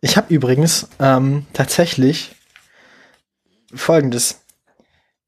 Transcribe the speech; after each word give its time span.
Ich 0.00 0.16
habe 0.16 0.32
übrigens 0.32 0.88
ähm, 0.98 1.46
tatsächlich 1.52 2.34
folgendes. 3.74 4.40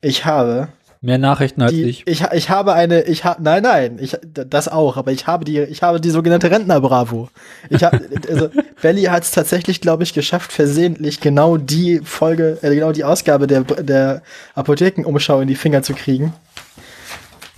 Ich 0.01 0.25
habe 0.25 0.69
Mehr 1.05 1.19
Nachrichten 1.19 1.63
als 1.63 1.73
die, 1.73 1.83
ich. 1.83 2.07
ich. 2.07 2.23
Ich 2.33 2.49
habe 2.49 2.75
eine, 2.75 3.03
ich 3.03 3.25
habe, 3.25 3.43
nein, 3.43 3.65
nein, 3.65 3.99
ich, 4.01 4.17
das 4.23 4.69
auch, 4.69 4.97
aber 4.97 5.11
ich 5.11 5.27
habe 5.27 5.45
die, 5.45 5.59
ich 5.59 5.83
habe 5.83 6.01
die 6.01 6.11
sogenannte 6.11 6.49
Rentner-Bravo. 6.49 7.29
Ich 7.71 7.83
habe, 7.83 8.09
also, 8.29 8.51
Belly 8.81 9.03
hat 9.05 9.25
es 9.25 9.33
tatsächlich, 9.33 9.81
glaube 9.81 10.05
ich, 10.05 10.15
geschafft, 10.15 10.53
versehentlich 10.53 11.21
genau 11.21 11.57
die 11.57 11.99
Folge, 12.05 12.57
äh, 12.63 12.73
genau 12.73 12.93
die 12.93 13.03
Ausgabe 13.03 13.49
der, 13.49 13.63
der 13.63 14.23
Apothekenumschau 14.55 15.41
in 15.41 15.49
die 15.49 15.57
Finger 15.57 15.83
zu 15.83 15.93
kriegen. 15.93 16.35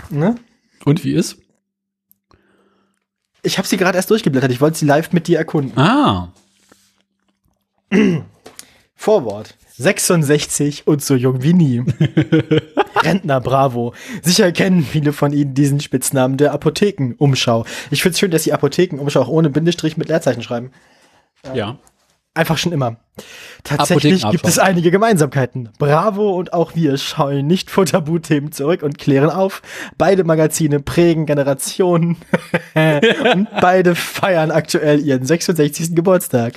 Ne? 0.08 0.36
Und 0.86 1.04
wie 1.04 1.12
ist? 1.12 1.36
Ich 3.42 3.58
habe 3.58 3.68
sie 3.68 3.76
gerade 3.76 3.98
erst 3.98 4.10
durchgeblättert. 4.10 4.52
Ich 4.52 4.62
wollte 4.62 4.78
sie 4.78 4.86
live 4.86 5.12
mit 5.12 5.28
dir 5.28 5.36
erkunden. 5.36 5.78
Ah. 5.78 6.32
Vorwort. 8.94 9.56
66 9.76 10.86
und 10.86 11.02
so 11.02 11.16
jung 11.16 11.42
wie 11.42 11.52
nie. 11.52 11.82
Rentner 12.96 13.40
Bravo. 13.40 13.92
Sicher 14.22 14.52
kennen 14.52 14.84
viele 14.84 15.12
von 15.12 15.32
Ihnen 15.32 15.54
diesen 15.54 15.80
Spitznamen 15.80 16.36
der 16.36 16.52
Apothekenumschau. 16.52 17.64
Ich 17.90 18.02
finde 18.02 18.14
es 18.14 18.20
schön, 18.20 18.30
dass 18.30 18.44
Sie 18.44 18.52
Apothekenumschau 18.52 19.22
auch 19.22 19.28
ohne 19.28 19.50
Bindestrich 19.50 19.96
mit 19.96 20.08
Leerzeichen 20.08 20.42
schreiben. 20.42 20.70
Ja. 21.54 21.78
Einfach 22.36 22.58
schon 22.58 22.72
immer. 22.72 22.96
Tatsächlich 23.62 24.28
gibt 24.28 24.44
es 24.44 24.58
einige 24.58 24.90
Gemeinsamkeiten. 24.90 25.68
Bravo 25.78 26.36
und 26.36 26.52
auch 26.52 26.74
wir 26.74 26.96
scheuen 26.98 27.46
nicht 27.46 27.70
vor 27.70 27.86
Tabuthemen 27.86 28.50
zurück 28.50 28.82
und 28.82 28.98
klären 28.98 29.30
auf. 29.30 29.62
Beide 29.98 30.24
Magazine 30.24 30.80
prägen 30.80 31.26
Generationen 31.26 32.16
und 33.32 33.48
beide 33.60 33.94
feiern 33.94 34.50
aktuell 34.50 35.00
ihren 35.00 35.24
66. 35.24 35.94
Geburtstag. 35.94 36.54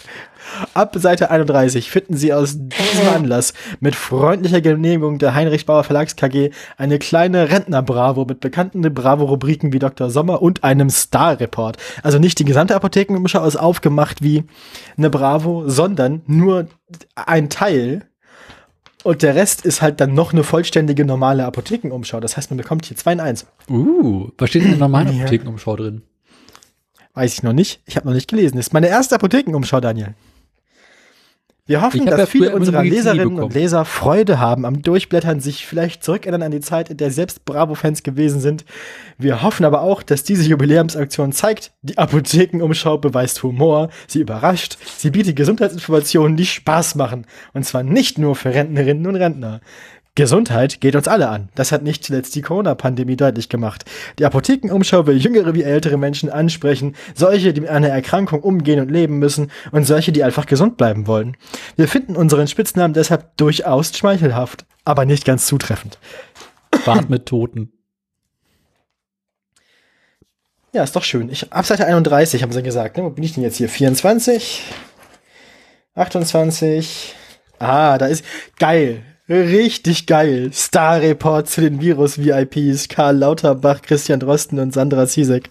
Ab 0.73 0.95
Seite 0.97 1.31
31 1.31 1.89
finden 1.89 2.15
Sie 2.15 2.33
aus 2.33 2.57
diesem 2.57 3.09
Anlass 3.13 3.53
mit 3.79 3.95
freundlicher 3.95 4.61
Genehmigung 4.61 5.19
der 5.19 5.35
Heinrich 5.35 5.65
Bauer 5.65 5.83
Verlags 5.83 6.15
KG 6.15 6.51
eine 6.77 6.99
kleine 6.99 7.49
Rentner-Bravo 7.49 8.25
mit 8.25 8.39
bekannten 8.39 8.81
Bravo-Rubriken 8.81 9.73
wie 9.73 9.79
Dr. 9.79 10.09
Sommer 10.09 10.41
und 10.41 10.63
einem 10.63 10.89
Star-Report. 10.89 11.77
Also 12.03 12.19
nicht 12.19 12.39
die 12.39 12.45
gesamte 12.45 12.75
Apothekenumschau 12.75 13.45
ist 13.45 13.55
aufgemacht 13.55 14.21
wie 14.21 14.43
eine 14.97 15.09
Bravo, 15.09 15.67
sondern 15.67 16.21
nur 16.27 16.67
ein 17.15 17.49
Teil. 17.49 18.05
Und 19.03 19.21
der 19.21 19.35
Rest 19.35 19.65
ist 19.65 19.81
halt 19.81 20.01
dann 20.01 20.13
noch 20.13 20.33
eine 20.33 20.43
vollständige 20.43 21.05
normale 21.05 21.45
Apothekenumschau. 21.45 22.19
Das 22.19 22.35
heißt, 22.35 22.51
man 22.51 22.57
bekommt 22.57 22.85
hier 22.85 22.97
zwei 22.97 23.13
in 23.13 23.19
eins. 23.19 23.45
Uh, 23.69 24.29
was 24.37 24.49
steht 24.49 24.63
denn 24.63 24.73
in 24.73 24.79
der 24.79 24.87
normalen. 24.87 25.21
Apothekenumschau 25.21 25.75
drin? 25.75 26.01
Weiß 27.13 27.33
ich 27.33 27.41
noch 27.41 27.53
nicht. 27.53 27.81
Ich 27.85 27.95
habe 27.95 28.07
noch 28.07 28.13
nicht 28.13 28.29
gelesen. 28.29 28.57
Das 28.57 28.67
ist 28.67 28.73
meine 28.73 28.89
erste 28.89 29.15
Apothekenumschau, 29.15 29.79
Daniel. 29.79 30.13
Wir 31.67 31.81
hoffen, 31.81 32.05
dass 32.05 32.17
ja 32.17 32.25
viele 32.25 32.55
unserer 32.55 32.81
Leserinnen 32.83 33.39
und. 33.39 33.53
Leser 33.53 33.83
Freude 33.83 34.39
haben 34.39 34.65
am 34.65 34.81
Durchblättern, 34.81 35.41
sich 35.41 35.65
vielleicht 35.65 36.01
zurückerinnern 36.01 36.43
an 36.43 36.51
die 36.51 36.61
Zeit, 36.61 36.89
in 36.89 36.97
der 36.97 37.11
selbst 37.11 37.43
Bravo-Fans 37.43 38.03
gewesen 38.03 38.39
sind. 38.39 38.63
Wir 39.17 39.41
hoffen 39.41 39.65
aber 39.65 39.81
auch, 39.81 40.01
dass 40.01 40.23
diese 40.23 40.47
Jubiläumsaktion 40.47 41.33
zeigt, 41.33 41.73
die 41.81 41.97
Apothekenumschau 41.97 42.97
beweist 42.97 43.43
Humor, 43.43 43.89
sie 44.07 44.21
überrascht, 44.21 44.77
sie 44.97 45.11
bietet 45.11 45.35
Gesundheitsinformationen, 45.35 46.37
die 46.37 46.45
Spaß 46.45 46.95
machen. 46.95 47.25
Und 47.53 47.65
zwar 47.65 47.83
nicht 47.83 48.17
nur 48.17 48.35
für 48.35 48.53
Rentnerinnen 48.53 49.05
und 49.05 49.17
Rentner. 49.17 49.59
Gesundheit 50.17 50.81
geht 50.81 50.95
uns 50.95 51.07
alle 51.07 51.29
an. 51.29 51.49
Das 51.53 51.71
hat 51.71 51.83
nicht 51.83 52.03
zuletzt 52.03 52.33
die 52.33 52.41
Corona-Pandemie 52.41 53.15
deutlich 53.15 53.49
gemacht. 53.49 53.85
Die 54.17 54.25
Apothekenumschau 54.25 55.05
will 55.05 55.17
jüngere 55.17 55.53
wie 55.53 55.61
ältere 55.61 55.95
Menschen 55.95 56.31
ansprechen, 56.31 56.95
solche, 57.13 57.53
die 57.53 57.61
mit 57.61 57.69
einer 57.69 57.89
Erkrankung 57.89 58.41
umgehen 58.41 58.79
und 58.79 58.89
leben 58.89 59.19
müssen 59.19 59.51
und 59.71 59.85
solche, 59.85 60.11
die 60.11 60.23
einfach 60.23 60.47
gesund 60.47 60.75
bleiben 60.75 61.05
wollen. 61.05 61.37
Wir 61.75 61.87
finden 61.87 62.15
unseren 62.15 62.47
Spitznamen 62.47 62.95
deshalb 62.95 63.37
durchaus 63.37 63.95
schmeichelhaft, 63.95 64.65
aber 64.85 65.05
nicht 65.05 65.23
ganz 65.23 65.45
zutreffend. 65.45 65.99
Bad 66.83 67.11
mit 67.11 67.27
Toten. 67.27 67.71
Ja, 70.73 70.83
ist 70.83 70.95
doch 70.95 71.03
schön. 71.03 71.29
Ich, 71.29 71.53
ab 71.53 71.65
Seite 71.67 71.85
31 71.85 72.41
haben 72.41 72.51
sie 72.51 72.63
gesagt. 72.63 72.97
Ne? 72.97 73.03
Wo 73.03 73.11
bin 73.11 73.23
ich 73.23 73.35
denn 73.35 73.43
jetzt 73.43 73.57
hier? 73.57 73.69
24? 73.69 74.63
28? 75.93 77.13
Ah, 77.59 77.99
da 77.99 78.07
ist 78.07 78.25
geil. 78.57 79.03
Richtig 79.29 80.05
geil. 80.07 80.51
Star-Report 80.53 81.49
zu 81.49 81.61
den 81.61 81.81
Virus-VIPs. 81.81 82.87
Karl 82.87 83.17
Lauterbach, 83.17 83.81
Christian 83.81 84.19
Drosten 84.21 84.59
und 84.59 84.73
Sandra 84.73 85.05
Zizek. 85.05 85.49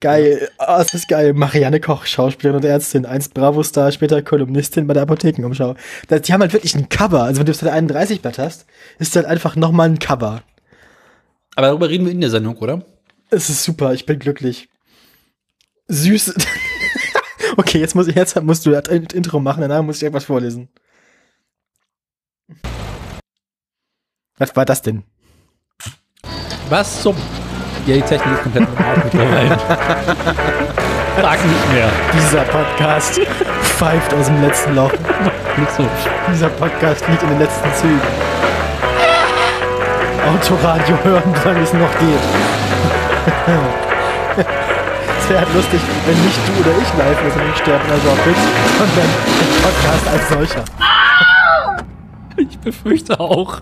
Geil. 0.00 0.48
Oh, 0.58 0.64
das 0.78 0.92
ist 0.92 1.08
geil. 1.08 1.32
Marianne 1.32 1.80
Koch, 1.80 2.04
Schauspielerin 2.04 2.56
und 2.58 2.64
Ärztin. 2.68 3.06
Einst 3.06 3.32
Bravo-Star, 3.32 3.92
später 3.92 4.20
Kolumnistin 4.22 4.86
bei 4.86 4.94
der 4.94 5.04
Apothekenumschau. 5.04 5.76
Das- 6.08 6.22
Die 6.22 6.32
haben 6.32 6.40
halt 6.40 6.52
wirklich 6.52 6.74
ein 6.74 6.88
Cover. 6.88 7.22
Also 7.22 7.38
wenn 7.38 7.46
du 7.46 7.54
Seite 7.54 7.72
31 7.72 8.20
blätterst, 8.22 8.66
ist 8.98 9.14
halt 9.16 9.26
einfach 9.26 9.54
nochmal 9.56 9.88
ein 9.88 9.98
Cover. 9.98 10.42
Aber 11.54 11.68
darüber 11.68 11.88
reden 11.88 12.04
wir 12.04 12.12
in 12.12 12.20
der 12.20 12.30
Sendung, 12.30 12.56
oder? 12.58 12.84
Es 13.30 13.48
ist 13.48 13.64
super, 13.64 13.94
ich 13.94 14.04
bin 14.04 14.18
glücklich. 14.18 14.68
Süß. 15.88 16.34
okay, 17.56 17.78
jetzt, 17.78 17.94
muss, 17.94 18.12
jetzt 18.12 18.40
musst 18.42 18.66
du 18.66 18.70
das 18.72 18.88
Intro 18.88 19.40
machen, 19.40 19.60
danach 19.62 19.82
muss 19.82 19.96
ich 19.96 20.02
irgendwas 20.02 20.24
vorlesen. 20.24 20.68
Was 24.38 24.54
war 24.54 24.66
das 24.66 24.82
denn? 24.82 25.02
Was 26.68 27.00
zum? 27.00 27.16
Ja, 27.86 27.94
die 27.94 28.02
Technik 28.02 28.34
ist 28.34 28.42
komplett 28.42 28.68
im 28.68 28.84
Arsch 28.84 29.04
mittlerweile. 29.04 29.58
Frag 31.18 31.44
nicht 31.46 31.72
mehr. 31.72 31.88
Dieser 32.12 32.42
Podcast 32.42 33.20
pfeift 33.62 34.12
aus 34.12 34.26
dem 34.26 34.42
letzten 34.42 34.74
Loch. 34.74 34.92
Nicht 35.56 35.70
so. 35.72 35.88
Dieser 36.30 36.50
Podcast 36.50 37.08
liegt 37.08 37.22
in 37.22 37.30
den 37.30 37.38
letzten 37.38 37.72
Zügen. 37.74 38.00
Autoradio 40.28 40.98
hören, 41.02 41.34
solange 41.42 41.60
es 41.60 41.72
noch 41.72 41.98
geht. 41.98 42.20
Es 45.18 45.30
wäre 45.30 45.40
halt 45.40 45.54
lustig, 45.54 45.80
wenn 46.06 46.24
nicht 46.24 46.38
du 46.46 46.52
oder 46.60 46.78
ich 46.80 46.98
live 46.98 47.26
ist 47.26 47.36
und 47.36 47.50
ich 47.50 47.56
sterbe 47.56 47.82
also 47.90 48.10
auch 48.10 48.18
bist, 48.18 48.40
sondern 48.78 49.08
der 49.40 49.48
Podcast 49.66 50.08
als 50.08 50.28
solcher. 50.28 50.64
Ich 52.36 52.58
befürchte 52.60 53.18
auch. 53.18 53.60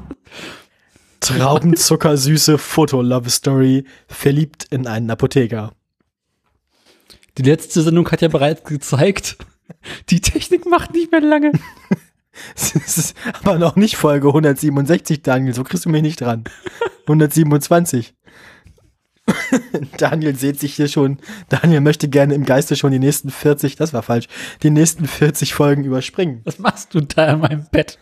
Traubenzuckersüße 1.25 2.59
Foto-Love-Story, 2.59 3.87
verliebt 4.09 4.67
in 4.69 4.87
einen 4.87 5.11
Apotheker. 5.11 5.73
Die 7.39 7.43
letzte 7.43 7.81
Sendung 7.81 8.11
hat 8.11 8.21
ja 8.21 8.29
bereits 8.29 8.65
gezeigt, 8.65 9.39
die 10.11 10.21
Technik 10.21 10.67
macht 10.67 10.93
nicht 10.93 11.11
mehr 11.11 11.23
lange. 11.23 11.53
Es 12.57 12.75
ist 12.75 13.17
aber 13.33 13.61
noch 13.61 13.77
nicht 13.77 13.97
Folge 13.97 14.27
167, 14.27 15.23
Daniel, 15.23 15.55
so 15.55 15.63
kriegst 15.63 15.85
du 15.85 15.89
mich 15.89 16.03
nicht 16.03 16.21
dran. 16.21 16.43
127. 17.03 18.13
Daniel 19.99 20.35
sieht 20.35 20.59
sich 20.59 20.75
hier 20.75 20.89
schon, 20.89 21.21
Daniel 21.49 21.81
möchte 21.81 22.09
gerne 22.09 22.35
im 22.35 22.45
Geiste 22.45 22.75
schon 22.75 22.91
die 22.91 22.99
nächsten 22.99 23.31
40, 23.31 23.77
das 23.77 23.93
war 23.93 24.03
falsch, 24.03 24.27
die 24.65 24.71
nächsten 24.71 25.07
40 25.07 25.55
Folgen 25.55 25.85
überspringen. 25.85 26.41
Was 26.43 26.59
machst 26.59 26.93
du 26.93 27.01
da 27.03 27.35
in 27.35 27.39
meinem 27.39 27.67
Bett? 27.71 27.99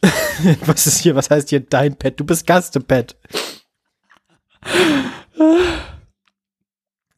Was 0.66 0.86
ist 0.86 0.98
hier, 0.98 1.14
was 1.14 1.30
heißt 1.30 1.50
hier 1.50 1.60
dein 1.60 1.96
Pet? 1.96 2.18
Du 2.18 2.24
bist 2.24 2.46
Gastepet. 2.46 3.16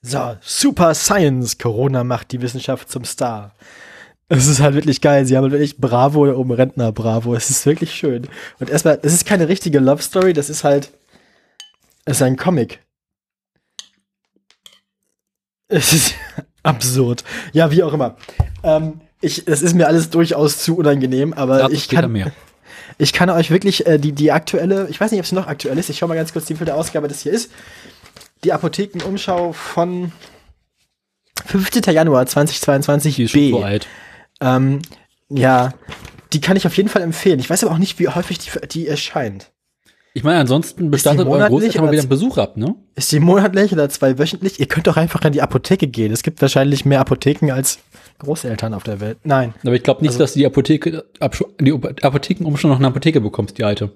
So, 0.03 0.37
Super 0.41 0.95
Science. 0.95 1.59
Corona 1.59 2.05
macht 2.05 2.33
die 2.33 2.43
Wissenschaft 2.43 2.91
zum 2.91 3.05
Star. 3.05 3.55
Es 4.29 4.47
ist 4.47 4.61
halt 4.61 4.75
wirklich 4.75 5.01
geil. 5.01 5.25
Sie 5.27 5.37
haben 5.37 5.45
halt 5.45 5.53
wirklich 5.53 5.79
Bravo 5.79 6.27
da 6.27 6.35
oben 6.35 6.51
Rentner 6.51 6.93
Bravo. 6.93 7.35
Es 7.35 7.51
ist 7.51 7.65
wirklich 7.67 7.95
schön. 7.95 8.27
Und 8.59 8.71
erstmal, 8.71 8.99
es 9.03 9.13
ist 9.13 9.27
keine 9.27 9.49
richtige 9.49 9.79
Love 9.79 10.03
Story, 10.03 10.33
das 10.33 10.51
ist 10.51 10.65
halt, 10.65 10.91
es 12.05 12.17
ist 12.17 12.23
ein 12.23 12.37
Comic. 12.37 12.81
Es 15.69 15.93
ist 15.93 16.15
absurd. 16.63 17.25
Ja, 17.53 17.71
wie 17.71 17.83
auch 17.83 17.93
immer. 17.93 18.17
Ähm, 18.63 19.01
ich, 19.21 19.47
es 19.47 19.63
ist 19.63 19.75
mir 19.75 19.87
alles 19.87 20.11
durchaus 20.11 20.59
zu 20.59 20.77
unangenehm, 20.77 21.33
aber 21.33 21.59
Dazu 21.59 21.73
ich 21.73 21.89
kann, 21.89 22.11
mehr. 22.13 22.33
ich 22.99 23.13
kann 23.13 23.31
euch 23.31 23.51
wirklich 23.51 23.87
äh, 23.87 23.99
die, 23.99 24.13
die 24.13 24.33
aktuelle, 24.33 24.89
ich 24.89 25.01
weiß 25.01 25.11
nicht, 25.11 25.21
ob 25.21 25.25
es 25.27 25.33
noch 25.33 25.47
aktuell 25.47 25.79
ist, 25.79 25.89
ich 25.91 25.99
schau 25.99 26.07
mal 26.07 26.15
ganz 26.15 26.33
kurz, 26.33 26.49
wie 26.49 26.55
viel 26.55 26.67
der 26.67 26.77
Ausgabe 26.77 27.09
das 27.09 27.21
hier 27.21 27.33
ist. 27.33 27.51
Die 28.45 28.53
Apothekenumschau 28.53 29.53
von 29.53 30.13
15. 31.47 31.83
Januar 31.95 32.27
2022 32.27 33.17
Die 33.17 33.23
ist 33.25 33.31
schon 33.31 33.41
B. 33.41 33.51
so 33.51 33.63
alt. 33.63 33.87
Ähm, 34.41 34.81
ja, 35.29 35.73
die 36.33 36.41
kann 36.41 36.57
ich 36.57 36.67
auf 36.67 36.77
jeden 36.77 36.89
Fall 36.89 37.03
empfehlen. 37.03 37.39
Ich 37.41 37.49
weiß 37.49 37.65
aber 37.65 37.73
auch 37.73 37.79
nicht, 37.79 37.99
wie 37.99 38.09
häufig 38.09 38.39
die, 38.39 38.51
die 38.69 38.89
erscheint. 38.89 39.51
Ich 40.17 40.23
meine, 40.23 40.39
ansonsten 40.39 40.93
bestattet 40.93 41.27
euer 41.27 41.49
Großeltern 41.49 41.85
mal 41.85 41.91
wieder 41.91 42.03
einen 42.03 42.09
Besuch 42.09 42.39
ab, 42.39 42.57
ne? 42.57 42.77
Ist 42.95 43.11
die 43.11 43.19
monatlich 43.19 43.73
oder 43.73 43.89
zweiwöchentlich? 43.89 44.61
Ihr 44.61 44.67
könnt 44.67 44.87
doch 44.87 44.97
einfach 44.97 45.21
in 45.25 45.33
die 45.33 45.43
Apotheke 45.43 45.89
gehen. 45.89 46.13
Es 46.13 46.23
gibt 46.23 46.41
wahrscheinlich 46.41 46.85
mehr 46.85 47.01
Apotheken 47.01 47.51
als 47.53 47.81
Großeltern 48.21 48.75
auf 48.75 48.85
der 48.85 49.01
Welt. 49.01 49.19
Nein. 49.25 49.55
Aber 49.65 49.75
ich 49.75 49.83
glaube 49.83 50.03
nicht, 50.03 50.11
Also- 50.11 50.21
dass 50.21 50.35
du 50.35 50.39
die 50.39 50.47
Apotheke, 50.47 51.05
die 51.61 51.73
Apothekenumschau 51.73 52.69
noch 52.69 52.79
eine 52.79 52.87
Apotheke 52.87 53.21
bekommst, 53.21 53.59
die 53.59 53.65
alte. 53.65 53.91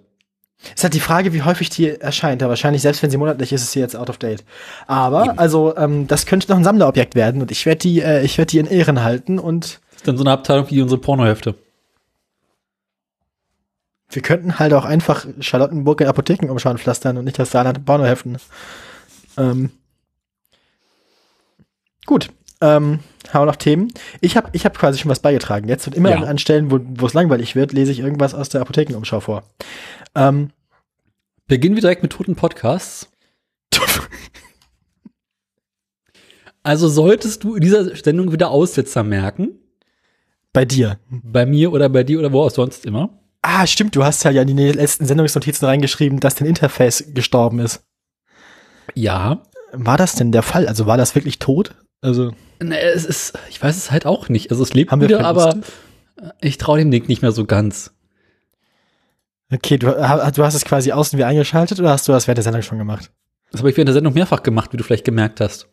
Es 0.64 0.78
ist 0.78 0.82
halt 0.82 0.94
die 0.94 1.00
Frage, 1.00 1.32
wie 1.32 1.42
häufig 1.42 1.70
die 1.70 1.88
erscheint. 1.88 2.42
Ja, 2.42 2.48
wahrscheinlich, 2.48 2.82
selbst 2.82 3.00
wenn 3.04 3.10
sie 3.10 3.16
monatlich 3.16 3.52
ist, 3.52 3.62
ist 3.62 3.70
sie 3.70 3.78
jetzt 3.78 3.94
out 3.94 4.10
of 4.10 4.18
date. 4.18 4.42
Aber, 4.88 5.26
Eben. 5.26 5.38
also, 5.38 5.76
ähm, 5.76 6.08
das 6.08 6.26
könnte 6.26 6.50
noch 6.50 6.56
ein 6.56 6.64
Sammlerobjekt 6.64 7.14
werden 7.14 7.40
und 7.40 7.52
ich 7.52 7.64
werde 7.64 7.78
die, 7.78 8.00
äh, 8.00 8.24
ich 8.24 8.36
werde 8.38 8.50
die 8.50 8.58
in 8.58 8.66
Ehren 8.66 9.04
halten 9.04 9.38
und 9.38 9.78
ist 9.94 10.08
dann 10.08 10.16
so 10.16 10.24
eine 10.24 10.32
Abteilung 10.32 10.66
wie 10.68 10.82
unsere 10.82 11.00
Pornohefte. 11.00 11.54
Wir 14.10 14.22
könnten 14.22 14.58
halt 14.58 14.72
auch 14.72 14.84
einfach 14.84 15.26
Charlottenburg 15.40 16.00
in 16.00 16.06
Apotheken 16.06 16.48
umschauen 16.50 16.78
pflastern 16.78 17.18
und 17.18 17.24
nicht 17.24 17.38
das 17.38 17.50
Saarland 17.50 17.78
in 17.78 17.84
Pornoheften. 17.84 18.38
Ähm. 19.36 19.70
Gut. 22.06 22.30
Ähm, 22.60 23.00
haben 23.32 23.42
wir 23.42 23.46
noch 23.46 23.56
Themen? 23.56 23.92
Ich 24.20 24.36
habe 24.36 24.48
ich 24.52 24.64
hab 24.64 24.76
quasi 24.76 24.98
schon 24.98 25.10
was 25.10 25.20
beigetragen 25.20 25.68
jetzt 25.68 25.86
und 25.86 25.94
immer 25.94 26.10
Ja. 26.10 26.22
an, 26.22 26.38
Stellen, 26.38 26.70
wo 26.70 26.80
wo 26.82 27.06
es 27.06 27.14
langweilig 27.14 27.54
wird, 27.54 27.72
lese 27.72 27.92
ich 27.92 28.00
irgendwas 28.00 28.34
aus 28.34 28.48
der 28.48 28.62
Apothekenumschau 28.62 29.20
vor. 29.20 29.44
Ähm, 30.14 30.50
Beginnen 31.46 31.76
wir 31.76 31.80
direkt 31.80 32.02
mit 32.02 32.12
toten 32.12 32.34
Podcasts. 32.36 33.08
Also 36.62 36.88
solltest 36.88 37.44
du 37.44 37.54
in 37.54 37.62
dieser 37.62 37.96
Sendung 37.96 38.32
wieder 38.32 38.50
Aussetzer 38.50 39.02
merken, 39.02 39.58
bei 40.52 40.64
dir. 40.64 40.98
bei 41.08 41.46
mir 41.46 41.72
oder 41.72 41.88
bei 41.88 42.02
dir 42.04 42.18
oder 42.18 42.32
wo 42.32 42.42
auch 42.42 42.50
sonst 42.50 42.84
immer. 42.84 43.10
Ah, 43.50 43.66
stimmt, 43.66 43.96
du 43.96 44.04
hast 44.04 44.22
ja 44.24 44.30
in 44.30 44.56
die 44.56 44.72
letzten 44.72 45.06
Sendungsnotizen 45.06 45.66
reingeschrieben, 45.66 46.20
dass 46.20 46.34
dein 46.34 46.46
Interface 46.46 47.04
gestorben 47.14 47.60
ist. 47.60 47.82
Ja. 48.94 49.42
War 49.72 49.96
das 49.96 50.14
denn 50.16 50.32
der 50.32 50.42
Fall? 50.42 50.68
Also 50.68 50.84
war 50.84 50.98
das 50.98 51.14
wirklich 51.14 51.38
tot? 51.38 51.74
Also 52.02 52.32
Ne, 52.62 52.78
es 52.78 53.06
ist, 53.06 53.38
ich 53.48 53.62
weiß 53.62 53.74
es 53.76 53.90
halt 53.90 54.04
auch 54.04 54.28
nicht. 54.28 54.50
Also 54.50 54.62
es 54.62 54.74
lebt 54.74 54.92
wieder, 55.00 55.24
aber 55.24 55.52
Verluste? 55.52 55.72
ich 56.42 56.58
traue 56.58 56.78
dem 56.78 56.90
Ding 56.90 57.06
nicht 57.08 57.22
mehr 57.22 57.32
so 57.32 57.46
ganz. 57.46 57.92
Okay, 59.50 59.78
du, 59.78 59.86
du 59.86 60.44
hast 60.44 60.54
es 60.54 60.64
quasi 60.66 60.92
außen 60.92 61.18
wie 61.18 61.24
eingeschaltet 61.24 61.80
oder 61.80 61.90
hast 61.90 62.06
du 62.06 62.12
das 62.12 62.26
während 62.26 62.36
der 62.38 62.42
Sendung 62.44 62.60
schon 62.62 62.76
gemacht? 62.78 63.10
Das 63.50 63.60
habe 63.62 63.70
ich 63.70 63.76
während 63.78 63.88
der 63.88 63.94
Sendung 63.94 64.12
mehrfach 64.12 64.42
gemacht, 64.42 64.72
wie 64.74 64.76
du 64.76 64.84
vielleicht 64.84 65.06
gemerkt 65.06 65.40
hast. 65.40 65.68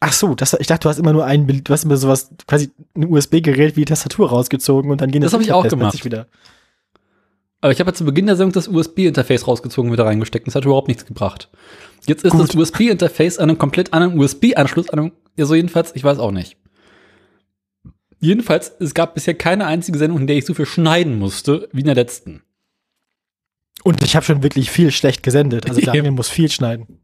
Ach 0.00 0.12
so, 0.12 0.34
das, 0.34 0.52
ich 0.52 0.66
dachte, 0.66 0.80
du 0.82 0.88
hast 0.90 0.98
immer 0.98 1.14
nur 1.14 1.24
ein 1.24 1.46
Bild, 1.46 1.66
du 1.66 1.72
hast 1.72 1.84
immer 1.84 1.96
sowas, 1.96 2.30
quasi 2.46 2.70
ein 2.94 3.10
USB-Gerät 3.10 3.76
wie 3.76 3.80
die 3.80 3.86
Tastatur 3.86 4.28
rausgezogen 4.28 4.90
und 4.90 5.00
dann 5.00 5.10
gehen 5.10 5.22
Das 5.22 5.32
hab 5.32 5.40
ich 5.40 5.52
auch 5.52 5.66
gemacht. 5.66 6.04
wieder. 6.04 6.26
Aber 7.66 7.72
ich 7.72 7.80
habe 7.80 7.90
ja 7.90 7.94
zu 7.94 8.04
Beginn 8.04 8.26
der 8.26 8.36
Sendung 8.36 8.52
das 8.52 8.68
USB-Interface 8.68 9.48
rausgezogen 9.48 9.90
und 9.90 9.92
wieder 9.92 10.06
reingesteckt. 10.06 10.46
Das 10.46 10.54
hat 10.54 10.64
überhaupt 10.64 10.86
nichts 10.86 11.04
gebracht. 11.04 11.50
Jetzt 12.06 12.22
ist 12.24 12.30
Gut. 12.30 12.42
das 12.48 12.54
USB-Interface 12.54 13.38
an 13.38 13.50
einem 13.50 13.58
komplett 13.58 13.92
anderen 13.92 14.16
USB-Anschluss 14.20 14.88
an 14.90 15.00
einem, 15.00 15.12
ja 15.36 15.46
so 15.46 15.56
jedenfalls, 15.56 15.90
ich 15.96 16.04
weiß 16.04 16.20
auch 16.20 16.30
nicht. 16.30 16.56
Jedenfalls, 18.20 18.70
es 18.78 18.94
gab 18.94 19.14
bisher 19.14 19.34
keine 19.34 19.66
einzige 19.66 19.98
Sendung, 19.98 20.20
in 20.20 20.28
der 20.28 20.36
ich 20.36 20.46
so 20.46 20.54
viel 20.54 20.64
schneiden 20.64 21.18
musste, 21.18 21.68
wie 21.72 21.80
in 21.80 21.86
der 21.86 21.96
letzten. 21.96 22.44
Und 23.82 24.00
ich 24.04 24.14
habe 24.14 24.24
schon 24.24 24.44
wirklich 24.44 24.70
viel 24.70 24.92
schlecht 24.92 25.24
gesendet. 25.24 25.68
Also 25.68 25.80
Daniel 25.84 26.12
muss 26.12 26.28
viel 26.28 26.48
schneiden. 26.48 27.00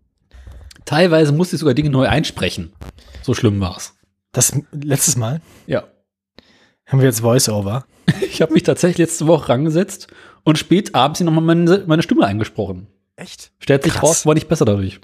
Teilweise 0.84 1.32
musste 1.32 1.56
ich 1.56 1.60
sogar 1.60 1.74
Dinge 1.74 1.90
neu 1.90 2.06
einsprechen. 2.06 2.72
So 3.22 3.34
schlimm 3.34 3.58
war's. 3.58 3.96
Das 4.30 4.56
letztes 4.70 5.16
Mal 5.16 5.40
Ja. 5.66 5.88
haben 6.86 7.00
wir 7.00 7.06
jetzt 7.06 7.18
Voice-Over. 7.22 7.84
Ich 8.22 8.40
habe 8.40 8.54
mich 8.54 8.62
tatsächlich 8.62 9.08
letzte 9.08 9.26
Woche 9.26 9.48
rangesetzt 9.50 10.06
und 10.44 10.58
spät 10.58 10.94
abends 10.94 11.18
hier 11.18 11.24
nochmal 11.24 11.44
meine, 11.44 11.84
meine 11.86 12.02
Stimme 12.02 12.26
eingesprochen. 12.26 12.86
Echt? 13.16 13.52
Stellt 13.58 13.82
sich 13.84 13.92
Krass. 13.92 14.02
raus, 14.02 14.26
war 14.26 14.34
nicht 14.34 14.48
besser 14.48 14.64
dadurch. 14.64 15.00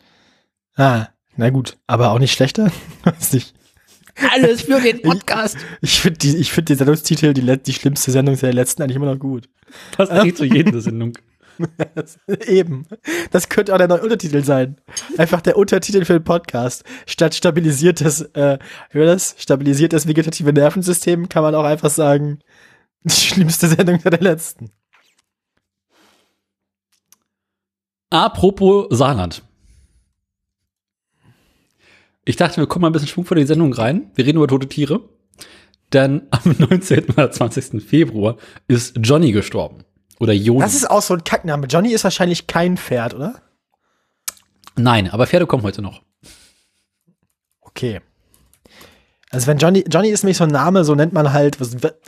Ah, 0.77 1.09
na 1.37 1.51
gut, 1.51 1.77
aber 1.87 2.11
auch 2.13 2.19
nicht 2.19 2.33
schlechter. 2.33 2.71
Weiß 3.05 3.33
nicht. 3.33 3.55
Alles 4.33 4.63
für 4.63 4.81
den 4.81 5.01
Podcast. 5.03 5.57
Ich 5.81 6.01
finde 6.01 6.19
die, 6.19 6.37
ich 6.37 6.51
finde 6.51 6.73
die 6.73 6.79
Sendungstitel, 6.79 7.33
die, 7.33 7.59
die 7.59 7.73
schlimmste 7.73 8.11
Sendung 8.11 8.37
der 8.37 8.53
letzten 8.53 8.83
eigentlich 8.83 8.97
immer 8.97 9.13
noch 9.13 9.19
gut. 9.19 9.49
Passt 9.97 10.11
eigentlich 10.11 10.37
zu 10.37 10.45
jeder 10.45 10.81
Sendung. 10.81 11.17
Eben. 12.47 12.87
Das 13.31 13.49
könnte 13.49 13.73
auch 13.73 13.79
der 13.79 13.89
neue 13.89 14.03
Untertitel 14.03 14.43
sein. 14.45 14.77
Einfach 15.17 15.41
der 15.41 15.57
Untertitel 15.57 16.05
für 16.05 16.15
den 16.15 16.25
Podcast. 16.25 16.85
Statt 17.07 17.35
stabilisiertes, 17.35 18.23
äh, 18.35 18.59
wie 18.91 19.05
das? 19.05 19.35
Stabilisiertes 19.39 20.07
vegetative 20.07 20.53
Nervensystem 20.53 21.29
kann 21.29 21.43
man 21.43 21.55
auch 21.55 21.65
einfach 21.65 21.91
sagen, 21.91 22.41
die 23.05 23.11
schlimmste 23.15 23.69
Sendung 23.69 24.01
der 24.03 24.21
letzten. 24.21 24.71
Apropos 28.11 28.87
Saarland. 28.91 29.43
Ich 32.25 32.37
dachte, 32.37 32.59
wir 32.59 32.67
kommen 32.67 32.83
mal 32.83 32.89
ein 32.91 32.93
bisschen 32.93 33.09
Schwung 33.09 33.25
vor 33.25 33.37
die 33.37 33.47
Sendung 33.47 33.73
rein. 33.73 34.11
Wir 34.15 34.27
reden 34.27 34.39
über 34.39 34.49
tote 34.49 34.69
Tiere. 34.69 35.01
Denn 35.93 36.27
am 36.31 36.55
19. 36.59 37.11
oder 37.11 37.31
20. 37.31 37.83
Februar 37.83 38.37
ist 38.67 38.97
Johnny 39.03 39.33
gestorben. 39.33 39.85
Oder 40.21 40.33
Joni. 40.33 40.61
Das 40.61 40.75
ist 40.75 40.91
auch 40.91 41.03
so 41.03 41.15
ein 41.15 41.25
Kackname. 41.25 41.67
Johnny 41.67 41.93
ist 41.93 42.05
wahrscheinlich 42.05 42.47
kein 42.47 42.77
Pferd, 42.77 43.15
oder? 43.15 43.41
Nein, 44.77 45.11
aber 45.11 45.27
Pferde 45.27 45.47
kommen 45.47 45.63
heute 45.63 45.81
noch. 45.81 46.03
Okay. 47.61 48.01
Also 49.31 49.47
wenn 49.47 49.59
Johnny, 49.59 49.85
Johnny 49.89 50.09
ist 50.09 50.23
nämlich 50.23 50.39
so 50.39 50.45
ein 50.45 50.51
Name, 50.51 50.85
so 50.85 50.95
nennt 50.95 51.13
man 51.13 51.33
halt, 51.33 51.59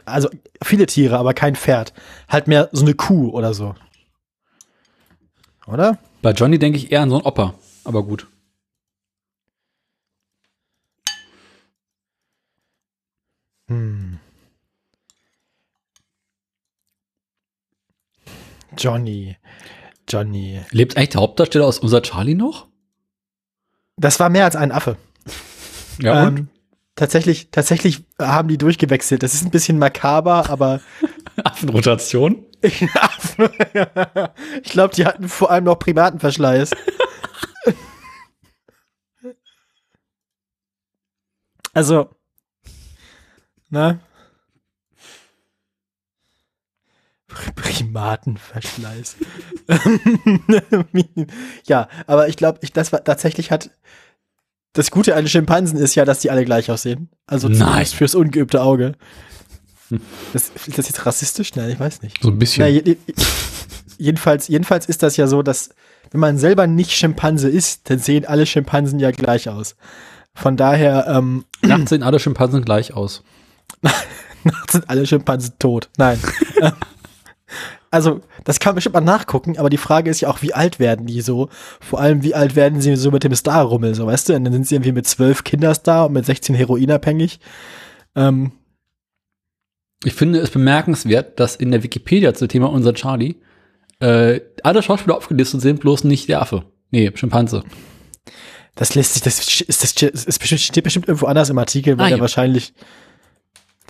also 0.06 0.28
viele 0.62 0.86
Tiere, 0.86 1.18
aber 1.18 1.34
kein 1.34 1.54
Pferd. 1.54 1.92
Halt 2.28 2.48
mehr 2.48 2.68
so 2.72 2.84
eine 2.84 2.94
Kuh 2.94 3.30
oder 3.30 3.54
so. 3.54 3.74
Oder? 5.66 5.98
Bei 6.22 6.32
Johnny 6.32 6.58
denke 6.58 6.78
ich 6.78 6.90
eher 6.92 7.02
an 7.02 7.10
so 7.10 7.16
einen 7.16 7.24
Opa. 7.26 7.54
Aber 7.84 8.02
gut. 8.02 8.26
Hm. 13.68 14.18
Johnny. 18.76 19.36
Johnny. 20.08 20.60
Lebt 20.70 20.96
eigentlich 20.96 21.10
der 21.10 21.20
Hauptdarsteller 21.20 21.66
aus 21.66 21.78
unser 21.78 22.02
Charlie 22.02 22.34
noch? 22.34 22.68
Das 23.96 24.18
war 24.18 24.28
mehr 24.28 24.44
als 24.44 24.56
ein 24.56 24.72
Affe. 24.72 24.96
Ja, 26.00 26.28
Ähm, 26.28 26.48
tatsächlich, 27.00 27.50
tatsächlich 27.50 28.04
haben 28.20 28.48
die 28.48 28.58
durchgewechselt. 28.58 29.22
Das 29.22 29.32
ist 29.32 29.42
ein 29.42 29.50
bisschen 29.50 29.78
makaber, 29.78 30.50
aber 30.50 30.80
Affenrotation? 31.44 32.44
Affen. 32.94 33.48
ich 34.62 34.70
glaube, 34.70 34.94
die 34.94 35.06
hatten 35.06 35.26
vor 35.30 35.50
allem 35.50 35.64
noch 35.64 35.78
Primatenverschleiß. 35.78 36.72
also, 41.72 42.10
ne? 43.70 44.00
Primatenverschleiß. 47.28 49.16
ja, 51.64 51.88
aber 52.06 52.28
ich 52.28 52.36
glaube, 52.36 52.58
ich, 52.60 52.74
das 52.74 52.92
war 52.92 53.02
tatsächlich 53.02 53.50
hat. 53.50 53.70
Das 54.72 54.90
Gute 54.90 55.16
an 55.16 55.26
Schimpansen 55.26 55.78
ist 55.78 55.94
ja, 55.94 56.04
dass 56.04 56.20
die 56.20 56.30
alle 56.30 56.44
gleich 56.44 56.70
aussehen. 56.70 57.10
Also 57.26 57.48
zumindest 57.48 57.94
fürs 57.94 58.14
ungeübte 58.14 58.62
Auge. 58.62 58.92
Das, 60.32 60.52
ist 60.54 60.78
das 60.78 60.86
jetzt 60.86 61.04
rassistisch? 61.04 61.54
Nein, 61.56 61.70
ich 61.70 61.80
weiß 61.80 62.02
nicht. 62.02 62.22
So 62.22 62.28
ein 62.28 62.38
bisschen. 62.38 62.62
Na, 62.62 62.68
je, 62.68 62.82
je, 62.84 62.96
jedenfalls, 63.98 64.46
jedenfalls 64.46 64.86
ist 64.86 65.02
das 65.02 65.16
ja 65.16 65.26
so, 65.26 65.42
dass 65.42 65.70
wenn 66.12 66.20
man 66.20 66.38
selber 66.38 66.66
nicht 66.66 66.92
Schimpanse 66.92 67.48
ist, 67.48 67.90
dann 67.90 67.98
sehen 67.98 68.24
alle 68.24 68.46
Schimpansen 68.46 69.00
ja 69.00 69.10
gleich 69.10 69.48
aus. 69.48 69.76
Von 70.34 70.56
daher 70.56 71.06
ähm, 71.08 71.44
Nachts 71.62 71.90
sehen 71.90 72.02
alle 72.02 72.20
Schimpansen 72.20 72.64
gleich 72.64 72.94
aus. 72.94 73.22
sind 74.70 74.88
alle 74.88 75.06
Schimpansen 75.06 75.54
tot. 75.58 75.90
Nein. 75.98 76.18
Also, 77.92 78.20
das 78.44 78.60
kann 78.60 78.70
man 78.70 78.74
bestimmt 78.76 78.94
mal 78.94 79.00
nachgucken, 79.00 79.58
aber 79.58 79.68
die 79.68 79.76
Frage 79.76 80.10
ist 80.10 80.20
ja 80.20 80.28
auch, 80.28 80.42
wie 80.42 80.54
alt 80.54 80.78
werden 80.78 81.06
die 81.06 81.20
so? 81.22 81.48
Vor 81.80 82.00
allem, 82.00 82.22
wie 82.22 82.34
alt 82.34 82.54
werden 82.54 82.80
sie 82.80 82.94
so 82.94 83.10
mit 83.10 83.24
dem 83.24 83.34
Star-Rummel, 83.34 83.94
so, 83.96 84.06
weißt 84.06 84.28
du? 84.28 84.34
Und 84.36 84.44
dann 84.44 84.52
sind 84.52 84.66
sie 84.68 84.76
irgendwie 84.76 84.92
mit 84.92 85.08
zwölf 85.08 85.42
Kinderstar 85.42 86.06
und 86.06 86.12
mit 86.12 86.24
16 86.24 86.54
heroinabhängig. 86.54 87.40
Ähm, 88.14 88.52
Ich 90.04 90.14
finde 90.14 90.38
es 90.38 90.50
bemerkenswert, 90.50 91.40
dass 91.40 91.56
in 91.56 91.72
der 91.72 91.82
Wikipedia 91.82 92.32
zum 92.32 92.48
Thema 92.48 92.70
unser 92.70 92.94
Charlie 92.94 93.36
äh, 93.98 94.40
alle 94.62 94.82
Schauspieler 94.82 95.16
aufgelistet 95.16 95.60
sind, 95.60 95.80
bloß 95.80 96.04
nicht 96.04 96.28
der 96.28 96.40
Affe. 96.42 96.64
Nee, 96.90 97.10
Schimpanse. 97.14 97.64
Das 98.76 98.94
lässt 98.94 99.14
sich, 99.14 99.22
das 99.22 99.40
ist, 99.40 100.02
das 100.02 100.24
ist 100.24 100.38
bestimmt, 100.38 100.60
steht 100.60 100.84
bestimmt 100.84 101.08
irgendwo 101.08 101.26
anders 101.26 101.50
im 101.50 101.58
Artikel, 101.58 101.98
weil 101.98 102.06
Ah, 102.06 102.08
der 102.08 102.16
ja. 102.18 102.22
wahrscheinlich, 102.22 102.72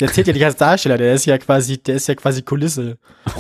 der 0.01 0.13
zählt 0.13 0.27
ja 0.27 0.33
nicht 0.33 0.45
als 0.45 0.57
Darsteller, 0.57 0.97
der 0.99 1.15
ist 1.15 1.27
ja 1.27 1.37
quasi, 1.39 1.79
der 1.79 1.97
ist 1.97 2.09
ja 2.09 2.15
quasi 2.15 2.43
Kulisse. 2.43 2.99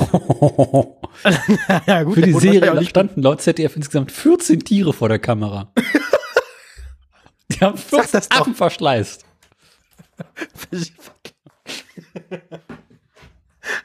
ja, 1.87 2.02
gut, 2.02 2.14
Für 2.14 2.23
die 2.23 2.33
Serie 2.35 2.85
standen 2.85 3.23
laut 3.23 3.40
ZDF 3.40 3.76
insgesamt 3.76 4.12
14 4.12 4.61
Tiere 4.61 4.93
vor 4.93 5.09
der 5.09 5.19
Kamera. 5.19 5.73
Die 7.50 7.59
haben 7.61 7.76
Sag 7.79 8.05
14 8.05 8.12
das 8.12 8.29
doch. 8.29 8.40
Affen 8.43 8.55
verschleißt. 8.55 9.25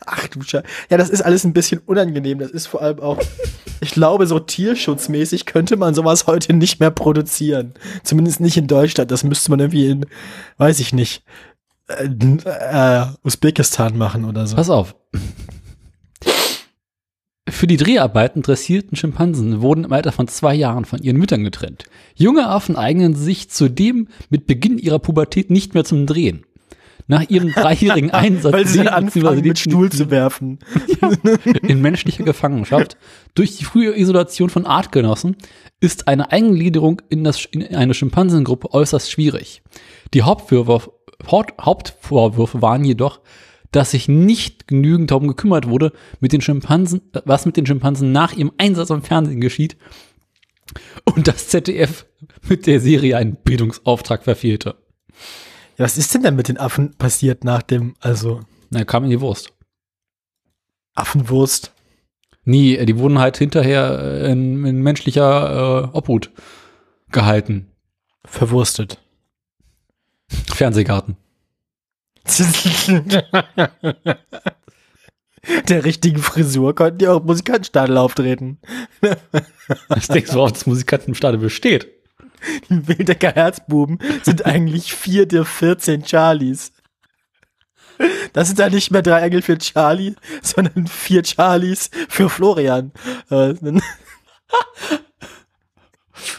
Ach 0.05 0.27
du 0.27 0.41
Scheiße. 0.41 0.65
Ja, 0.89 0.98
das 0.98 1.10
ist 1.10 1.22
alles 1.22 1.44
ein 1.46 1.53
bisschen 1.53 1.79
unangenehm. 1.86 2.39
Das 2.39 2.51
ist 2.51 2.67
vor 2.67 2.82
allem 2.82 3.00
auch, 3.00 3.20
ich 3.82 3.91
glaube, 3.91 4.27
so 4.27 4.39
tierschutzmäßig 4.39 5.46
könnte 5.46 5.77
man 5.77 5.94
sowas 5.96 6.27
heute 6.27 6.53
nicht 6.53 6.79
mehr 6.79 6.91
produzieren. 6.91 7.74
Zumindest 8.03 8.39
nicht 8.39 8.58
in 8.58 8.67
Deutschland. 8.67 9.12
Das 9.12 9.24
müsste 9.24 9.50
man 9.51 9.60
irgendwie 9.60 9.88
in, 9.88 10.05
weiß 10.58 10.79
ich 10.79 10.94
nicht, 10.94 11.24
äh, 11.88 12.06
äh, 13.01 13.06
Usbekistan 13.24 13.98
machen 13.98 14.25
oder 14.25 14.48
so. 14.48 14.56
Pass 14.56 14.70
auf. 14.70 14.96
Für 17.48 17.68
die 17.68 17.77
Dreharbeiten 17.77 18.42
dressierten 18.42 18.98
Schimpansen 18.98 19.62
wurden 19.62 19.84
im 19.84 19.94
Alter 19.94 20.12
von 20.12 20.27
zwei 20.27 20.56
Jahren 20.56 20.84
von 20.86 21.01
ihren 21.01 21.18
Müttern 21.18 21.44
getrennt. 21.44 21.86
Junge 22.15 22.48
Affen 22.50 22.75
eignen 22.75 23.13
sich 23.13 23.50
zudem 23.51 24.08
mit 24.30 24.48
Beginn 24.48 24.80
ihrer 24.80 24.98
Pubertät 25.00 25.51
nicht 25.51 25.75
mehr 25.75 25.84
zum 25.86 26.08
Drehen. 26.08 26.44
nach 27.08 27.30
ihrem 27.30 27.51
dreijährigen 27.54 28.10
Einsatz 28.12 28.51
Weil 28.51 28.65
sie 28.65 28.89
anfangen, 28.89 29.42
mit 29.42 29.60
Stuhl 29.60 29.92
zu 29.92 30.10
werfen. 30.10 30.58
in 31.62 31.82
menschlicher 31.82 32.24
Gefangenschaft 32.24 32.98
durch 33.36 33.58
die 33.58 33.63
frühe 33.63 33.96
Isolation 33.96 34.50
von 34.50 34.65
Artgenossen 34.65 35.36
ist 35.80 36.08
eine 36.08 36.32
Eingliederung 36.32 37.04
in, 37.10 37.24
das, 37.24 37.46
in 37.46 37.75
eine 37.75 37.94
Schimpansengruppe 37.94 38.74
äußerst 38.74 39.12
schwierig. 39.12 39.62
Die 40.15 40.24
Hauptvorwürfe, 40.24 40.88
Haupt- 40.88 41.05
Hauptvorwürfe 41.27 42.62
waren 42.62 42.84
jedoch, 42.84 43.22
dass 43.72 43.91
sich 43.91 44.07
nicht 44.07 44.67
genügend 44.67 45.12
darum 45.12 45.27
gekümmert 45.27 45.67
wurde, 45.67 45.91
mit 46.19 46.31
den 46.31 46.41
Schimpansen, 46.41 47.01
was 47.25 47.45
mit 47.45 47.57
den 47.57 47.65
Schimpansen 47.65 48.12
nach 48.12 48.34
ihrem 48.34 48.53
Einsatz 48.57 48.91
am 48.91 49.03
Fernsehen 49.03 49.41
geschieht 49.41 49.75
und 51.03 51.27
das 51.27 51.50
ZDF 51.50 52.05
mit 52.48 52.67
der 52.67 52.79
Serie 52.79 53.17
einen 53.17 53.36
Bildungsauftrag 53.36 54.24
verfehlte. 54.24 54.75
Ja, 55.77 55.86
was 55.86 55.98
ist 55.98 56.13
denn 56.13 56.24
denn 56.24 56.36
mit 56.36 56.48
den 56.48 56.57
Affen 56.57 56.95
passiert 56.95 57.43
nach 57.43 57.62
dem, 57.62 57.95
also 58.00 58.39
Na, 58.69 58.86
kam 58.86 59.03
in 59.03 59.10
die 59.10 59.22
Wurst. 59.22 59.53
Affenwurst? 60.93 61.74
Nie, 62.45 62.86
die 62.86 62.98
wurden 62.98 63.19
halt 63.19 63.38
hinterher 63.38 64.00
äh, 64.00 64.31
in, 64.31 64.65
in 64.65 64.81
menschlicher 64.81 65.89
äh, 65.91 65.98
Obhut 65.98 66.31
gehalten. 67.12 67.72
Verwurstet. 68.24 69.00
Fernsehgarten. 70.29 71.17
Der 75.70 75.86
richtigen 75.86 76.17
Frisur 76.20 76.74
konnten 76.74 76.98
die 76.98 77.08
auch 77.08 77.20
im 77.20 77.25
Musikantenstadel 77.27 77.98
auftreten. 77.98 78.60
Ich 79.96 80.08
denke, 80.08 80.32
worauf 80.34 80.51
das 80.51 80.67
Musikantenstadion 80.67 81.41
besteht. 81.41 81.88
Die 82.70 82.88
Wildecker 82.88 83.32
Herzbuben 83.32 83.98
sind 84.22 84.46
eigentlich 84.46 84.94
vier 84.94 85.25
der 85.25 85.44
14 85.44 86.05
Charlies. 86.05 86.72
Das 88.34 88.48
sind 88.48 88.60
dann 88.60 88.72
nicht 88.74 88.91
mehr 88.91 89.01
drei 89.01 89.22
Engel 89.22 89.41
für 89.41 89.58
Charlie, 89.58 90.13
sondern 90.44 90.86
vier 90.86 91.24
Charlies 91.24 91.89
für 92.10 92.29
Florian. 92.29 92.91
Äh, 93.32 93.55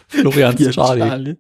Florians 0.07 0.57
vier 0.61 0.71
Charlie. 0.71 1.37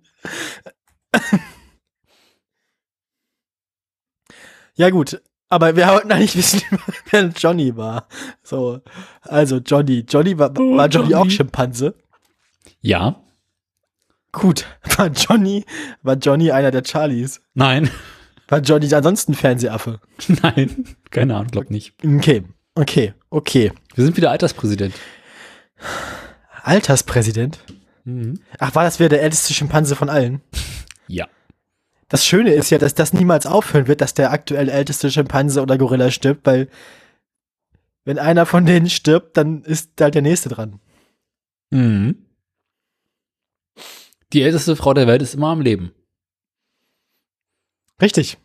Ja 4.76 4.90
gut, 4.90 5.20
aber 5.48 5.74
wir 5.76 5.86
wollten 5.88 6.12
eigentlich 6.12 6.36
wissen, 6.36 6.62
wer 7.10 7.24
Johnny 7.36 7.76
war. 7.76 8.08
So, 8.42 8.80
also 9.22 9.56
Johnny. 9.58 10.04
Johnny 10.08 10.38
war, 10.38 10.52
Oh, 10.58 10.76
war 10.76 10.88
Johnny, 10.88 11.14
auch 11.14 11.20
Johnny. 11.20 11.30
Schimpanse? 11.30 11.94
Ja. 12.80 13.16
Gut, 14.32 14.66
war 14.96 15.08
Johnny, 15.08 15.64
war 16.02 16.16
Johnny 16.16 16.50
einer 16.50 16.70
der 16.70 16.82
Charlies? 16.84 17.40
Nein. 17.54 17.90
War 18.48 18.60
Johnny 18.60 18.92
ansonsten 18.94 19.34
Fernsehaffe? 19.34 20.00
Nein. 20.42 20.96
Keine 21.10 21.34
Ahnung, 21.34 21.48
glaub 21.50 21.70
nicht. 21.70 21.94
Okay, 22.04 22.44
okay, 22.74 23.14
okay. 23.30 23.72
Wir 23.94 24.04
sind 24.04 24.16
wieder 24.16 24.30
Alterspräsident. 24.30 24.94
Alterspräsident? 26.62 27.58
Mhm. 28.04 28.40
Ach, 28.58 28.74
war 28.74 28.84
das 28.84 28.98
wieder 28.98 29.08
der 29.08 29.22
älteste 29.22 29.52
Schimpanse 29.54 29.96
von 29.96 30.08
allen? 30.08 30.42
Ja. 31.08 31.26
Das 32.08 32.24
Schöne 32.24 32.54
ist 32.54 32.70
ja, 32.70 32.78
dass 32.78 32.94
das 32.94 33.12
niemals 33.12 33.46
aufhören 33.46 33.88
wird, 33.88 34.00
dass 34.00 34.14
der 34.14 34.30
aktuell 34.30 34.68
älteste 34.68 35.10
Schimpanse 35.10 35.60
oder 35.60 35.76
Gorilla 35.76 36.10
stirbt, 36.10 36.46
weil 36.46 36.68
wenn 38.04 38.18
einer 38.18 38.46
von 38.46 38.64
denen 38.64 38.88
stirbt, 38.88 39.36
dann 39.36 39.62
ist 39.62 40.00
halt 40.00 40.14
der 40.14 40.22
nächste 40.22 40.48
dran. 40.48 40.80
Mhm. 41.70 42.26
Die 44.32 44.42
älteste 44.42 44.76
Frau 44.76 44.94
der 44.94 45.08
Welt 45.08 45.22
ist 45.22 45.34
immer 45.34 45.48
am 45.48 45.60
Leben. 45.60 45.92
Richtig. 48.00 48.38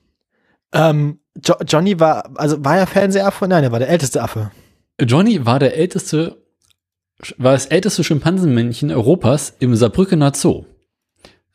Ähm, 0.74 1.20
jo 1.46 1.56
Johnny 1.68 2.00
war, 2.00 2.32
also 2.40 2.64
war 2.64 2.78
er 2.78 2.88
Fernsehaffe? 2.88 3.48
Nein, 3.48 3.64
er 3.64 3.72
war 3.72 3.80
der 3.80 3.90
älteste 3.90 4.24
Affe. 4.24 4.52
Johnny 5.00 5.46
war 5.46 5.60
der 5.60 5.76
älteste, 5.76 6.44
war 7.38 7.54
das 7.54 7.68
älteste 7.68 8.04
Schimpansenmännchen 8.04 8.92
Europas 8.92 9.56
im 9.60 9.76
Saarbrückener 9.76 10.34
Zoo 10.34 10.66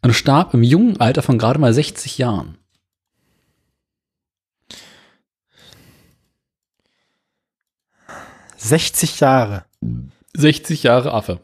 und 0.06 0.14
starb 0.14 0.54
im 0.54 0.62
jungen 0.62 1.00
Alter 1.00 1.20
von 1.20 1.36
gerade 1.36 1.58
mal 1.58 1.74
60 1.74 2.18
Jahren.– 2.18 2.58
60 8.56 9.18
Jahre. 9.18 9.64
60 10.36 10.84
Jahre 10.84 11.12
Affe. 11.12 11.40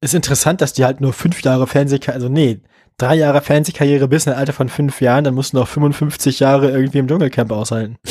Ist 0.00 0.14
interessant, 0.14 0.62
dass 0.62 0.72
die 0.72 0.86
halt 0.86 1.02
nur 1.02 1.12
fünf 1.12 1.42
Jahre 1.42 1.66
Fernsehkarriere, 1.66 2.14
also 2.14 2.30
nee, 2.30 2.62
drei 2.96 3.16
Jahre 3.16 3.42
Fernsehkarriere 3.42 4.08
bis 4.08 4.24
in 4.24 4.32
ein 4.32 4.38
Alter 4.38 4.54
von 4.54 4.70
fünf 4.70 5.02
Jahren, 5.02 5.24
dann 5.24 5.34
mussten 5.34 5.58
noch 5.58 5.68
55 5.68 6.40
Jahre 6.40 6.70
irgendwie 6.70 6.98
im 6.98 7.08
Dschungelcamp 7.08 7.52
aushalten. 7.52 7.98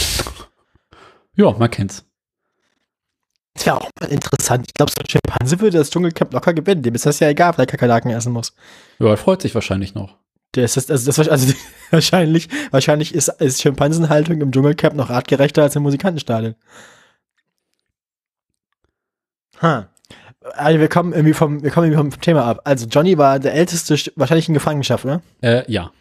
Ja, 1.38 1.52
man 1.52 1.70
kennt's. 1.70 2.06
Das 3.56 3.66
wäre 3.66 3.78
auch 3.82 3.90
mal 4.00 4.10
interessant. 4.12 4.66
Ich 4.68 4.74
glaube, 4.74 4.92
so 4.92 5.02
ein 5.02 5.10
Schimpanse 5.10 5.60
würde 5.60 5.78
das 5.78 5.90
Dschungelcamp 5.90 6.34
locker 6.34 6.54
gewinnen. 6.54 6.84
Dem 6.84 6.94
ist 6.94 7.06
das 7.06 7.20
ja 7.20 7.30
egal, 7.30 7.52
ob 7.52 7.58
er 7.60 7.66
Kakerlaken 7.66 8.12
essen 8.12 8.34
muss. 8.34 8.54
Ja, 9.00 9.08
er 9.08 9.18
freut 9.18 9.42
sich 9.42 9.56
wahrscheinlich 9.56 9.96
noch. 9.96 10.18
Der 10.56 10.66
ist 10.66 10.78
das, 10.78 10.90
also 10.92 11.06
das 11.12 11.28
also 11.30 11.54
wahrscheinlich, 11.92 12.50
wahrscheinlich 12.72 13.14
ist, 13.16 13.30
ist 13.30 13.62
Schimpansenhaltung 13.62 14.40
im 14.42 14.52
Dschungelcamp 14.52 14.96
noch 14.96 15.10
artgerechter 15.10 15.64
als 15.64 15.76
im 15.76 15.84
Musikantenstadion. 15.84 16.56
Ha. 19.62 19.88
Also 20.54 20.80
wir 20.80 20.90
kommen 20.90 21.14
irgendwie 21.14 21.34
vom, 21.34 21.64
wir 21.64 21.72
kommen 21.72 21.92
irgendwie 21.92 22.12
vom 22.12 22.22
Thema 22.22 22.46
ab. 22.46 22.62
Also 22.66 22.86
Johnny 22.88 23.18
war 23.18 23.40
der 23.40 23.54
älteste, 23.54 23.96
Sch- 23.96 24.12
wahrscheinlich 24.16 24.48
in 24.48 24.54
Gefangenschaft, 24.54 25.06
oder? 25.06 25.22
Äh, 25.42 25.70
ja. 25.72 25.92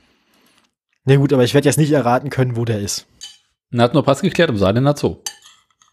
Nee, 1.05 1.17
gut, 1.17 1.33
aber 1.33 1.45
ich 1.45 1.55
werde 1.55 1.69
jetzt 1.69 1.79
nicht 1.79 1.93
erraten 1.93 2.31
können, 2.31 2.57
wo 2.57 2.65
der 2.65 2.81
ist. 2.81 3.07
Er 3.73 3.83
hat 3.83 3.95
nur 3.95 4.05
Pass 4.05 4.21
geklärt 4.21 4.51
im 4.51 4.59
Saarländer 4.59 4.97
Zoo. 4.97 5.17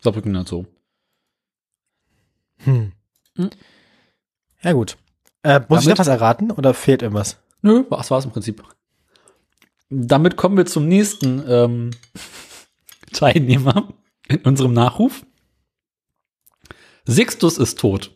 Saarbrückener 0.01 0.45
Zoo. 0.45 0.65
Hm. 2.63 2.91
Hm. 3.35 3.49
Ja, 4.61 4.73
gut. 4.73 4.97
Äh, 5.43 5.59
muss 5.67 5.79
ich 5.79 5.85
Damit- 5.85 5.87
noch 5.89 5.99
was 5.99 6.07
erraten 6.07 6.51
oder 6.51 6.73
fehlt 6.73 7.01
irgendwas? 7.01 7.37
Nö, 7.61 7.83
das 7.89 8.11
war's 8.11 8.25
im 8.25 8.31
Prinzip. 8.31 8.63
Damit 9.89 10.37
kommen 10.37 10.57
wir 10.57 10.65
zum 10.65 10.87
nächsten 10.87 11.43
ähm, 11.47 11.91
Teilnehmer 13.13 13.93
in 14.27 14.37
unserem 14.39 14.73
Nachruf. 14.73 15.25
Sixtus 17.05 17.57
ist 17.57 17.79
tot, 17.79 18.15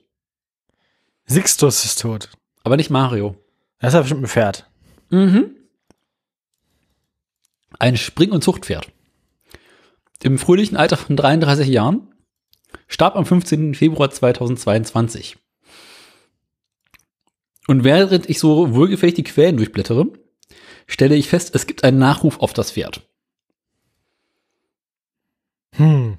Sixtus 1.26 1.84
ist 1.86 2.00
tot. 2.02 2.30
aber 2.64 2.78
nicht 2.78 2.92
Mario. 2.92 3.36
Das 3.80 3.90
ist 3.90 3.94
ja 3.96 4.02
bestimmt 4.02 4.22
ein 4.24 4.28
Pferd. 4.28 4.70
Mhm. 5.10 5.56
Ein 7.80 7.98
Spring- 7.98 8.32
und 8.32 8.44
Zuchtpferd. 8.44 8.92
Im 10.24 10.38
fröhlichen 10.38 10.78
Alter 10.78 10.98
von 10.98 11.16
33 11.18 11.68
Jahren 11.68 12.14
starb 12.88 13.16
am 13.16 13.26
15. 13.26 13.76
Februar 13.76 14.10
2022. 14.10 15.38
Und 17.68 17.84
während 17.84 18.30
ich 18.30 18.40
so 18.40 18.74
wohlgefällig 18.76 19.16
die 19.16 19.24
Quellen 19.24 19.58
durchblättere, 19.58 20.06
stelle 20.88 21.16
ich 21.16 21.28
fest, 21.30 21.56
es 21.56 21.66
gibt 21.68 21.84
einen 21.84 21.98
Nachruf 21.98 22.40
auf 22.40 22.54
das 22.54 22.72
Pferd. 22.72 23.02
Hm. 25.76 26.18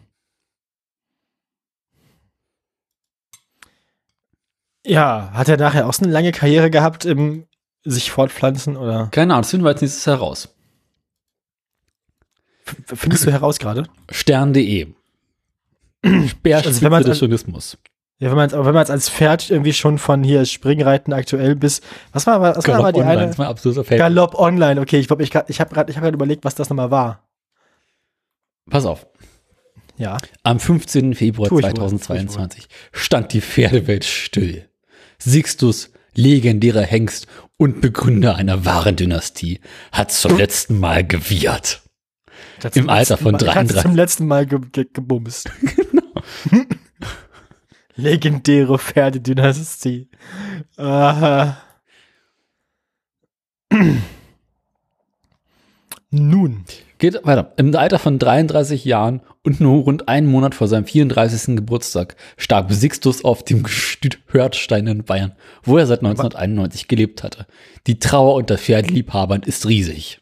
Ja, 4.84 5.30
hat 5.32 5.48
er 5.48 5.56
nachher 5.56 5.86
auch 5.88 5.92
so 5.92 6.04
eine 6.04 6.12
lange 6.12 6.32
Karriere 6.32 6.70
gehabt 6.70 7.04
im 7.04 7.46
sich 7.84 8.10
fortpflanzen 8.10 8.76
oder 8.76 9.08
Keine 9.12 9.34
Ahnung, 9.34 9.42
das 9.42 9.50
finden 9.50 9.64
wir 9.64 9.70
als 9.70 9.80
nächstes 9.80 10.06
heraus. 10.06 10.48
f- 12.66 12.98
findest 12.98 13.26
du 13.26 13.32
heraus 13.32 13.58
gerade? 13.58 13.88
Stern.de. 14.10 14.88
Also 16.02 16.28
Speerspitze 16.28 16.82
wenn 16.82 16.90
man- 16.90 17.02
des 17.02 17.18
Journalismus. 17.20 17.78
Ja, 18.18 18.30
wenn 18.30 18.36
man 18.36 18.50
wenn 18.50 18.74
man 18.74 18.86
als 18.86 19.10
Pferd 19.10 19.50
irgendwie 19.50 19.74
schon 19.74 19.98
von 19.98 20.24
hier 20.24 20.46
Springreiten 20.46 21.12
aktuell 21.12 21.54
bis 21.54 21.82
was 22.12 22.26
war 22.26 22.40
was 22.40 22.56
war 22.56 22.62
Galopp 22.62 22.80
aber 22.80 22.92
die 22.92 23.00
Online 23.00 23.20
eine 23.20 23.30
ist 23.30 23.36
mein 23.38 23.48
absoluter 23.48 23.84
Favorite. 23.84 23.98
Galopp 24.02 24.34
Online. 24.36 24.80
Okay, 24.80 24.98
ich 24.98 25.06
glaube 25.06 25.22
ich 25.22 25.30
ich 25.48 25.60
habe 25.60 25.74
gerade 25.74 25.90
ich 25.90 25.96
habe 25.98 26.06
gerade 26.06 26.14
überlegt, 26.14 26.44
was 26.44 26.54
das 26.54 26.70
nochmal 26.70 26.90
war. 26.90 27.28
Pass 28.70 28.86
auf. 28.86 29.06
Ja. 29.98 30.16
Am 30.42 30.60
15. 30.60 31.14
Februar 31.14 31.48
Tu 31.48 31.58
ich 31.58 31.64
wohl, 31.66 31.74
2022 31.74 32.68
stand 32.92 33.32
die 33.34 33.40
Pferdewelt 33.42 34.04
still. 34.04 34.68
Sixtus, 35.18 35.90
legendärer 36.14 36.82
Hengst 36.82 37.26
und 37.58 37.80
Begründer 37.82 38.36
einer 38.36 38.64
wahren 38.64 38.96
Dynastie, 38.96 39.60
hat 39.92 40.10
zum 40.12 40.36
letzten 40.36 40.78
Mal 40.78 41.06
gewiehert. 41.06 41.82
Im 42.74 42.88
Alter 42.88 43.16
von 43.16 43.32
Mal- 43.32 43.42
ich 43.42 43.48
hatte 43.48 43.54
33. 43.74 43.82
zum 43.82 43.94
letzten 43.94 44.26
Mal 44.26 44.46
ge 44.46 44.58
ge 44.72 44.86
gebumst. 44.92 45.50
Legendäre 47.96 48.78
Pferdedynastie. 48.78 50.08
Aha. 50.76 51.56
Nun. 56.10 56.64
Geht 56.98 57.26
weiter. 57.26 57.52
Im 57.58 57.74
Alter 57.76 57.98
von 57.98 58.18
33 58.18 58.84
Jahren 58.86 59.20
und 59.42 59.60
nur 59.60 59.82
rund 59.82 60.08
einen 60.08 60.26
Monat 60.28 60.54
vor 60.54 60.66
seinem 60.66 60.86
34. 60.86 61.56
Geburtstag 61.56 62.16
starb 62.38 62.72
Sixtus 62.72 63.22
auf 63.22 63.42
dem 63.44 63.62
Gestüt 63.62 64.18
Hörtstein 64.28 64.86
in 64.86 65.04
Bayern, 65.04 65.32
wo 65.62 65.76
er 65.76 65.86
seit 65.86 65.98
1991 65.98 66.88
gelebt 66.88 67.22
hatte. 67.22 67.46
Die 67.86 67.98
Trauer 67.98 68.34
unter 68.34 68.56
Pferdliebhabern 68.56 69.42
ist 69.42 69.66
riesig. 69.66 70.20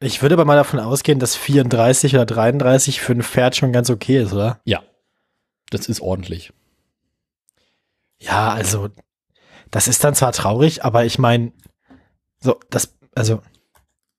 Ich 0.00 0.20
würde 0.20 0.34
aber 0.34 0.44
mal 0.44 0.56
davon 0.56 0.78
ausgehen, 0.78 1.18
dass 1.18 1.36
34 1.36 2.14
oder 2.14 2.26
33 2.26 3.00
für 3.00 3.12
ein 3.12 3.22
Pferd 3.22 3.56
schon 3.56 3.72
ganz 3.72 3.88
okay 3.88 4.22
ist, 4.22 4.32
oder? 4.32 4.60
Ja. 4.64 4.82
Das 5.70 5.88
ist 5.88 6.00
ordentlich. 6.00 6.52
Ja, 8.18 8.50
also, 8.50 8.88
das 9.70 9.88
ist 9.88 10.04
dann 10.04 10.14
zwar 10.14 10.32
traurig, 10.32 10.84
aber 10.84 11.04
ich 11.04 11.18
meine, 11.18 11.52
so, 12.40 12.60
das, 12.70 12.94
also, 13.14 13.40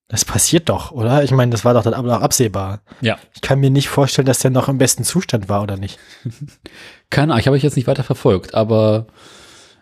das 0.07 0.25
passiert 0.25 0.69
doch, 0.69 0.91
oder? 0.91 1.23
Ich 1.23 1.31
meine, 1.31 1.51
das 1.51 1.63
war 1.65 1.73
doch 1.73 1.83
dann 1.83 1.93
aber 1.93 2.17
auch 2.17 2.21
absehbar. 2.21 2.81
Ja. 3.01 3.17
Ich 3.35 3.41
kann 3.41 3.59
mir 3.59 3.69
nicht 3.69 3.89
vorstellen, 3.89 4.25
dass 4.25 4.39
der 4.39 4.51
noch 4.51 4.69
im 4.69 4.77
besten 4.77 5.03
Zustand 5.03 5.47
war, 5.47 5.61
oder 5.61 5.77
nicht? 5.77 5.99
Keine 7.09 7.33
Ahnung, 7.33 7.39
ich 7.39 7.47
habe 7.47 7.57
ich 7.57 7.63
jetzt 7.63 7.75
nicht 7.75 7.87
weiter 7.87 8.03
verfolgt, 8.03 8.55
aber 8.55 9.07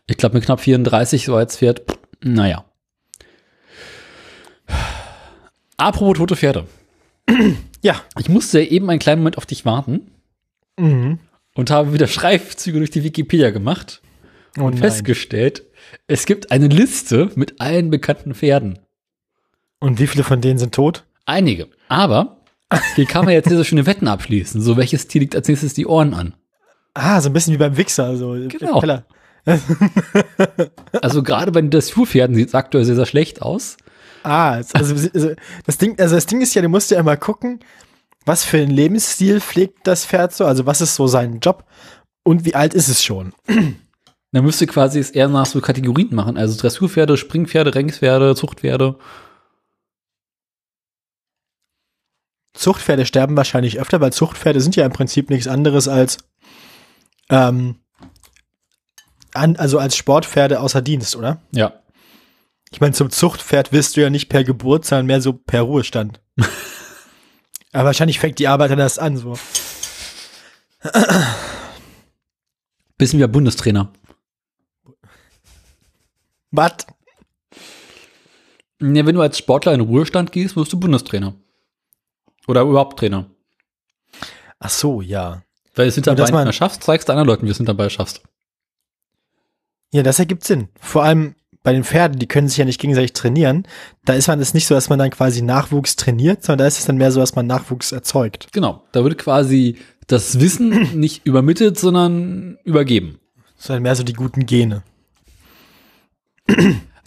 ich 0.08 0.18
glaube 0.18 0.36
mit 0.36 0.46
knapp 0.46 0.60
34 0.60 1.26
so 1.26 1.36
als 1.36 1.58
Pferd, 1.58 1.84
naja. 2.22 2.66
Apropos 5.78 6.18
tote 6.18 6.36
Pferde. 6.36 6.66
Ja. 7.82 8.02
Ich 8.18 8.30
musste 8.30 8.62
eben 8.62 8.90
einen 8.90 9.00
kleinen 9.00 9.22
Moment 9.22 9.38
auf 9.38 9.46
dich 9.46 9.66
warten 9.66 10.12
Mhm. 10.78 11.20
und 11.56 11.70
habe 11.72 11.94
wieder 11.94 12.08
Schreibzüge 12.08 12.78
durch 12.80 12.92
die 12.92 13.04
Wikipedia 13.04 13.52
gemacht 13.52 14.02
Oh 14.58 14.64
und 14.64 14.74
nein. 14.74 14.84
festgestellt, 14.84 15.64
es 16.08 16.26
gibt 16.26 16.52
eine 16.52 16.68
Liste 16.68 17.32
mit 17.36 17.60
allen 17.62 17.90
bekannten 17.90 18.34
Pferden. 18.36 18.80
Und 19.80 20.00
wie 20.00 20.08
viele 20.08 20.24
von 20.24 20.42
denen 20.42 20.58
sind 20.60 20.74
tot? 20.76 21.04
Einige. 21.26 21.68
Aber 21.90 22.42
hier 22.96 23.06
kann 23.06 23.26
man 23.26 23.34
jetzt 23.34 23.50
sehr 23.50 23.58
so 23.58 23.64
schöne 23.64 23.86
Wetten 23.86 24.08
abschließen. 24.08 24.62
So, 24.62 24.78
welches 24.78 25.08
Tier 25.08 25.22
liegt 25.22 25.36
als 25.36 25.48
nächstes 25.48 25.74
die 25.74 25.86
Ohren 25.86 26.14
an? 26.14 26.34
Ah, 26.94 27.22
so 27.22 27.30
ein 27.30 27.34
bisschen 27.34 27.54
wie 27.54 27.58
beim 27.58 27.78
Wichser, 27.78 28.16
so. 28.18 28.32
Genau. 28.48 28.80
Keller. 28.80 29.06
Also 31.02 31.22
gerade 31.24 31.52
bei 31.52 31.62
den 31.62 31.70
Dressurpferden 31.70 32.36
sieht 32.36 32.48
es 32.50 32.56
aktuell 32.56 32.84
sehr, 32.86 32.96
sehr 32.96 33.06
schlecht 33.06 33.42
aus. 33.42 33.78
Ah, 34.26 34.54
also, 34.74 34.96
also, 35.14 35.36
das 35.66 35.78
Ding, 35.78 36.00
also 36.00 36.16
das 36.16 36.26
Ding 36.26 36.42
ist 36.42 36.56
ja, 36.56 36.62
du 36.62 36.70
musst 36.70 36.90
ja 36.90 37.00
immer 37.00 37.16
gucken, 37.16 37.60
was 38.26 38.44
für 38.44 38.58
einen 38.58 38.72
Lebensstil 38.72 39.40
pflegt 39.40 39.86
das 39.86 40.06
Pferd 40.06 40.34
so, 40.34 40.46
also 40.46 40.66
was 40.66 40.82
ist 40.82 40.96
so 40.96 41.06
sein 41.06 41.40
Job 41.40 41.64
und 42.24 42.44
wie 42.44 42.56
alt 42.56 42.74
ist 42.74 42.88
es 42.88 43.04
schon? 43.04 43.34
Dann 44.32 44.44
müsste 44.44 44.66
quasi 44.66 45.00
es 45.00 45.12
eher 45.12 45.28
nach 45.28 45.46
so 45.46 45.62
Kategorien 45.62 46.14
machen. 46.14 46.38
Also 46.38 46.60
Dressurpferde, 46.60 47.16
Springpferde, 47.16 47.74
Renkspferde, 47.74 48.36
Zuchtpferde. 48.36 48.98
Zuchtpferde 52.54 53.06
sterben 53.06 53.38
wahrscheinlich 53.38 53.80
öfter, 53.80 54.02
weil 54.02 54.12
Zuchtpferde 54.12 54.60
sind 54.60 54.76
ja 54.76 54.86
im 54.86 54.92
Prinzip 54.92 55.30
nichts 55.30 55.48
anderes 55.48 55.88
als 55.88 56.18
ähm, 57.30 57.76
an, 59.34 59.56
also 59.56 59.78
als 59.80 59.96
Sportpferde 59.96 60.60
außer 60.60 60.82
Dienst, 60.82 61.16
oder? 61.16 61.42
Ja. 61.52 61.74
Ich 62.76 62.82
meine, 62.82 62.92
zum 62.92 63.10
Zuchtpferd 63.10 63.72
wirst 63.72 63.96
du 63.96 64.02
ja 64.02 64.10
nicht 64.10 64.28
per 64.28 64.44
Geburt, 64.44 64.84
sondern 64.84 65.06
mehr 65.06 65.22
so 65.22 65.32
per 65.32 65.62
Ruhestand. 65.62 66.20
Aber 67.72 67.86
wahrscheinlich 67.86 68.20
fängt 68.20 68.38
die 68.38 68.50
Arbeit 68.50 68.70
dann 68.70 68.80
erst 68.80 69.00
an, 69.00 69.16
so. 69.16 69.40
Bisschen 72.98 73.22
wie 73.22 73.28
Bundestrainer. 73.28 73.94
Was? 76.52 76.86
Ja, 78.82 79.06
wenn 79.06 79.16
du 79.16 79.22
als 79.22 79.38
Sportler 79.38 79.74
in 79.74 79.80
Ruhestand 79.80 80.34
gehst, 80.34 80.58
wirst 80.58 80.74
du 80.74 80.78
Bundestrainer. 80.78 81.34
Oder 82.46 82.64
überhaupt 82.64 83.00
Trainer. 83.00 83.32
Ach 84.60 84.70
so, 84.70 85.00
ja. 85.00 85.44
Weil 85.76 85.88
es 85.88 85.96
dass 85.96 86.04
hinterbei 86.04 86.24
nicht 86.24 86.34
mehr 86.34 86.52
schaffst, 86.52 86.84
zeigst 86.84 87.08
du 87.08 87.14
anderen 87.14 87.28
Leuten, 87.28 87.46
wie 87.46 87.52
es 87.52 87.58
hinterbei 87.58 87.88
schaffst. 87.88 88.22
Ja, 89.94 90.04
das 90.04 90.20
ergibt 90.20 90.44
Sinn. 90.44 90.68
Vor 90.82 91.06
allem 91.06 91.36
bei 91.66 91.74
den 91.74 91.84
Pferden, 91.84 92.20
die 92.20 92.28
können 92.28 92.48
sich 92.48 92.58
ja 92.58 92.64
nicht 92.64 92.80
gegenseitig 92.80 93.14
trainieren. 93.14 93.68
Da 94.06 94.14
ist 94.14 94.28
man 94.28 94.40
es 94.40 94.54
nicht 94.54 94.68
so, 94.68 94.76
dass 94.76 94.88
man 94.88 95.00
dann 95.00 95.10
quasi 95.10 95.42
Nachwuchs 95.42 95.96
trainiert, 95.96 96.44
sondern 96.44 96.60
da 96.60 96.68
ist 96.68 96.78
es 96.78 96.86
dann 96.86 96.98
mehr 96.98 97.12
so, 97.12 97.20
dass 97.20 97.36
man 97.36 97.48
Nachwuchs 97.48 97.92
erzeugt. 97.92 98.50
Genau. 98.54 98.84
Da 98.92 99.04
wird 99.04 99.18
quasi 99.18 99.78
das 100.06 100.40
Wissen 100.40 100.70
nicht 101.00 101.26
übermittelt, 101.26 101.80
sondern 101.80 102.60
übergeben. 102.64 103.18
Sondern 103.58 103.82
mehr 103.82 103.96
so 103.96 104.04
die 104.04 104.14
guten 104.14 104.46
Gene. 104.46 104.84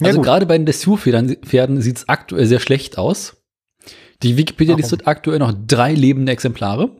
Also 0.01 0.19
gut. 0.19 0.27
gerade 0.27 0.47
bei 0.47 0.57
den 0.57 0.65
Dressurpferden 0.65 1.39
Pferden 1.43 1.83
sieht 1.83 1.97
es 1.97 2.09
aktuell 2.09 2.47
sehr 2.47 2.61
schlecht 2.61 2.99
aus. 2.99 3.43
Die 4.23 4.37
Wikipedia 4.37 4.75
Warum? 4.75 4.81
listet 4.81 5.09
aktuell 5.09 5.41
noch 5.41 5.53
drei 5.67 5.93
lebende 5.93 6.31
Exemplare. 6.31 6.93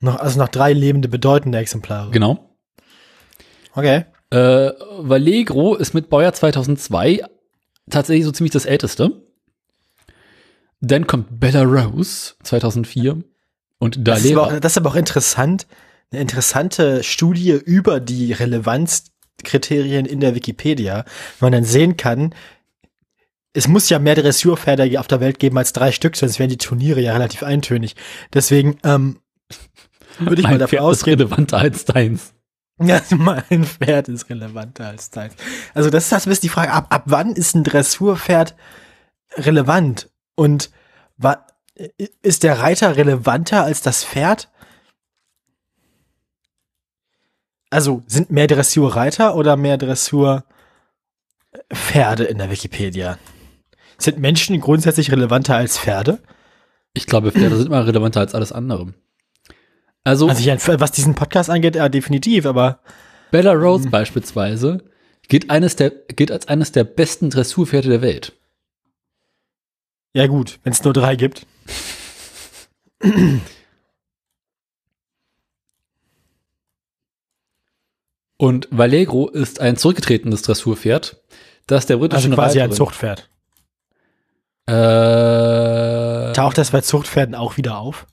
Noch, 0.00 0.18
also 0.18 0.38
noch 0.38 0.48
drei 0.48 0.72
lebende, 0.72 1.08
bedeutende 1.08 1.58
Exemplare. 1.58 2.10
Genau. 2.12 2.56
Okay. 3.74 4.06
Äh, 4.30 4.70
Vallegro 4.98 5.74
ist 5.74 5.92
mit 5.94 6.08
Baujahr 6.08 6.32
2002 6.32 7.22
tatsächlich 7.90 8.24
so 8.24 8.32
ziemlich 8.32 8.52
das 8.52 8.64
älteste. 8.64 9.22
Dann 10.80 11.06
kommt 11.06 11.40
Bella 11.40 11.62
Rose 11.62 12.34
2004 12.42 13.22
und 13.78 14.08
Das 14.08 14.24
ist, 14.24 14.32
aber 14.32 14.42
Dalera. 14.42 14.56
auch, 14.56 14.60
das 14.60 14.72
ist 14.72 14.78
aber 14.78 14.90
auch 14.90 14.96
interessant. 14.96 15.66
Eine 16.12 16.22
interessante 16.22 17.02
Studie 17.02 17.52
über 17.52 18.00
die 18.00 18.32
Relevanzkriterien 18.32 20.06
in 20.06 20.20
der 20.20 20.34
Wikipedia, 20.34 21.04
wo 21.38 21.46
man 21.46 21.52
dann 21.52 21.64
sehen 21.64 21.96
kann, 21.96 22.34
es 23.52 23.66
muss 23.68 23.88
ja 23.88 23.98
mehr 23.98 24.14
Dressurpferde 24.14 24.98
auf 25.00 25.08
der 25.08 25.20
Welt 25.20 25.38
geben 25.38 25.58
als 25.58 25.72
drei 25.72 25.92
Stück, 25.92 26.16
sonst 26.16 26.38
wären 26.38 26.50
die 26.50 26.56
Turniere 26.56 27.00
ja 27.00 27.12
relativ 27.12 27.42
eintönig. 27.42 27.96
Deswegen 28.32 28.78
ähm, 28.84 29.18
würde 30.18 30.40
ich 30.40 30.44
mal 30.44 30.50
Mein 30.50 30.60
davon 30.60 30.78
Pferd 30.78 30.82
ist 30.82 30.86
ausreden, 30.86 31.22
relevanter 31.22 31.58
als 31.58 31.84
deins. 31.84 32.32
ja, 32.86 33.02
mein 33.10 33.64
Pferd 33.64 34.08
ist 34.08 34.30
relevanter 34.30 34.86
als 34.86 35.10
deins. 35.10 35.34
Also 35.74 35.90
das 35.90 36.04
ist 36.04 36.12
das 36.12 36.26
ist 36.26 36.42
die 36.42 36.48
Frage, 36.48 36.72
ab, 36.72 36.86
ab 36.88 37.02
wann 37.06 37.32
ist 37.32 37.54
ein 37.54 37.62
Dressurpferd 37.62 38.56
relevant? 39.36 40.08
Und 40.34 40.70
ist 42.22 42.42
der 42.42 42.58
Reiter 42.58 42.96
relevanter 42.96 43.64
als 43.64 43.82
das 43.82 44.02
Pferd? 44.04 44.48
Also 47.68 48.02
sind 48.06 48.30
mehr 48.30 48.46
Dressurreiter 48.46 49.36
oder 49.36 49.56
mehr 49.56 49.76
Dressurpferde 49.76 50.44
in 52.24 52.38
der 52.38 52.50
Wikipedia? 52.50 53.18
Sind 53.98 54.18
Menschen 54.18 54.58
grundsätzlich 54.60 55.12
relevanter 55.12 55.56
als 55.56 55.78
Pferde? 55.78 56.20
Ich 56.94 57.06
glaube, 57.06 57.30
Pferde 57.30 57.56
sind 57.56 57.66
immer 57.66 57.86
relevanter 57.86 58.20
als 58.20 58.34
alles 58.34 58.52
andere. 58.52 58.94
Also, 60.04 60.28
Also 60.28 60.42
ja, 60.42 60.56
was 60.80 60.92
diesen 60.92 61.14
Podcast 61.14 61.50
angeht, 61.50 61.76
ja, 61.76 61.88
definitiv, 61.88 62.46
aber 62.46 62.80
Bella 63.30 63.52
Rose 63.52 63.88
beispielsweise 63.90 64.82
gilt, 65.28 65.50
eines 65.50 65.76
der, 65.76 65.90
gilt 65.90 66.32
als 66.32 66.48
eines 66.48 66.72
der 66.72 66.84
besten 66.84 67.30
Dressurpferde 67.30 67.88
der 67.88 68.02
Welt. 68.02 68.32
ja 70.14 70.26
gut, 70.26 70.58
wenn 70.64 70.72
es 70.72 70.82
nur 70.82 70.92
drei 70.92 71.14
gibt. 71.16 71.46
Und 78.36 78.68
Vallegro 78.70 79.28
ist 79.28 79.60
ein 79.60 79.76
zurückgetretenes 79.76 80.42
Dressurpferd, 80.42 81.20
das 81.66 81.86
der 81.86 81.96
Also 81.96 82.08
britischen 82.08 82.34
quasi 82.34 82.60
ein 82.60 82.70
Reiterin- 82.70 82.76
Zuchtpferd. 82.76 83.28
Äh, 84.66 86.32
Taucht 86.32 86.56
das 86.58 86.70
bei 86.70 86.80
Zuchtpferden 86.80 87.34
auch 87.34 87.56
wieder 87.56 87.78
auf? 87.78 88.06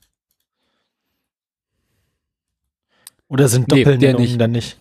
Oder 3.27 3.47
sind 3.47 3.67
Nee, 3.69 3.83
Doppelnennungen 3.83 4.21
nicht. 4.27 4.41
dann 4.41 4.51
nicht? 4.51 4.79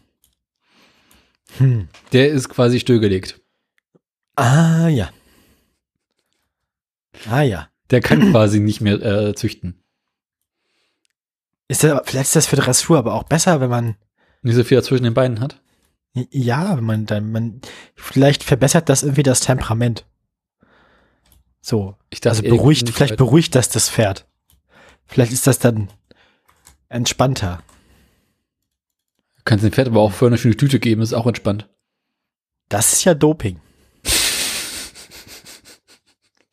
Hm. 1.58 1.88
der 2.12 2.28
ist 2.30 2.48
quasi 2.48 2.80
stillgelegt. 2.80 3.40
Ah 4.36 4.88
ja. 4.88 5.10
Ah 7.30 7.42
ja. 7.42 7.68
Der 7.90 8.00
kann 8.00 8.20
quasi 8.30 8.60
nicht 8.60 8.80
mehr 8.80 9.00
äh, 9.02 9.34
züchten. 9.34 9.82
Ist 11.68 11.82
das, 11.82 12.00
vielleicht 12.04 12.26
ist 12.28 12.36
das 12.36 12.46
für 12.46 12.56
Dressur 12.56 12.98
aber 12.98 13.14
auch 13.14 13.24
besser, 13.24 13.60
wenn 13.60 13.70
man 13.70 13.96
Nicht 14.42 14.54
so 14.54 14.64
viel 14.64 14.82
zwischen 14.82 15.04
den 15.04 15.14
Beinen 15.14 15.40
hat. 15.40 15.60
ja, 16.14 16.76
wenn 16.76 16.84
man 16.84 17.06
dann 17.06 17.32
man 17.32 17.60
vielleicht 17.94 18.44
verbessert 18.44 18.88
das 18.88 19.02
irgendwie 19.02 19.22
das 19.24 19.40
Temperament. 19.40 20.04
So, 21.60 21.96
Ich 22.10 22.20
dachte, 22.20 22.38
also 22.38 22.48
beruhigt, 22.56 22.88
vielleicht 22.90 23.16
beruhigt 23.16 23.54
das 23.56 23.68
das 23.68 23.88
Pferd. 23.90 24.28
Vielleicht 25.06 25.32
ist 25.32 25.46
das 25.48 25.58
dann 25.58 25.88
entspannter. 26.88 27.62
Kannst 29.46 29.64
dem 29.64 29.72
Pferd 29.72 29.86
aber 29.88 30.00
auch 30.00 30.12
für 30.12 30.26
eine 30.26 30.36
schöne 30.38 30.56
Tüte 30.56 30.80
geben, 30.80 31.00
ist 31.02 31.14
auch 31.14 31.26
entspannt. 31.26 31.68
Das 32.68 32.92
ist 32.92 33.04
ja 33.04 33.14
Doping. 33.14 33.60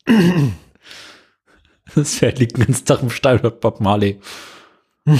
Das 1.94 2.16
Pferd 2.16 2.40
liegt 2.40 2.56
den 2.56 2.64
ganzen 2.64 2.86
Tag 2.86 3.02
im 3.02 3.10
Stall 3.10 3.38
bei 3.38 3.50
Bob 3.50 3.80
Marley. 3.80 4.20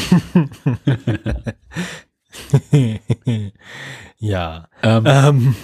ja. 4.19 4.69
Ähm, 4.83 5.05
Ähm, 5.07 5.55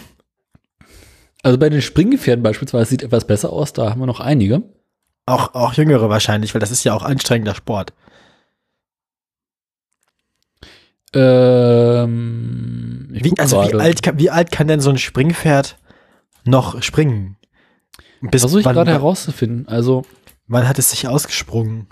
also 1.43 1.59
bei 1.59 1.69
den 1.69 1.83
Springpferden 1.83 2.45
beispielsweise 2.45 2.91
sieht 2.91 3.03
etwas 3.03 3.27
besser 3.27 3.51
aus, 3.51 3.73
da 3.73 3.91
haben 3.91 3.99
wir 4.01 4.07
noch 4.07 4.21
einige. 4.21 4.63
auch, 5.27 5.55
auch 5.55 5.73
jüngere 5.73 6.09
wahrscheinlich, 6.09 6.55
weil 6.55 6.61
das 6.61 6.71
ist 6.71 6.85
ja 6.85 6.95
auch 6.95 7.03
anstrengender 7.03 7.57
Sport. 7.57 7.93
Ähm, 11.13 13.09
Wie, 13.11 13.39
also 13.39 13.63
wie 13.63 13.75
alt, 13.75 14.03
kann, 14.03 14.19
wie 14.19 14.31
alt 14.31 14.53
kann 14.53 14.69
denn 14.69 14.81
so 14.81 14.91
ein 14.91 14.99
Springpferd 14.99 15.77
noch 16.45 16.83
springen? 16.83 17.37
Bis 18.21 18.43
Versuche 18.43 18.61
ich 18.61 18.67
gerade 18.67 18.93
herauszufinden. 18.93 19.67
Also 19.67 20.05
Wann 20.53 20.67
hat 20.67 20.79
es 20.81 20.91
sich 20.91 21.07
ausgesprungen? 21.07 21.87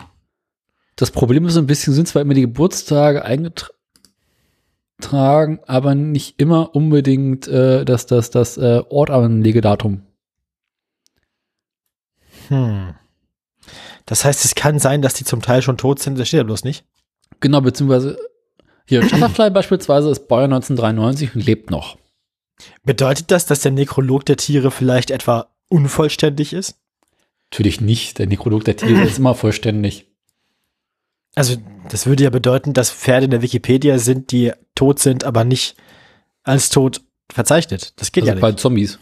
Das 0.96 1.12
Problem 1.12 1.46
ist 1.46 1.54
so 1.54 1.60
ein 1.60 1.68
bisschen, 1.68 1.94
sind 1.94 2.08
zwar 2.08 2.22
immer 2.22 2.34
die 2.34 2.40
Geburtstage 2.40 3.24
eingetragen, 3.24 3.70
aber 5.68 5.94
nicht 5.94 6.40
immer 6.40 6.74
unbedingt 6.74 7.46
äh, 7.46 7.84
das, 7.84 8.06
das, 8.06 8.30
das 8.30 8.56
äh, 8.56 8.82
Ortanlegedatum. 8.88 10.02
Hm. 12.48 12.94
Das 14.06 14.24
heißt, 14.24 14.44
es 14.44 14.56
kann 14.56 14.80
sein, 14.80 15.02
dass 15.02 15.14
die 15.14 15.22
zum 15.22 15.40
Teil 15.40 15.62
schon 15.62 15.78
tot 15.78 16.00
sind, 16.00 16.18
das 16.18 16.26
steht 16.26 16.38
ja 16.38 16.44
bloß 16.44 16.64
nicht. 16.64 16.84
Genau, 17.38 17.60
beziehungsweise 17.60 18.18
hier, 18.88 19.02
Shutterfly 19.08 19.50
beispielsweise 19.50 20.10
ist 20.10 20.28
Baujahr 20.28 20.46
1993 20.46 21.34
und 21.34 21.44
lebt 21.44 21.70
noch. 21.70 21.98
Bedeutet 22.84 23.30
das, 23.30 23.46
dass 23.46 23.60
der 23.60 23.72
Nekrolog 23.72 24.24
der 24.24 24.36
Tiere 24.36 24.70
vielleicht 24.70 25.10
etwa 25.10 25.48
unvollständig 25.68 26.52
ist? 26.52 26.76
Natürlich 27.50 27.80
nicht. 27.80 28.18
Der 28.18 28.26
Nekrolog 28.26 28.64
der 28.64 28.76
Tiere 28.76 29.02
ist 29.02 29.18
immer 29.18 29.34
vollständig. 29.34 30.06
Also, 31.34 31.56
das 31.88 32.06
würde 32.06 32.24
ja 32.24 32.30
bedeuten, 32.30 32.72
dass 32.72 32.90
Pferde 32.90 33.26
in 33.26 33.30
der 33.30 33.42
Wikipedia 33.42 33.98
sind, 33.98 34.32
die 34.32 34.52
tot 34.74 34.98
sind, 34.98 35.24
aber 35.24 35.44
nicht 35.44 35.76
als 36.42 36.70
tot 36.70 37.02
verzeichnet. 37.30 37.92
Das 38.00 38.10
geht 38.10 38.24
Also 38.24 38.34
ja 38.34 38.40
bei 38.40 38.50
nicht. 38.50 38.60
Zombies. 38.60 38.98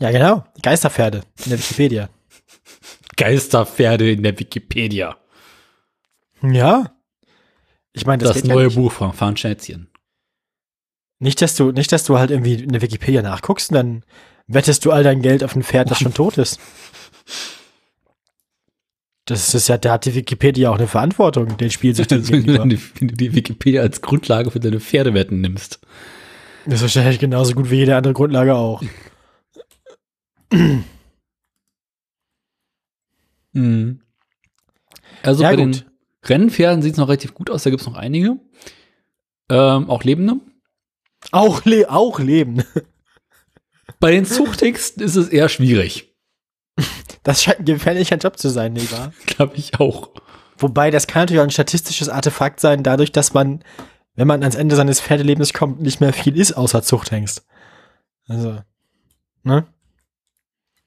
Ja, 0.00 0.10
genau. 0.10 0.44
Geisterpferde 0.62 1.22
in 1.44 1.50
der 1.50 1.58
Wikipedia. 1.58 2.08
Geisterpferde 3.16 4.10
in 4.12 4.22
der 4.22 4.38
Wikipedia. 4.38 5.16
Ja. 6.42 6.92
Ich 7.98 8.06
meine, 8.06 8.22
das, 8.24 8.34
Das, 8.38 8.46
ja 8.46 8.54
neue 8.54 8.66
nicht. 8.66 8.76
Buch 8.76 8.92
von 8.92 9.12
Fan 9.12 9.36
Schätzchen. 9.36 9.88
Nicht, 11.20 11.42
dass 11.42 11.54
du, 11.56 11.72
nicht, 11.72 11.90
dass 11.92 12.04
du 12.04 12.18
halt 12.18 12.30
irgendwie 12.30 12.54
in 12.54 12.70
der 12.70 12.80
Wikipedia 12.82 13.22
nachguckst 13.22 13.70
und 13.70 13.74
dann 13.74 14.04
wettest 14.46 14.84
du 14.84 14.92
all 14.92 15.02
dein 15.02 15.20
Geld 15.20 15.42
auf 15.44 15.54
ein 15.56 15.62
Pferd, 15.64 15.90
das 15.90 15.98
schon 15.98 16.14
tot 16.14 16.38
ist. 16.38 16.60
Das 19.24 19.54
ist 19.54 19.68
ja, 19.68 19.76
da 19.76 19.92
hat 19.92 20.06
die 20.06 20.14
Wikipedia 20.14 20.70
auch 20.70 20.76
eine 20.78 20.86
Verantwortung, 20.86 21.56
den 21.58 21.70
Spielsüchtigen 21.70 22.22
Also, 22.22 22.32
wenn, 22.32 22.46
du 22.46 22.46
gegenüber. 22.46 22.66
die, 22.68 22.80
wenn 23.00 23.08
du 23.08 23.14
die 23.16 23.34
Wikipedia 23.34 23.82
als 23.82 24.00
Grundlage 24.00 24.50
für 24.50 24.60
deine 24.60 24.80
Pferdewetten 24.80 25.40
nimmst. 25.40 25.80
Das 26.64 26.76
ist 26.76 26.82
wahrscheinlich 26.82 27.18
genauso 27.18 27.52
gut 27.54 27.70
wie 27.70 27.76
jede 27.76 27.96
andere 27.96 28.14
Grundlage 28.14 28.54
auch. 28.54 28.82
Mhm. 33.52 34.00
Also 35.22 35.42
Ja, 35.42 35.50
bei 35.50 35.56
gut. 35.56 35.74
den 35.84 35.87
Rennpferden 36.28 36.82
sieht 36.82 36.92
es 36.92 36.98
noch 36.98 37.08
relativ 37.08 37.34
gut 37.34 37.50
aus, 37.50 37.62
da 37.62 37.70
gibt 37.70 37.80
es 37.80 37.86
noch 37.86 37.96
einige. 37.96 38.38
Ähm, 39.50 39.88
auch 39.88 40.04
Lebende. 40.04 40.40
Auch, 41.32 41.64
le 41.64 41.90
auch 41.90 42.20
leben. 42.20 42.64
Bei 44.00 44.12
den 44.12 44.24
Zuchttexten 44.24 45.02
ist 45.02 45.16
es 45.16 45.28
eher 45.28 45.48
schwierig. 45.48 46.14
Das 47.24 47.42
scheint 47.42 47.58
ein 47.58 47.64
gefährlicher 47.66 48.16
Job 48.16 48.38
zu 48.38 48.48
sein, 48.48 48.74
wahr? 48.90 49.12
Glaube 49.26 49.56
ich 49.56 49.78
auch. 49.78 50.12
Wobei, 50.56 50.90
das 50.90 51.06
kann 51.06 51.22
natürlich 51.22 51.40
auch 51.40 51.44
ein 51.44 51.50
statistisches 51.50 52.08
Artefakt 52.08 52.58
sein, 52.58 52.82
dadurch, 52.82 53.12
dass 53.12 53.34
man, 53.34 53.62
wenn 54.14 54.26
man 54.26 54.42
ans 54.42 54.54
Ende 54.54 54.76
seines 54.76 55.00
Pferdelebens 55.00 55.52
kommt, 55.52 55.82
nicht 55.82 56.00
mehr 56.00 56.14
viel 56.14 56.38
ist, 56.38 56.52
außer 56.52 56.82
Zuchthengst. 56.82 57.44
Also, 58.28 58.62
ne? 59.42 59.66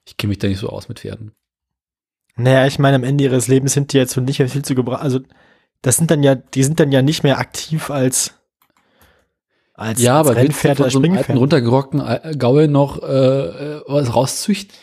Ich 0.07 0.17
kenne 0.17 0.29
mich 0.29 0.39
da 0.39 0.47
nicht 0.47 0.57
so 0.57 0.69
aus 0.69 0.89
mit 0.89 1.01
Pferden. 1.01 1.33
Naja, 2.35 2.65
ich 2.65 2.79
meine, 2.79 2.95
am 2.95 3.03
Ende 3.03 3.23
ihres 3.23 3.47
Lebens 3.47 3.73
sind 3.73 3.93
die 3.93 3.97
jetzt 3.97 4.13
so 4.13 4.21
nicht 4.21 4.39
mehr 4.39 4.49
viel 4.49 4.63
zu 4.63 4.75
gebrauchen. 4.75 5.01
Also, 5.01 5.19
das 5.81 5.97
sind 5.97 6.11
dann 6.11 6.23
ja, 6.23 6.35
die 6.35 6.63
sind 6.63 6.79
dann 6.79 6.91
ja 6.91 7.01
nicht 7.01 7.23
mehr 7.23 7.37
aktiv 7.39 7.89
als, 7.89 8.33
als, 9.73 10.01
Ja, 10.01 10.19
als 10.19 10.27
aber 10.27 10.37
Rennpferd 10.37 10.79
oder 10.79 10.89
so 10.89 10.99
einem 10.99 11.11
alten, 11.11 11.23
Springpferd. 11.23 11.39
runtergerockten 11.39 12.01
Al- 12.01 12.35
Gaul 12.37 12.67
noch 12.67 13.01
äh, 13.01 13.05
äh, 13.05 13.81
was 13.87 14.13
rauszüchten? 14.15 14.75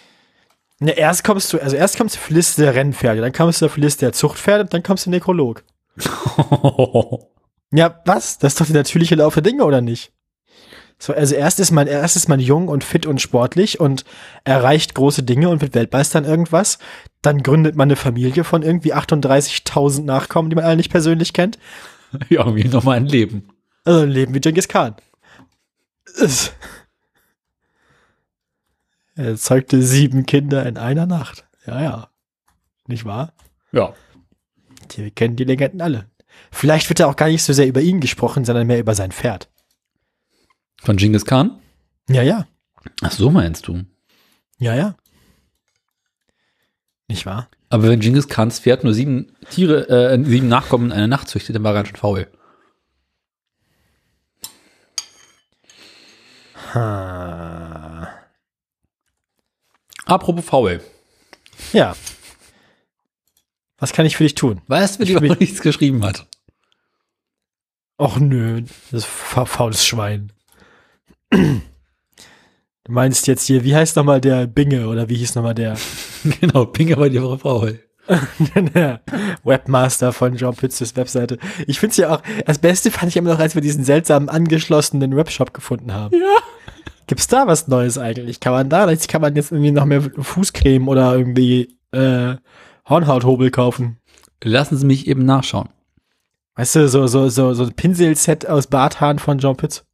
Ne, 0.80 0.92
erst 0.92 1.24
kommst 1.24 1.52
du, 1.52 1.58
also 1.58 1.74
erst 1.74 1.96
kommst 1.96 2.14
du 2.14 2.20
auf 2.20 2.28
die 2.28 2.34
Liste 2.34 2.62
der 2.62 2.74
Rennpferde, 2.74 3.20
dann 3.20 3.32
kommst 3.32 3.60
du 3.62 3.66
auf 3.66 3.74
die 3.74 3.80
Liste 3.80 4.06
der 4.06 4.12
Zuchtpferde 4.12 4.64
und 4.64 4.72
dann 4.74 4.82
kommst 4.82 5.06
du 5.06 5.10
Nekrolog. 5.10 5.64
Ja, 7.70 8.00
was? 8.06 8.38
Das 8.38 8.54
ist 8.54 8.60
doch 8.62 8.66
der 8.66 8.76
natürliche 8.76 9.14
Lauf 9.14 9.34
der 9.34 9.42
Dinge, 9.42 9.62
oder 9.64 9.82
nicht? 9.82 10.10
So, 10.98 11.14
also 11.14 11.34
erst 11.36 11.60
ist 11.60 11.70
man, 11.70 11.86
erst 11.86 12.16
ist 12.16 12.28
man 12.28 12.40
jung 12.40 12.68
und 12.68 12.82
fit 12.82 13.06
und 13.06 13.20
sportlich 13.20 13.78
und 13.78 14.04
erreicht 14.44 14.94
große 14.94 15.22
Dinge 15.22 15.48
und 15.48 15.62
wird 15.62 15.74
Weltmeister 15.74 16.18
in 16.18 16.24
irgendwas. 16.24 16.78
Dann 17.22 17.42
gründet 17.42 17.76
man 17.76 17.88
eine 17.88 17.96
Familie 17.96 18.42
von 18.42 18.62
irgendwie 18.62 18.94
38.000 18.94 20.02
Nachkommen, 20.02 20.50
die 20.50 20.56
man 20.56 20.64
alle 20.64 20.76
nicht 20.76 20.90
persönlich 20.90 21.32
kennt. 21.32 21.58
ja, 22.28 22.44
irgendwie 22.44 22.68
nochmal 22.68 22.96
ein 22.96 23.06
Leben. 23.06 23.48
Also 23.84 24.00
ein 24.00 24.10
Leben 24.10 24.34
wie 24.34 24.40
Genghis 24.40 24.66
Khan. 24.66 24.96
Er 29.14 29.36
zeugte 29.36 29.82
sieben 29.82 30.26
Kinder 30.26 30.66
in 30.66 30.78
einer 30.78 31.06
Nacht. 31.06 31.44
Ja, 31.66 31.82
ja. 31.82 32.08
Nicht 32.86 33.04
wahr? 33.04 33.32
Ja. 33.72 33.94
Die, 34.90 35.04
wir 35.04 35.10
kennen 35.10 35.36
die 35.36 35.44
Legenden 35.44 35.80
alle. 35.80 36.06
Vielleicht 36.50 36.88
wird 36.88 37.00
da 37.00 37.06
auch 37.06 37.16
gar 37.16 37.28
nicht 37.28 37.42
so 37.42 37.52
sehr 37.52 37.66
über 37.66 37.80
ihn 37.80 38.00
gesprochen, 38.00 38.44
sondern 38.44 38.66
mehr 38.66 38.78
über 38.78 38.94
sein 38.94 39.12
Pferd. 39.12 39.48
Von 40.82 40.96
Genghis 40.96 41.24
Khan? 41.24 41.60
Ja, 42.08 42.22
ja. 42.22 42.46
Ach 43.02 43.12
so 43.12 43.30
meinst 43.30 43.66
du. 43.68 43.84
Ja, 44.58 44.74
ja. 44.74 44.96
Nicht 47.08 47.26
wahr? 47.26 47.48
Aber 47.70 47.84
wenn 47.84 48.00
Genghis 48.00 48.28
Khans 48.28 48.60
Pferd 48.60 48.84
nur 48.84 48.94
sieben 48.94 49.36
Tiere, 49.50 49.88
äh, 49.88 50.24
sieben 50.24 50.48
Nachkommen 50.48 50.86
in 50.86 50.92
einer 50.92 51.06
Nacht 51.06 51.28
züchtet, 51.28 51.56
dann 51.56 51.64
war 51.64 51.72
er 51.72 51.74
ganz 51.76 51.88
schön 51.88 51.96
faul. 51.96 52.26
Ha. 56.74 58.08
Apropos 60.06 60.44
faul. 60.44 60.80
Ja. 61.72 61.96
Was 63.78 63.92
kann 63.92 64.06
ich 64.06 64.16
für 64.16 64.24
dich 64.24 64.34
tun? 64.34 64.60
Weißt 64.66 64.96
du, 64.96 64.98
wer 65.00 65.06
Ich 65.06 65.14
dir 65.14 65.20
will- 65.20 65.28
noch 65.30 65.40
nichts 65.40 65.60
geschrieben 65.60 66.04
hat? 66.04 66.26
Och 68.00 68.18
nö, 68.18 68.62
das 68.92 69.04
fa 69.04 69.44
faules 69.44 69.84
Schwein. 69.84 70.32
Du 72.84 72.94
meinst 72.94 73.26
jetzt 73.26 73.46
hier, 73.46 73.64
wie 73.64 73.76
heißt 73.76 73.96
nochmal 73.96 74.18
der 74.18 74.46
Binge 74.46 74.88
oder 74.88 75.10
wie 75.10 75.16
hieß 75.16 75.34
nochmal 75.34 75.54
der, 75.54 75.76
genau, 76.40 76.64
Pinga 76.64 76.96
war 76.96 77.10
die 77.10 77.18
faul. 77.18 77.80
der 78.54 79.02
Webmaster 79.44 80.14
von 80.14 80.36
John 80.36 80.56
Pützes 80.56 80.96
Webseite? 80.96 81.36
Ich 81.66 81.80
find's 81.80 81.98
ja 81.98 82.14
auch, 82.14 82.22
das 82.46 82.58
Beste 82.58 82.90
fand 82.90 83.10
ich 83.10 83.18
immer 83.18 83.34
noch, 83.34 83.40
als 83.40 83.54
wir 83.54 83.60
diesen 83.60 83.84
seltsamen 83.84 84.30
angeschlossenen 84.30 85.14
Webshop 85.14 85.52
gefunden 85.52 85.92
haben. 85.92 86.16
Ja. 86.18 86.38
Gibt's 87.06 87.26
da 87.26 87.46
was 87.46 87.68
Neues 87.68 87.98
eigentlich? 87.98 88.40
Kann 88.40 88.54
man 88.54 88.70
da, 88.70 88.90
kann 89.06 89.20
man 89.20 89.36
jetzt 89.36 89.52
irgendwie 89.52 89.72
noch 89.72 89.84
mehr 89.84 90.00
Fußcreme 90.02 90.88
oder 90.88 91.14
irgendwie 91.14 91.76
äh, 91.92 92.36
Hornhauthobel 92.88 93.50
kaufen? 93.50 93.98
Lassen 94.42 94.78
Sie 94.78 94.86
mich 94.86 95.06
eben 95.06 95.26
nachschauen. 95.26 95.68
Weißt 96.54 96.76
du, 96.76 96.88
so, 96.88 97.06
so, 97.06 97.28
so, 97.28 97.52
so 97.52 97.64
ein 97.64 97.74
Pinselset 97.74 98.46
aus 98.48 98.66
Barthaaren 98.66 99.18
von 99.18 99.38
John 99.38 99.56
Pütz. 99.56 99.84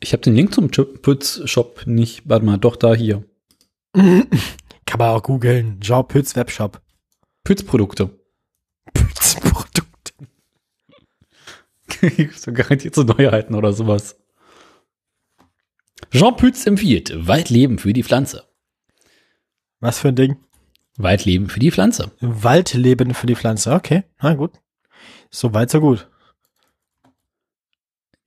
Ich 0.00 0.12
habe 0.12 0.22
den 0.22 0.34
Link 0.34 0.54
zum 0.54 0.70
Pütz-Shop 0.70 1.86
nicht. 1.86 2.28
Warte 2.28 2.44
mal, 2.44 2.58
doch 2.58 2.76
da 2.76 2.94
hier. 2.94 3.24
Kann 3.94 4.98
man 4.98 5.10
auch 5.10 5.22
googeln. 5.22 5.80
Jean 5.80 6.06
Pütz 6.06 6.36
Webshop. 6.36 6.80
Pütz-Produkte. 7.44 8.10
Pütz 8.92 9.36
Produkte. 9.36 10.12
so 12.36 12.52
garantiert 12.52 12.94
so 12.94 13.02
Neuheiten 13.02 13.54
oder 13.54 13.72
sowas. 13.72 14.16
Jean 16.10 16.36
Pütz 16.36 16.66
empfiehlt 16.66 17.26
Waldleben 17.26 17.78
für 17.78 17.92
die 17.92 18.02
Pflanze. 18.02 18.44
Was 19.80 19.98
für 19.98 20.08
ein 20.08 20.16
Ding? 20.16 20.36
Waldleben 20.96 21.48
für 21.48 21.58
die 21.58 21.70
Pflanze. 21.70 22.12
Waldleben 22.20 23.14
für 23.14 23.26
die 23.26 23.34
Pflanze. 23.34 23.72
Okay, 23.72 24.04
na 24.20 24.34
gut. 24.34 24.52
So 25.34 25.54
weit, 25.54 25.70
so 25.70 25.80
gut. 25.80 26.06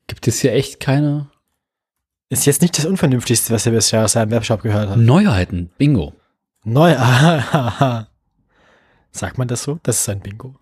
Gibt 0.08 0.28
es 0.28 0.40
hier 0.40 0.54
echt 0.54 0.80
keine 0.80 1.30
Ist 2.30 2.48
jetzt 2.48 2.62
nicht 2.62 2.78
das 2.78 2.86
Unvernünftigste, 2.86 3.54
was 3.54 3.66
ihr 3.66 3.72
bisher 3.72 4.04
aus 4.04 4.14
seinem 4.14 4.32
Webshop 4.32 4.64
gehört 4.64 4.90
habt. 4.90 5.00
Neuheiten? 5.00 5.70
Bingo. 5.78 6.14
Neu. 6.64 6.96
Sagt 9.12 9.38
man 9.38 9.48
das 9.48 9.62
so? 9.64 9.80
Das 9.84 10.00
ist 10.00 10.10
ein 10.10 10.20
Bingo. 10.20 10.56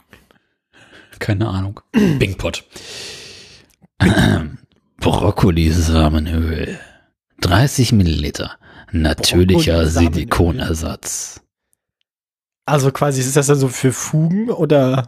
Keine 1.19 1.47
Ahnung. 1.47 1.79
Bingpot. 1.93 2.65
Brokkoli-Samenöl. 4.97 6.77
30 7.39 7.93
Milliliter. 7.93 8.57
Natürlicher. 8.91 9.87
Silikonersatz. 9.87 11.41
Also 12.65 12.91
quasi, 12.91 13.21
ist 13.21 13.37
das 13.37 13.47
dann 13.47 13.57
so 13.57 13.69
für 13.69 13.93
Fugen 13.93 14.49
oder 14.49 15.07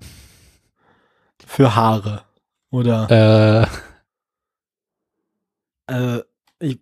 für 1.46 1.76
Haare? 1.76 2.24
Oder, 2.72 3.70
Äh, 5.88 5.94
äh, 5.94 6.24
ich, 6.60 6.80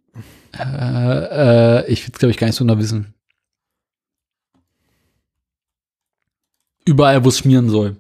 äh, 0.54 1.80
äh, 1.82 1.92
ich 1.92 2.06
will 2.06 2.12
glaube 2.14 2.32
ich 2.32 2.38
gar 2.38 2.48
nicht 2.48 2.56
so 2.56 2.64
genau 2.64 2.78
wissen. 2.80 3.14
Überall, 6.86 7.24
wo 7.24 7.30
es 7.30 7.40
schmieren 7.40 7.70
soll. 7.70 7.98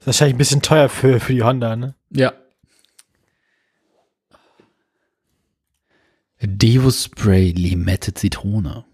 ist 0.00 0.06
wahrscheinlich 0.06 0.34
ein 0.34 0.38
bisschen 0.38 0.62
teuer 0.62 0.88
für, 0.88 1.20
für 1.20 1.32
die 1.32 1.42
Honda, 1.42 1.74
ne? 1.76 1.94
Ja. 2.10 2.32
Devo 6.40 6.90
Spray 6.90 7.50
Limette 7.52 8.12
Zitrone. 8.14 8.84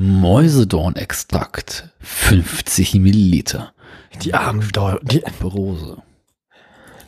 Mäusedornextrakt 0.00 1.90
50 1.98 2.94
Milliliter. 2.94 3.72
Die 4.22 4.32
armen, 4.32 4.60
die, 5.02 5.24
Rose. 5.42 6.00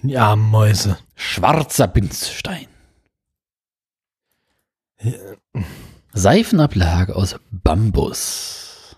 die 0.03 0.18
armen 0.18 0.50
Mäuse. 0.50 0.98
Schwarzer 1.14 1.87
Binzstein. 1.87 2.66
Seifenablage 6.12 7.14
aus 7.14 7.37
Bambus. 7.53 8.96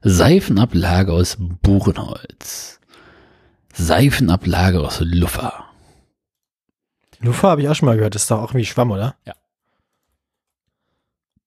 Seifenablage 0.00 1.12
aus 1.12 1.36
Buchenholz. 1.38 2.80
Seifenablage 3.72 4.80
aus 4.80 4.98
Luffa. 4.98 5.66
Lufa 7.20 7.50
habe 7.50 7.62
ich 7.62 7.68
auch 7.68 7.76
schon 7.76 7.86
mal 7.86 7.94
gehört. 7.94 8.16
Das 8.16 8.22
ist 8.22 8.32
doch 8.32 8.38
auch 8.38 8.50
irgendwie 8.50 8.64
Schwamm, 8.64 8.90
oder? 8.90 9.14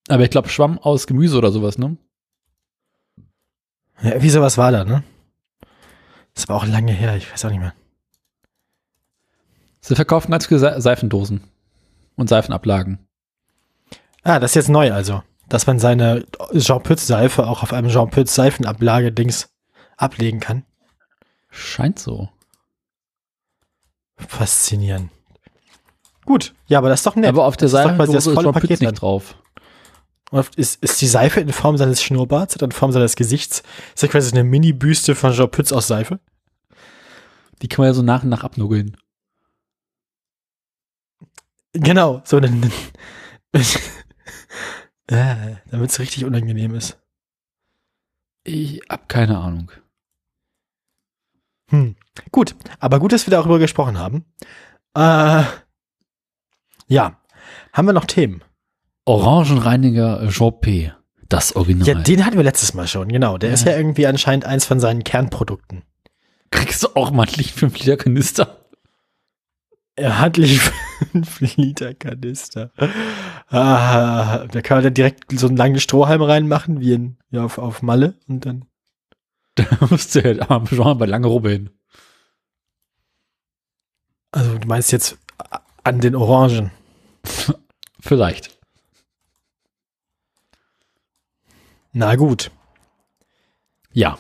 Aber 0.08 0.24
ich 0.24 0.30
glaube 0.30 0.50
Schwamm 0.50 0.78
aus 0.80 1.08
Gemüse 1.08 1.38
oder 1.38 1.52
sowas, 1.52 1.78
ne? 1.78 1.98
Ja, 4.02 4.22
wie 4.22 4.30
sowas 4.30 4.58
war 4.58 4.72
da, 4.72 4.84
ne? 4.84 5.04
Das 6.34 6.48
war 6.50 6.58
auch 6.58 6.66
lange 6.66 6.92
her. 6.92 7.16
Ich 7.16 7.32
weiß 7.32 7.46
auch 7.46 7.50
nicht 7.50 7.60
mehr. 7.60 7.74
Sie 9.82 9.96
verkaufen 9.96 10.32
ganz 10.32 10.48
viele 10.48 10.60
Se 10.60 10.82
Seifendosen 10.82 11.44
und 12.16 12.28
Seifenablagen. 12.30 13.00
Ah, 14.24 14.40
das 14.40 14.52
ist 14.52 14.56
jetzt 14.56 14.70
neu 14.70 14.92
also. 14.92 15.24
Dass 15.48 15.68
man 15.68 15.80
seine 15.80 16.26
Jean 16.58 16.82
Pütz 16.82 17.06
Seife 17.08 17.48
auch 17.48 17.62
auf 17.64 17.72
einem 17.72 17.90
Jean 17.90 18.10
Pütz 18.10 18.34
Seifenablage 18.34 19.12
Dings 19.12 19.50
ablegen 19.96 20.40
kann. 20.40 20.64
Scheint 21.52 22.00
so. 22.00 22.30
Faszinierend. 24.18 25.12
Gut, 26.26 26.56
ja, 26.68 26.80
aber 26.80 26.90
das 26.90 27.02
ist 27.02 27.06
doch 27.06 27.16
nett. 27.16 27.30
Aber 27.30 27.46
auf 27.46 27.56
der 27.56 27.70
Das 27.70 27.74
ist 27.74 27.84
doch 27.84 27.90
Seifendose 27.98 28.18
ist 28.32 28.36
Jean 28.42 28.54
Pütz 28.54 28.62
Paket 28.62 28.82
dann. 28.82 28.88
nicht 28.90 29.02
drauf. 29.02 29.36
Und 30.32 30.56
ist, 30.56 30.84
ist 30.84 31.02
die 31.02 31.08
Seife 31.08 31.40
in 31.40 31.54
Form 31.54 31.78
seines 31.78 32.02
Schnurrbarts 32.02 32.56
oder 32.56 32.66
in 32.66 32.72
Form 32.72 32.92
seines 32.92 33.16
Gesichts? 33.16 33.64
Ist 33.94 34.04
das 34.04 34.10
quasi 34.10 34.32
eine 34.32 34.44
Mini-Büste 34.44 35.16
von 35.16 35.34
Jean 35.34 35.50
Pütz 35.50 35.72
aus 35.72 35.88
Seife? 35.88 36.20
Die 37.62 37.68
kann 37.68 37.84
man 37.84 37.90
ja 37.90 37.94
so 37.94 38.02
nach 38.02 38.24
und 38.24 38.30
nach 38.30 38.44
abnuggeln. 38.44 38.98
Genau, 41.74 42.22
so 42.26 42.38
ein. 42.38 42.72
äh, 45.08 45.56
damit 45.70 45.90
es 45.90 46.00
richtig 46.00 46.26
unangenehm 46.26 46.74
ist. 46.74 46.98
Ich 48.44 48.82
hab 48.90 49.10
keine 49.10 49.38
Ahnung. 49.38 49.72
Hm. 51.70 51.96
Gut, 52.32 52.56
aber 52.80 53.00
gut, 53.00 53.12
dass 53.12 53.28
wir 53.28 53.32
darüber 53.32 53.60
gesprochen 53.60 53.98
haben. 53.98 54.26
Äh, 54.96 55.44
ja, 56.88 57.20
haben 57.74 57.88
wir 57.88 57.94
noch 57.94 58.06
Themen? 58.06 58.44
Orangenreiniger 59.06 60.28
Jean 60.30 60.60
P. 60.60 60.92
Das 61.30 61.56
Original. 61.56 61.88
Ja, 61.88 61.96
den 61.96 62.26
hatten 62.26 62.38
wir 62.38 62.44
letztes 62.44 62.74
Mal 62.74 62.88
schon, 62.88 63.08
genau. 63.08 63.38
Der 63.38 63.52
ist 63.52 63.66
ja 63.66 63.76
irgendwie 63.76 64.06
anscheinend 64.06 64.46
eins 64.46 64.66
von 64.66 64.80
seinen 64.80 65.04
Kernprodukten. 65.04 65.84
Kriegst 66.52 66.84
du 66.84 66.90
auch 66.96 67.12
mal 67.12 67.24
einen 67.26 67.36
Licht 67.36 67.56
5 67.56 67.78
Liter 67.80 67.98
Kanister? 67.98 68.66
Er 69.96 70.20
hat 70.20 70.38
lieb 70.38 70.62
5 71.12 71.56
Liter 71.58 71.94
Kanister. 71.94 72.72
Ah, 73.50 74.46
da 74.52 74.62
kann 74.62 74.78
man 74.78 74.84
dann 74.84 74.94
direkt 74.94 75.32
so 75.40 75.48
einen 75.48 75.58
langen 75.58 75.80
Strohhalm 75.80 76.22
reinmachen, 76.22 76.80
wie, 76.80 76.94
in, 76.94 77.18
wie 77.30 77.40
auf, 77.40 77.58
auf 77.58 77.82
Malle. 77.82 78.16
Und 78.28 78.46
dann. 78.46 78.66
Da 79.56 79.66
musst 79.90 80.14
du 80.14 80.20
ja 80.20 80.34
Jean 80.66 80.98
bei 80.98 81.06
lange 81.06 81.28
Rubbe 81.28 81.50
hin. 81.52 81.70
Also, 84.32 84.58
du 84.58 84.68
meinst 84.68 84.92
jetzt 84.92 85.18
an 85.84 86.02
den 86.02 86.14
Orangen. 86.14 86.72
Vielleicht. 88.02 88.55
Na 91.98 92.16
gut. 92.18 92.52
Ja. 93.94 94.20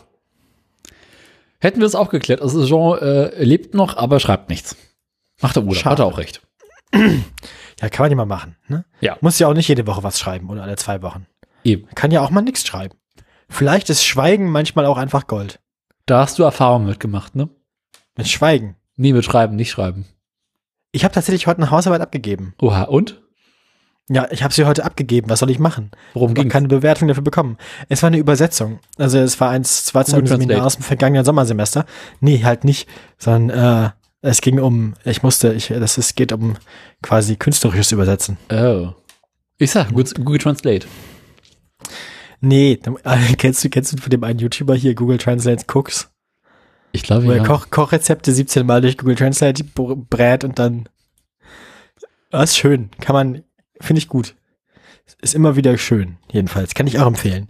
Hätten 1.59 1.79
wir 1.79 1.85
das 1.85 1.93
auch 1.93 2.09
geklärt. 2.09 2.41
Also 2.41 2.65
Jean 2.65 2.97
äh, 2.99 3.43
lebt 3.43 3.73
noch, 3.73 3.97
aber 3.97 4.21
schreibt 4.21 4.49
nichts. 4.49 4.77
Macht 5.41 5.57
der 5.57 5.61
Bruder. 5.61 5.75
Schade. 5.75 5.91
Hat 5.91 5.99
er 5.99 6.05
auch 6.05 6.17
recht. 6.17 6.41
Ja, 7.81 7.89
kann 7.89 8.05
man 8.05 8.11
ja 8.11 8.15
mal 8.15 8.25
machen. 8.25 8.55
Ne? 8.69 8.85
Ja. 9.01 9.17
Muss 9.19 9.37
ja 9.37 9.49
auch 9.49 9.53
nicht 9.53 9.67
jede 9.67 9.85
Woche 9.85 10.01
was 10.01 10.17
schreiben 10.17 10.49
oder 10.49 10.63
alle 10.63 10.77
zwei 10.77 11.01
Wochen. 11.01 11.27
Eben. 11.65 11.89
Kann 11.93 12.09
ja 12.09 12.21
auch 12.21 12.29
mal 12.29 12.39
nichts 12.39 12.65
schreiben. 12.65 12.97
Vielleicht 13.49 13.89
ist 13.89 14.05
Schweigen 14.05 14.49
manchmal 14.49 14.85
auch 14.85 14.95
einfach 14.95 15.27
Gold. 15.27 15.59
Da 16.05 16.21
hast 16.21 16.39
du 16.39 16.43
Erfahrung 16.43 16.85
mitgemacht, 16.85 17.35
ne? 17.35 17.49
Mit 18.15 18.29
Schweigen. 18.29 18.77
Nie 18.95 19.11
mit 19.11 19.25
Schreiben, 19.25 19.57
nicht 19.57 19.71
schreiben. 19.71 20.05
Ich 20.93 21.03
habe 21.03 21.13
tatsächlich 21.13 21.47
heute 21.47 21.57
eine 21.61 21.69
Hausarbeit 21.69 21.99
abgegeben. 21.99 22.55
Oha, 22.61 22.83
und? 22.83 23.21
Ja, 24.07 24.27
ich 24.29 24.43
habe 24.43 24.53
sie 24.53 24.65
heute 24.65 24.85
abgegeben. 24.85 25.29
Was 25.29 25.39
soll 25.39 25.49
ich 25.49 25.57
machen? 25.57 25.89
Worum 26.13 26.33
ging's? 26.35 26.51
keine 26.53 26.67
Bewertung 26.67 27.07
dafür 27.07 27.23
bekommen. 27.23 27.57
Es 27.89 28.03
war 28.03 28.07
eine 28.07 28.17
Übersetzung. 28.17 28.79
Also 28.97 29.17
es 29.17 29.39
war 29.39 29.49
eins, 29.49 29.85
zwei 29.85 30.03
Google 30.03 30.27
Seminar 30.27 30.65
aus 30.65 30.75
dem 30.75 30.83
vergangenen 30.83 31.25
Sommersemester. 31.25 31.85
Nee, 32.19 32.43
halt 32.43 32.63
nicht, 32.65 32.87
sondern 33.17 33.49
äh, 33.85 33.89
es 34.21 34.41
ging 34.41 34.59
um, 34.59 34.93
ich 35.05 35.23
musste, 35.23 35.53
ich, 35.53 35.67
das 35.69 35.97
ist, 35.97 36.15
geht 36.15 36.31
um 36.33 36.55
quasi 37.01 37.35
künstlerisches 37.35 37.91
Übersetzen. 37.91 38.37
Oh. 38.51 38.89
Ich 39.57 39.71
sag, 39.71 39.89
Google, 39.89 40.37
Translate. 40.39 40.85
Nee, 42.41 42.73
äh, 43.03 43.33
kennst 43.37 43.63
du, 43.63 43.69
kennst 43.69 43.93
du 43.93 43.97
von 43.97 44.09
dem 44.09 44.23
einen 44.23 44.39
YouTuber 44.39 44.75
hier, 44.75 44.93
Google 44.93 45.17
Translate 45.17 45.65
Cooks? 45.73 46.09
Ich 46.91 47.03
glaube, 47.03 47.25
Wo 47.25 47.31
er 47.31 47.37
ja. 47.37 47.43
Koch, 47.43 47.69
Kochrezepte 47.71 48.31
17 48.31 48.65
Mal 48.65 48.81
durch 48.81 48.97
Google 48.97 49.15
Translate 49.15 49.63
br- 49.63 49.95
brät 49.95 50.43
und 50.43 50.59
dann. 50.59 50.87
Das 52.29 52.51
ist 52.51 52.57
schön. 52.57 52.89
Kann 53.01 53.13
man, 53.13 53.43
finde 53.81 53.99
ich 53.99 54.07
gut. 54.07 54.35
Ist 55.21 55.35
immer 55.35 55.55
wieder 55.55 55.77
schön, 55.77 56.17
jedenfalls. 56.31 56.73
Kann 56.73 56.87
ich 56.87 56.99
auch 56.99 57.07
empfehlen. 57.07 57.47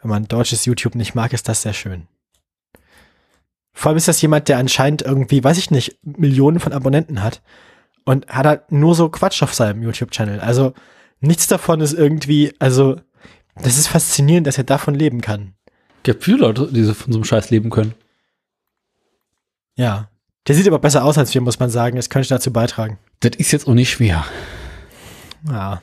Wenn 0.00 0.10
man 0.10 0.28
deutsches 0.28 0.64
YouTube 0.64 0.94
nicht 0.94 1.14
mag, 1.14 1.32
ist 1.32 1.48
das 1.48 1.62
sehr 1.62 1.72
schön. 1.72 2.08
Vor 3.72 3.90
allem 3.90 3.98
ist 3.98 4.08
das 4.08 4.22
jemand, 4.22 4.48
der 4.48 4.58
anscheinend 4.58 5.02
irgendwie, 5.02 5.44
weiß 5.44 5.58
ich 5.58 5.70
nicht, 5.70 5.98
Millionen 6.02 6.60
von 6.60 6.72
Abonnenten 6.72 7.22
hat 7.22 7.42
und 8.04 8.26
hat 8.28 8.46
halt 8.46 8.72
nur 8.72 8.94
so 8.94 9.08
Quatsch 9.08 9.42
auf 9.42 9.52
seinem 9.52 9.82
YouTube-Channel. 9.82 10.40
Also 10.40 10.72
nichts 11.20 11.46
davon 11.46 11.80
ist 11.80 11.92
irgendwie, 11.92 12.54
also 12.58 12.96
das 13.56 13.76
ist 13.76 13.88
faszinierend, 13.88 14.46
dass 14.46 14.58
er 14.58 14.64
davon 14.64 14.94
leben 14.94 15.20
kann. 15.20 15.54
gibt 16.02 16.24
viele 16.24 16.38
Leute, 16.38 16.68
die 16.72 16.84
so 16.84 16.94
von 16.94 17.12
so 17.12 17.18
einem 17.18 17.24
Scheiß 17.24 17.50
leben 17.50 17.70
können. 17.70 17.94
Ja. 19.76 20.08
Der 20.46 20.54
sieht 20.54 20.68
aber 20.68 20.78
besser 20.78 21.04
aus 21.04 21.18
als 21.18 21.34
wir, 21.34 21.40
muss 21.40 21.58
man 21.58 21.70
sagen. 21.70 21.96
Das 21.96 22.08
könnte 22.08 22.28
dazu 22.28 22.52
beitragen. 22.52 22.98
Das 23.20 23.32
ist 23.36 23.52
jetzt 23.52 23.66
auch 23.66 23.74
nicht 23.74 23.90
schwer. 23.90 24.24
Ja. 25.48 25.82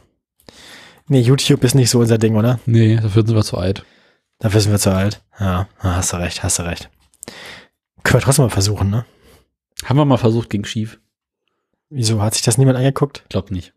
Nee, 1.08 1.22
YouTube 1.22 1.64
ist 1.64 1.76
nicht 1.76 1.90
so 1.90 2.00
unser 2.00 2.18
Ding, 2.18 2.36
oder? 2.36 2.60
Nee, 2.66 2.96
dafür 2.96 3.26
sind 3.26 3.36
wir 3.36 3.44
zu 3.44 3.58
alt. 3.58 3.86
Dafür 4.40 4.62
sind 4.62 4.72
wir 4.72 4.80
zu 4.80 4.94
alt. 4.94 5.22
Ja, 5.40 5.68
hast 5.80 6.14
du 6.14 6.18
recht, 6.18 6.44
hast 6.44 6.60
du 6.60 6.64
recht. 6.64 6.90
Können 8.04 8.20
wir 8.20 8.26
trotzdem 8.26 8.46
mal 8.46 8.50
versuchen, 8.50 8.90
ne? 8.90 9.06
Haben 9.86 9.98
wir 9.98 10.06
mal 10.06 10.18
versucht, 10.18 10.50
ging 10.50 10.66
schief. 10.66 11.00
Wieso? 11.90 12.22
Hat 12.22 12.34
sich 12.34 12.44
das 12.44 12.58
niemand 12.58 12.78
angeguckt? 12.78 13.24
Glaub 13.30 13.52
nicht. 13.52 13.74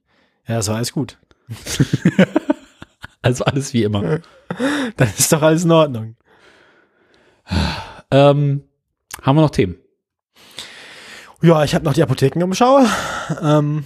Ja, 0.47 0.63
so 0.63 0.73
alles 0.73 0.93
gut. 0.93 1.19
Also 3.27 3.45
alles 3.45 3.73
wie 3.75 3.83
immer. 3.83 4.03
Dann 4.97 5.09
ist 5.19 5.33
doch 5.33 5.43
alles 5.43 5.65
in 5.65 5.73
Ordnung. 5.73 6.15
ähm, 8.13 8.63
haben 9.21 9.37
wir 9.37 9.43
noch 9.43 9.51
Themen? 9.51 9.75
Ja, 11.43 11.65
ich 11.65 11.75
habe 11.75 11.85
noch 11.85 11.95
die 11.95 12.05
Apothekenumschau. 12.05 12.87
Ähm, 13.43 13.85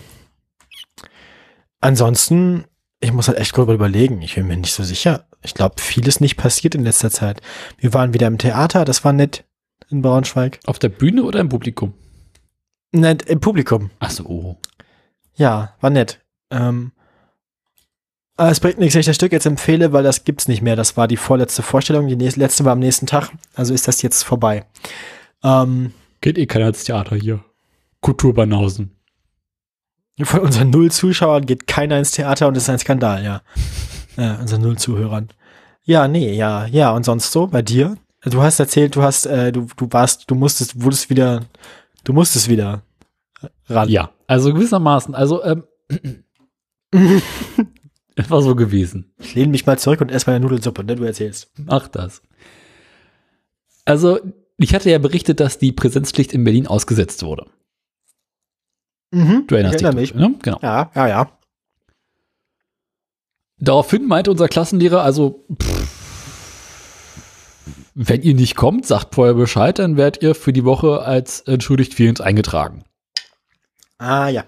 ansonsten, 1.81 2.65
ich 3.01 3.13
muss 3.13 3.29
halt 3.29 3.39
echt 3.39 3.57
drüber 3.57 3.75
überlegen. 3.75 4.23
Ich 4.23 4.35
bin 4.35 4.47
mir 4.47 4.57
nicht 4.57 4.73
so 4.73 4.83
sicher. 4.83 5.27
Ich 5.43 5.55
glaube, 5.55 5.81
vieles 5.81 6.21
nicht 6.21 6.37
passiert 6.37 6.75
in 6.75 6.85
letzter 6.85 7.11
Zeit. 7.11 7.41
Wir 7.79 7.95
waren 7.95 8.15
wieder 8.15 8.27
im 8.27 8.39
Theater, 8.39 8.85
das 8.85 9.05
war 9.05 9.13
nett 9.13 9.45
in 9.89 10.03
Braunschweig. 10.03 10.61
Auf 10.67 10.79
der 10.79 10.91
Bühne 10.91 11.25
oder 11.25 11.41
im 11.41 11.49
Publikum? 11.49 11.95
Nett 12.93 13.23
im 13.23 13.41
Publikum. 13.41 13.91
Ach 14.01 14.11
so. 14.11 14.25
oh. 14.27 14.57
Ja, 15.35 15.75
war 15.81 15.91
nett. 15.91 16.21
Ähm, 16.51 16.93
aber 18.37 18.51
es 18.51 18.61
bringt 18.61 18.79
nichts, 18.79 18.95
wenn 18.95 19.01
ich 19.01 19.07
das 19.07 19.17
Stück 19.17 19.33
jetzt 19.33 19.47
empfehle, 19.47 19.93
weil 19.93 20.03
das 20.03 20.25
gibt's 20.25 20.49
nicht 20.49 20.63
mehr. 20.63 20.75
Das 20.75 20.97
war 20.97 21.07
die 21.07 21.17
vorletzte 21.19 21.63
Vorstellung. 21.63 22.09
Die 22.09 22.17
nächste, 22.17 22.41
letzte 22.41 22.65
war 22.65 22.73
am 22.73 22.79
nächsten 22.79 23.07
Tag. 23.07 23.31
Also 23.55 23.75
ist 23.75 23.87
das 23.87 24.03
jetzt 24.03 24.23
vorbei. 24.23 24.65
Ähm, 25.45 25.93
Geht 26.21 26.39
eh 26.39 26.47
keiner 26.47 26.69
ins 26.69 26.85
Theater 26.85 27.17
hier. 27.17 27.45
Kulturbanausen. 28.01 28.97
Von 30.25 30.41
unseren 30.41 30.71
null 30.71 30.91
Zuschauern 30.91 31.47
geht 31.47 31.67
keiner 31.67 31.99
ins 31.99 32.13
Theater 32.13 32.49
und 32.49 32.55
das 32.55 32.65
ist 32.65 32.71
ein 32.71 32.79
Skandal, 32.79 33.25
ja. 33.25 33.43
äh, 34.17 34.41
unseren 34.41 34.63
null 34.63 34.79
Zuhörern. 34.79 35.29
Ja, 35.85 36.09
nee, 36.09 36.33
ja, 36.35 36.67
ja. 36.67 36.93
Und 36.93 37.05
sonst 37.05 37.33
so 37.33 37.47
bei 37.47 37.63
dir? 37.63 37.97
Du 38.23 38.43
hast 38.43 38.61
erzählt, 38.61 38.97
du 38.97 39.03
hast, 39.03 39.27
äh, 39.27 39.51
du, 39.51 39.67
du 39.77 39.89
warst, 39.91 40.31
du 40.31 40.35
musstest, 40.35 40.83
wurdest 40.83 41.09
wieder, 41.11 41.43
du 42.05 42.13
musstest 42.13 42.49
wieder 42.49 42.83
ran. 43.69 43.89
Ja, 43.89 44.11
also 44.27 44.53
gewissermaßen. 44.53 45.15
Also, 45.15 45.43
ähm, 45.43 45.65
es 48.15 48.31
war 48.31 48.43
so 48.43 48.55
gewesen. 48.55 49.13
Ich 49.19 49.35
lehne 49.35 49.51
mich 49.51 49.65
mal 49.65 49.79
zurück 49.79 50.01
und 50.01 50.11
ess 50.11 50.27
meine 50.27 50.41
Nudelsuppe, 50.41 50.85
ne? 50.85 50.97
Du 50.97 51.05
erzählst. 51.05 51.51
Mach 51.57 51.89
das. 51.89 52.23
Also, 53.87 54.21
Ich 54.59 54.75
hatte 54.75 54.91
ja 54.91 54.99
berichtet, 54.99 55.41
dass 55.41 55.59
die 55.59 55.73
Präsenzpflicht 55.73 56.35
in 56.35 56.45
Berlin 56.45 56.67
ausgesetzt 56.67 57.23
wurde. 57.23 57.47
Mhm. 59.13 59.45
Du 59.47 59.55
erinnerst 59.55 59.77
ich 59.77 59.83
erinnere 59.83 60.01
dich. 60.03 60.15
mich. 60.15 60.21
Ne? 60.29 60.35
Genau. 60.43 60.59
Ja, 60.63 60.91
ja, 60.95 61.09
ja. 61.09 61.39
Daraufhin 63.59 64.07
meinte 64.07 64.31
unser 64.31 64.49
Klassenlehrer, 64.49 65.03
also 65.03 65.45
pff, 65.61 65.91
wenn 67.95 68.23
ihr 68.23 68.35
nicht 68.35 68.57
kommt, 68.57 68.87
sagt 68.87 69.15
vorher 69.15 69.35
Bescheid, 69.35 69.79
dann 69.79 69.97
werdet 69.99 70.23
ihr 70.23 70.35
für 70.35 70.53
die 70.53 70.65
Woche 70.65 71.03
als 71.03 71.41
entschuldigt 71.43 71.93
fehlend 71.95 72.21
eingetragen. 72.23 72.85
Ah, 73.99 74.29
ja. 74.29 74.45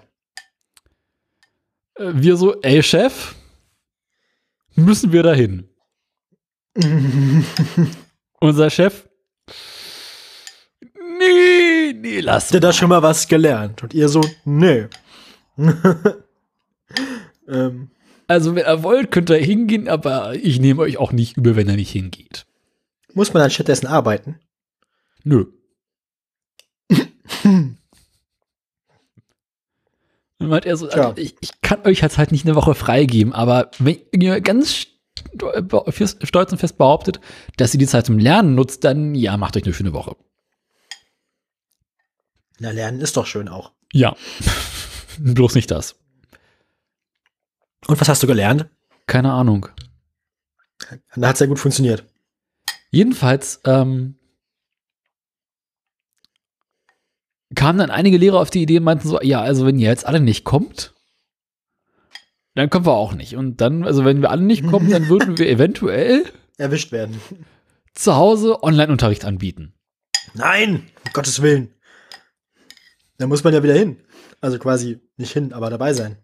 Äh, 1.95 2.13
Wir 2.15 2.37
so, 2.37 2.59
ey 2.61 2.81
Chef, 2.81 3.35
müssen 4.75 5.11
wir 5.11 5.21
dahin? 5.21 5.69
Unser 8.39 8.71
Chef, 8.71 9.07
nee, 11.19 11.72
nee, 12.03 12.19
lass 12.19 12.45
Habt 12.45 12.53
ihr 12.55 12.59
da 12.59 12.73
schon 12.73 12.89
mal 12.89 13.01
was 13.01 13.27
gelernt? 13.27 13.81
Und 13.81 13.93
ihr 13.93 14.09
so, 14.09 14.21
nö. 14.45 14.87
ähm, 17.47 17.89
Also 18.27 18.55
wenn 18.55 18.65
ihr 18.65 18.83
wollt, 18.83 19.11
könnt 19.11 19.29
ihr 19.29 19.37
hingehen, 19.37 19.87
aber 19.87 20.35
ich 20.35 20.59
nehme 20.59 20.81
euch 20.81 20.97
auch 20.97 21.11
nicht 21.11 21.37
übel, 21.37 21.55
wenn 21.55 21.69
er 21.69 21.75
nicht 21.75 21.91
hingeht. 21.91 22.45
muss 23.13 23.33
man 23.33 23.41
dann 23.41 23.51
stattdessen 23.51 23.87
arbeiten? 23.87 24.39
Nö. 25.23 25.45
Und 30.39 30.49
meint 30.49 30.65
er 30.65 30.75
so, 30.75 30.89
also 30.89 31.13
ich, 31.15 31.35
ich 31.39 31.61
kann 31.61 31.85
euch 31.85 32.01
jetzt 32.01 32.17
halt 32.17 32.33
nicht 32.33 32.45
eine 32.45 32.55
Woche 32.55 32.75
freigeben, 32.75 33.31
aber 33.31 33.71
wenn 33.79 33.99
ihr 34.11 34.41
ganz 34.41 34.87
stolz 36.23 36.51
und 36.51 36.57
fest 36.57 36.77
behauptet, 36.77 37.21
dass 37.55 37.73
ihr 37.73 37.77
die 37.77 37.87
Zeit 37.87 38.05
zum 38.05 38.17
Lernen 38.17 38.55
nutzt, 38.55 38.83
dann 38.83 39.15
ja, 39.15 39.37
macht 39.37 39.55
euch 39.55 39.63
eine 39.63 39.73
schöne 39.73 39.93
Woche. 39.93 40.17
Na, 42.59 42.71
lernen 42.71 43.01
ist 43.01 43.17
doch 43.17 43.25
schön 43.25 43.47
auch. 43.47 43.71
Ja. 43.91 44.15
Bloß 45.19 45.55
nicht 45.55 45.71
das. 45.71 45.95
Und 47.87 47.99
was 47.99 48.07
hast 48.07 48.23
du 48.23 48.27
gelernt? 48.27 48.67
Keine 49.07 49.31
Ahnung. 49.31 49.67
Da 51.15 51.29
hat 51.29 51.37
sehr 51.37 51.47
gut 51.47 51.59
funktioniert. 51.59 52.05
Jedenfalls 52.91 53.61
ähm, 53.65 54.15
kamen 57.55 57.79
dann 57.79 57.91
einige 57.91 58.17
Lehrer 58.17 58.39
auf 58.39 58.49
die 58.49 58.61
Idee 58.63 58.77
und 58.77 58.83
meinten 58.83 59.07
so, 59.07 59.21
ja, 59.21 59.41
also 59.41 59.65
wenn 59.65 59.79
ihr 59.79 59.89
jetzt 59.89 60.05
alle 60.05 60.19
nicht 60.19 60.43
kommt, 60.43 60.93
dann 62.55 62.69
kommen 62.69 62.85
wir 62.85 62.93
auch 62.93 63.13
nicht. 63.13 63.35
Und 63.35 63.61
dann, 63.61 63.83
also 63.83 64.05
wenn 64.05 64.21
wir 64.21 64.29
alle 64.31 64.43
nicht 64.43 64.65
kommen, 64.67 64.89
dann 64.89 65.09
würden 65.09 65.37
wir 65.37 65.49
eventuell 65.49 66.25
Erwischt 66.57 66.91
werden. 66.91 67.19
zu 67.93 68.15
Hause 68.15 68.63
Online-Unterricht 68.63 69.25
anbieten. 69.25 69.73
Nein, 70.33 70.87
um 71.05 71.13
Gottes 71.13 71.41
Willen. 71.41 71.73
Da 73.17 73.27
muss 73.27 73.43
man 73.43 73.53
ja 73.53 73.63
wieder 73.63 73.73
hin. 73.73 73.97
Also 74.41 74.59
quasi 74.59 74.99
nicht 75.17 75.31
hin, 75.33 75.53
aber 75.53 75.69
dabei 75.69 75.93
sein. 75.93 76.17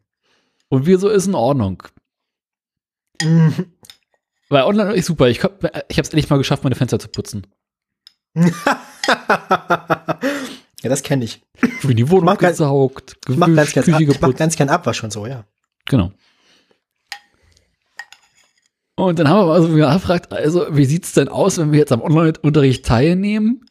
Und 0.69 0.85
wir 0.85 0.99
so 0.99 1.09
ist 1.09 1.27
in 1.27 1.35
Ordnung. 1.35 1.83
Mhm. 3.21 3.73
Weil 4.49 4.63
online 4.63 4.93
ist 4.93 5.05
super. 5.05 5.27
Ich, 5.27 5.37
ich 5.37 5.43
habe 5.43 5.61
es 5.87 5.97
endlich 5.97 6.29
mal 6.29 6.37
geschafft, 6.37 6.63
meine 6.63 6.75
Fenster 6.75 6.99
zu 6.99 7.07
putzen. 7.07 7.45
ja, 8.35 8.49
das 10.83 11.03
kenne 11.03 11.25
ich. 11.25 11.41
Für 11.79 11.93
die 11.93 12.09
Wohnung 12.09 12.35
gesaugt, 12.37 13.17
Ich 13.27 13.37
mach 13.37 13.53
ganz, 13.53 13.73
ganz, 13.73 13.85
Küche 13.85 13.95
ab, 13.95 14.01
ich 14.01 14.21
mach 14.21 14.35
ganz 14.35 14.55
gern 14.55 14.69
Abwasch 14.69 15.03
und 15.03 15.11
so, 15.11 15.25
ja. 15.25 15.45
Genau. 15.85 16.11
Und 18.95 19.17
dann 19.17 19.29
haben 19.29 19.47
wir 19.47 19.53
also 19.53 19.75
wieder 19.75 19.93
gefragt, 19.93 20.33
also 20.33 20.67
wie 20.71 20.85
sieht's 20.85 21.13
denn 21.13 21.29
aus, 21.29 21.57
wenn 21.57 21.71
wir 21.71 21.79
jetzt 21.79 21.91
am 21.91 22.01
Online-Unterricht 22.01 22.85
teilnehmen? 22.85 23.65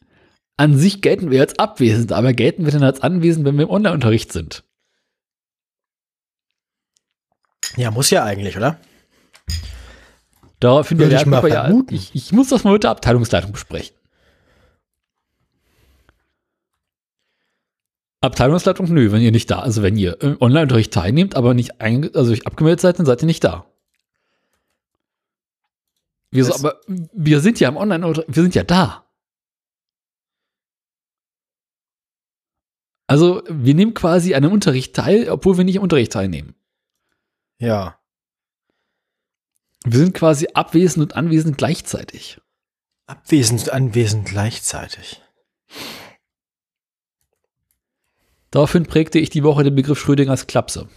An 0.59 0.77
sich 0.77 1.01
gelten 1.01 1.31
wir 1.31 1.37
jetzt 1.37 1.57
abwesend, 1.57 2.11
aber 2.11 2.33
gelten 2.33 2.65
wir 2.65 2.73
denn 2.73 2.83
als 2.83 2.99
anwesend, 2.99 3.45
wenn 3.45 3.55
wir 3.55 3.63
im 3.63 3.69
Online-Unterricht 3.69 4.33
sind? 4.33 4.65
Ja, 7.77 7.91
muss 7.91 8.09
ja 8.09 8.25
eigentlich, 8.25 8.57
oder? 8.57 8.77
Daraufhin 10.59 10.99
Würde 10.99 11.11
der 11.11 11.21
ich 11.21 11.25
mal 11.27 11.47
ja, 11.47 11.73
ich, 11.89 12.13
ich 12.13 12.33
muss 12.33 12.49
das 12.49 12.65
mal 12.65 12.73
mit 12.73 12.83
der 12.83 12.91
Abteilungsleitung 12.91 13.53
besprechen. 13.53 13.95
Abteilungsleitung, 18.19 18.93
nö, 18.93 19.13
wenn 19.13 19.21
ihr 19.21 19.31
nicht 19.31 19.49
da, 19.49 19.59
also 19.59 19.81
wenn 19.81 19.95
ihr 19.95 20.21
im 20.21 20.41
Online-Unterricht 20.41 20.91
teilnehmt, 20.91 21.35
aber 21.35 21.53
nicht 21.53 21.79
einge 21.79 22.11
also 22.13 22.33
abgemeldet 22.43 22.81
seid, 22.81 22.99
dann 22.99 23.05
seid 23.05 23.23
ihr 23.23 23.27
nicht 23.27 23.45
da. 23.45 23.65
Wir 26.31 26.43
so, 26.43 26.53
aber 26.53 26.81
wir 26.85 27.39
sind 27.39 27.61
ja 27.61 27.69
im 27.69 27.77
Online, 27.77 28.25
wir 28.27 28.43
sind 28.43 28.55
ja 28.55 28.65
da. 28.65 29.08
Also 33.09 33.41
wir 33.49 33.73
nehmen 33.73 33.95
quasi 33.95 34.35
an 34.35 34.43
einem 34.43 34.53
Unterricht 34.53 34.95
teil, 34.95 35.29
obwohl 35.31 35.57
wir 35.57 35.63
nicht 35.63 35.77
im 35.77 35.81
Unterricht 35.81 36.11
teilnehmen. 36.11 36.53
Ja. 37.57 37.97
Wir 39.83 39.97
sind 39.97 40.13
quasi 40.13 40.47
abwesend 40.53 41.01
und 41.01 41.15
anwesend 41.15 41.57
gleichzeitig. 41.57 42.39
Abwesend 43.07 43.61
und 43.61 43.73
anwesend 43.73 44.27
gleichzeitig. 44.27 45.23
Daraufhin 48.51 48.85
prägte 48.85 49.17
ich 49.17 49.31
die 49.31 49.43
Woche 49.43 49.63
den 49.63 49.73
Begriff 49.73 49.99
Schrödingers 49.99 50.45
Klapse. 50.45 50.87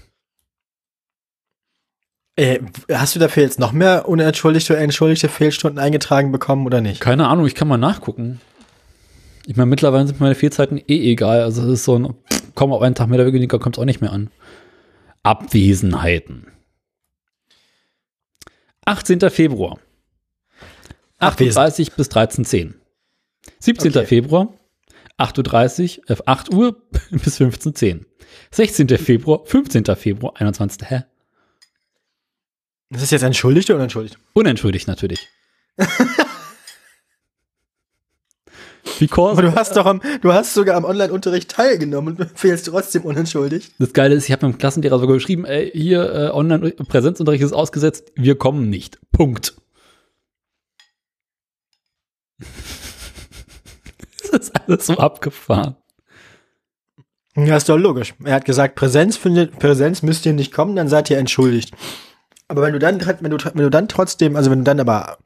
Äh, 2.37 2.61
hast 2.90 3.14
du 3.14 3.20
dafür 3.20 3.42
jetzt 3.42 3.59
noch 3.59 3.72
mehr 3.72 4.07
unentschuldigte 4.07 4.75
oder 4.75 4.83
entschuldigte 4.83 5.31
Fehlstunden 5.31 5.79
eingetragen 5.79 6.31
bekommen 6.31 6.66
oder 6.66 6.83
nicht? 6.83 7.01
Keine 7.01 7.29
Ahnung, 7.29 7.46
ich 7.46 7.55
kann 7.55 7.68
mal 7.68 7.79
nachgucken. 7.79 8.42
Ich 9.46 9.57
meine, 9.57 9.66
mittlerweile 9.70 10.07
sind 10.07 10.20
meine 10.20 10.35
Fehlzeiten 10.35 10.78
eh 10.78 11.11
egal. 11.12 11.42
Also 11.42 11.62
es 11.62 11.81
ist 11.81 11.85
so 11.85 11.98
ein, 11.98 12.14
komm, 12.55 12.72
auf 12.72 12.83
einen 12.83 12.94
Tag 12.94 13.09
mehr 13.09 13.20
oder 13.20 13.33
weniger 13.33 13.59
kommt 13.59 13.76
es 13.76 13.81
auch 13.81 13.85
nicht 13.85 14.00
mehr 14.00 14.12
an. 14.12 14.31
Abwesenheiten. 15.22 16.46
18. 18.85 19.20
Februar. 19.31 19.78
Abwesend. 21.18 21.59
38 21.59 21.92
bis 21.92 22.11
13.10. 22.11 22.74
17. 23.61 23.90
Okay. 23.90 24.07
Februar. 24.07 24.52
8.30 25.18 26.00
Uhr, 26.00 26.11
äh, 26.11 26.22
8 26.26 26.52
Uhr 26.52 26.83
bis 27.11 27.40
15.10. 27.40 28.05
16. 28.50 28.88
Februar, 28.98 29.44
15. 29.44 29.85
Februar, 29.96 30.35
21. 30.37 30.90
Hä? 30.90 31.05
Das 32.90 33.02
ist 33.02 33.11
jetzt 33.11 33.22
entschuldigt 33.22 33.70
oder 33.70 33.78
unentschuldigt? 33.78 34.18
Unentschuldigt 34.33 34.88
natürlich. 34.88 35.28
Because 38.98 39.33
Aber 39.33 39.42
du 39.42 39.55
hast 39.55 39.76
doch 39.76 39.87
am, 39.87 40.00
du 40.20 40.33
hast 40.33 40.55
sogar 40.55 40.76
am 40.76 40.85
Online-Unterricht 40.85 41.50
teilgenommen 41.50 42.16
und 42.16 42.38
fehlst 42.38 42.66
trotzdem 42.66 43.02
unentschuldigt. 43.02 43.72
Das 43.78 43.92
Geile 43.92 44.14
ist, 44.14 44.26
ich 44.26 44.33
habe 44.33 44.46
mit 44.46 44.57
dem 44.57 44.59
Klassenlehrer 44.59 44.98
sogar 44.98 45.16
geschrieben, 45.16 45.44
ey, 45.44 45.70
hier 45.72 46.12
äh, 46.14 46.31
Online-Präsenzunterricht 46.31 47.44
ist 47.44 47.52
ausgesetzt, 47.52 48.12
wir 48.14 48.37
kommen 48.37 48.70
nicht. 48.70 48.98
Punkt. 49.12 49.57
das 54.31 54.40
ist 54.40 54.52
alles 54.66 54.87
so 54.87 54.96
abgefahren. 54.98 55.76
Ja, 57.35 57.57
ist 57.57 57.68
doch 57.68 57.78
logisch. 57.78 58.14
Er 58.24 58.35
hat 58.35 58.44
gesagt, 58.44 58.74
Präsenz, 58.74 59.16
findet, 59.16 59.59
Präsenz 59.59 60.02
müsst 60.02 60.26
ihr 60.26 60.35
nicht 60.35 60.52
kommen, 60.52 60.76
dann 60.76 60.88
seid 60.88 61.09
ihr 61.09 61.16
entschuldigt. 61.16 61.74
Aber 62.48 62.61
wenn 62.61 62.74
du 62.74 62.78
dann, 62.78 63.00
wenn 63.20 63.31
du, 63.31 63.38
wenn 63.38 63.62
du 63.62 63.70
dann 63.70 63.88
trotzdem, 63.88 64.37
also 64.37 64.50
wenn 64.50 64.59
du 64.59 64.64
dann 64.64 64.81
aber 64.81 65.16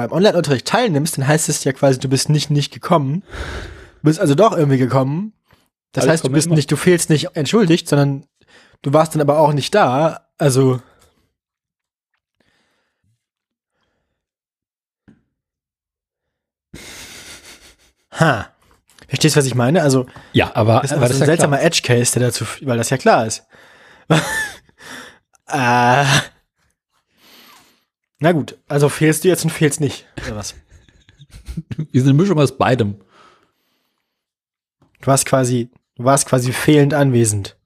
beim 0.00 0.12
Online-Unterricht 0.12 0.66
teilnimmst, 0.66 1.18
dann 1.18 1.26
heißt 1.26 1.48
es 1.48 1.64
ja 1.64 1.72
quasi, 1.72 1.98
du 1.98 2.08
bist 2.08 2.28
nicht 2.28 2.50
nicht 2.50 2.72
gekommen. 2.72 3.22
Du 4.02 4.08
bist 4.08 4.18
also 4.20 4.34
doch 4.34 4.56
irgendwie 4.56 4.78
gekommen. 4.78 5.32
Das 5.92 6.04
Alles 6.04 6.12
heißt, 6.14 6.24
du 6.24 6.30
bist 6.30 6.46
immer. 6.46 6.56
nicht, 6.56 6.70
du 6.70 6.76
fehlst 6.76 7.10
nicht 7.10 7.36
entschuldigt, 7.36 7.88
sondern 7.88 8.24
du 8.82 8.92
warst 8.92 9.14
dann 9.14 9.20
aber 9.20 9.38
auch 9.38 9.52
nicht 9.52 9.74
da. 9.74 10.26
Also. 10.38 10.80
Ha. 18.18 18.48
Verstehst 19.08 19.34
du, 19.34 19.38
was 19.40 19.46
ich 19.46 19.54
meine? 19.54 19.82
Also, 19.82 20.06
Ja, 20.32 20.52
aber, 20.54 20.80
das 20.82 20.92
ist 20.92 20.96
aber 20.96 21.06
aber 21.06 21.08
so 21.08 21.14
ein 21.18 21.20
ja 21.20 21.26
seltsamer. 21.26 21.60
Edge-Case, 21.62 22.12
der 22.18 22.28
dazu, 22.28 22.44
weil 22.62 22.78
das 22.78 22.90
ja 22.90 22.96
klar 22.96 23.26
ist. 23.26 23.44
äh, 25.48 26.04
na 28.20 28.32
gut, 28.32 28.58
also 28.68 28.88
fehlst 28.88 29.24
du 29.24 29.28
jetzt 29.28 29.44
und 29.44 29.50
fehlst 29.50 29.80
nicht, 29.80 30.06
oder 30.26 30.36
was? 30.36 30.54
Wir 31.76 32.00
sind 32.02 32.10
eine 32.10 32.22
Mischung 32.22 32.38
aus 32.38 32.56
beidem. 32.56 33.00
Du 35.00 35.06
warst 35.06 35.24
quasi, 35.24 35.70
du 35.96 36.04
warst 36.04 36.26
quasi 36.26 36.52
fehlend 36.52 36.92
anwesend. 36.92 37.56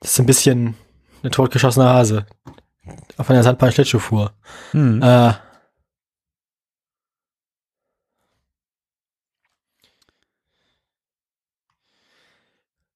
Das 0.00 0.12
ist 0.12 0.18
ein 0.18 0.26
bisschen 0.26 0.76
eine 1.22 1.30
totgeschossene 1.30 1.86
Hase. 1.86 2.26
Auf 3.18 3.28
einer 3.28 3.42
Sandbahn 3.42 3.72
Schlittschuh 3.72 3.98
fuhr. 3.98 4.32
Hm. 4.70 5.02
Äh, 5.02 5.34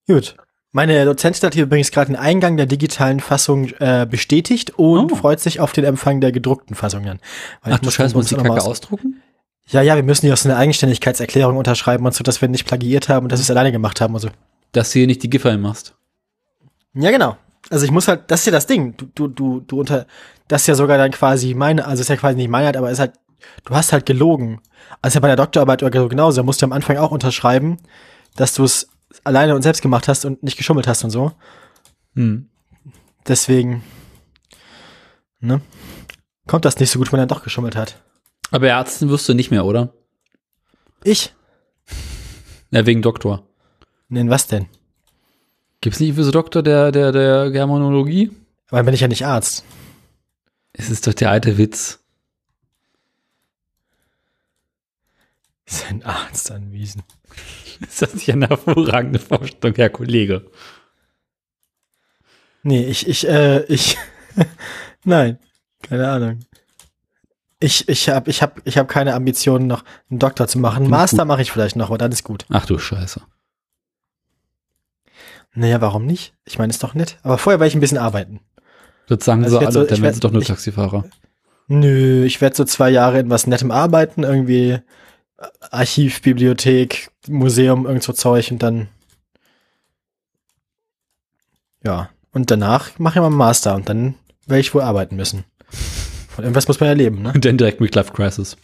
gut. 0.06 0.36
Meine 0.72 1.04
Dozentin 1.04 1.46
hat 1.46 1.54
hier 1.54 1.64
übrigens 1.64 1.90
gerade 1.90 2.08
den 2.12 2.16
Eingang 2.16 2.56
der 2.56 2.66
digitalen 2.66 3.18
Fassung 3.20 3.70
äh, 3.80 4.06
bestätigt 4.08 4.70
und 4.78 5.10
Oh. 5.12 5.16
freut 5.16 5.40
sich 5.40 5.58
auf 5.58 5.72
den 5.72 5.84
Empfang 5.84 6.20
der 6.20 6.30
gedruckten 6.30 6.76
Fassung 6.76 7.04
dann. 7.04 7.18
Weil 7.62 7.72
Ach 7.72 7.76
ich 7.76 7.80
du 7.80 7.86
muss 7.86 7.96
dann 7.96 8.12
muss 8.12 8.26
die 8.28 8.34
Kacke 8.36 8.50
was- 8.50 8.66
ausdrucken? 8.66 9.20
Ja, 9.66 9.82
ja, 9.82 9.94
wir 9.96 10.02
müssen 10.02 10.22
hier 10.26 10.32
auch 10.32 10.38
so 10.38 10.48
eine 10.48 10.58
Eigenständigkeitserklärung 10.58 11.56
unterschreiben 11.56 12.04
und 12.04 12.12
so, 12.14 12.24
dass 12.24 12.40
wir 12.40 12.48
nicht 12.48 12.66
plagiiert 12.66 13.08
haben 13.08 13.24
und 13.26 13.32
dass 13.32 13.38
wir 13.40 13.44
es 13.44 13.50
alleine 13.50 13.70
gemacht 13.70 14.00
haben 14.00 14.14
und 14.14 14.20
so. 14.20 14.28
Dass 14.72 14.90
du 14.92 14.98
hier 14.98 15.06
nicht 15.06 15.22
die 15.22 15.30
Giffer 15.30 15.56
machst. 15.58 15.94
Ja, 16.94 17.10
genau. 17.12 17.36
Also 17.68 17.84
ich 17.84 17.90
muss 17.92 18.08
halt, 18.08 18.22
das 18.28 18.40
ist 18.40 18.46
ja 18.46 18.52
das 18.52 18.66
Ding. 18.66 18.96
Du, 18.96 19.06
du, 19.14 19.28
du, 19.28 19.60
du 19.60 19.78
unter, 19.80 20.06
das 20.48 20.62
ist 20.62 20.66
ja 20.68 20.74
sogar 20.74 20.98
dann 20.98 21.12
quasi 21.12 21.54
meine, 21.54 21.84
also 21.86 22.00
ist 22.00 22.08
ja 22.08 22.16
quasi 22.16 22.36
nicht 22.36 22.48
meine, 22.48 22.76
aber 22.76 22.90
ist 22.90 22.98
halt, 22.98 23.12
du 23.64 23.74
hast 23.74 23.92
halt 23.92 24.06
gelogen. 24.06 24.60
Also 25.02 25.16
ja 25.16 25.20
bei 25.20 25.28
der 25.28 25.36
Doktorarbeit 25.36 25.82
oder 25.84 26.08
genauso, 26.08 26.38
da 26.40 26.42
musst 26.44 26.62
du 26.62 26.66
am 26.66 26.72
Anfang 26.72 26.96
auch 26.96 27.12
unterschreiben, 27.12 27.76
dass 28.34 28.54
du 28.54 28.64
es 28.64 28.88
alleine 29.24 29.54
und 29.54 29.62
selbst 29.62 29.82
gemacht 29.82 30.08
hast 30.08 30.24
und 30.24 30.42
nicht 30.42 30.56
geschummelt 30.56 30.86
hast 30.86 31.04
und 31.04 31.10
so. 31.10 31.32
Hm. 32.14 32.48
Deswegen, 33.26 33.82
ne? 35.40 35.60
Kommt 36.46 36.64
das 36.64 36.78
nicht 36.78 36.90
so 36.90 36.98
gut, 36.98 37.12
wenn 37.12 37.20
er 37.20 37.26
doch 37.26 37.42
geschummelt 37.42 37.76
hat. 37.76 38.02
Aber 38.50 38.66
Ärzten 38.66 39.08
wirst 39.08 39.28
du 39.28 39.34
nicht 39.34 39.50
mehr, 39.50 39.64
oder? 39.64 39.92
Ich? 41.04 41.32
Ja, 42.70 42.86
wegen 42.86 43.02
Doktor. 43.02 43.46
Nein, 44.08 44.30
was 44.30 44.46
denn? 44.46 44.66
Gibt's 45.80 46.00
nicht 46.00 46.14
für 46.14 46.24
so 46.24 46.30
Doktor 46.30 46.62
der, 46.62 46.92
der, 46.92 47.12
der 47.12 47.50
Germanologie? 47.50 48.30
Aber 48.68 48.78
dann 48.78 48.86
bin 48.86 48.94
ich 48.94 49.00
ja 49.00 49.08
nicht 49.08 49.24
Arzt. 49.24 49.64
Es 50.72 50.90
ist 50.90 51.06
doch 51.06 51.14
der 51.14 51.30
alte 51.30 51.58
Witz. 51.58 51.99
Sein 55.72 56.02
Arzt 56.02 56.50
anwiesen. 56.50 57.02
Ist 57.80 58.02
das 58.02 58.14
nicht 58.14 58.30
eine 58.32 58.48
hervorragende 58.48 59.20
Vorstellung, 59.20 59.76
Herr 59.76 59.90
Kollege? 59.90 60.50
Nee, 62.62 62.84
ich, 62.86 63.06
ich, 63.06 63.26
äh, 63.28 63.62
ich, 63.66 63.96
nein, 65.04 65.38
keine 65.88 66.08
Ahnung. 66.10 66.40
Ich, 67.60 67.88
ich 67.88 68.08
hab, 68.08 68.26
ich 68.26 68.42
hab, 68.42 68.60
ich 68.66 68.78
hab 68.78 68.88
keine 68.88 69.14
Ambitionen, 69.14 69.66
noch 69.66 69.84
einen 70.10 70.18
Doktor 70.18 70.48
zu 70.48 70.58
machen. 70.58 70.84
Ich 70.84 70.90
Master 70.90 71.24
mache 71.24 71.42
ich 71.42 71.52
vielleicht 71.52 71.76
noch, 71.76 71.88
aber 71.88 71.98
dann 71.98 72.10
ist 72.10 72.24
gut. 72.24 72.46
Ach 72.48 72.66
du 72.66 72.78
Scheiße. 72.78 73.20
Naja, 75.54 75.80
warum 75.80 76.06
nicht? 76.06 76.34
Ich 76.44 76.58
meine, 76.58 76.70
ist 76.70 76.82
doch 76.82 76.94
nett. 76.94 77.18
Aber 77.22 77.38
vorher 77.38 77.60
werde 77.60 77.68
ich 77.68 77.74
ein 77.74 77.80
bisschen 77.80 77.98
arbeiten. 77.98 78.40
Das 79.08 79.24
sagen 79.24 79.44
Also 79.44 79.58
sie 79.58 79.64
alle, 79.66 79.72
so- 79.72 79.80
dann 79.80 79.90
werden 79.90 80.02
werd- 80.02 80.14
sie 80.14 80.20
doch 80.20 80.32
nur 80.32 80.42
ich- 80.42 80.48
Taxifahrer. 80.48 81.04
Nö, 81.68 82.24
ich 82.24 82.40
werde 82.40 82.56
so 82.56 82.64
zwei 82.64 82.90
Jahre 82.90 83.20
in 83.20 83.30
was 83.30 83.46
Nettem 83.46 83.70
arbeiten, 83.70 84.22
irgendwie 84.24 84.78
Archiv, 85.70 86.22
Bibliothek, 86.22 87.10
Museum, 87.28 87.86
irgend 87.86 88.02
so 88.02 88.12
Zeug 88.12 88.50
und 88.50 88.62
dann 88.62 88.88
ja. 91.84 92.10
Und 92.32 92.50
danach 92.50 92.98
mache 92.98 93.14
ich 93.14 93.20
mal 93.20 93.26
einen 93.26 93.36
Master 93.36 93.74
und 93.74 93.88
dann 93.88 94.14
werde 94.46 94.60
ich 94.60 94.74
wohl 94.74 94.82
arbeiten 94.82 95.16
müssen. 95.16 95.44
Von 96.28 96.44
irgendwas 96.44 96.68
muss 96.68 96.78
man 96.80 96.88
ja 96.88 96.94
leben, 96.94 97.22
ne? 97.22 97.32
Und 97.34 97.44
dann 97.44 97.58
direkt 97.58 97.80
Midlife 97.80 98.12
Crisis. 98.12 98.56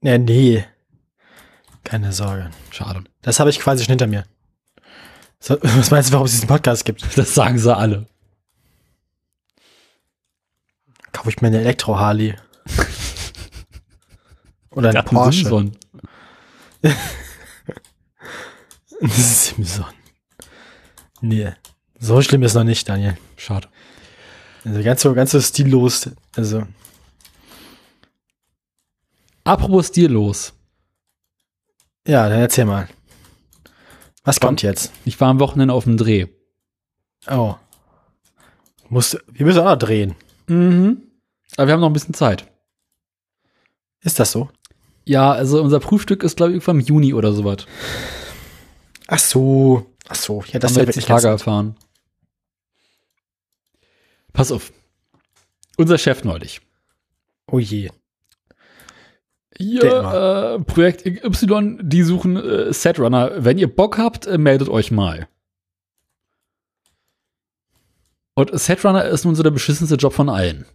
Ja, 0.00 0.16
nee. 0.16 0.64
Keine 1.82 2.12
Sorge. 2.12 2.50
Schade. 2.70 3.02
Das 3.22 3.40
habe 3.40 3.50
ich 3.50 3.58
quasi 3.58 3.84
schon 3.84 3.92
hinter 3.92 4.06
mir. 4.06 4.24
So, 5.40 5.58
was 5.62 5.90
meinst 5.90 6.10
du, 6.10 6.12
warum 6.12 6.26
es 6.26 6.32
diesen 6.32 6.48
Podcast 6.48 6.84
gibt? 6.84 7.04
Das 7.16 7.34
sagen 7.34 7.58
sie 7.58 7.76
alle. 7.76 8.06
Kaufe 11.12 11.30
ich 11.30 11.40
mir 11.40 11.48
eine 11.48 11.60
Elektro-Harley. 11.60 12.36
Oder 14.78 14.90
einen 14.90 15.04
Porsche. 15.04 15.40
Simson. 15.40 15.76
Simson. 19.00 19.86
Nee. 21.20 21.52
So 21.98 22.22
schlimm 22.22 22.44
ist 22.44 22.54
noch 22.54 22.62
nicht, 22.62 22.88
Daniel. 22.88 23.18
Schade. 23.36 23.66
Also 24.64 24.84
ganz 24.84 25.02
so, 25.02 25.14
ganz 25.14 25.32
so 25.32 25.40
stillos. 25.40 26.08
Also, 26.36 26.64
Apropos 29.42 29.88
stillos. 29.88 30.52
ja, 32.06 32.28
dann 32.28 32.38
erzähl 32.38 32.66
mal. 32.66 32.88
Was 34.22 34.38
Komm. 34.38 34.50
kommt 34.50 34.62
jetzt? 34.62 34.92
Ich 35.04 35.20
war 35.20 35.26
am 35.28 35.40
Wochenende 35.40 35.74
auf 35.74 35.82
dem 35.82 35.96
Dreh. 35.96 36.26
Oh. 37.28 37.56
Musst, 38.88 39.18
wir 39.26 39.44
müssen 39.44 39.58
auch 39.58 39.64
noch 39.64 39.76
drehen. 39.76 40.14
Mhm. 40.46 41.02
Aber 41.56 41.66
wir 41.66 41.74
haben 41.74 41.80
noch 41.80 41.90
ein 41.90 41.94
bisschen 41.94 42.14
Zeit. 42.14 42.46
Ist 44.02 44.20
das 44.20 44.30
so? 44.30 44.48
Ja, 45.08 45.32
also 45.32 45.62
unser 45.62 45.80
Prüfstück 45.80 46.22
ist, 46.22 46.36
glaube 46.36 46.52
ich, 46.52 46.56
irgendwann 46.56 46.80
im 46.80 46.86
Juni 46.86 47.14
oder 47.14 47.32
sowas. 47.32 47.64
Ach 49.06 49.18
so. 49.18 49.86
Ach 50.06 50.14
so. 50.14 50.44
Ja, 50.52 50.58
das 50.58 50.72
haben 50.72 50.76
wir 50.76 50.84
jetzt 50.84 50.96
die 50.96 51.00
Tage 51.00 51.28
erfahren. 51.28 51.76
Pass 54.34 54.52
auf. 54.52 54.70
Unser 55.78 55.96
Chef 55.96 56.24
neulich. 56.24 56.60
Oh 57.50 57.58
je. 57.58 57.88
Der 59.58 60.58
äh, 60.58 60.64
Projekt 60.64 61.06
Y, 61.06 61.80
die 61.82 62.02
suchen 62.02 62.36
äh, 62.36 62.72
Setrunner. 62.74 63.32
Wenn 63.42 63.56
ihr 63.56 63.74
Bock 63.74 63.96
habt, 63.96 64.26
äh, 64.26 64.36
meldet 64.36 64.68
euch 64.68 64.90
mal. 64.90 65.26
Und 68.34 68.50
Setrunner 68.60 69.06
ist 69.06 69.24
nun 69.24 69.34
so 69.34 69.42
der 69.42 69.52
beschissenste 69.52 69.96
Job 69.96 70.12
von 70.12 70.28
allen. 70.28 70.66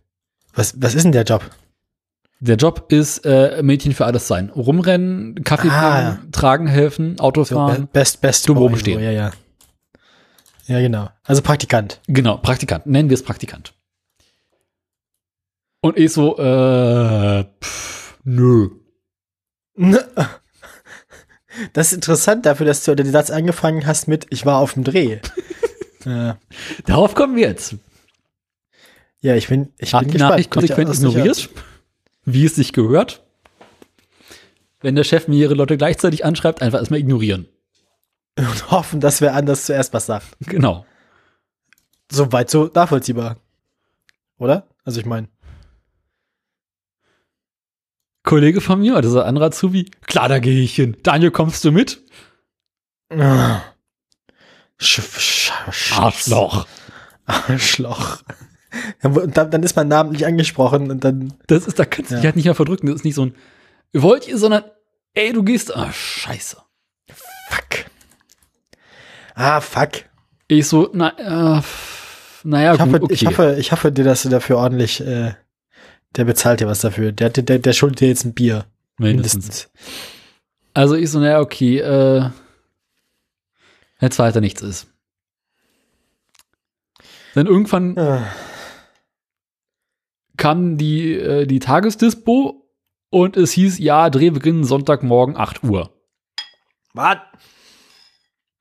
Was, 0.56 0.82
was 0.82 0.96
ist 0.96 1.04
denn 1.04 1.12
der 1.12 1.24
Job? 1.24 1.48
Der 2.46 2.58
Job 2.58 2.92
ist 2.92 3.20
äh, 3.26 3.62
Mädchen 3.64 3.94
für 3.94 4.06
alles 4.06 4.28
sein. 4.28 4.50
Rumrennen, 4.50 5.44
Kaffee 5.46 5.70
Ah, 5.70 6.12
bringen, 6.18 6.32
tragen 6.34 6.68
helfen, 6.68 7.18
Auto 7.20 7.46
So, 7.46 7.56
fahren. 7.56 7.84
be- 7.84 7.88
best, 7.94 8.20
best. 8.20 8.50
Dumm 8.50 8.56
Boy, 8.58 8.68
rumstehen. 8.68 9.00
So, 9.00 9.06
ja, 9.06 9.12
ja. 9.12 9.32
Ja, 10.66 10.80
genau. 10.82 11.10
Also 11.24 11.42
Praktikant. 11.42 12.02
Genau, 12.08 12.38
Praktikant. 12.38 12.86
Nennen 12.86 13.10
wir 13.10 13.16
es 13.16 13.24
Praktikant. 13.24 13.74
Und 15.82 15.98
ich 15.98 16.12
so, 16.12 16.38
äh, 16.38 17.46
pff, 17.62 18.18
nö. 18.26 18.70
Das 21.74 21.88
ist 21.88 21.94
interessant 21.94 22.46
dafür, 22.46 22.66
dass 22.66 22.84
du 22.84 22.96
den 22.96 23.12
Satz 23.12 23.30
angefangen 23.30 23.86
hast 23.86 24.08
mit 24.08 24.28
Ich 24.32 24.46
war 24.46 24.58
auf 24.60 24.74
dem 24.74 24.84
Dreh. 24.84 25.20
ja. 26.06 26.38
Darauf 26.86 27.16
kommen 27.16 27.36
wir 27.38 27.48
jetzt. 27.48 27.76
ja, 29.22 29.36
ich 29.36 29.48
bin, 29.48 29.72
ich 29.78 29.94
Hat 29.94 30.02
bin 30.02 30.10
die 30.10 30.14
gespannt. 30.14 30.32
Nachricht 30.32 30.52
konsequent 30.52 30.94
ignoriert, 30.94 31.50
wie 32.26 32.46
es 32.46 32.56
sich 32.56 32.74
gehört. 32.74 33.24
Wenn 34.82 34.96
der 34.96 35.04
Chef 35.04 35.28
mehrere 35.28 35.54
Leute 35.54 35.78
gleichzeitig 35.78 36.26
anschreibt, 36.26 36.62
einfach 36.62 36.80
erstmal 36.80 37.00
ignorieren. 37.00 37.48
Und 38.38 38.72
hoffen, 38.72 39.00
dass 39.00 39.22
wer 39.22 39.36
anders 39.36 39.66
zuerst 39.66 39.94
was 39.94 40.08
sagt. 40.08 40.28
Genau. 40.42 40.86
Soweit 42.12 42.50
so 42.50 42.70
nachvollziehbar. 42.74 43.38
Oder? 44.38 44.68
Also 44.84 45.00
ich 45.00 45.06
meine. 45.06 45.30
Kollege 48.24 48.62
von 48.62 48.80
mir, 48.80 49.02
dieser 49.02 49.26
andere 49.26 49.46
Azubi, 49.46 49.92
klar, 50.06 50.30
da 50.30 50.40
gehe 50.40 50.62
ich 50.62 50.76
hin. 50.76 50.98
Daniel, 51.04 51.32
kommst 51.32 51.64
du 51.66 51.72
mit? 51.72 52.02
Sch 54.80 55.02
sch 55.02 55.52
sch 55.72 55.98
Arschloch. 55.98 56.68
Arschloch. 57.26 58.24
Dann, 59.02 59.52
dann 59.52 59.64
ist 59.64 59.76
mein 59.76 59.88
Name 59.88 60.12
nicht 60.12 60.26
angesprochen 60.26 60.90
und 60.92 61.04
dann. 61.04 61.34
Das 61.48 61.68
ist, 61.68 61.78
da 61.80 61.86
kannst 61.86 62.12
du 62.12 62.16
Ja. 62.16 62.20
dich 62.22 62.26
halt 62.28 62.36
nicht 62.36 62.46
mehr 62.46 62.56
verdrücken. 62.56 62.88
Das 62.88 62.96
ist 62.98 63.04
nicht 63.06 63.16
so 63.16 63.26
ein, 63.28 63.36
wollt 63.94 64.28
ihr, 64.28 64.38
sondern, 64.38 64.64
ey, 65.14 65.32
du 65.34 65.44
gehst, 65.44 65.76
ah, 65.76 65.92
scheiße. 65.92 66.58
Fuck. 67.50 67.86
Ah, 69.36 69.62
fuck. 69.62 69.92
Ich 70.48 70.68
so, 70.68 70.90
na, 70.94 71.58
äh, 71.58 71.62
naja, 72.44 72.74
Ich 72.76 72.80
hoffe, 72.82 73.00
gut, 73.00 73.04
okay. 73.04 73.14
ich 73.14 73.26
hoffe, 73.28 73.56
ich 73.60 73.72
hoffe 73.72 73.92
dir, 73.92 74.04
dass 74.04 74.24
du 74.24 74.30
dafür 74.30 74.58
ordentlich, 74.58 75.00
äh, 75.02 75.34
der 76.16 76.26
bezahlt 76.26 76.60
dir 76.60 76.68
was 76.68 76.82
dafür. 76.82 77.12
Der, 77.12 77.30
der, 77.30 77.60
der, 77.60 77.74
schuldet 77.74 78.02
dir 78.02 78.08
jetzt 78.08 78.26
ein 78.26 78.34
Bier. 78.34 78.66
Mindestens. 78.98 79.70
Also 80.74 80.96
ich 80.96 81.10
so, 81.10 81.20
naja, 81.20 81.40
okay, 81.40 81.80
äh, 81.80 82.30
jetzt 84.02 84.20
weiter 84.20 84.42
nichts 84.42 84.62
ist. 84.62 84.88
Dann 87.36 87.48
irgendwann 87.48 87.98
Ah. 87.98 88.28
Kam 90.44 90.78
die, 90.78 91.14
äh, 91.14 91.46
die 91.48 91.60
Tagesdispo 91.60 92.68
und 93.10 93.38
es 93.38 93.52
hieß, 93.54 93.80
ja, 93.80 94.10
Drehbeginn 94.10 94.66
Sonntagmorgen 94.66 95.38
8 95.38 95.64
Uhr 95.64 95.90
Was? 96.94 97.18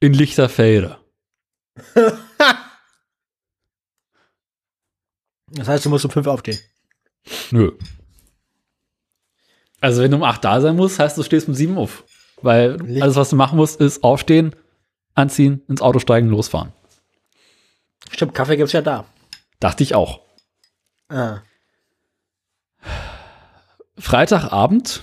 in 0.01 0.13
Lichterfelde. 0.15 0.99
Das 5.55 5.69
heißt, 5.69 5.85
du 5.85 5.91
musst 5.91 6.05
um 6.07 6.11
fünf 6.11 6.27
aufstehen. 6.27 6.59
Nö. 7.51 7.73
Also 9.83 10.01
wenn 10.03 10.11
du 10.11 10.17
um 10.17 10.23
8 10.23 10.43
da 10.43 10.63
sein 10.63 10.77
musst, 10.77 10.99
heißt 10.99 11.19
du 11.19 11.23
stehst 11.23 11.47
um 11.47 11.53
7 11.55 11.77
auf. 11.77 12.05
Weil 12.41 12.81
Licht- 12.81 13.03
alles, 13.03 13.17
was 13.17 13.29
du 13.29 13.37
machen 13.37 13.57
musst, 13.59 13.79
ist 13.79 14.03
aufstehen, 14.03 14.57
anziehen, 15.15 15.61
ins 15.69 15.83
Auto 15.83 15.99
steigen, 15.99 16.29
losfahren. 16.29 16.73
Stimmt, 18.11 18.33
Kaffee 18.35 18.57
gibt's 18.57 18.73
ja 18.73 18.81
da. 18.81 19.05
Dachte 19.61 19.83
ich 19.83 19.95
auch. 19.95 20.21
Ah. 21.11 21.43
Freitagabend 23.99 25.03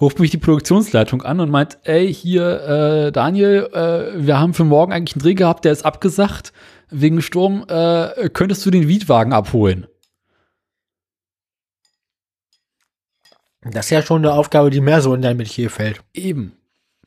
ruft 0.00 0.18
mich 0.18 0.30
die 0.30 0.38
Produktionsleitung 0.38 1.22
an 1.22 1.40
und 1.40 1.50
meint, 1.50 1.78
ey, 1.84 2.12
hier, 2.12 3.06
äh, 3.06 3.12
Daniel, 3.12 3.70
äh, 3.72 4.26
wir 4.26 4.40
haben 4.40 4.52
für 4.52 4.64
morgen 4.64 4.92
eigentlich 4.92 5.14
einen 5.14 5.22
Dreh 5.22 5.34
gehabt, 5.34 5.64
der 5.64 5.72
ist 5.72 5.84
abgesagt. 5.84 6.52
Wegen 6.90 7.22
Sturm, 7.22 7.64
äh, 7.68 8.28
könntest 8.30 8.66
du 8.66 8.70
den 8.70 8.86
Mietwagen 8.86 9.32
abholen? 9.32 9.86
Das 13.62 13.86
ist 13.86 13.90
ja 13.90 14.02
schon 14.02 14.24
eine 14.24 14.34
Aufgabe, 14.34 14.70
die 14.70 14.80
mehr 14.80 15.00
so 15.00 15.14
in 15.14 15.22
dein 15.22 15.36
Metier 15.36 15.70
fällt. 15.70 16.02
Eben. 16.12 16.56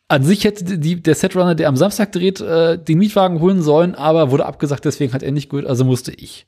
An 0.07 0.23
sich 0.23 0.45
hätte 0.45 0.77
die, 0.77 1.01
der 1.01 1.15
Setrunner, 1.15 1.55
der 1.55 1.67
am 1.67 1.75
Samstag 1.75 2.13
dreht, 2.13 2.39
äh, 2.39 2.77
den 2.77 2.97
Mietwagen 2.99 3.41
holen 3.41 3.61
sollen, 3.61 3.93
aber 3.93 4.31
wurde 4.31 4.45
abgesagt, 4.45 4.85
deswegen 4.85 5.13
hat 5.13 5.23
er 5.23 5.31
nicht 5.31 5.49
gut, 5.49 5.65
also 5.65 5.83
musste 5.83 6.13
ich. 6.13 6.47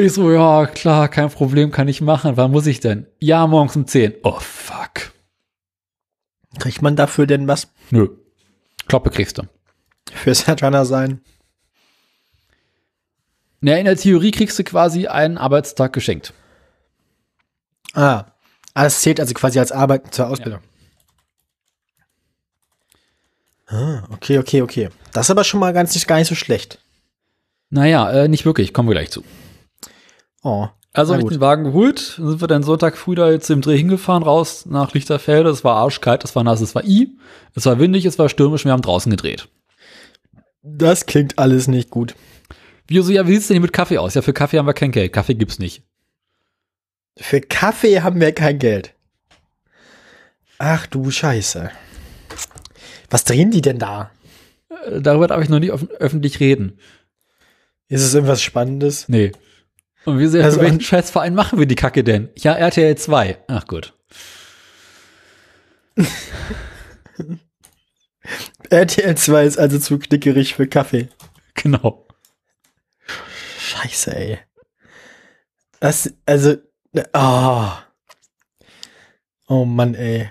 Ich 0.00 0.14
so, 0.14 0.32
ja, 0.32 0.64
klar, 0.64 1.08
kein 1.10 1.28
Problem, 1.28 1.70
kann 1.70 1.86
ich 1.86 2.00
machen. 2.00 2.38
Wann 2.38 2.52
muss 2.52 2.66
ich 2.66 2.80
denn? 2.80 3.06
Ja, 3.18 3.46
morgens 3.46 3.76
um 3.76 3.86
10. 3.86 4.14
Oh, 4.22 4.40
fuck. 4.40 5.12
Kriegt 6.58 6.80
man 6.80 6.96
dafür 6.96 7.26
denn 7.26 7.46
was 7.46 7.68
Nö. 7.90 8.08
Kloppe 8.88 9.10
kriegst 9.10 9.36
du. 9.36 9.42
für 10.10 10.34
Setrunner 10.34 10.86
sein? 10.86 11.20
Ja, 13.60 13.76
in 13.76 13.84
der 13.84 13.96
Theorie 13.98 14.30
kriegst 14.30 14.58
du 14.58 14.64
quasi 14.64 15.06
einen 15.06 15.36
Arbeitstag 15.36 15.92
geschenkt. 15.92 16.32
Ah. 17.92 18.24
Ah, 18.72 18.86
es 18.86 19.02
zählt 19.02 19.20
also 19.20 19.34
quasi 19.34 19.58
als 19.58 19.70
Arbeit 19.70 20.14
zur 20.14 20.28
Ausbildung. 20.28 20.60
Ah, 23.66 24.04
okay, 24.10 24.38
okay, 24.38 24.62
okay. 24.62 24.88
Das 25.12 25.26
ist 25.26 25.30
aber 25.30 25.44
schon 25.44 25.60
mal 25.60 25.74
ganz 25.74 25.94
nicht, 25.94 26.08
gar 26.08 26.16
nicht 26.16 26.28
so 26.28 26.34
schlecht. 26.34 26.78
Naja, 27.68 28.10
äh, 28.10 28.28
nicht 28.28 28.46
wirklich, 28.46 28.72
kommen 28.72 28.88
wir 28.88 28.94
gleich 28.94 29.10
zu. 29.10 29.22
Oh. 30.42 30.68
Also 30.92 31.12
habe 31.12 31.22
ich 31.22 31.28
den 31.28 31.40
Wagen 31.40 31.64
geholt, 31.64 32.16
dann 32.18 32.28
sind 32.30 32.40
wir 32.40 32.48
dann 32.48 32.64
Sonntag 32.64 32.96
früh 32.96 33.14
da 33.14 33.30
jetzt 33.30 33.48
im 33.48 33.60
Dreh 33.60 33.76
hingefahren, 33.76 34.24
raus 34.24 34.66
nach 34.66 34.92
Lichterfelde. 34.92 35.48
Es 35.48 35.62
war 35.62 35.76
arschkalt, 35.76 36.24
es 36.24 36.34
war 36.34 36.42
nass, 36.42 36.60
es 36.60 36.74
war 36.74 36.84
I, 36.84 37.16
es 37.54 37.64
war 37.66 37.78
windig, 37.78 38.06
es 38.06 38.18
war 38.18 38.28
stürmisch, 38.28 38.64
wir 38.64 38.72
haben 38.72 38.82
draußen 38.82 39.10
gedreht. 39.10 39.48
Das 40.62 41.06
klingt 41.06 41.38
alles 41.38 41.68
nicht 41.68 41.90
gut. 41.90 42.16
Wir 42.88 43.04
so, 43.04 43.12
ja, 43.12 43.28
wie 43.28 43.34
sieht's 43.34 43.46
denn 43.46 43.54
hier 43.54 43.60
mit 43.60 43.72
Kaffee 43.72 43.98
aus? 43.98 44.14
Ja, 44.14 44.22
für 44.22 44.32
Kaffee 44.32 44.58
haben 44.58 44.66
wir 44.66 44.74
kein 44.74 44.90
Geld, 44.90 45.12
Kaffee 45.12 45.34
gibt's 45.34 45.60
nicht. 45.60 45.84
Für 47.16 47.40
Kaffee 47.40 48.00
haben 48.00 48.20
wir 48.20 48.32
kein 48.32 48.58
Geld. 48.58 48.94
Ach 50.58 50.86
du 50.86 51.10
Scheiße. 51.10 51.70
Was 53.10 53.24
drehen 53.24 53.50
die 53.50 53.60
denn 53.60 53.78
da? 53.78 54.10
Äh, 54.86 55.00
Darüber 55.00 55.28
darf 55.28 55.42
ich 55.42 55.48
noch 55.48 55.60
nicht 55.60 55.72
öff 55.72 55.86
öffentlich 55.98 56.40
reden. 56.40 56.78
Ist 57.88 58.02
es 58.02 58.14
irgendwas 58.14 58.42
Spannendes? 58.42 59.08
Nee. 59.08 59.32
Und 60.04 60.18
wir 60.18 60.28
sehen, 60.30 60.44
Also- 60.44 60.60
welchen 60.60 60.80
Scheißverein 60.80 61.34
machen 61.34 61.58
wir 61.58 61.66
die 61.66 61.74
Kacke 61.74 62.02
denn? 62.04 62.30
Ja, 62.36 62.52
RTL 62.54 62.96
2. 62.96 63.38
Ach 63.48 63.66
gut. 63.66 63.94
RTL 68.70 69.16
2 69.16 69.44
ist 69.44 69.58
also 69.58 69.78
zu 69.78 69.98
knickerig 69.98 70.54
für 70.54 70.66
Kaffee. 70.66 71.08
Genau. 71.54 72.06
Scheiße, 73.58 74.14
ey. 74.16 74.38
Das, 75.80 76.12
also, 76.26 76.56
oh. 77.14 77.68
Oh 79.48 79.64
Mann, 79.64 79.94
ey. 79.94 80.30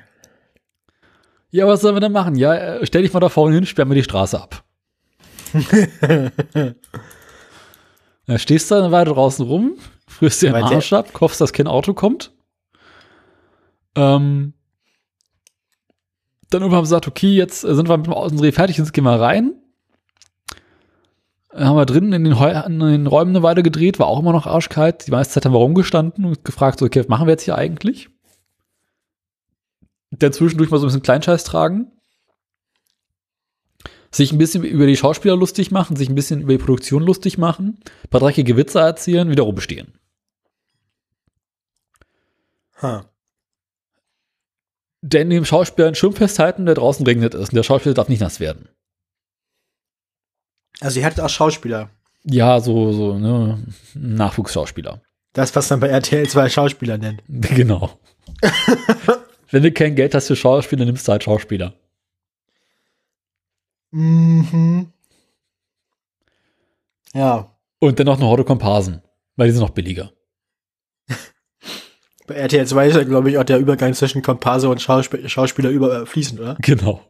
Ja, 1.51 1.67
was 1.67 1.81
sollen 1.81 1.95
wir 1.95 1.99
denn 2.01 2.11
machen? 2.11 2.35
Ja, 2.35 2.53
äh, 2.55 2.85
stell 2.85 3.01
dich 3.01 3.11
mal 3.11 3.19
da 3.19 3.29
vorne 3.29 3.55
hin, 3.55 3.65
sperren 3.65 3.89
wir 3.89 3.95
die 3.95 4.03
Straße 4.03 4.39
ab. 4.39 4.63
Da 8.29 8.37
stehst 8.37 8.69
du 8.69 8.75
eine 8.75 8.91
Weile 8.91 9.11
draußen 9.11 9.43
rum, 9.43 9.73
frierst 10.07 10.43
dir 10.43 10.51
den 10.51 10.63
der- 10.63 10.75
Arsch 10.75 10.93
ab, 10.93 11.09
hoffst, 11.19 11.41
dass 11.41 11.51
kein 11.51 11.65
Auto 11.65 11.95
kommt. 11.95 12.31
Ähm, 13.95 14.53
dann 16.51 16.61
irgendwann 16.61 16.77
haben 16.77 16.81
wir 16.81 16.81
gesagt, 16.81 17.07
okay, 17.07 17.31
jetzt 17.33 17.63
äh, 17.63 17.73
sind 17.73 17.89
wir 17.89 17.97
mit 17.97 18.05
dem 18.05 18.13
Außendreh 18.13 18.51
fertig, 18.51 18.77
jetzt 18.77 18.93
gehen 18.93 19.03
wir 19.03 19.19
rein. 19.19 19.55
Dann 21.49 21.65
haben 21.65 21.75
wir 21.75 21.87
drinnen 21.87 22.13
in 22.13 22.23
den, 22.23 22.33
in 22.37 22.79
den 22.79 23.07
Räumen 23.07 23.31
eine 23.35 23.41
Weile 23.41 23.63
gedreht, 23.63 23.97
war 23.97 24.05
auch 24.05 24.19
immer 24.19 24.31
noch 24.31 24.45
arschkalt. 24.45 25.07
Die 25.07 25.11
meiste 25.11 25.33
Zeit 25.33 25.45
haben 25.45 25.53
wir 25.53 25.57
rumgestanden 25.57 26.23
und 26.25 26.45
gefragt, 26.45 26.77
so, 26.77 26.85
okay, 26.85 26.99
was 26.99 27.07
machen 27.07 27.25
wir 27.25 27.31
jetzt 27.31 27.43
hier 27.45 27.55
eigentlich? 27.55 28.09
Dann 30.11 30.33
zwischendurch 30.33 30.69
mal 30.69 30.77
so 30.77 30.85
ein 30.85 30.89
bisschen 30.89 31.01
Kleinscheiß 31.01 31.45
tragen. 31.45 31.91
Sich 34.11 34.31
ein 34.31 34.37
bisschen 34.37 34.63
über 34.63 34.87
die 34.87 34.97
Schauspieler 34.97 35.35
lustig 35.35 35.71
machen, 35.71 35.95
sich 35.95 36.09
ein 36.09 36.15
bisschen 36.15 36.41
über 36.41 36.53
die 36.53 36.57
Produktion 36.57 37.03
lustig 37.03 37.37
machen, 37.37 37.79
ein 38.03 38.09
paar 38.09 38.21
dreckige 38.21 38.57
Witze 38.57 38.79
erzählen, 38.79 39.29
wieder 39.29 39.43
rumstehen. 39.43 39.93
Ha. 42.81 43.05
Denn 45.01 45.29
dem 45.29 45.45
Schauspieler 45.45 45.87
einen 45.87 45.95
Schirm 45.95 46.13
festhalten, 46.13 46.65
der 46.65 46.75
draußen 46.75 47.05
regnet 47.05 47.33
ist. 47.33 47.49
Und 47.49 47.55
der 47.55 47.63
Schauspieler 47.63 47.93
darf 47.95 48.09
nicht 48.09 48.21
nass 48.21 48.39
werden. 48.39 48.67
Also 50.81 50.99
ihr 50.99 51.05
hattet 51.05 51.21
auch 51.21 51.29
Schauspieler. 51.29 51.89
Ja, 52.23 52.59
so, 52.59 52.91
so, 52.91 53.17
ne, 53.17 53.63
Nachwuchsschauspieler. 53.93 55.01
Das, 55.33 55.55
was 55.55 55.69
man 55.69 55.79
bei 55.79 55.87
RTL 55.87 56.27
2 56.27 56.49
Schauspieler 56.49 56.97
nennt. 56.97 57.23
Genau. 57.27 57.99
Wenn 59.51 59.63
du 59.63 59.71
kein 59.71 59.95
Geld 59.95 60.13
hast 60.13 60.27
für 60.27 60.35
Schauspieler, 60.35 60.85
nimmst 60.85 61.07
du 61.07 61.11
halt 61.11 61.23
Schauspieler. 61.23 61.73
Mhm. 63.91 64.91
Ja. 67.13 67.55
Und 67.79 67.99
dann 67.99 68.05
noch 68.05 68.17
eine 68.17 68.25
Horde 68.25 68.43
Komparsen, 68.43 69.01
weil 69.35 69.47
die 69.47 69.53
sind 69.53 69.61
noch 69.61 69.71
billiger. 69.71 70.11
Bei 72.27 72.35
RTL 72.35 72.67
2 72.67 72.87
ist 72.87 72.95
ja, 72.95 73.03
glaube 73.03 73.29
ich, 73.29 73.37
auch 73.37 73.43
der 73.43 73.57
Übergang 73.57 73.93
zwischen 73.93 74.21
Komparse 74.21 74.69
und 74.69 74.81
Schausp 74.81 75.17
Schauspieler 75.27 75.69
über, 75.69 76.03
äh, 76.03 76.33
oder? 76.33 76.57
Genau. 76.61 77.01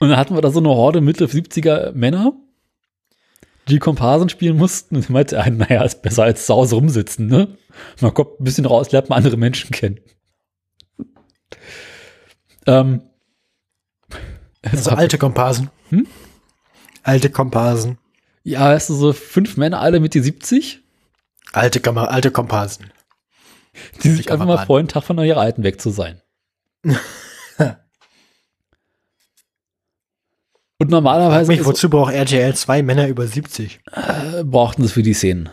Und 0.00 0.10
dann 0.10 0.16
hatten 0.16 0.34
wir 0.34 0.42
da 0.42 0.50
so 0.50 0.60
eine 0.60 0.68
Horde 0.68 1.00
Mitte 1.00 1.26
70er 1.26 1.92
Männer, 1.92 2.32
die 3.68 3.78
Komparsen 3.78 4.28
spielen 4.28 4.56
mussten. 4.56 4.96
Und 4.96 5.10
meinte, 5.10 5.40
einer, 5.40 5.66
naja, 5.68 5.82
ist 5.82 6.02
besser 6.02 6.24
als 6.24 6.46
zu 6.46 6.54
Hause 6.54 6.76
rumsitzen, 6.76 7.26
ne? 7.26 7.56
Man 8.00 8.14
kommt 8.14 8.40
ein 8.40 8.44
bisschen 8.44 8.66
raus, 8.66 8.90
lernt 8.92 9.08
man 9.08 9.18
andere 9.18 9.36
Menschen 9.36 9.70
kennen. 9.70 10.00
ähm, 12.66 13.02
Also 14.72 14.90
alte 14.90 15.18
Komparsen. 15.18 15.70
Hm? 15.90 16.06
Alte 17.02 17.30
Komparsen. 17.30 17.98
ja, 18.44 18.60
weißt 18.68 18.90
du, 18.90 18.94
so 18.94 19.12
fünf 19.12 19.56
Männer, 19.56 19.80
alle 19.80 20.00
Mitte 20.00 20.22
70, 20.22 20.80
Alte, 21.52 21.80
Kom 21.80 21.96
alte 21.96 22.30
Komparsen. 22.30 22.92
die 24.02 24.10
sich 24.10 24.30
einfach 24.30 24.46
mal 24.46 24.64
freuen, 24.66 24.88
Tag 24.88 25.04
von 25.04 25.18
ihrer 25.18 25.40
Alten 25.40 25.62
weg 25.62 25.80
zu 25.80 25.90
sein. 25.90 26.20
Und 30.80 30.90
normalerweise 30.90 31.50
Mich, 31.50 31.64
wozu 31.64 31.90
braucht 31.90 32.12
RTL 32.14 32.54
2 32.54 32.82
Männer 32.82 33.08
über 33.08 33.26
70? 33.26 33.80
äh, 33.92 34.44
brauchten 34.44 34.82
sie 34.82 34.86
es 34.86 34.92
für 34.92 35.02
die 35.02 35.14
Szenen. 35.14 35.48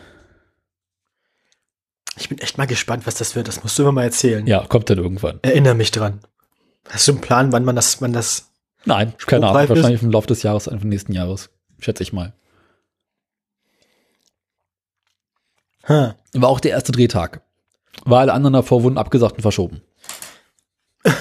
Ich 2.17 2.29
bin 2.29 2.37
echt 2.37 2.57
mal 2.57 2.67
gespannt, 2.67 3.07
was 3.07 3.15
das 3.15 3.35
wird. 3.35 3.47
Das 3.47 3.63
musst 3.63 3.77
du 3.79 3.83
mir 3.83 3.91
mal 3.91 4.03
erzählen. 4.03 4.45
Ja, 4.47 4.65
kommt 4.67 4.89
dann 4.89 4.99
irgendwann. 4.99 5.39
Erinnere 5.41 5.73
mich 5.73 5.91
dran. 5.91 6.19
Hast 6.89 7.07
du 7.07 7.13
einen 7.13 7.21
Plan, 7.21 7.51
wann 7.51 7.65
man 7.65 7.75
das, 7.75 8.01
wann 8.01 8.13
das. 8.13 8.51
Nein, 8.85 9.13
keine 9.25 9.47
Ahnung. 9.47 9.69
Wahrscheinlich 9.69 10.03
im 10.03 10.11
Laufe 10.11 10.27
des 10.27 10.43
Jahres, 10.43 10.67
Anfang 10.67 10.89
nächsten 10.89 11.11
Jahres. 11.13 11.49
Schätze 11.79 12.03
ich 12.03 12.13
mal. 12.13 12.33
Ha. 15.87 16.15
War 16.33 16.49
auch 16.49 16.59
der 16.59 16.71
erste 16.71 16.91
Drehtag. 16.91 17.41
Weil 18.03 18.19
alle 18.21 18.33
anderen 18.33 18.53
davor 18.53 18.83
wurden 18.83 18.97
abgesagt 18.97 19.35
und 19.35 19.41
verschoben. 19.41 19.81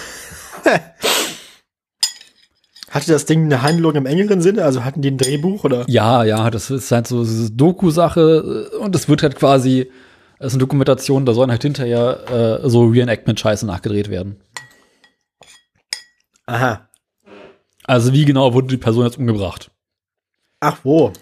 Hatte 2.91 3.13
das 3.13 3.27
Ding 3.27 3.45
eine 3.45 3.63
Handlung 3.63 3.95
im 3.97 4.07
engeren 4.07 4.41
Sinne? 4.41 4.65
Also 4.65 4.85
hatten 4.85 5.03
die 5.03 5.11
ein 5.11 5.19
Drehbuch 5.19 5.65
oder? 5.65 5.85
Ja, 5.89 6.23
ja, 6.25 6.51
das 6.51 6.71
ist 6.71 6.93
halt 6.93 7.09
so 7.09 7.25
diese 7.25 7.51
Doku-Sache 7.51 8.71
äh, 8.73 8.77
und 8.77 8.95
es 8.95 9.09
wird 9.09 9.23
halt 9.23 9.37
quasi, 9.37 9.91
es 10.39 10.47
ist 10.49 10.53
eine 10.53 10.61
Dokumentation, 10.61 11.27
da 11.27 11.35
sollen 11.35 11.51
halt 11.51 11.63
hinterher 11.63 12.61
äh, 12.63 12.69
so 12.69 12.85
Reenactment-Scheiße 12.85 13.67
nachgedreht 13.67 14.11
werden. 14.11 14.41
Aha. 16.47 16.89
Also 17.85 18.13
wie 18.13 18.25
genau 18.25 18.55
wurde 18.55 18.69
die 18.69 18.77
Person 18.77 19.05
jetzt 19.05 19.19
umgebracht? 19.19 19.71
Ach 20.61 20.79
wo. 20.83 21.13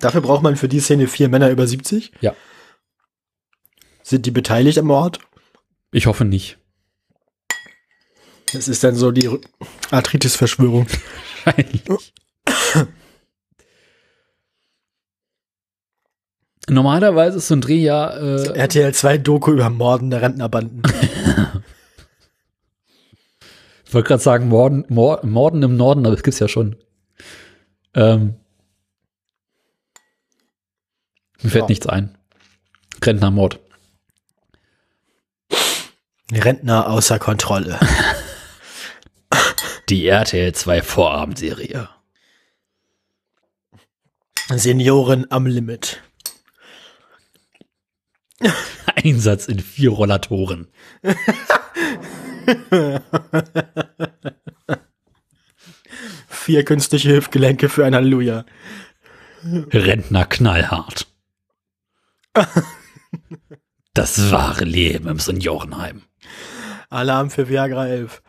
Dafür 0.00 0.20
braucht 0.20 0.42
man 0.42 0.56
für 0.56 0.68
die 0.68 0.80
Szene 0.80 1.08
vier 1.08 1.28
Männer 1.28 1.50
über 1.50 1.66
70? 1.66 2.12
Ja. 2.20 2.34
Sind 4.02 4.26
die 4.26 4.30
beteiligt 4.30 4.78
am 4.78 4.86
Mord? 4.86 5.18
Ich 5.90 6.06
hoffe 6.06 6.24
nicht. 6.24 6.58
Das 8.52 8.68
ist 8.68 8.84
dann 8.84 8.94
so 8.94 9.10
die 9.10 9.28
Arthritis-Verschwörung. 9.90 10.86
Wahrscheinlich. 11.44 11.82
Normalerweise 16.68 17.38
ist 17.38 17.48
so 17.48 17.54
ein 17.54 17.60
Dreh 17.60 17.80
ja 17.80 18.10
äh, 18.10 18.58
RTL 18.58 18.92
2 18.92 19.18
Doku 19.18 19.52
über 19.52 19.70
Morden 19.70 20.10
der 20.10 20.22
Rentnerbanden. 20.22 20.82
Ich 23.86 23.94
wollte 23.94 24.08
gerade 24.08 24.22
sagen, 24.22 24.48
Morden, 24.48 24.84
Mor- 24.88 25.24
Morden 25.24 25.62
im 25.62 25.76
Norden, 25.76 26.04
aber 26.06 26.16
das 26.16 26.24
gibt's 26.24 26.40
ja 26.40 26.48
schon. 26.48 26.76
Ähm, 27.94 28.34
mir 31.42 31.50
fällt 31.50 31.64
Ja. 31.64 31.68
nichts 31.68 31.86
ein. 31.86 32.18
Rentnermord. 33.02 33.60
Rentner 36.32 36.88
außer 36.90 37.18
Kontrolle. 37.20 37.78
Die 39.88 40.08
RTL 40.08 40.52
2 40.52 40.82
Vorabendserie. 40.82 41.88
Senioren 44.48 45.30
am 45.30 45.46
Limit. 45.46 46.02
Einsatz 48.96 49.46
in 49.46 49.60
vier 49.60 49.90
Rollatoren. 49.90 50.68
Vier 56.28 56.64
künstliche 56.64 57.16
Hüftgelenke 57.16 57.68
für 57.68 57.84
ein 57.84 57.94
Halleluja. 57.94 58.44
Rentner 59.44 60.24
knallhart. 60.26 61.06
Das 63.94 64.30
wahre 64.30 64.64
Leben 64.64 65.08
im 65.08 65.18
Seniorenheim. 65.18 66.02
Alarm 66.90 67.30
für 67.30 67.48
Viagra 67.48 67.86
11. 67.86 68.22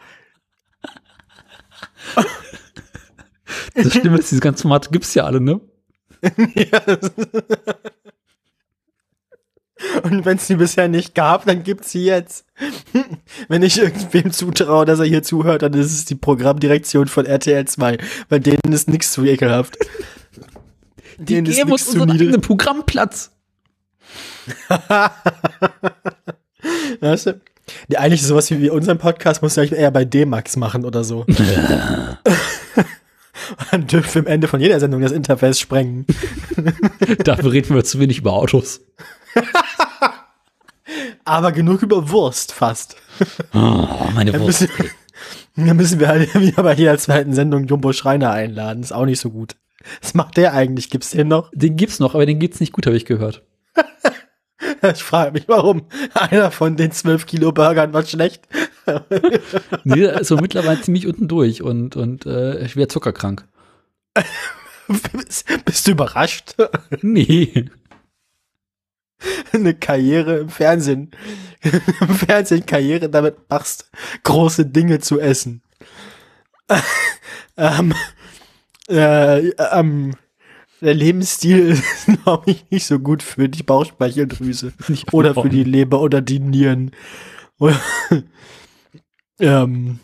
Das 3.76 3.92
Schlimme 3.92 4.18
ist, 4.18 4.32
diese 4.32 4.40
ganzen 4.40 4.62
Formate 4.62 4.90
gibt's 4.92 5.14
ja 5.14 5.26
alle, 5.26 5.42
ne? 5.42 5.60
Und 10.04 10.26
wenn 10.26 10.38
es 10.38 10.48
die 10.48 10.56
bisher 10.56 10.88
nicht 10.88 11.14
gab, 11.14 11.46
dann 11.46 11.64
gibt's 11.64 11.92
sie 11.92 12.04
jetzt. 12.04 12.46
Wenn 13.48 13.62
ich 13.62 13.78
irgendwem 13.78 14.32
zutraue, 14.32 14.86
dass 14.86 15.00
er 15.00 15.06
hier 15.06 15.22
zuhört, 15.22 15.62
dann 15.62 15.74
ist 15.74 15.94
es 15.94 16.06
die 16.06 16.16
Programmdirektion 16.16 17.08
von 17.08 17.28
RTL 17.28 17.66
2. 17.66 17.98
Bei 18.28 18.40
denen 18.40 18.74
ist 18.74 18.90
nichts 18.90 19.12
zu 19.12 19.24
ekelhaft. 19.24 19.78
Die 21.18 21.26
Denen 21.26 21.48
ist 21.48 21.64
nix 21.66 21.92
zu 21.92 22.06
niedrig. 22.06 22.42
Programmplatz. 22.42 23.32
Weißt 27.00 27.26
du? 27.28 27.42
Ja, 27.90 28.00
eigentlich 28.00 28.24
sowas 28.24 28.50
wie, 28.52 28.70
unseren 28.70 28.98
Podcast 28.98 29.42
muss 29.42 29.58
ich 29.58 29.74
eher 29.74 29.92
bei 29.92 30.06
D-Max 30.06 30.56
machen 30.56 30.86
oder 30.86 31.04
so. 31.04 31.26
Dann 33.72 33.88
dürfen 33.88 34.14
wir 34.16 34.22
am 34.22 34.28
Ende 34.28 34.48
von 34.48 34.62
jeder 34.62 34.80
Sendung 34.80 35.02
das 35.02 35.12
Interface 35.12 35.60
sprengen. 35.60 36.06
Dafür 37.24 37.52
reden 37.52 37.76
wir 37.76 37.84
zu 37.84 38.00
wenig 38.00 38.20
über 38.20 38.34
Autos. 38.34 38.82
Aber 41.26 41.52
genug 41.52 41.82
über 41.82 42.10
Wurst 42.10 42.54
fast. 42.54 42.96
Oh, 43.54 43.88
meine 44.14 44.32
Dann 44.32 44.42
Wurst. 44.42 44.62
müssen, 44.62 44.90
dann 45.56 45.78
müssen 45.78 46.00
wir 46.00 46.08
halt 46.08 46.34
wieder 46.36 46.64
bei 46.64 46.74
jeder 46.74 46.98
zweiten 46.98 47.34
Sendung 47.34 47.66
Jumbo 47.66 47.92
Schreiner 47.94 48.32
einladen. 48.32 48.84
Ist 48.84 48.94
auch 48.94 49.06
nicht 49.06 49.20
so 49.20 49.30
gut. 49.32 49.56
Was 50.02 50.14
macht 50.14 50.38
der 50.38 50.54
eigentlich? 50.54 50.90
Gibt's 50.90 51.12
den 51.12 51.28
noch? 51.28 51.52
Den 51.54 51.76
gibt's 51.76 52.00
noch, 52.00 52.14
aber 52.16 52.26
den 52.26 52.40
geht's 52.40 52.60
nicht 52.60 52.74
gut, 52.74 52.86
habe 52.86 52.98
ich 52.98 53.06
gehört. 53.06 53.44
Ich 54.82 55.04
frage 55.04 55.32
mich, 55.32 55.48
warum. 55.48 55.84
Einer 56.14 56.52
von 56.52 56.76
den 56.76 56.92
12 56.92 57.26
Kilo 57.26 57.52
Burgern 57.52 57.94
war 57.94 58.06
schlecht. 58.06 58.48
Nee, 59.84 60.06
ist 60.06 60.28
so 60.28 60.38
mittlerweile 60.38 60.82
ziemlich 60.82 61.08
unten 61.08 61.28
durch 61.28 61.62
und, 61.62 61.96
und 61.96 62.26
äh, 62.26 62.68
schwer 62.70 62.88
zuckerkrank. 62.88 63.46
bist 65.66 65.88
du 65.88 65.92
überrascht? 65.92 66.56
Nee. 67.02 67.70
Eine 69.52 69.74
Karriere 69.74 70.40
im 70.40 70.50
Fernsehen. 70.50 71.12
Im 72.02 72.10
Fernsehen 72.10 72.66
Karriere 72.66 73.10
damit 73.10 73.38
machst, 73.50 73.90
große 74.24 74.66
Dinge 74.66 75.00
zu 75.00 75.20
essen. 75.20 75.62
ähm, 77.58 77.94
äh, 78.90 79.50
ähm, 79.50 80.14
der 80.82 80.94
Lebensstil 80.94 81.70
ist, 81.70 81.84
glaube 82.24 82.52
ich, 82.52 82.70
nicht 82.70 82.86
so 82.86 83.00
gut 83.00 83.24
für 83.24 83.50
die 83.50 83.64
Bauchspeicheldrüse. 83.64 84.74
Oder 85.12 85.34
für 85.34 85.50
die 85.50 85.64
Leber 85.64 86.02
oder 86.02 86.22
die 86.22 86.40
Nieren. 86.40 86.92
Ähm, 89.40 90.00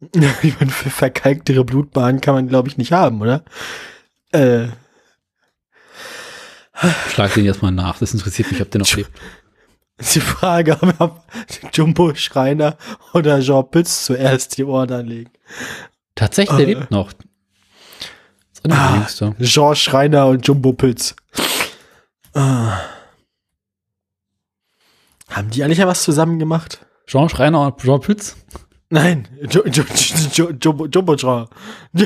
ich 0.00 0.60
meine, 0.60 0.70
für 0.70 0.90
verkalktere 0.90 1.64
Blutbahnen 1.64 2.20
kann 2.20 2.34
man, 2.34 2.48
glaube 2.48 2.68
ich, 2.68 2.78
nicht 2.78 2.92
haben, 2.92 3.20
oder? 3.20 3.44
Äh, 4.30 4.68
Schlag 7.10 7.34
den 7.34 7.44
jetzt 7.44 7.62
mal 7.62 7.70
nach. 7.70 7.98
Das 7.98 8.12
interessiert 8.14 8.50
mich, 8.52 8.60
ob 8.62 8.70
der 8.70 8.80
noch 8.80 8.94
lebt. 8.94 9.10
ist 9.98 10.14
die 10.14 10.20
Frage, 10.20 10.78
ob, 10.98 11.22
Jumbo 11.72 12.14
Schreiner 12.14 12.76
oder 13.14 13.40
Jean 13.40 13.68
Pütz 13.70 14.04
zuerst 14.04 14.56
die 14.58 14.64
Ohren 14.64 14.92
anlegen. 14.92 15.30
Tatsächlich, 16.14 16.56
der 16.56 16.68
Äh. 16.68 16.74
lebt 16.74 16.90
noch. 16.90 17.12
Das 18.62 18.72
Ah. 18.76 18.94
Jüngste. 18.96 19.34
Jean 19.40 19.74
Schreiner 19.76 20.26
und 20.26 20.46
Jumbo 20.46 20.72
Pütz. 20.72 21.14
Ah. 22.34 22.78
Haben 25.30 25.50
die 25.50 25.62
eigentlich 25.64 25.78
ja 25.78 25.86
was 25.86 26.02
zusammen 26.04 26.38
gemacht? 26.38 26.84
Jean 27.06 27.28
Schreiner 27.28 27.60
und 27.66 27.78
Jean 27.80 28.00
Pütz. 28.00 28.36
Nein, 28.90 29.28
Ju- 29.42 29.64
Ju- 29.66 29.84
Ju- 30.32 30.56
Jumbo, 30.60 30.86
Jumbo 30.86 31.14
Jean. 31.16 31.46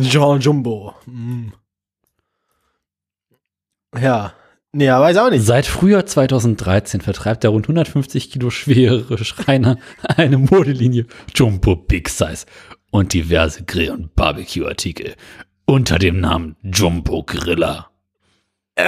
Jean 0.00 0.40
Jumbo. 0.40 0.94
Hm. 1.04 1.52
Ja. 3.98 4.34
Nee, 4.72 4.86
er 4.86 5.00
weiß 5.00 5.16
auch 5.16 5.30
nicht. 5.30 5.44
Seit 5.44 5.66
Frühjahr 5.66 6.06
2013 6.06 7.00
vertreibt 7.00 7.42
der 7.42 7.50
rund 7.50 7.64
150 7.66 8.30
Kilo 8.30 8.50
schwere 8.50 9.22
Schreiner 9.24 9.78
eine 10.16 10.38
Modelinie 10.38 11.06
Jumbo 11.34 11.74
Big 11.74 12.08
Size 12.08 12.46
und 12.92 13.12
diverse 13.14 13.64
Grill- 13.64 13.90
und 13.90 14.14
Barbecue-Artikel 14.14 15.14
unter 15.66 15.98
dem 15.98 16.20
Namen 16.20 16.56
Jumbo 16.62 17.22
Griller. 17.24 17.90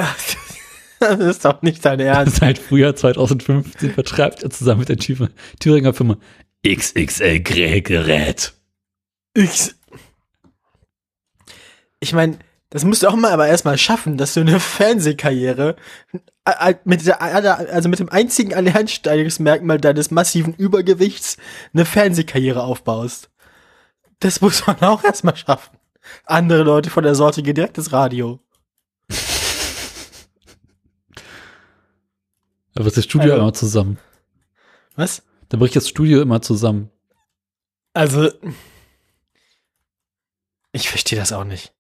Das 1.01 1.19
ist 1.19 1.45
doch 1.45 1.63
nicht 1.63 1.85
dein 1.85 1.99
Ernst. 1.99 2.37
Seit 2.37 2.59
Frühjahr 2.61 2.95
2015 2.95 3.91
vertreibt 3.91 4.45
er 4.45 4.51
zusammen 4.51 4.79
mit 4.81 4.89
der 4.89 4.99
Thür- 4.99 5.31
Thüringer 5.59 5.93
Firma 5.95 6.17
XXL 6.65 7.41
Grillgerät. 7.41 8.53
Ich, 9.35 9.73
ich 11.99 12.13
meine, 12.13 12.39
das 12.73 12.85
musst 12.85 13.03
du 13.03 13.09
auch 13.09 13.17
mal 13.17 13.31
aber 13.33 13.47
erstmal 13.47 13.77
schaffen, 13.77 14.17
dass 14.17 14.33
du 14.35 14.41
eine 14.41 14.59
Fernsehkarriere 14.59 15.77
mit 16.85 17.07
der, 17.07 17.21
also 17.21 17.89
mit 17.91 17.99
dem 17.99 18.09
einzigen 18.09 18.55
Alleinstellungsmerkmal 18.55 19.79
deines 19.79 20.11
massiven 20.11 20.55
Übergewichts 20.55 21.37
eine 21.75 21.85
Fernsehkarriere 21.85 22.63
aufbaust. 22.63 23.29
Das 24.21 24.41
muss 24.41 24.67
man 24.67 24.81
auch 24.81 25.05
erstmal 25.05 25.37
schaffen. 25.37 25.77
Andere 26.25 26.63
Leute 26.63 26.89
von 26.91 27.05
der 27.05 27.15
Sorte 27.15 27.43
gehen 27.43 27.55
direkt 27.55 27.77
ins 27.77 27.93
Radio. 27.93 28.41
Da 32.75 32.83
bricht 32.83 32.97
das 32.97 33.05
Studio 33.05 33.33
Also- 33.33 33.43
immer 33.43 33.53
zusammen. 33.55 33.99
Was? 34.97 35.23
Da 35.49 35.59
bricht 35.59 35.77
das 35.77 35.89
Studio 35.89 36.23
immer 36.23 36.41
zusammen. 36.41 36.91
Also, 37.93 38.31
ich 40.73 40.89
verstehe 40.89 41.19
das 41.19 41.33
auch 41.33 41.45
nicht. 41.45 41.75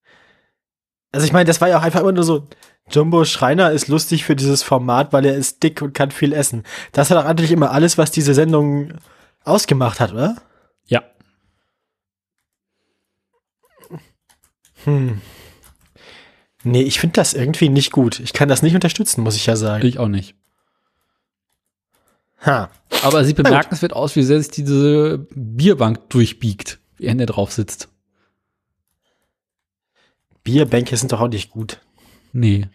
Also 1.13 1.27
ich 1.27 1.33
meine, 1.33 1.45
das 1.45 1.61
war 1.61 1.69
ja 1.69 1.79
auch 1.79 1.83
einfach 1.83 2.01
immer 2.01 2.13
nur 2.13 2.25
so, 2.25 2.49
Jumbo 2.91 3.25
Schreiner 3.25 3.71
ist 3.71 3.89
lustig 3.89 4.25
für 4.25 4.35
dieses 4.35 4.63
Format, 4.63 5.13
weil 5.13 5.25
er 5.25 5.37
ist 5.37 5.63
dick 5.63 5.83
und 5.83 5.95
kann 5.95 6.11
viel 6.11 6.33
essen. 6.33 6.65
Das 6.93 7.11
hat 7.11 7.19
auch 7.19 7.25
natürlich 7.25 7.53
immer 7.53 7.71
alles, 7.71 7.99
was 7.99 8.11
diese 8.11 8.35
Sendung 8.35 8.95
ausgemacht 9.45 10.01
hat, 10.01 10.13
oder? 10.13 10.37
Ja. 10.87 11.03
Hm. 14.85 15.21
Nee, 16.65 16.83
ich 16.83 17.01
finde 17.01 17.15
das 17.15 17.35
irgendwie 17.35 17.69
nicht 17.69 17.93
gut. 17.93 18.21
Ich 18.21 18.33
kann 18.33 18.49
das 18.49 18.63
nicht 18.63 18.75
unterstützen, 18.75 19.23
muss 19.23 19.37
ich 19.37 19.47
ja 19.47 19.57
sagen. 19.57 19.87
Ich 19.87 19.99
auch 19.99 20.09
nicht. 20.09 20.35
Ha. 22.45 22.71
Aber 23.03 23.25
sieht 23.25 23.37
bemerkenswert 23.37 23.93
aus, 23.93 24.17
wie 24.17 24.23
sehr 24.23 24.39
sich 24.39 24.51
diese 24.51 25.27
Bierbank 25.35 26.11
durchbiegt, 26.11 26.79
wie 26.97 27.07
er 27.07 27.27
drauf 27.27 27.53
sitzt. 27.53 27.89
Bierbänke 30.45 30.97
sind 30.97 31.12
doch 31.12 31.20
auch 31.20 31.28
nicht 31.28 31.51
gut. 31.51 31.80
Nee. 32.32 32.68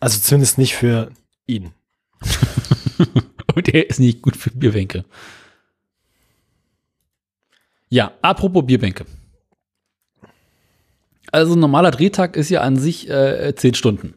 Also 0.00 0.18
zumindest 0.18 0.58
nicht 0.58 0.74
für 0.74 1.10
ihn. 1.46 1.72
Und 3.54 3.68
er 3.68 3.88
ist 3.88 4.00
nicht 4.00 4.22
gut 4.22 4.36
für 4.36 4.50
Bierbänke. 4.50 5.04
Ja, 7.88 8.12
apropos 8.22 8.64
Bierbänke. 8.66 9.04
Also 11.30 11.54
ein 11.54 11.60
normaler 11.60 11.90
Drehtag 11.90 12.36
ist 12.36 12.48
ja 12.50 12.62
an 12.62 12.76
sich 12.76 13.08
äh, 13.08 13.54
10 13.54 13.74
Stunden. 13.74 14.14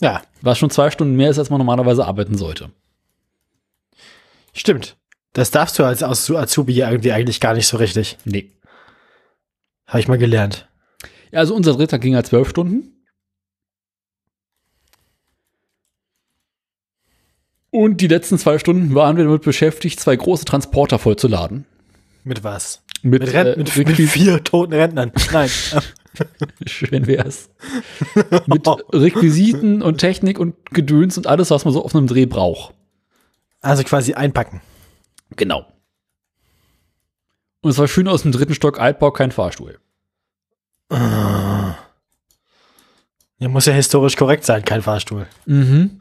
Ja, 0.00 0.22
Was 0.40 0.58
schon 0.58 0.70
zwei 0.70 0.90
Stunden 0.90 1.16
mehr 1.16 1.30
ist, 1.30 1.38
als 1.38 1.50
man 1.50 1.58
normalerweise 1.58 2.06
arbeiten 2.06 2.38
sollte. 2.38 2.70
stimmt. 4.52 4.96
Das 5.32 5.50
darfst 5.52 5.78
du 5.78 5.84
als 5.84 6.02
Azubi 6.02 6.80
irgendwie 6.80 7.12
eigentlich 7.12 7.40
gar 7.40 7.54
nicht 7.54 7.68
so 7.68 7.76
richtig. 7.76 8.16
Nee. 8.24 8.50
Habe 9.86 10.00
ich 10.00 10.08
mal 10.08 10.18
gelernt. 10.18 10.68
Ja, 11.32 11.40
also 11.40 11.54
unser 11.54 11.74
Drehtag 11.74 12.00
ging 12.00 12.14
ja 12.14 12.22
zwölf 12.22 12.48
Stunden. 12.48 12.96
Und 17.70 18.00
die 18.00 18.08
letzten 18.08 18.36
zwei 18.38 18.58
Stunden 18.58 18.94
waren 18.94 19.16
wir 19.16 19.24
damit 19.24 19.42
beschäftigt, 19.42 20.00
zwei 20.00 20.16
große 20.16 20.44
Transporter 20.44 20.98
vollzuladen. 20.98 21.66
Mit 22.24 22.42
was? 22.42 22.82
Mit, 23.02 23.22
Mit, 23.22 23.32
äh, 23.32 23.54
mit, 23.56 23.74
mit 23.76 23.96
vier 23.96 24.42
toten 24.42 24.74
Rentnern. 24.74 25.12
Nein. 25.32 25.48
Schön 26.66 27.06
wär's. 27.06 27.48
Mit 28.46 28.66
Requisiten 28.92 29.80
und 29.82 29.98
Technik 29.98 30.38
und 30.38 30.54
Gedöns 30.72 31.16
und 31.16 31.26
alles, 31.28 31.50
was 31.50 31.64
man 31.64 31.72
so 31.72 31.84
auf 31.84 31.94
einem 31.94 32.08
Dreh 32.08 32.26
braucht. 32.26 32.74
also 33.60 33.84
quasi 33.84 34.14
einpacken. 34.14 34.60
Genau. 35.36 35.64
Und 37.62 37.70
es 37.70 37.78
war 37.78 37.88
schön 37.88 38.08
aus 38.08 38.22
dem 38.22 38.32
dritten 38.32 38.54
Stock 38.54 38.80
Altbau, 38.80 39.12
kein 39.12 39.30
Fahrstuhl. 39.30 39.78
Ja, 40.90 41.76
muss 43.48 43.66
ja 43.66 43.72
historisch 43.72 44.16
korrekt 44.16 44.44
sein, 44.44 44.64
kein 44.64 44.82
Fahrstuhl. 44.82 45.26
Mhm. 45.46 46.00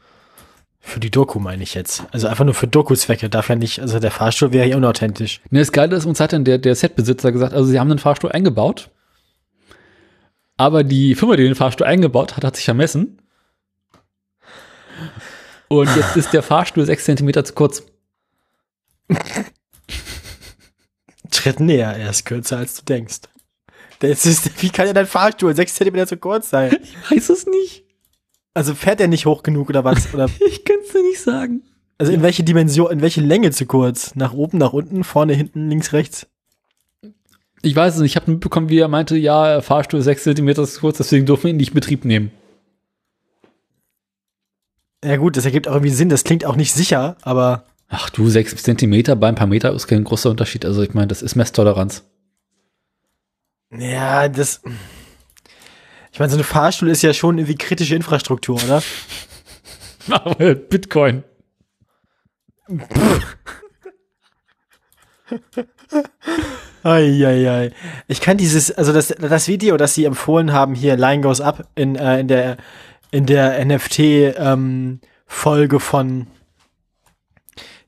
Für 0.81 0.99
die 0.99 1.11
Doku 1.11 1.39
meine 1.39 1.61
ich 1.63 1.75
jetzt. 1.75 2.03
Also 2.11 2.27
einfach 2.27 2.45
nur 2.45 2.53
für 2.53 2.67
Doku-Zwecke. 2.67 3.29
Darf 3.29 3.49
ja 3.49 3.55
nicht, 3.55 3.79
also 3.79 3.99
der 3.99 4.11
Fahrstuhl 4.11 4.51
wäre 4.51 4.65
hier 4.65 4.77
unauthentisch. 4.77 5.41
Ne, 5.51 5.59
das 5.59 5.71
Geile 5.71 5.95
ist, 5.95 6.05
uns 6.05 6.19
hat 6.19 6.33
dann 6.33 6.45
der, 6.45 6.57
der 6.57 6.75
Setbesitzer 6.75 7.31
gesagt, 7.31 7.53
also 7.53 7.69
sie 7.69 7.79
haben 7.79 7.89
den 7.89 7.99
Fahrstuhl 7.99 8.31
eingebaut, 8.31 8.89
aber 10.57 10.83
die 10.83 11.15
Firma, 11.15 11.35
die 11.35 11.43
den 11.43 11.55
Fahrstuhl 11.55 11.85
eingebaut 11.85 12.35
hat, 12.35 12.43
hat 12.43 12.55
sich 12.55 12.65
vermessen. 12.65 13.21
Und 15.67 15.95
jetzt 15.95 16.17
ist 16.17 16.33
der 16.33 16.43
Fahrstuhl 16.43 16.85
sechs 16.85 17.05
Zentimeter 17.05 17.45
zu 17.45 17.53
kurz. 17.53 17.83
Schritt 21.31 21.59
näher, 21.59 21.95
er 21.95 22.09
ist 22.09 22.25
kürzer 22.25 22.57
als 22.57 22.75
du 22.75 22.85
denkst. 22.85 23.21
Das 23.99 24.25
ist, 24.25 24.61
wie 24.61 24.69
kann 24.69 24.87
ja 24.87 24.93
dein 24.93 25.05
Fahrstuhl 25.07 25.53
sechs 25.55 25.75
Zentimeter 25.75 26.07
zu 26.07 26.17
kurz 26.17 26.49
sein? 26.49 26.75
Ich 26.81 27.11
weiß 27.11 27.29
es 27.29 27.45
nicht. 27.45 27.83
Also 28.53 28.73
fährt 28.73 28.99
er 29.01 29.07
nicht 29.07 29.25
hoch 29.25 29.43
genug 29.43 29.69
oder 29.69 29.83
was? 29.83 30.13
Oder, 30.13 30.29
Ich 30.47 30.63
kann 30.65 30.77
es 30.85 30.91
dir 30.91 31.03
nicht 31.03 31.21
sagen. 31.21 31.63
also 31.97 32.11
in 32.11 32.21
welche 32.21 32.43
Dimension, 32.43 32.91
in 32.91 33.01
welche 33.01 33.21
Länge 33.21 33.51
zu 33.51 33.65
kurz? 33.65 34.15
Nach 34.15 34.33
oben, 34.33 34.57
nach 34.57 34.73
unten, 34.73 35.03
vorne, 35.03 35.33
hinten, 35.33 35.69
links, 35.69 35.93
rechts? 35.93 36.27
Ich 37.61 37.75
weiß 37.75 37.95
es 37.95 38.01
nicht. 38.01 38.13
Ich 38.13 38.15
habe 38.15 38.31
mitbekommen, 38.31 38.69
wie 38.69 38.79
er 38.79 38.87
meinte, 38.87 39.17
ja, 39.17 39.61
Fahrstuhl 39.61 40.01
sechs 40.01 40.23
Zentimeter 40.23 40.65
zu 40.65 40.79
kurz, 40.79 40.97
deswegen 40.97 41.25
dürfen 41.25 41.43
wir 41.43 41.49
ihn 41.51 41.57
nicht 41.57 41.69
in 41.69 41.75
Betrieb 41.75 42.05
nehmen. 42.05 42.31
Ja 45.03 45.17
gut, 45.17 45.37
das 45.37 45.45
ergibt 45.45 45.67
auch 45.67 45.73
irgendwie 45.73 45.91
Sinn. 45.93 46.09
Das 46.09 46.23
klingt 46.23 46.45
auch 46.45 46.55
nicht 46.55 46.73
sicher, 46.73 47.17
aber 47.21 47.65
Ach 47.89 48.09
du, 48.09 48.29
sechs 48.29 48.55
Zentimeter 48.55 49.15
bei 49.15 49.27
ein 49.27 49.35
paar 49.35 49.47
Meter 49.47 49.73
ist 49.73 49.87
kein 49.87 50.03
großer 50.03 50.29
Unterschied. 50.29 50.63
Also 50.63 50.83
ich 50.83 50.93
meine, 50.93 51.07
das 51.07 51.21
ist 51.21 51.35
Messtoleranz. 51.35 52.03
Ja, 53.71 54.27
das. 54.27 54.61
Ich 56.11 56.19
meine, 56.19 56.31
so 56.31 56.37
ein 56.37 56.43
Fahrstuhl 56.43 56.89
ist 56.89 57.01
ja 57.01 57.13
schon 57.13 57.37
irgendwie 57.37 57.55
kritische 57.55 57.95
Infrastruktur, 57.95 58.61
oder? 58.63 58.81
Aber 60.09 60.55
Bitcoin. 60.55 61.23
Eieiei. 66.83 67.71
Ich 68.07 68.21
kann 68.21 68.37
dieses, 68.37 68.71
also 68.71 68.93
das, 68.93 69.09
das 69.09 69.47
Video, 69.47 69.77
das 69.77 69.93
sie 69.95 70.05
empfohlen 70.05 70.53
haben, 70.53 70.75
hier 70.75 70.95
Line 70.97 71.21
Goes 71.21 71.41
Up 71.41 71.67
in, 71.75 71.95
äh, 71.95 72.19
in 72.19 72.27
der, 72.27 72.57
in 73.11 73.25
der 73.25 73.63
NFT-Folge 73.65 74.89
von, 75.79 76.27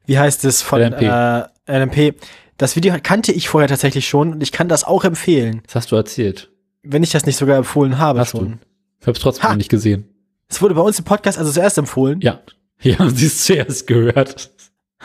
wie 0.05 0.19
heißt 0.19 0.45
es, 0.45 0.61
von 0.61 0.81
LMP. 0.81 1.01
Äh, 1.01 1.43
LMP. 1.67 2.15
Das 2.61 2.75
Video 2.75 2.95
kannte 3.01 3.31
ich 3.31 3.49
vorher 3.49 3.67
tatsächlich 3.67 4.07
schon 4.07 4.33
und 4.33 4.43
ich 4.43 4.51
kann 4.51 4.67
das 4.67 4.83
auch 4.83 5.03
empfehlen, 5.03 5.63
Das 5.65 5.73
hast 5.73 5.91
du 5.91 5.95
erzählt. 5.95 6.51
wenn 6.83 7.01
ich 7.01 7.09
das 7.09 7.25
nicht 7.25 7.35
sogar 7.37 7.57
empfohlen 7.57 7.97
habe 7.97 8.19
Hast 8.19 8.31
schon. 8.31 8.59
Ich 8.99 9.07
habe 9.07 9.17
es 9.17 9.19
trotzdem 9.19 9.43
Ha! 9.45 9.49
noch 9.49 9.55
nicht 9.57 9.69
gesehen. 9.71 10.07
Es 10.47 10.61
wurde 10.61 10.75
bei 10.75 10.81
uns 10.81 10.99
im 10.99 11.05
Podcast 11.05 11.39
also 11.39 11.51
zuerst 11.51 11.79
empfohlen. 11.79 12.21
Ja. 12.21 12.39
Ja, 12.83 12.99
haben 12.99 13.15
sie 13.15 13.25
es 13.25 13.45
zuerst 13.45 13.87
gehört. 13.87 14.51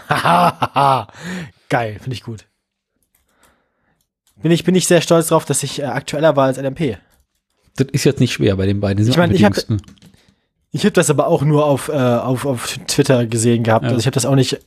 Hahaha. 0.08 1.08
Geil, 1.70 1.96
finde 1.98 2.12
ich 2.14 2.22
gut. 2.22 2.44
Bin 4.42 4.50
ich, 4.52 4.64
bin 4.64 4.74
ich 4.74 4.86
sehr 4.86 5.00
stolz 5.00 5.28
drauf, 5.28 5.44
dass 5.46 5.62
ich 5.62 5.80
äh, 5.80 5.84
aktueller 5.84 6.36
war 6.36 6.46
als 6.46 6.58
LMP. 6.58 6.98
Das 7.76 7.88
ist 7.92 8.04
jetzt 8.04 8.20
nicht 8.20 8.32
schwer 8.34 8.56
bei 8.56 8.66
den 8.66 8.80
beiden. 8.80 9.02
Die 9.04 9.10
Ich 9.10 9.16
meine, 9.16 9.32
ich 9.34 9.44
hab- 9.44 9.54
Jüngsten. 9.54 9.80
Ich 10.72 10.84
habe 10.84 10.92
das 10.92 11.08
aber 11.10 11.26
auch 11.26 11.42
nur 11.42 11.64
auf, 11.64 11.88
äh, 11.88 11.92
auf, 11.92 12.44
auf 12.44 12.66
Twitter 12.86 13.26
gesehen 13.26 13.62
gehabt. 13.62 13.84
Ja. 13.84 13.88
Also 13.90 14.00
ich 14.00 14.06
habe 14.06 14.14
das 14.14 14.26
auch 14.26 14.34
nicht 14.34 14.58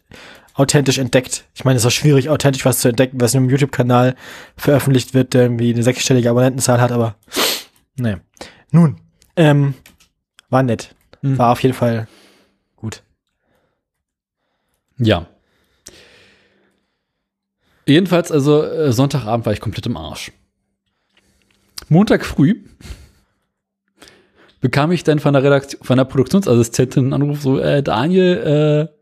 authentisch 0.60 0.98
entdeckt. 0.98 1.46
Ich 1.56 1.64
meine, 1.64 1.78
es 1.78 1.84
ist 1.84 1.88
auch 1.88 1.92
schwierig, 1.92 2.30
authentisch 2.30 2.66
was 2.66 2.80
zu 2.80 2.90
entdecken, 2.90 3.22
was 3.22 3.34
nur 3.34 3.44
im 3.44 3.50
YouTube-Kanal 3.50 4.16
veröffentlicht 4.58 5.14
wird, 5.14 5.34
der 5.34 5.44
irgendwie 5.44 5.74
eine 5.74 5.84
sechsstellige 5.84 6.30
Abonnentenzahl 6.30 6.82
hat, 6.82 6.92
aber 6.92 7.16
nee. 7.96 8.18
Nun, 8.72 9.00
ähm, 9.38 9.74
war 10.50 10.62
nett. 10.64 10.94
Mhm. 11.22 11.38
War 11.38 11.54
auf 11.54 11.64
jeden 11.64 11.76
Fall 11.76 12.08
gut. 12.76 13.04
Ja. 14.98 15.28
Jedenfalls, 17.88 18.30
also 18.30 18.62
äh, 18.62 18.92
Sonntagabend 18.92 19.46
war 19.46 19.54
ich 19.54 19.62
komplett 19.62 19.86
im 19.86 19.96
Arsch. 19.96 20.34
Montag 21.88 22.26
früh 22.26 22.66
bekam 24.60 24.92
ich 24.92 25.06
dann 25.06 25.20
von 25.20 25.34
der 25.34 25.42
Redaktion, 25.42 25.82
von 25.82 25.98
der 25.98 26.04
Produktionsassistentin 26.04 27.06
einen 27.06 27.14
Anruf, 27.14 27.42
so, 27.42 27.58
äh, 27.60 27.82
Daniel, 27.82 28.90
äh, 28.92 28.99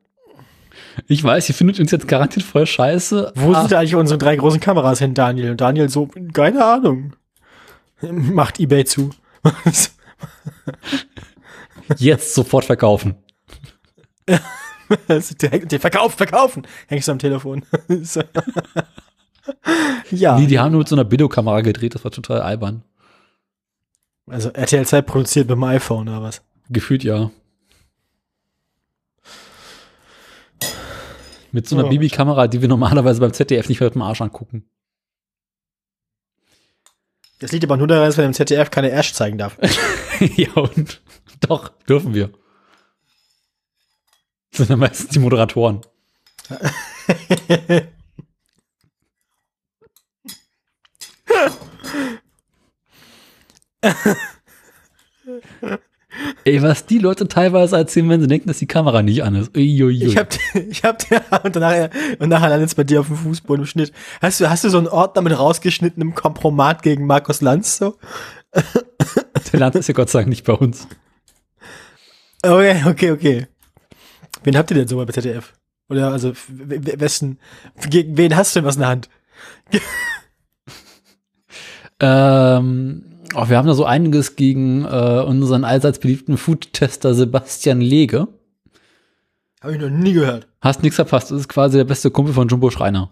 ich 1.08 1.24
weiß, 1.24 1.50
ihr 1.50 1.56
findet 1.56 1.80
uns 1.80 1.92
jetzt 1.92 2.08
garantiert 2.08 2.46
voll 2.46 2.66
scheiße. 2.66 3.34
Wo 3.36 3.54
Ah, 3.54 3.62
sind 3.62 3.74
eigentlich 3.74 3.96
unsere 3.96 4.18
drei 4.18 4.36
großen 4.36 4.60
Kameras 4.60 5.00
hin, 5.00 5.14
Daniel? 5.14 5.52
Und 5.52 5.62
Daniel 5.62 5.90
so, 5.90 6.08
keine 6.34 6.66
Ahnung. 6.66 7.14
Macht 8.02 8.60
Ebay 8.60 8.86
zu. 8.86 9.12
jetzt 11.98 12.34
sofort 12.34 12.66
verkaufen. 12.66 13.16
direkt, 15.42 15.74
verkaufen, 15.74 16.18
verkaufen. 16.18 16.68
Hängst 16.88 17.08
du 17.08 17.12
am 17.14 17.20
Telefon. 17.20 17.64
Ja. 20.12 20.38
Nee, 20.38 20.48
die 20.48 20.60
haben 20.60 20.72
nur 20.72 20.80
mit 20.80 20.90
so 20.90 20.96
einer 20.96 21.10
Videokamera 21.10 21.62
gedreht, 21.62 21.96
das 21.96 22.04
war 22.04 22.12
total 22.12 22.42
albern. 22.42 22.84
Also 24.30 24.50
RTL 24.50 24.86
2 24.86 25.02
produziert 25.04 25.48
mit 25.48 25.56
dem 25.56 25.64
iPhone 25.64 26.10
oder 26.10 26.22
was? 26.22 26.42
Gefühlt 26.70 27.04
ja. 27.06 27.32
Mit 31.58 31.68
so 31.68 31.76
einer 31.76 31.86
Ja. 31.86 31.90
Bibi-Kamera, 31.90 32.48
die 32.48 32.62
wir 32.62 32.68
normalerweise 32.68 33.20
beim 33.20 33.34
ZDF 33.34 33.68
nicht 33.68 33.82
mit 33.82 33.96
dem 33.96 34.04
Arsch 34.04 34.22
angucken. 34.22 34.70
Das 37.40 37.52
liegt 37.52 37.64
aber 37.64 37.78
nur 37.78 37.88
daran, 37.88 38.06
dass 38.06 38.16
man 38.16 38.28
im 38.28 38.34
ZDF 38.34 38.70
keine 38.70 38.92
Ash 38.92 39.12
zeigen 39.12 39.40
darf. 39.40 39.58
ja, 40.20 40.54
und 40.54 41.02
doch, 41.40 41.70
dürfen 41.90 42.14
wir. 42.14 42.30
Das 44.52 44.60
sind 44.60 44.70
ja 44.70 44.76
meistens 44.76 45.10
die 45.10 45.18
Moderatoren. 45.18 45.82
Ey, 56.48 56.62
was 56.62 56.86
die 56.86 57.00
Leute 57.00 57.28
teilweise 57.28 57.76
erzählen, 57.76 58.08
wenn 58.08 58.22
sie 58.22 58.28
denken, 58.28 58.48
dass 58.48 58.60
die 58.60 58.68
Kamera 58.68 59.02
nicht 59.02 59.22
an 59.22 59.36
ist. 59.36 59.54
Uiuiui. 59.54 60.06
Ich 60.06 60.16
hab, 60.16 60.34
ich 60.54 60.82
hab, 60.82 61.04
und 61.44 61.58
danach, 61.58 61.90
und 62.20 62.30
nachher 62.30 62.48
landet 62.48 62.70
es 62.70 62.76
bei 62.76 62.86
dir 62.86 63.02
auf 63.02 63.08
dem 63.08 63.18
Fußboden 63.18 63.64
im 63.64 63.68
Schnitt. 63.68 63.92
Hast 64.22 64.40
du, 64.40 64.50
hast 64.50 64.64
du 64.64 64.70
so 64.70 64.78
einen 64.78 64.88
Ordner 64.88 65.24
mit 65.24 65.38
rausgeschnittenem 65.38 66.16
Kompromat 66.16 66.84
gegen 66.84 67.06
Markus 67.06 67.42
Lanz 67.42 67.76
so? 67.76 67.98
Der 69.52 69.60
Land 69.60 69.76
ist 69.76 69.90
ja 69.90 69.94
Gott 69.94 70.10
sei 70.10 70.20
Dank 70.20 70.30
nicht 70.30 70.46
bei 70.46 70.54
uns. 70.54 70.88
Okay, 72.42 72.82
okay, 72.86 73.12
okay. 73.12 73.48
Wen 74.46 74.58
habt 74.58 74.72
ihr 74.72 74.78
denn 74.78 74.88
so 74.88 75.04
bei 75.06 75.12
ZDF? 75.12 75.54
Oder, 75.90 76.14
also, 76.14 76.32
wessen, 76.56 77.40
gegen 77.90 78.16
wen 78.16 78.38
hast 78.38 78.56
du 78.56 78.62
denn 78.62 78.68
was 78.68 78.76
in 78.76 78.82
der 78.82 78.90
Hand? 78.90 79.10
Ähm, 82.00 83.07
oh, 83.36 83.50
wir 83.50 83.58
haben 83.58 83.68
da 83.68 83.74
so 83.74 83.86
einiges 83.86 84.36
gegen 84.36 84.86
äh, 84.86 85.24
unseren 85.26 85.64
allseits 85.64 86.00
beliebten 86.00 86.38
Food-Tester 86.38 87.14
Sebastian 87.14 87.82
Lege. 87.82 88.28
Habe 89.62 89.74
ich 89.76 89.82
noch 89.82 89.90
nie 89.90 90.14
gehört. 90.14 90.48
Hast 90.62 90.84
nichts 90.84 90.96
verpasst. 90.96 91.32
Das 91.32 91.40
ist 91.40 91.50
quasi 91.50 91.78
der 91.78 91.84
beste 91.84 92.12
Kumpel 92.12 92.34
von 92.34 92.48
Jumbo 92.48 92.70
Schreiner. 92.70 93.12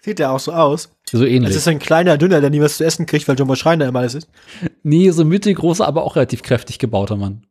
Sieht 0.00 0.18
der 0.20 0.30
auch 0.32 0.40
so 0.40 0.52
aus? 0.52 0.90
So 1.04 1.24
ähnlich. 1.24 1.50
Das 1.50 1.56
ist 1.56 1.68
ein 1.68 1.78
kleiner 1.78 2.16
Dünner, 2.16 2.40
der 2.40 2.50
nie 2.50 2.60
was 2.60 2.76
zu 2.76 2.84
essen 2.84 3.06
kriegt, 3.06 3.28
weil 3.28 3.36
Jumbo 3.36 3.56
Schreiner 3.56 3.86
immer 3.86 3.98
alles 4.00 4.14
ist. 4.14 4.28
nee, 4.82 5.10
so 5.10 5.24
mittelgroßer, 5.24 5.86
aber 5.86 6.04
auch 6.04 6.16
relativ 6.16 6.42
kräftig 6.42 6.78
gebauter 6.78 7.16
Mann. 7.16 7.44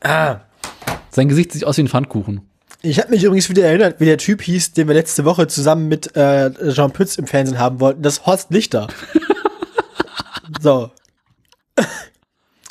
Ah. 0.00 0.40
Sein 1.10 1.28
Gesicht 1.28 1.52
sieht 1.52 1.64
aus 1.64 1.76
wie 1.78 1.82
ein 1.82 1.88
Pfannkuchen. 1.88 2.42
Ich 2.82 3.00
habe 3.00 3.10
mich 3.10 3.24
übrigens 3.24 3.48
wieder 3.48 3.64
erinnert, 3.64 3.98
wie 3.98 4.04
der 4.04 4.18
Typ 4.18 4.40
hieß, 4.42 4.72
den 4.72 4.86
wir 4.86 4.94
letzte 4.94 5.24
Woche 5.24 5.48
zusammen 5.48 5.88
mit 5.88 6.16
äh, 6.16 6.52
Jean 6.72 6.92
Pütz 6.92 7.16
im 7.16 7.26
Fernsehen 7.26 7.58
haben 7.58 7.80
wollten. 7.80 8.02
Das 8.02 8.18
ist 8.18 8.26
Horst 8.26 8.50
Lichter. 8.50 8.86
so. 10.60 10.90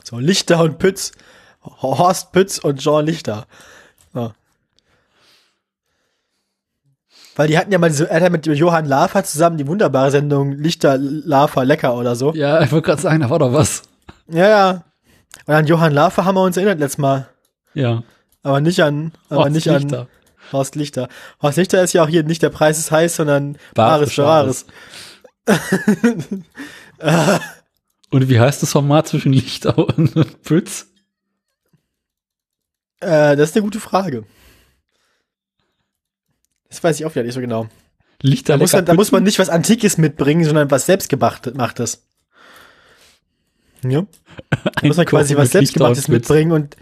So, 0.03 0.19
Lichter 0.19 0.61
und 0.61 0.79
Pütz. 0.79 1.11
Horst 1.61 2.31
Pütz 2.31 2.57
und 2.57 2.79
Jean 2.79 3.05
Lichter. 3.05 3.47
So. 4.13 4.31
Weil 7.35 7.49
die 7.49 7.57
hatten 7.57 7.71
ja 7.71 7.77
mal 7.77 7.89
diese, 7.89 8.09
er 8.09 8.15
hat 8.15 8.23
ja 8.23 8.29
mit 8.29 8.45
Johann 8.47 8.85
Lafer 8.85 9.25
zusammen 9.25 9.57
die 9.57 9.67
wunderbare 9.67 10.09
Sendung 10.09 10.53
Lichter, 10.53 10.97
Lafer, 10.97 11.65
Lecker 11.65 11.95
oder 11.95 12.15
so. 12.15 12.33
Ja, 12.33 12.61
ich 12.61 12.71
wollte 12.71 12.85
gerade 12.85 13.01
sagen, 13.01 13.19
da 13.19 13.29
war 13.29 13.39
doch 13.39 13.51
was. 13.51 13.83
Ja, 14.29 14.47
ja. 14.47 14.83
Und 15.45 15.53
an 15.53 15.67
Johann 15.67 15.93
Lafer 15.93 16.23
haben 16.23 16.35
wir 16.35 16.43
uns 16.43 16.55
erinnert 16.55 16.79
letztes 16.79 16.97
Mal. 16.97 17.27
Ja. 17.73 18.03
Aber 18.43 18.61
nicht 18.61 18.81
an, 18.81 19.11
aber 19.29 19.41
Horst 19.41 19.51
nicht 19.53 19.65
Lichter. 19.65 20.01
an 20.01 20.07
Horst 20.51 20.75
Lichter. 20.75 21.09
Horst 21.41 21.57
Lichter 21.57 21.83
ist 21.83 21.93
ja 21.93 22.03
auch 22.03 22.07
hier 22.07 22.23
nicht 22.23 22.41
der 22.41 22.49
Preis 22.49 22.79
ist 22.79 22.91
heiß, 22.91 23.15
sondern 23.17 23.57
Bares 23.73 24.13
für 24.13 24.23
Bares. 24.23 24.65
Und 28.09 28.29
wie 28.29 28.39
heißt 28.39 28.63
das 28.63 28.71
Format 28.71 29.07
zwischen 29.07 29.33
Lichter 29.33 29.77
und 29.77 30.41
Pütz? 30.43 30.87
Äh, 33.01 33.35
das 33.35 33.49
ist 33.49 33.55
eine 33.55 33.63
gute 33.63 33.79
Frage. 33.81 34.23
Das 36.69 36.83
weiß 36.83 36.99
ich 36.99 37.05
auch 37.05 37.11
wieder 37.11 37.23
nicht 37.23 37.33
so 37.33 37.41
genau. 37.41 37.67
Lichter 38.21 38.53
Da 38.53 38.57
muss, 38.57 38.73
man, 38.73 38.85
da 38.85 38.93
muss 38.93 39.11
man 39.11 39.23
nicht 39.23 39.39
was 39.39 39.49
Antikes 39.49 39.97
mitbringen, 39.97 40.43
sondern 40.43 40.71
was 40.71 40.85
selbstgemachtes. 40.85 42.07
Ja. 43.83 44.05
Da 44.49 44.87
muss 44.87 44.97
man 44.97 45.05
quasi 45.07 45.35
was 45.35 45.51
Selbstgemachtes 45.51 46.07
mitbringen 46.07 46.51
und 46.51 46.77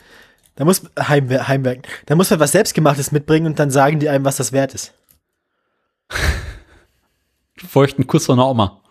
da 0.55 0.65
muss 0.65 0.83
Heimwer 0.97 1.47
Heimwerken. 1.47 1.83
Da 2.05 2.15
muss 2.15 2.29
man 2.29 2.39
was 2.39 2.53
Selbstgemachtes 2.53 3.11
mitbringen 3.11 3.47
und 3.47 3.59
dann 3.59 3.71
sagen 3.71 3.99
die 3.99 4.09
einem, 4.09 4.25
was 4.25 4.37
das 4.37 4.51
wert 4.51 4.73
ist. 4.73 4.93
Feuchten 7.57 8.07
Kuss 8.07 8.25
von 8.25 8.37
der 8.37 8.47
Oma. 8.47 8.81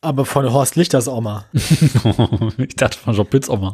Aber 0.00 0.24
von 0.24 0.50
Horst 0.52 0.76
Lichters 0.76 1.08
Oma. 1.08 1.46
ich 1.52 2.76
dachte 2.76 2.98
von 2.98 3.14
Jean 3.14 3.26
Pitts 3.26 3.50
Oma. 3.50 3.72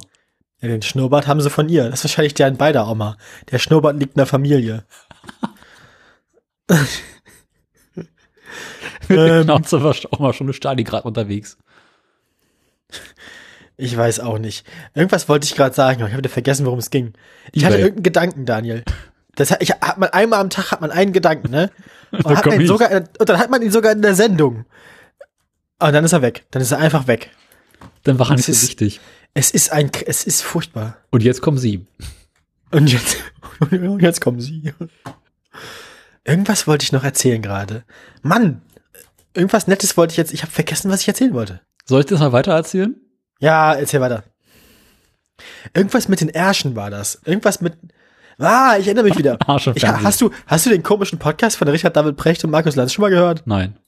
Ja, 0.61 0.69
den 0.69 0.83
Schnurrbart 0.83 1.27
haben 1.27 1.41
sie 1.43 1.51
von 1.51 1.69
ihr. 1.69 1.91
Das 1.91 2.01
ist 2.01 2.05
wahrscheinlich 2.05 2.33
der 2.35 2.49
in 2.49 2.57
beider 2.57 2.89
Oma. 2.89 3.19
Der 3.51 3.59
Schnurrbart 3.59 3.99
liegt 3.99 4.15
in 4.15 4.19
der 4.19 4.27
Familie. 4.27 4.87
ähm, 9.11 9.43
Schnauze 9.43 9.83
war 9.83 9.95
Oma 10.11 10.33
schon 10.33 10.47
eine 10.47 10.55
Stalingrad 10.55 11.05
unterwegs. 11.05 11.59
Ich 13.77 13.97
weiß 13.97 14.21
auch 14.21 14.39
nicht. 14.39 14.67
Irgendwas 14.95 15.29
wollte 15.29 15.47
ich 15.47 15.57
gerade 15.57 15.75
sagen, 15.75 16.01
aber 16.01 16.09
ich 16.09 16.17
habe 16.17 16.29
vergessen, 16.29 16.65
worum 16.65 16.79
es 16.79 16.91
ging. 16.91 17.13
Ich 17.53 17.65
hatte 17.65 17.77
irgendeinen 17.77 18.03
Gedanken, 18.05 18.47
Daniel. 18.47 18.85
Das 19.35 19.51
hat, 19.51 19.63
ich, 19.63 19.71
hat 19.71 19.99
man 19.99 20.11
einmal 20.11 20.41
am 20.41 20.51
Tag 20.51 20.71
hat 20.71 20.81
man 20.81 20.93
einen 20.93 21.13
Gedanken, 21.13 21.51
ne? 21.51 21.71
Und, 22.13 22.37
hat 22.37 22.47
man 22.47 22.61
ihn 22.61 22.67
sogar, 22.69 22.91
und 22.93 23.29
dann 23.29 23.39
hat 23.39 23.51
man 23.51 23.61
ihn 23.61 23.73
sogar 23.73 23.91
in 23.91 24.01
der 24.01 24.15
Sendung. 24.15 24.65
Und 25.81 25.93
dann 25.93 26.05
ist 26.05 26.13
er 26.13 26.23
weg. 26.23 26.45
Dann 26.53 26.63
ist 26.63 26.71
er 26.71 26.79
einfach 26.79 27.09
weg. 27.09 27.31
Dann 28.05 28.21
war 28.21 28.31
er 28.31 28.37
nicht 28.37 28.47
so 28.47 28.53
wichtig. 28.53 29.01
Es 29.35 29.51
ist 29.51 29.73
ein, 29.73 29.91
es 30.07 30.25
ist 30.25 30.43
furchtbar. 30.43 30.99
Und 31.11 31.25
jetzt 31.25 31.43
kommen 31.43 31.59
sie. 31.59 31.85
Und 32.71 32.93
jetzt, 32.93 33.17
und 33.59 34.01
jetzt 34.01 34.21
kommen 34.21 34.41
sie. 34.41 34.73
Irgendwas 36.25 36.69
wollte 36.69 36.85
ich 36.85 36.93
noch 36.93 37.03
erzählen 37.03 37.43
gerade. 37.43 37.83
Mann, 38.23 38.63
irgendwas 39.35 39.67
Nettes 39.67 39.97
wollte 39.97 40.13
ich 40.13 40.19
jetzt. 40.19 40.33
Ich 40.33 40.43
habe 40.43 40.53
vergessen, 40.53 40.91
was 40.91 41.01
ich 41.01 41.09
erzählen 41.09 41.35
wollte. 41.35 41.61
Soll 41.87 42.01
ich 42.01 42.07
das 42.07 42.21
mal 42.21 42.33
weiter 42.33 42.53
erzählen? 42.53 42.97
Ja, 43.41 43.75
erzähl 43.75 44.01
weiter. 44.01 44.25
Irgendwas 45.75 46.09
mit 46.09 46.21
den 46.21 46.29
Ärschen 46.29 46.77
war 46.77 46.91
das. 46.91 47.21
Irgendwas 47.25 47.61
mit. 47.61 47.75
Ah, 48.39 48.77
ich 48.79 48.87
erinnere 48.87 49.05
mich 49.05 49.19
wieder. 49.19 49.39
Ich, 49.75 49.85
hast, 49.87 50.21
du, 50.21 50.31
hast 50.47 50.67
du 50.67 50.71
den 50.71 50.83
komischen 50.83 51.19
Podcast 51.19 51.57
von 51.57 51.69
Richard 51.69 51.97
David 51.97 52.17
Precht 52.17 52.45
und 52.45 52.51
Markus 52.51 52.77
Lanz 52.77 52.93
schon 52.93 53.03
mal 53.03 53.11
gehört? 53.11 53.43
Nein. 53.47 53.79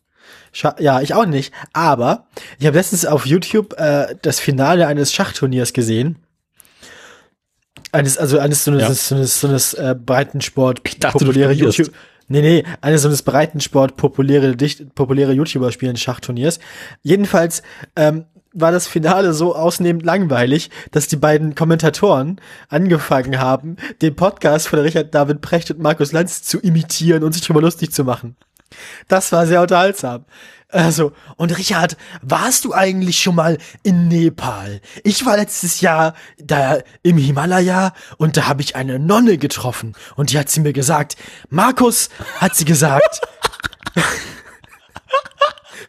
Ja, 0.78 1.00
ich 1.00 1.14
auch 1.14 1.26
nicht. 1.26 1.52
Aber 1.72 2.26
ich 2.58 2.66
habe 2.66 2.76
letztens 2.76 3.06
auf 3.06 3.26
YouTube 3.26 3.78
äh, 3.78 4.16
das 4.22 4.40
Finale 4.40 4.86
eines 4.86 5.12
Schachturniers 5.12 5.72
gesehen. 5.72 6.18
Eines, 7.92 8.18
also 8.18 8.38
eines 8.38 8.64
so 8.64 8.72
eines, 8.72 8.82
ja. 8.82 8.94
so 8.94 9.14
eines, 9.14 9.40
so 9.40 9.48
eines 9.48 9.74
äh, 9.74 9.94
Breitensport 9.98 10.82
populäre 10.82 11.52
YouTube. 11.52 11.90
Nee, 12.28 12.40
nee, 12.40 12.64
eines 12.80 13.02
so 13.02 13.08
eines 13.08 13.22
Breitensport 13.22 13.96
populäre, 13.96 14.56
dicht, 14.56 14.94
populäre 14.94 15.32
YouTuber 15.32 15.70
spielen 15.70 15.96
Schachturniers. 15.96 16.58
Jedenfalls 17.02 17.62
ähm, 17.94 18.24
war 18.52 18.72
das 18.72 18.88
Finale 18.88 19.32
so 19.32 19.54
ausnehmend 19.54 20.04
langweilig, 20.04 20.70
dass 20.90 21.06
die 21.06 21.16
beiden 21.16 21.54
Kommentatoren 21.54 22.40
angefangen 22.68 23.38
haben, 23.38 23.76
den 24.02 24.16
Podcast 24.16 24.68
von 24.68 24.78
Richard 24.80 25.14
David 25.14 25.40
Precht 25.40 25.70
und 25.70 25.80
Markus 25.80 26.12
Lanz 26.12 26.42
zu 26.42 26.58
imitieren 26.60 27.22
und 27.22 27.32
sich 27.32 27.42
darüber 27.42 27.60
lustig 27.60 27.92
zu 27.92 28.02
machen. 28.02 28.36
Das 29.08 29.30
war 29.30 29.46
sehr 29.46 29.62
unterhaltsam. 29.62 30.24
Also, 30.76 31.12
und 31.36 31.56
Richard, 31.56 31.96
warst 32.20 32.66
du 32.66 32.74
eigentlich 32.74 33.18
schon 33.18 33.34
mal 33.34 33.56
in 33.82 34.08
Nepal? 34.08 34.82
Ich 35.04 35.24
war 35.24 35.38
letztes 35.38 35.80
Jahr 35.80 36.12
da 36.36 36.80
im 37.02 37.16
Himalaya 37.16 37.94
und 38.18 38.36
da 38.36 38.46
habe 38.46 38.60
ich 38.60 38.76
eine 38.76 38.98
Nonne 38.98 39.38
getroffen 39.38 39.94
und 40.16 40.32
die 40.32 40.38
hat 40.38 40.50
sie 40.50 40.60
mir 40.60 40.74
gesagt, 40.74 41.16
Markus, 41.48 42.10
hat 42.36 42.54
sie 42.54 42.66
gesagt. 42.66 43.22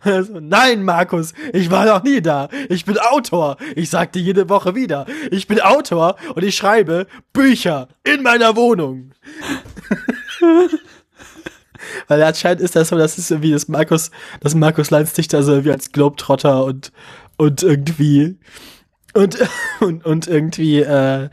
Also, 0.01 0.39
nein, 0.39 0.83
Markus, 0.83 1.33
ich 1.51 1.69
war 1.71 1.85
noch 1.85 2.03
nie 2.03 2.21
da. 2.21 2.47
Ich 2.69 2.85
bin 2.85 2.97
Autor. 2.97 3.57
Ich 3.75 3.89
sagte 3.89 4.19
jede 4.19 4.47
Woche 4.47 4.75
wieder. 4.75 5.05
Ich 5.31 5.47
bin 5.47 5.59
Autor 5.59 6.15
und 6.35 6.43
ich 6.43 6.55
schreibe 6.55 7.07
Bücher 7.33 7.89
in 8.05 8.21
meiner 8.21 8.55
Wohnung. 8.55 9.11
Weil 12.07 12.21
anscheinend 12.23 12.61
ist 12.61 12.75
das 12.75 12.89
so, 12.89 12.97
das 12.97 13.17
ist 13.17 13.31
irgendwie 13.31 13.51
das 13.51 13.67
Markus, 13.67 14.11
das 14.41 14.55
Markus 14.55 14.91
Lanz 14.91 15.13
dich 15.13 15.29
so 15.29 15.37
irgendwie 15.37 15.71
als 15.71 15.91
Globetrotter 15.91 16.65
und, 16.65 16.91
und 17.37 17.63
irgendwie 17.63 18.37
und, 19.17 19.37
und, 19.79 20.05
und 20.05 20.27
irgendwie 20.27 20.79
äh, 20.81 21.29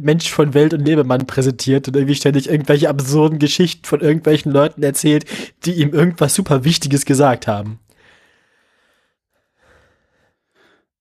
Mensch 0.00 0.30
von 0.30 0.54
Welt 0.54 0.74
und 0.74 0.84
Lebemann 0.84 1.26
präsentiert 1.26 1.88
und 1.88 1.96
irgendwie 1.96 2.14
ständig 2.14 2.48
irgendwelche 2.48 2.88
absurden 2.88 3.38
Geschichten 3.38 3.84
von 3.84 4.00
irgendwelchen 4.00 4.52
Leuten 4.52 4.82
erzählt, 4.82 5.24
die 5.64 5.74
ihm 5.74 5.90
irgendwas 5.90 6.34
super 6.34 6.64
Wichtiges 6.64 7.04
gesagt 7.04 7.46
haben. 7.46 7.78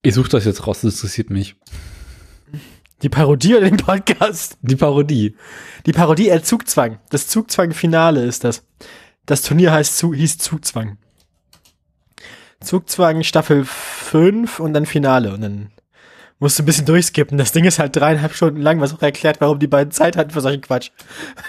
Ich 0.03 0.15
suche 0.15 0.29
das 0.29 0.45
jetzt 0.45 0.65
raus, 0.65 0.81
das 0.81 0.95
interessiert 0.95 1.29
mich. 1.29 1.55
Die 3.01 3.09
Parodie 3.09 3.55
oder 3.55 3.69
den 3.69 3.77
Podcast? 3.77 4.57
Die 4.61 4.75
Parodie. 4.75 5.35
Die 5.85 5.91
Parodie, 5.91 6.29
äh, 6.29 6.41
Zugzwang. 6.43 6.99
Das 7.09 7.27
Zugzwang-Finale 7.27 8.23
ist 8.23 8.43
das. 8.43 8.63
Das 9.25 9.41
Turnier 9.41 9.71
heißt, 9.71 9.99
hieß 10.01 10.37
Zugzwang. 10.37 10.97
Zugzwang 12.59 13.23
Staffel 13.23 13.65
5 13.65 14.59
und 14.59 14.73
dann 14.73 14.85
Finale 14.85 15.33
und 15.33 15.41
dann 15.41 15.71
musst 16.37 16.59
du 16.59 16.63
ein 16.63 16.65
bisschen 16.65 16.85
durchskippen. 16.85 17.37
Das 17.37 17.51
Ding 17.51 17.65
ist 17.65 17.79
halt 17.79 17.95
dreieinhalb 17.95 18.35
Stunden 18.35 18.61
lang, 18.61 18.79
was 18.81 18.93
auch 18.93 19.01
erklärt, 19.01 19.41
warum 19.41 19.57
die 19.57 19.67
beiden 19.67 19.91
Zeit 19.91 20.15
hatten 20.15 20.29
für 20.29 20.41
solchen 20.41 20.61
Quatsch. 20.61 20.91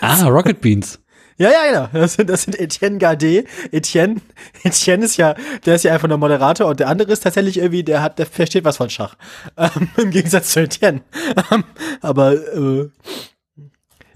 Ah, 0.01 0.27
Rocket 0.29 0.61
Beans. 0.61 1.02
Ja, 1.39 1.51
ja, 1.51 1.71
genau. 1.71 1.89
Das 1.93 2.15
sind, 2.15 2.31
das 2.31 2.43
sind 2.43 2.59
Etienne 2.59 2.99
Gardet. 2.99 3.49
Etienne, 3.71 4.21
Etienne 4.63 5.05
ist 5.05 5.17
ja, 5.17 5.35
der 5.65 5.77
ist 5.77 5.85
ja 5.85 5.93
einfach 5.93 6.09
nur 6.09 6.19
Moderator 6.19 6.69
und 6.69 6.81
der 6.81 6.89
andere 6.89 7.13
ist 7.13 7.23
tatsächlich 7.23 7.59
irgendwie, 7.59 7.83
der 7.83 8.03
hat, 8.03 8.19
der 8.19 8.27
versteht 8.27 8.65
was 8.65 8.77
von 8.77 8.91
Schach. 8.91 9.17
Ähm, 9.57 9.89
Im 9.97 10.11
Gegensatz 10.11 10.51
zu 10.51 10.61
Etienne. 10.61 11.03
Ähm, 11.51 11.65
aber 12.01 12.33
äh, 12.33 12.91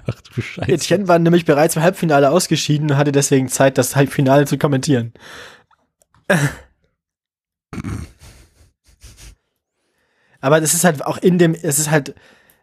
Ach 0.06 0.20
du 0.20 0.40
Scheiße. 0.40 0.70
Etienne 0.70 1.08
war 1.08 1.18
nämlich 1.18 1.44
bereits 1.44 1.76
im 1.76 1.82
Halbfinale 1.82 2.30
ausgeschieden 2.30 2.90
und 2.90 2.96
hatte 2.96 3.12
deswegen 3.12 3.48
Zeit, 3.48 3.76
das 3.76 3.96
Halbfinale 3.96 4.46
zu 4.46 4.56
kommentieren. 4.56 5.12
Aber 10.40 10.60
das 10.60 10.74
ist 10.74 10.84
halt 10.84 11.04
auch 11.04 11.18
in 11.18 11.38
dem, 11.38 11.54
es 11.54 11.78
ist 11.80 11.90
halt, 11.90 12.14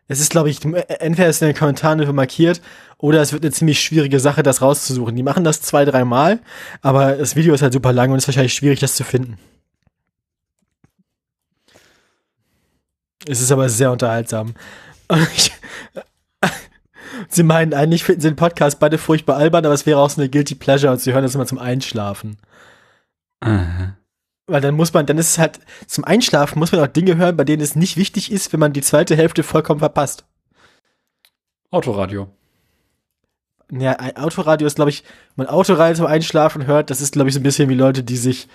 es 0.07 0.19
ist, 0.19 0.31
glaube 0.31 0.49
ich, 0.49 0.63
entweder 0.63 1.29
ist 1.29 1.41
in 1.41 1.47
den 1.47 1.57
Kommentaren 1.57 2.15
markiert 2.15 2.61
oder 2.97 3.21
es 3.21 3.33
wird 3.33 3.43
eine 3.43 3.51
ziemlich 3.51 3.79
schwierige 3.81 4.19
Sache, 4.19 4.43
das 4.43 4.61
rauszusuchen. 4.61 5.15
Die 5.15 5.23
machen 5.23 5.43
das 5.43 5.61
zwei, 5.61 5.85
dreimal, 5.85 6.39
aber 6.81 7.13
das 7.13 7.35
Video 7.35 7.53
ist 7.53 7.61
halt 7.61 7.73
super 7.73 7.93
lang 7.93 8.11
und 8.11 8.17
es 8.17 8.23
ist 8.23 8.27
wahrscheinlich 8.27 8.53
schwierig, 8.53 8.79
das 8.79 8.95
zu 8.95 9.03
finden. 9.03 9.37
Es 13.25 13.39
ist 13.41 13.51
aber 13.51 13.69
sehr 13.69 13.91
unterhaltsam. 13.91 14.55
sie 17.29 17.43
meinen, 17.43 17.73
eigentlich 17.73 18.03
finden 18.03 18.21
sie 18.21 18.29
den 18.29 18.35
Podcast 18.35 18.79
beide 18.79 18.97
furchtbar 18.97 19.37
albern, 19.37 19.65
aber 19.65 19.73
es 19.73 19.85
wäre 19.85 19.99
auch 19.99 20.09
so 20.09 20.21
eine 20.21 20.29
Guilty 20.29 20.55
Pleasure 20.55 20.91
und 20.91 20.99
sie 20.99 21.13
hören 21.13 21.23
das 21.23 21.35
immer 21.35 21.45
zum 21.45 21.59
Einschlafen. 21.59 22.37
Aha. 23.39 23.97
Weil 24.45 24.61
dann 24.61 24.75
muss 24.75 24.93
man, 24.93 25.05
dann 25.05 25.17
ist 25.17 25.31
es 25.31 25.37
halt, 25.37 25.59
zum 25.87 26.03
Einschlafen 26.03 26.59
muss 26.59 26.71
man 26.71 26.81
auch 26.81 26.87
Dinge 26.87 27.15
hören, 27.15 27.37
bei 27.37 27.45
denen 27.45 27.61
es 27.61 27.75
nicht 27.75 27.95
wichtig 27.95 28.31
ist, 28.31 28.51
wenn 28.51 28.59
man 28.59 28.73
die 28.73 28.81
zweite 28.81 29.15
Hälfte 29.15 29.43
vollkommen 29.43 29.79
verpasst. 29.79 30.25
Autoradio. 31.71 32.29
Ja, 33.71 33.97
Autoradio 34.15 34.67
ist, 34.67 34.75
glaube 34.75 34.91
ich, 34.91 35.03
wenn 35.35 35.45
man 35.45 35.53
Autoradio 35.53 35.95
zum 35.95 36.05
Einschlafen 36.05 36.67
hört, 36.67 36.89
das 36.89 37.01
ist, 37.01 37.13
glaube 37.13 37.29
ich, 37.29 37.33
so 37.33 37.39
ein 37.39 37.43
bisschen 37.43 37.69
wie 37.69 37.73
Leute, 37.73 38.03
die 38.03 38.17
sich, 38.17 38.47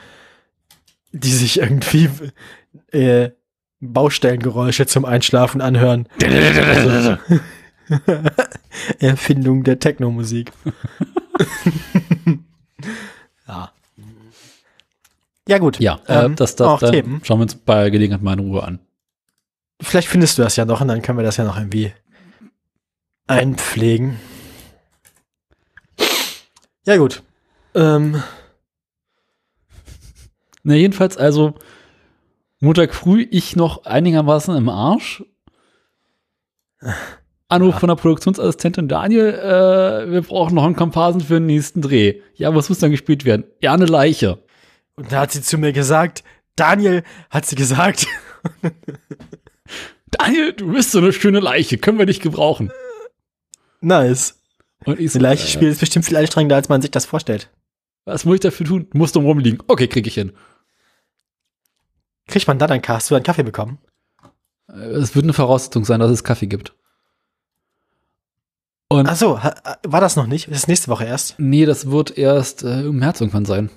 die 1.12 1.32
sich 1.32 1.58
irgendwie 1.58 2.10
äh, 2.92 3.30
Baustellengeräusche 3.80 4.86
zum 4.86 5.04
Einschlafen 5.04 5.60
anhören. 5.60 6.08
also, 6.22 7.16
Erfindung 8.98 9.64
der 9.64 9.78
Techno-Musik. 9.78 10.52
ja. 13.48 13.72
Ja, 15.48 15.56
gut. 15.56 15.80
Ja, 15.80 15.98
äh, 16.06 16.26
ähm, 16.26 16.36
das, 16.36 16.56
das, 16.56 16.80
das 16.80 16.90
schauen 17.22 17.38
wir 17.38 17.42
uns 17.42 17.54
bei 17.54 17.88
Gelegenheit 17.88 18.22
mal 18.22 18.34
in 18.34 18.40
Ruhe 18.40 18.62
an. 18.62 18.80
Vielleicht 19.80 20.08
findest 20.08 20.36
du 20.36 20.42
das 20.42 20.56
ja 20.56 20.66
noch 20.66 20.82
und 20.82 20.88
dann 20.88 21.00
können 21.00 21.16
wir 21.16 21.24
das 21.24 21.38
ja 21.38 21.44
noch 21.44 21.56
irgendwie 21.56 21.90
einpflegen. 23.26 24.20
Ja, 26.84 26.98
gut. 26.98 27.22
Ähm. 27.74 28.22
Na, 30.64 30.74
jedenfalls, 30.74 31.16
also 31.16 31.54
Montag 32.60 32.94
früh 32.94 33.26
ich 33.30 33.56
noch 33.56 33.86
einigermaßen 33.86 34.54
im 34.54 34.68
Arsch. 34.68 35.24
Anruf 37.48 37.74
ja. 37.74 37.78
von 37.80 37.88
der 37.88 37.96
Produktionsassistentin 37.96 38.88
Daniel, 38.88 39.32
äh, 39.32 40.10
wir 40.10 40.20
brauchen 40.20 40.56
noch 40.56 40.64
einen 40.64 40.76
Komparsen 40.76 41.22
für 41.22 41.34
den 41.34 41.46
nächsten 41.46 41.80
Dreh. 41.80 42.20
Ja, 42.34 42.54
was 42.54 42.68
muss 42.68 42.80
dann 42.80 42.90
gespielt 42.90 43.24
werden? 43.24 43.44
Ja, 43.62 43.72
eine 43.72 43.86
Leiche. 43.86 44.42
Und 44.98 45.12
da 45.12 45.20
hat 45.20 45.30
sie 45.32 45.42
zu 45.42 45.58
mir 45.58 45.72
gesagt, 45.72 46.24
Daniel, 46.56 47.04
hat 47.30 47.46
sie 47.46 47.54
gesagt. 47.54 48.08
Daniel, 50.10 50.52
du 50.54 50.72
bist 50.72 50.90
so 50.90 50.98
eine 50.98 51.12
schöne 51.12 51.38
Leiche, 51.38 51.78
können 51.78 51.98
wir 51.98 52.06
dich 52.06 52.18
gebrauchen. 52.20 52.72
Nice. 53.80 54.40
Und 54.84 54.98
ich 54.98 55.12
so, 55.12 55.20
Leiche 55.20 55.60
äh, 55.60 55.68
ist 55.68 55.78
bestimmt 55.80 56.04
viel 56.06 56.16
anstrengender, 56.16 56.56
als 56.56 56.68
man 56.68 56.82
sich 56.82 56.90
das 56.90 57.06
vorstellt. 57.06 57.48
Was 58.06 58.24
muss 58.24 58.34
ich 58.36 58.40
dafür 58.40 58.66
tun? 58.66 58.88
Du 58.90 58.98
musst 58.98 59.14
drum 59.14 59.24
rumliegen. 59.26 59.62
Okay, 59.68 59.86
krieg 59.86 60.06
ich 60.08 60.14
hin. 60.14 60.32
Kriegt 62.26 62.48
man 62.48 62.58
dann 62.58 62.70
einen 62.72 62.82
Kaffee? 62.82 62.96
Hast 62.96 63.10
du 63.10 63.14
einen 63.14 63.24
Kaffee 63.24 63.44
bekommen? 63.44 63.78
Äh, 64.68 64.72
Es 64.96 65.14
wird 65.14 65.24
eine 65.26 65.32
Voraussetzung 65.32 65.84
sein, 65.84 66.00
dass 66.00 66.10
es 66.10 66.24
Kaffee 66.24 66.46
gibt. 66.48 66.74
Und 68.88 69.06
Ach 69.08 69.16
so, 69.16 69.34
war 69.36 70.00
das 70.00 70.16
noch 70.16 70.26
nicht? 70.26 70.48
Das 70.50 70.56
ist 70.58 70.68
nächste 70.68 70.88
Woche 70.88 71.04
erst. 71.04 71.38
nee, 71.38 71.66
das 71.66 71.90
wird 71.90 72.16
erst 72.18 72.64
äh, 72.64 72.80
im 72.86 72.96
März 72.98 73.20
irgendwann 73.20 73.44
sein. 73.44 73.70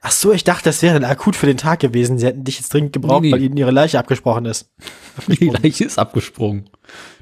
Ach 0.00 0.10
so, 0.12 0.32
ich 0.32 0.44
dachte, 0.44 0.64
das 0.64 0.82
wäre 0.82 1.04
akut 1.06 1.36
für 1.36 1.46
den 1.46 1.56
Tag 1.56 1.80
gewesen. 1.80 2.18
Sie 2.18 2.26
hätten 2.26 2.44
dich 2.44 2.58
jetzt 2.58 2.72
dringend 2.72 2.92
gebraucht, 2.92 3.22
Nee, 3.22 3.28
nee. 3.28 3.32
weil 3.32 3.42
ihnen 3.42 3.56
ihre 3.56 3.70
Leiche 3.70 3.98
abgesprochen 3.98 4.44
ist. 4.44 4.70
Die 5.28 5.48
Leiche 5.48 5.84
ist 5.84 5.98
abgesprungen. 5.98 6.68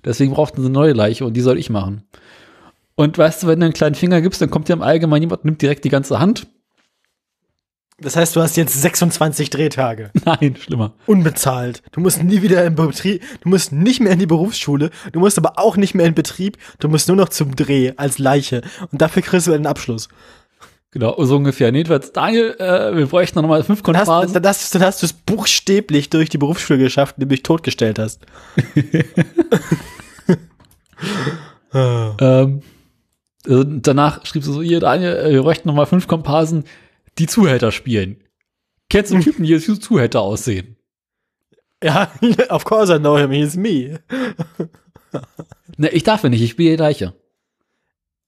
Deswegen 0.05 0.33
brauchten 0.33 0.61
sie 0.61 0.67
eine 0.67 0.75
neue 0.75 0.93
Leiche 0.93 1.25
und 1.25 1.35
die 1.35 1.41
soll 1.43 1.59
ich 1.59 1.71
machen. 1.71 2.03
Und 2.95 3.17
weißt 3.19 3.43
du, 3.43 3.47
wenn 3.47 3.61
du 3.61 3.67
einen 3.67 3.75
kleinen 3.75 3.95
Finger 3.95 4.21
gibst, 4.21 4.41
dann 4.41 4.51
kommt 4.51 4.69
dir 4.69 4.73
im 4.75 4.83
Allgemeinen 4.83 5.23
jemand, 5.23 5.45
nimmt 5.45 5.63
direkt 5.63 5.85
die 5.85 5.89
ganze 5.91 6.19
Hand. 6.19 6.47
Das 7.99 8.17
heißt, 8.17 8.35
du 8.35 8.41
hast 8.41 8.57
jetzt 8.57 8.81
26 8.81 9.51
Drehtage. 9.51 10.11
Nein, 10.25 10.57
schlimmer. 10.57 10.95
Unbezahlt. 11.07 11.83
Du 11.93 12.01
musst 12.01 12.23
nie 12.23 12.43
wieder 12.43 12.65
im 12.65 12.75
Betrieb, 12.75 13.23
du 13.43 13.49
musst 13.49 13.71
nicht 13.73 14.01
mehr 14.01 14.13
in 14.13 14.19
die 14.19 14.27
Berufsschule, 14.27 14.91
du 15.13 15.21
musst 15.21 15.39
aber 15.39 15.59
auch 15.59 15.77
nicht 15.77 15.95
mehr 15.95 16.07
in 16.07 16.15
Betrieb, 16.15 16.57
du 16.81 16.89
musst 16.89 17.07
nur 17.07 17.17
noch 17.17 17.29
zum 17.29 17.55
Dreh 17.55 17.93
als 17.97 18.19
Leiche. 18.19 18.63
Und 18.91 19.01
dafür 19.01 19.23
kriegst 19.23 19.47
du 19.47 19.53
einen 19.53 19.67
Abschluss. 19.67 20.09
Genau, 20.93 21.17
so 21.25 21.37
ungefähr. 21.37 21.75
Jedenfalls, 21.75 22.13
Daniel, 22.13 22.55
äh, 22.59 22.95
wir 22.95 23.07
bräuchten 23.07 23.41
noch 23.41 23.49
mal 23.49 23.65
fünf 23.65 23.83
Kontrasen. 23.83 24.35
dann, 24.35 24.47
hast, 24.47 24.75
dann 24.75 24.83
hast 24.83 25.03
du 25.03 25.07
es 25.07 25.15
buchstäblich 25.15 26.11
durch 26.11 26.29
die 26.29 26.39
Berufsschule 26.39 26.79
geschafft, 26.79 27.17
indem 27.17 27.31
du 27.31 27.35
dich 27.35 27.43
totgestellt 27.43 27.99
hast. 27.99 28.21
Ähm, 31.75 32.63
äh, 33.47 33.65
danach 33.67 34.25
schrieb 34.27 34.45
sie 34.45 34.53
so, 34.53 34.63
hier, 34.63 34.81
Daniel, 34.81 35.17
äh, 35.17 35.31
wir 35.33 35.43
bräuchten 35.43 35.69
noch 35.69 35.75
mal 35.75 35.87
fünf 35.87 36.07
Komparsen, 36.07 36.65
die 37.19 37.27
Zuhälter 37.27 37.73
spielen. 37.73 38.19
Kennst 38.91 39.13
du 39.13 39.19
Typen, 39.21 39.45
die 39.45 39.55
als 39.55 39.65
Zuhälter 39.81 40.21
aussehen? 40.21 40.77
Ja, 41.83 42.13
of 42.51 42.65
course 42.65 42.95
I 42.95 42.99
know 42.99 43.17
him, 43.17 43.31
he's 43.31 43.57
me. 43.57 44.01
Ne, 45.77 45.89
ich 45.89 46.05
darf 46.05 46.23
ja 46.23 46.29
nicht, 46.29 46.43
ich 46.43 46.51
spiele 46.51 46.77
Leiche. 46.77 47.15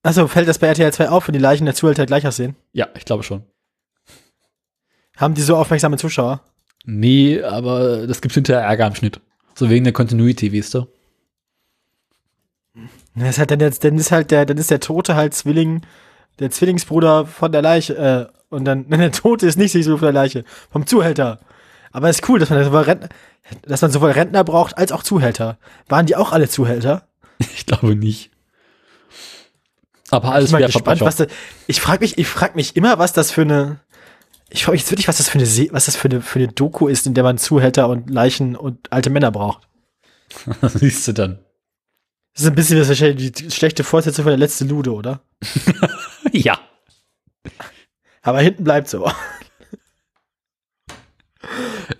Achso, 0.04 0.28
fällt 0.28 0.46
das 0.46 0.58
bei 0.58 0.66
RTL 0.66 0.92
2 0.92 1.08
auf, 1.08 1.26
wenn 1.26 1.32
die 1.32 1.38
Leichen 1.38 1.64
der 1.64 1.74
Zuhälter 1.74 2.04
gleich 2.04 2.26
aussehen? 2.26 2.56
Ja, 2.72 2.88
ich 2.94 3.06
glaube 3.06 3.22
schon. 3.22 3.42
Haben 5.16 5.32
die 5.32 5.40
so 5.40 5.56
aufmerksame 5.56 5.96
Zuschauer? 5.96 6.42
Nee, 6.84 7.42
aber 7.42 8.06
das 8.06 8.20
gibt 8.20 8.34
hinterher 8.34 8.62
Ärger 8.62 8.86
im 8.86 8.94
Schnitt. 8.94 9.20
So 9.54 9.70
wegen 9.70 9.84
der 9.84 9.94
Continuity, 9.94 10.52
weißt 10.52 10.74
du? 10.74 10.86
Das 13.14 13.30
ist 13.30 13.38
halt 13.38 13.50
dann, 13.50 13.60
jetzt, 13.60 13.82
dann 13.82 13.96
ist 13.96 14.12
halt 14.12 14.30
der, 14.30 14.44
dann 14.44 14.58
ist 14.58 14.70
der 14.70 14.80
Tote 14.80 15.14
halt 15.16 15.32
Zwilling, 15.32 15.80
der 16.38 16.50
Zwillingsbruder 16.50 17.24
von 17.26 17.50
der 17.50 17.62
Leiche, 17.62 17.96
äh, 17.96 18.54
und 18.54 18.66
dann, 18.66 18.84
nein, 18.88 19.00
der 19.00 19.12
Tote 19.12 19.46
ist 19.46 19.56
nicht 19.56 19.72
so 19.72 19.96
von 19.96 20.06
der 20.06 20.12
Leiche, 20.12 20.44
vom 20.70 20.86
Zuhälter. 20.86 21.40
Aber 21.92 22.10
es 22.10 22.16
ist 22.16 22.28
cool, 22.28 22.38
dass 22.40 22.50
man, 22.50 22.62
sowohl 22.62 22.82
Rentner, 22.82 23.08
dass 23.62 23.80
man 23.80 23.90
sowohl 23.90 24.10
Rentner 24.10 24.44
braucht 24.44 24.76
als 24.76 24.92
auch 24.92 25.02
Zuhälter. 25.02 25.56
Waren 25.88 26.04
die 26.04 26.16
auch 26.16 26.32
alle 26.32 26.48
Zuhälter? 26.48 27.08
Ich 27.38 27.66
glaube 27.66 27.96
nicht. 27.96 28.30
Aber 30.14 30.32
alles 30.32 30.52
wäre 30.52 30.66
gespannt, 30.66 31.00
was 31.00 31.16
da, 31.16 31.26
ich 31.66 31.80
frage 31.80 32.04
mich, 32.04 32.18
ich 32.18 32.26
frage 32.26 32.54
mich 32.54 32.76
immer, 32.76 32.98
was 32.98 33.12
das 33.12 33.30
für 33.30 33.42
eine, 33.42 33.80
ich 34.48 34.64
frage 34.64 34.74
mich 34.74 34.82
jetzt 34.82 34.90
wirklich, 34.90 35.08
was 35.08 35.16
das 35.16 35.28
für 35.28 35.38
eine, 35.38 35.46
was 35.72 35.86
das 35.86 35.96
für 35.96 36.08
eine, 36.08 36.20
für 36.20 36.38
eine 36.38 36.48
Doku 36.48 36.88
ist, 36.88 37.06
in 37.06 37.14
der 37.14 37.24
man 37.24 37.38
Zuhälter 37.38 37.88
und 37.88 38.10
Leichen 38.10 38.56
und 38.56 38.92
alte 38.92 39.10
Männer 39.10 39.30
braucht. 39.30 39.66
Das 40.60 40.72
siehst 40.74 41.08
du 41.08 41.12
dann. 41.12 41.38
Das 42.34 42.42
ist 42.42 42.48
ein 42.48 42.54
bisschen 42.54 42.78
das 42.78 42.88
wahrscheinlich 42.88 43.32
die 43.32 43.50
schlechte 43.50 43.84
Fortsetzung 43.84 44.24
von 44.24 44.30
der 44.30 44.38
letzte 44.38 44.64
Lude, 44.64 44.92
oder? 44.92 45.20
ja. 46.32 46.58
Aber 48.22 48.40
hinten 48.40 48.64
bleibt 48.64 48.88
so. 48.88 49.10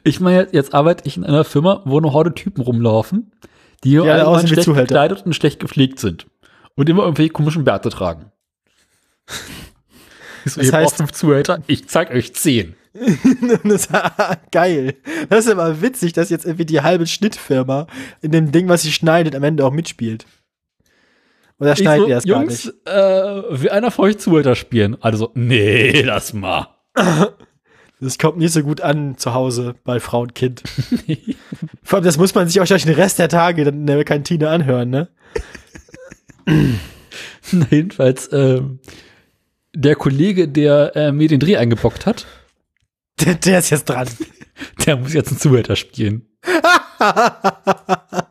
Ich 0.02 0.20
meine, 0.20 0.48
jetzt, 0.52 0.74
arbeite 0.74 1.06
ich 1.06 1.16
in 1.16 1.24
einer 1.24 1.44
Firma, 1.44 1.82
wo 1.84 1.98
eine 1.98 2.12
Horde 2.12 2.34
Typen 2.34 2.62
rumlaufen, 2.62 3.32
die 3.84 3.98
alle 3.98 4.26
aussehen 4.26 4.50
wie 4.50 4.62
schlecht 4.62 4.74
gekleidet 4.74 5.24
und 5.24 5.34
schlecht 5.34 5.60
gepflegt 5.60 5.98
sind. 6.00 6.26
Und 6.76 6.88
immer 6.88 7.04
irgendwelche 7.04 7.32
komischen 7.32 7.64
Bärte 7.64 7.88
tragen. 7.90 8.30
So, 10.46 10.60
Das 10.60 10.66
ihr 10.70 10.72
heißt- 10.74 10.96
fünf 10.96 11.12
Zuhälter, 11.12 11.62
ich 11.68 11.88
zeig 11.88 12.10
euch 12.10 12.34
zehn. 12.34 12.74
das, 13.64 13.88
geil. 14.52 14.94
Das 15.30 15.46
ist 15.46 15.50
aber 15.50 15.80
witzig, 15.80 16.12
dass 16.12 16.28
jetzt 16.28 16.44
irgendwie 16.44 16.66
die 16.66 16.82
halbe 16.82 17.06
Schnittfirma 17.06 17.86
in 18.20 18.30
dem 18.30 18.52
Ding, 18.52 18.68
was 18.68 18.82
sie 18.82 18.92
schneidet, 18.92 19.34
am 19.34 19.42
Ende 19.42 19.64
auch 19.64 19.72
mitspielt. 19.72 20.26
Oder 21.58 21.74
schneidet 21.76 22.02
so, 22.04 22.08
ihr 22.10 22.14
das 22.16 22.24
gar 22.26 22.40
Jungs, 22.42 22.64
nicht? 22.66 22.86
äh, 22.86 23.62
will 23.62 23.70
einer 23.70 23.90
von 23.90 24.04
euch 24.04 24.18
Zuhälter 24.18 24.54
spielen? 24.54 24.98
Also 25.00 25.16
so, 25.26 25.30
nee, 25.34 26.02
lass 26.04 26.34
mal. 26.34 26.68
Das 28.00 28.18
kommt 28.18 28.36
nicht 28.36 28.52
so 28.52 28.62
gut 28.62 28.82
an 28.82 29.16
zu 29.16 29.32
Hause 29.32 29.74
bei 29.82 29.98
Frau 29.98 30.20
und 30.20 30.34
Kind. 30.34 30.62
Vor 31.82 31.96
allem, 31.96 32.04
das 32.04 32.18
muss 32.18 32.34
man 32.34 32.48
sich 32.48 32.58
wahrscheinlich 32.58 32.84
den 32.84 32.96
Rest 32.96 33.18
der 33.18 33.30
Tage 33.30 33.64
dann 33.64 33.76
in 33.76 33.86
der 33.86 34.04
Kantine 34.04 34.50
anhören, 34.50 34.90
ne? 34.90 35.08
Na, 37.52 37.66
jedenfalls, 37.70 38.28
ähm, 38.32 38.80
der 39.74 39.96
Kollege, 39.96 40.48
der 40.48 40.94
äh, 40.96 41.12
mir 41.12 41.28
den 41.28 41.40
Dreh 41.40 41.56
eingebockt 41.56 42.06
hat, 42.06 42.26
Der, 43.20 43.34
der 43.34 43.58
ist 43.60 43.70
jetzt 43.70 43.88
dran. 43.88 44.08
der 44.86 44.96
muss 44.96 45.12
jetzt 45.14 45.28
einen 45.28 45.38
Zuhälter 45.38 45.76
spielen. 45.76 46.26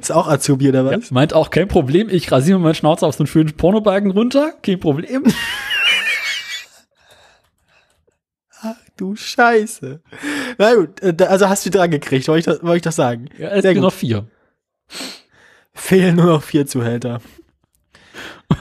Ist 0.00 0.12
auch 0.12 0.28
Azubi 0.28 0.68
oder 0.68 0.84
Ja, 0.90 0.98
was? 0.98 1.10
meint 1.10 1.34
auch 1.34 1.50
kein 1.50 1.68
Problem, 1.68 2.08
ich 2.08 2.30
rasiere 2.32 2.58
mir 2.58 2.64
meinen 2.64 2.74
Schnauze 2.74 3.06
auf 3.06 3.14
so 3.16 3.20
einen 3.20 3.26
schönen 3.26 3.54
Pornobalken 3.56 4.10
runter, 4.12 4.52
kein 4.62 4.80
Problem. 4.80 5.24
Du 8.96 9.14
Scheiße. 9.14 10.02
Na 10.58 10.74
gut, 10.74 11.00
äh, 11.02 11.14
also 11.26 11.48
hast 11.48 11.64
du 11.64 11.70
dran 11.70 11.92
gekriegt, 11.92 12.26
wollte 12.26 12.40
ich, 12.40 12.44
das- 12.46 12.62
wollte 12.64 12.76
ich 12.78 12.82
das 12.82 12.96
sagen. 12.96 13.26
Ja, 13.38 13.50
es 13.50 13.62
Sehr 13.62 13.70
sind 13.70 13.74
gut. 13.74 13.82
noch 13.84 13.92
vier. 13.92 14.26
Fehlen 15.78 16.16
nur 16.16 16.26
noch 16.26 16.42
vier 16.42 16.66
Zuhälter. 16.66 17.20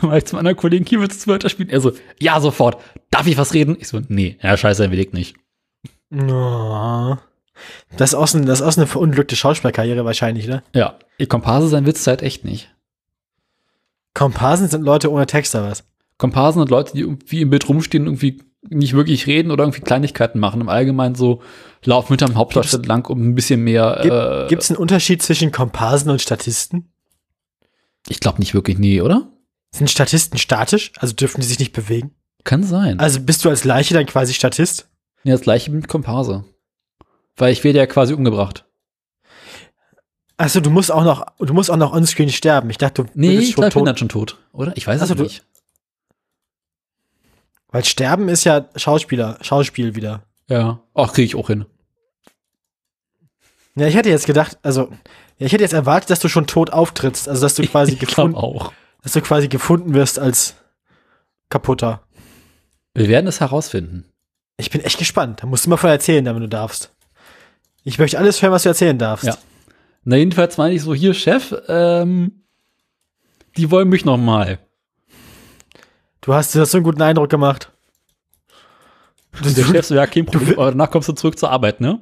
Weil 0.02 0.20
ich 0.20 0.26
zum 0.26 0.40
anderen 0.40 0.58
Kollegen 0.58 0.86
hier 0.86 1.00
willst 1.00 1.22
du 1.22 1.24
Zuhälter 1.26 1.50
spielen. 1.50 1.70
Er 1.70 1.82
so, 1.82 1.92
ja, 2.20 2.40
sofort. 2.40 2.82
Darf 3.10 3.28
ich 3.28 3.38
was 3.38 3.54
reden? 3.54 3.78
Ich 3.80 3.88
so, 3.88 4.02
nee, 4.08 4.38
ja, 4.42 4.56
scheiße, 4.56 4.84
er 4.84 4.92
will 4.92 5.08
nicht. 5.12 5.36
Oh. 6.12 7.16
Das 7.98 8.12
ist 8.12 8.16
auch 8.16 8.28
so, 8.28 8.40
das 8.40 8.60
ist 8.62 8.66
auch 8.66 8.72
so 8.72 8.82
eine 8.82 8.88
verunglückte 8.88 9.36
Schauspielerkarriere 9.36 10.06
wahrscheinlich, 10.06 10.48
ne? 10.48 10.64
Ja, 10.74 11.00
ihr 11.18 11.28
Komparse 11.28 11.68
sein 11.68 11.86
Witz 11.86 12.06
halt 12.06 12.22
echt 12.22 12.46
nicht. 12.46 12.74
Komparsen 14.14 14.68
sind 14.68 14.84
Leute 14.84 15.12
ohne 15.12 15.26
Text 15.26 15.56
oder 15.56 15.70
was? 15.70 15.84
Komparsen 16.18 16.62
sind 16.62 16.70
Leute, 16.70 16.94
die 16.94 17.02
irgendwie 17.02 17.42
im 17.42 17.50
Bild 17.50 17.68
rumstehen, 17.68 18.06
irgendwie 18.06 18.42
nicht 18.70 18.94
wirklich 18.94 19.28
reden 19.28 19.52
oder 19.52 19.64
irgendwie 19.64 19.82
Kleinigkeiten 19.82 20.40
machen. 20.40 20.62
Im 20.62 20.70
Allgemeinen 20.70 21.16
so 21.16 21.42
laufen 21.84 22.10
hinterm 22.10 22.36
Hauptdarsteller 22.36 22.86
lang, 22.86 23.08
um 23.08 23.30
ein 23.30 23.36
bisschen 23.36 23.64
mehr. 23.64 24.00
Gibt 24.02 24.14
äh, 24.14 24.48
Gibt 24.50 24.64
es 24.64 24.70
einen 24.70 24.78
Unterschied 24.78 25.22
zwischen 25.22 25.52
Komparsen 25.52 26.12
und 26.12 26.22
Statisten? 26.22 26.90
Ich 28.10 28.20
glaube 28.20 28.40
nicht 28.40 28.54
wirklich, 28.54 28.78
nee, 28.78 29.02
oder? 29.02 29.32
Sind 29.72 29.90
Statisten 29.90 30.38
statisch? 30.40 30.92
Also 30.98 31.14
dürfen 31.14 31.42
die 31.42 31.48
sich 31.48 31.60
nicht 31.60 31.74
bewegen? 31.74 32.16
Kann 32.44 32.64
sein. 32.64 33.00
Also 33.00 33.20
bist 33.20 33.44
du 33.44 33.50
als 33.50 33.64
Leiche 33.66 33.94
dann 33.94 34.06
quasi 34.06 34.34
Statist? 34.34 34.90
ja, 35.24 35.34
das 35.34 35.42
gleiche 35.42 35.72
mit 35.72 35.88
Komparse. 35.90 36.46
Weil 37.36 37.52
ich 37.52 37.64
werde 37.64 37.80
ja 37.80 37.86
quasi 37.86 38.14
umgebracht. 38.14 38.66
Also 40.38 40.60
du 40.62 40.70
musst 40.70 40.92
auch 40.92 41.04
noch, 41.04 41.26
du 41.40 41.54
musst 41.54 41.70
auch 41.70 41.76
noch 41.78 41.92
onscreen 41.94 42.30
sterben. 42.30 42.70
Ich 42.70 42.78
dachte, 42.78 43.04
du 43.04 43.10
Nee, 43.16 43.30
würdest 43.30 43.44
ich 43.44 43.50
ich 43.50 43.56
bin 43.56 43.70
tot. 43.70 43.88
dann 43.88 43.98
schon 43.98 44.10
tot, 44.10 44.38
oder? 44.54 44.72
Ich 44.78 44.88
weiß 44.88 45.02
es 45.02 45.10
du- 45.10 45.24
nicht. 45.24 45.44
Weil 47.70 47.84
sterben 47.84 48.30
ist 48.30 48.44
ja 48.46 48.70
Schauspieler, 48.76 49.38
Schauspiel 49.42 49.96
wieder. 49.96 50.24
Ja. 50.50 50.82
Ach, 50.94 51.12
kriege 51.14 51.26
ich 51.26 51.36
auch 51.36 51.48
hin. 51.48 51.66
Ja, 53.78 53.88
ich 53.88 53.96
hätte 53.96 54.10
jetzt 54.10 54.26
gedacht, 54.26 54.58
also, 54.64 54.90
ja, 55.38 55.46
ich 55.46 55.54
hätte 55.54 55.64
jetzt 55.64 55.74
erwartet, 55.74 56.10
dass 56.10 56.20
du 56.20 56.30
schon 56.30 56.48
tot 56.48 56.72
auftrittst, 56.72 57.30
also 57.30 57.42
dass 57.42 57.54
du 57.54 57.64
quasi 57.68 57.94
ich 57.94 58.00
gefunden, 58.00 58.36
auch. 58.36 58.74
dass 59.04 59.14
du 59.14 59.22
quasi 59.22 59.48
gefunden 59.48 59.94
wirst 59.94 60.18
als 60.18 60.56
kaputter. 61.50 62.02
Wir 62.96 63.08
werden 63.08 63.28
es 63.28 63.40
herausfinden. 63.40 64.06
Ich 64.58 64.72
bin 64.72 64.82
echt 64.82 64.98
gespannt. 64.98 65.44
Da 65.44 65.48
musst 65.48 65.66
du 65.66 65.70
mal 65.70 65.78
von 65.78 65.92
erzählen, 65.92 66.26
wenn 66.26 66.40
du 66.40 66.50
darfst. 66.50 66.92
Ich 67.84 68.00
möchte 68.00 68.18
alles 68.18 68.42
hören, 68.42 68.52
was 68.52 68.64
du 68.64 68.70
erzählen 68.70 68.98
darfst. 68.98 69.26
Ja. 69.26 69.38
Na, 70.04 70.16
jedenfalls 70.16 70.58
meine 70.58 70.74
ich 70.74 70.82
so, 70.82 70.96
hier, 70.96 71.14
Chef, 71.14 71.54
ähm, 71.68 72.44
die 73.56 73.70
wollen 73.70 73.90
mich 73.90 74.06
noch 74.06 74.18
mal. 74.18 74.58
Du 76.22 76.34
hast, 76.34 76.56
du 76.56 76.60
hast 76.60 76.72
so 76.72 76.80
einen 76.80 76.84
guten 76.84 77.02
Eindruck 77.04 77.30
gemacht. 77.30 77.72
Und 79.44 79.56
der 79.56 79.64
Chef 79.64 79.86
so, 79.86 79.94
ja, 79.94 80.08
kein 80.08 80.26
Problem, 80.26 80.58
aber 80.58 80.72
danach 80.72 80.90
kommst 80.90 81.08
du 81.08 81.14
zurück 81.14 81.38
zur 81.38 81.52
Arbeit, 81.52 81.80
ne? 81.80 82.02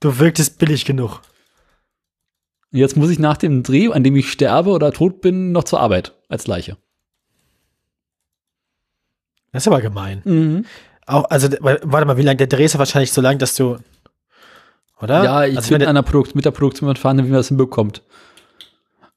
Du 0.00 0.18
wirktest 0.18 0.58
billig 0.58 0.84
genug. 0.84 1.20
Jetzt 2.70 2.96
muss 2.96 3.10
ich 3.10 3.18
nach 3.18 3.36
dem 3.36 3.62
Dreh, 3.62 3.90
an 3.92 4.04
dem 4.04 4.16
ich 4.16 4.30
sterbe 4.30 4.70
oder 4.70 4.92
tot 4.92 5.20
bin, 5.20 5.52
noch 5.52 5.64
zur 5.64 5.80
Arbeit 5.80 6.14
als 6.28 6.46
Leiche. 6.46 6.76
Das 9.52 9.62
ist 9.62 9.68
aber 9.68 9.80
gemein. 9.80 10.20
Mhm. 10.24 10.66
Auch, 11.06 11.24
also, 11.30 11.48
warte 11.60 12.06
mal, 12.06 12.16
wie 12.16 12.22
lange 12.22 12.36
der 12.36 12.48
Dreh 12.48 12.64
ist 12.64 12.74
ja 12.74 12.78
wahrscheinlich 12.78 13.12
so 13.12 13.20
lang, 13.20 13.38
dass 13.38 13.54
du. 13.54 13.78
Oder? 15.00 15.24
Ja, 15.24 15.44
ich 15.44 15.56
also, 15.56 15.70
bin 15.70 15.80
der, 15.80 16.02
Produkt 16.02 16.34
mit 16.34 16.44
der 16.44 16.50
Produktion 16.50 16.94
fahren, 16.96 17.18
wie 17.18 17.22
man 17.22 17.32
das 17.32 17.48
hinbekommt. 17.48 18.02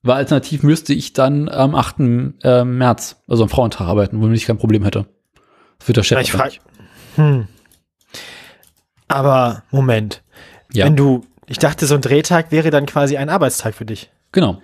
Weil 0.02 0.16
alternativ 0.16 0.64
müsste 0.64 0.94
ich 0.94 1.14
dann 1.14 1.50
am 1.50 1.76
8. 1.76 2.00
äh, 2.44 2.64
März, 2.64 3.22
also 3.28 3.44
am 3.44 3.50
Frauentag 3.50 3.88
arbeiten, 3.88 4.22
womit 4.22 4.38
ich 4.38 4.46
kein 4.46 4.58
Problem 4.58 4.84
hätte. 4.84 5.08
Das 5.80 5.88
wird 5.88 5.98
der 5.98 6.04
Chef 6.04 6.16
Ja, 6.18 6.22
ich 6.22 6.34
aber 6.34 6.44
frag, 6.44 6.52
nicht. 6.52 6.62
hm. 7.16 7.48
Aber 9.10 9.64
Moment, 9.72 10.24
Ja, 10.72 10.86
wenn 10.86 10.96
du, 10.96 11.22
ich 11.48 11.58
dachte, 11.60 11.86
so 11.86 11.96
ein 11.96 12.02
Drehtag 12.02 12.52
wäre 12.52 12.70
dann 12.70 12.86
quasi 12.86 13.18
ein 13.18 13.30
Arbeitstag 13.30 13.74
für 13.76 13.86
dich. 13.86 14.10
genau. 14.32 14.62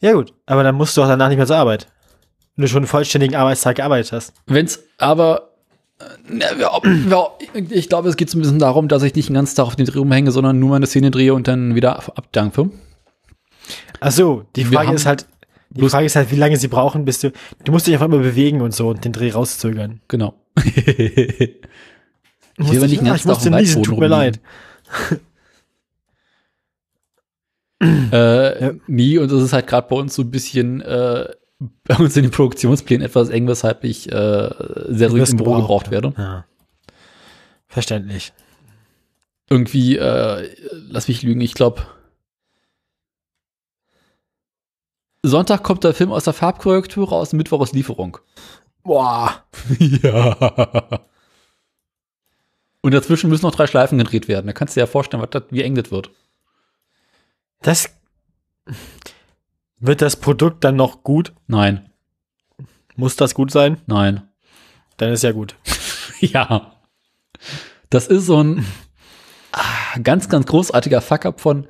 Ja 0.00 0.12
gut, 0.12 0.34
aber 0.44 0.62
dann 0.64 0.74
musst 0.74 0.96
du 0.96 1.02
auch 1.02 1.06
danach 1.08 1.28
nicht 1.28 1.38
mehr 1.38 1.46
zur 1.46 1.56
Arbeit. 1.56 1.86
Wenn 2.56 2.62
du 2.64 2.68
schon 2.68 2.78
einen 2.80 2.86
vollständigen 2.86 3.36
Arbeitstag 3.36 3.76
gearbeitet 3.76 4.12
hast. 4.12 4.34
Wenn's 4.46 4.80
aber 4.98 5.50
äh, 5.98 6.04
ich 7.70 7.88
glaube, 7.88 8.08
es 8.10 8.16
geht 8.16 8.28
so 8.28 8.36
ein 8.36 8.42
bisschen 8.42 8.58
darum, 8.58 8.88
dass 8.88 9.02
ich 9.02 9.14
nicht 9.14 9.28
den 9.28 9.34
ganzen 9.34 9.56
Tag 9.56 9.66
auf 9.66 9.76
den 9.76 9.86
Dreh 9.86 9.98
rumhänge, 9.98 10.30
sondern 10.30 10.58
nur 10.58 10.70
meine 10.70 10.86
Szene 10.86 11.10
drehe 11.10 11.32
und 11.32 11.48
dann 11.48 11.74
wieder 11.74 11.96
ab- 11.96 12.12
abdampfe. 12.16 12.68
Ach 14.00 14.10
so, 14.12 14.44
die 14.56 14.64
Frage 14.66 14.92
ist 14.92 15.06
halt, 15.06 15.26
die 15.70 15.88
Frage 15.88 16.04
ist 16.06 16.16
halt, 16.16 16.30
wie 16.30 16.36
lange 16.36 16.58
sie 16.58 16.68
brauchen, 16.68 17.06
bis 17.06 17.20
du, 17.20 17.32
du 17.64 17.72
musst 17.72 17.86
dich 17.86 17.94
einfach 17.94 18.06
immer 18.06 18.18
bewegen 18.18 18.60
und 18.60 18.74
so 18.74 18.88
und 18.88 19.04
den 19.06 19.12
Dreh 19.12 19.30
rauszögern. 19.30 20.00
Genau. 20.08 20.34
Ich 22.56 22.70
will 22.70 22.80
nicht 22.86 23.00
den 23.00 23.06
ah, 23.08 23.10
ganzen 23.10 23.28
Tag 23.28 23.36
auf 23.38 23.42
dem 23.42 23.82
tut 23.82 23.98
mir 23.98 24.06
leid. 24.06 24.38
Äh, 27.80 28.64
Ja. 28.64 28.72
Nie, 28.86 29.18
und 29.18 29.30
das 29.30 29.42
ist 29.42 29.52
halt 29.52 29.66
gerade 29.66 29.88
bei 29.88 29.96
uns 29.96 30.14
so 30.14 30.22
ein 30.22 30.30
bisschen 30.30 30.80
äh, 30.80 31.28
bei 31.84 31.96
uns 31.96 32.16
in 32.16 32.22
den 32.22 32.30
Produktionsplänen 32.30 33.06
etwas 33.06 33.28
eng, 33.28 33.46
weshalb 33.46 33.84
ich 33.84 34.10
äh, 34.10 34.50
sehr 34.88 35.08
dringend 35.08 35.30
im 35.30 35.36
Büro 35.38 35.56
gebraucht, 35.56 35.90
werde. 35.90 36.12
Ja. 36.16 36.44
Verständlich. 37.68 38.32
Irgendwie, 39.50 39.96
äh, 39.96 40.54
lass 40.72 41.08
mich 41.08 41.22
lügen, 41.22 41.40
ich 41.40 41.54
glaube, 41.54 41.86
Sonntag 45.22 45.62
kommt 45.62 45.84
der 45.84 45.94
Film 45.94 46.12
aus 46.12 46.24
der 46.24 46.32
Farbkorrektur 46.34 47.08
raus, 47.08 47.32
Mittwoch 47.32 47.62
ist 47.62 47.74
Lieferung. 47.74 48.18
Boah. 48.82 49.44
ja. 49.78 51.00
Und 52.84 52.92
dazwischen 52.92 53.30
müssen 53.30 53.46
noch 53.46 53.54
drei 53.54 53.66
Schleifen 53.66 53.96
gedreht 53.96 54.28
werden. 54.28 54.46
Da 54.46 54.52
kannst 54.52 54.76
du 54.76 54.78
dir 54.78 54.82
ja 54.82 54.86
vorstellen, 54.86 55.22
was 55.22 55.30
das, 55.30 55.44
wie 55.48 55.62
eng 55.62 55.74
das 55.74 55.90
wird. 55.90 56.10
Das 57.62 57.88
wird 59.78 60.02
das 60.02 60.16
Produkt 60.16 60.64
dann 60.64 60.76
noch 60.76 61.02
gut? 61.02 61.32
Nein, 61.46 61.88
Muss 62.94 63.16
das 63.16 63.34
gut 63.34 63.50
sein? 63.50 63.80
nein. 63.86 64.28
Dann 64.98 65.12
ist 65.14 65.22
ja 65.22 65.32
gut. 65.32 65.56
Ja. 66.20 66.72
Das 67.88 68.06
ist 68.06 68.26
so 68.26 68.42
ein 68.42 68.66
ganz, 70.02 70.28
ganz 70.28 70.44
großartiger 70.44 71.00
Fuck-up 71.00 71.40
von. 71.40 71.66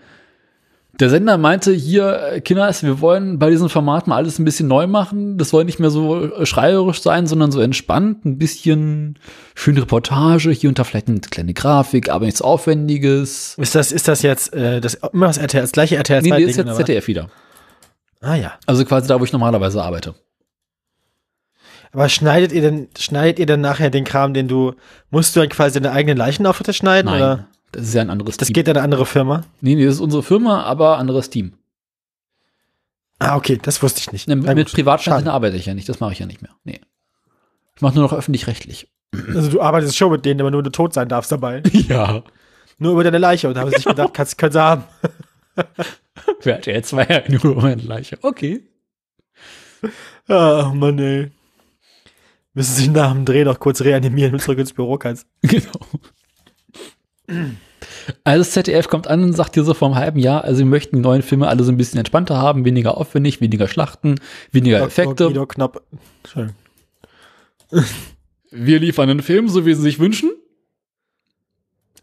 Der 1.00 1.10
Sender 1.10 1.38
meinte 1.38 1.72
hier, 1.72 2.32
äh, 2.32 2.40
Kinders, 2.40 2.82
wir 2.84 3.00
wollen 3.00 3.38
bei 3.38 3.50
diesen 3.50 3.68
Formaten 3.68 4.12
alles 4.12 4.38
ein 4.38 4.44
bisschen 4.44 4.68
neu 4.68 4.86
machen. 4.86 5.38
Das 5.38 5.48
soll 5.48 5.64
nicht 5.64 5.80
mehr 5.80 5.90
so 5.90 6.24
äh, 6.24 6.46
schreierisch 6.46 7.02
sein, 7.02 7.26
sondern 7.26 7.50
so 7.50 7.60
entspannt, 7.60 8.24
ein 8.24 8.38
bisschen 8.38 9.18
schöne 9.54 9.82
Reportage, 9.82 10.50
hier 10.50 10.68
und 10.68 10.78
da 10.78 10.84
vielleicht 10.84 11.08
eine 11.08 11.20
kleine 11.20 11.52
Grafik, 11.52 12.10
aber 12.10 12.26
nichts 12.26 12.42
Aufwendiges. 12.42 13.56
Ist 13.58 13.74
das, 13.74 13.90
ist 13.90 14.06
das 14.06 14.22
jetzt 14.22 14.52
äh, 14.52 14.80
das, 14.80 14.94
immer 15.12 15.26
das 15.26 15.38
RTL, 15.38 15.62
das 15.62 15.72
gleiche 15.72 15.96
RTL 15.96 16.22
Nee, 16.22 16.28
2 16.28 16.38
nee, 16.38 16.44
ist 16.44 16.56
jetzt? 16.56 16.76
ZDF 16.76 17.06
wieder. 17.08 17.28
Ah 18.20 18.36
ja. 18.36 18.54
Also 18.66 18.84
quasi 18.84 19.08
da, 19.08 19.18
wo 19.20 19.24
ich 19.24 19.32
normalerweise 19.32 19.82
arbeite. 19.82 20.14
Aber 21.92 22.08
schneidet 22.08 22.52
ihr 22.52 22.60
denn, 22.60 22.88
schneidet 22.98 23.38
ihr 23.38 23.46
denn 23.46 23.60
nachher 23.60 23.90
den 23.90 24.04
Kram, 24.04 24.34
den 24.34 24.48
du, 24.48 24.74
musst 25.10 25.34
du 25.34 25.40
dann 25.40 25.48
quasi 25.48 25.80
deine 25.80 25.94
eigenen 25.94 26.16
Leichenauftritte 26.16 26.72
schneiden? 26.72 27.10
Nein, 27.10 27.22
Oder? 27.22 27.46
Das 27.74 27.88
ist 27.88 27.94
ja 27.94 28.02
ein 28.02 28.10
anderes 28.10 28.36
Das 28.36 28.48
Team. 28.48 28.54
geht 28.54 28.68
an 28.68 28.76
eine 28.76 28.84
andere 28.84 29.06
Firma? 29.06 29.44
nee, 29.60 29.74
nee, 29.74 29.84
das 29.84 29.94
ist 29.96 30.00
unsere 30.00 30.22
Firma, 30.22 30.62
aber 30.62 30.98
anderes 30.98 31.30
Team. 31.30 31.54
Ah, 33.18 33.36
okay, 33.36 33.58
das 33.62 33.82
wusste 33.82 34.00
ich 34.00 34.12
nicht. 34.12 34.28
Ne, 34.28 34.36
mit. 34.36 34.72
Privatfernsehen 34.72 35.28
arbeite 35.28 35.56
ich 35.56 35.66
ja 35.66 35.74
nicht, 35.74 35.88
das 35.88 36.00
mache 36.00 36.12
ich 36.12 36.18
ja 36.18 36.26
nicht 36.26 36.42
mehr. 36.42 36.50
Nee. 36.64 36.80
Ich 37.76 37.82
mache 37.82 37.94
nur 37.94 38.04
noch 38.04 38.12
öffentlich-rechtlich. 38.12 38.88
Also 39.34 39.48
du 39.50 39.60
arbeitest 39.60 39.96
schon 39.96 40.10
mit 40.10 40.24
denen, 40.24 40.40
aber 40.40 40.50
nur 40.50 40.58
wenn 40.58 40.64
du 40.64 40.70
tot 40.72 40.92
sein 40.92 41.08
darfst 41.08 41.30
dabei. 41.30 41.62
Ja. 41.88 42.22
nur 42.78 42.92
über 42.92 43.04
deine 43.04 43.18
Leiche. 43.18 43.46
Und 43.48 43.54
da 43.54 43.60
haben 43.60 43.70
sie 43.70 43.76
sich 43.76 43.84
gedacht, 43.84 44.12
kannst, 44.14 44.40
sie 44.40 44.60
haben. 44.60 44.84
Wer 46.42 46.56
hat 46.56 46.66
jetzt 46.66 46.88
zwei 46.88 47.04
Jahre 47.04 47.30
nur 47.30 47.54
meine 47.62 47.82
Leiche? 47.82 48.18
Okay. 48.22 48.64
Ah, 50.26 50.72
Mann, 50.74 50.98
ey. 50.98 51.30
Müssen 52.54 52.74
sich 52.74 52.90
nach 52.90 53.12
dem 53.12 53.24
Dreh 53.24 53.44
noch 53.44 53.58
kurz 53.60 53.80
reanimieren 53.82 54.32
und 54.34 54.40
zurück 54.40 54.58
ins 54.58 54.72
Büro 54.72 54.98
kannst. 54.98 55.26
Genau. 55.42 55.70
Also 58.24 58.38
das 58.38 58.50
ZDF 58.52 58.88
kommt 58.88 59.06
an 59.06 59.22
und 59.22 59.32
sagt 59.32 59.56
dir 59.56 59.64
so 59.64 59.74
vor 59.74 59.88
einem 59.88 59.96
halben 59.96 60.18
Jahr, 60.18 60.44
also 60.44 60.58
wir 60.58 60.66
möchten 60.66 60.96
die 60.96 61.02
neuen 61.02 61.22
Filme 61.22 61.48
alle 61.48 61.64
so 61.64 61.72
ein 61.72 61.76
bisschen 61.76 61.98
entspannter 61.98 62.38
haben, 62.38 62.64
weniger 62.64 62.96
aufwendig, 62.96 63.40
weniger 63.40 63.68
Schlachten, 63.68 64.20
weniger 64.52 64.80
Effekte. 64.82 65.26
Guido 65.26 65.46
Knopp. 65.46 65.82
Schön. 66.26 66.52
Wir 68.50 68.78
liefern 68.78 69.10
einen 69.10 69.22
Film, 69.22 69.48
so 69.48 69.66
wie 69.66 69.74
sie 69.74 69.82
sich 69.82 69.98
wünschen. 69.98 70.30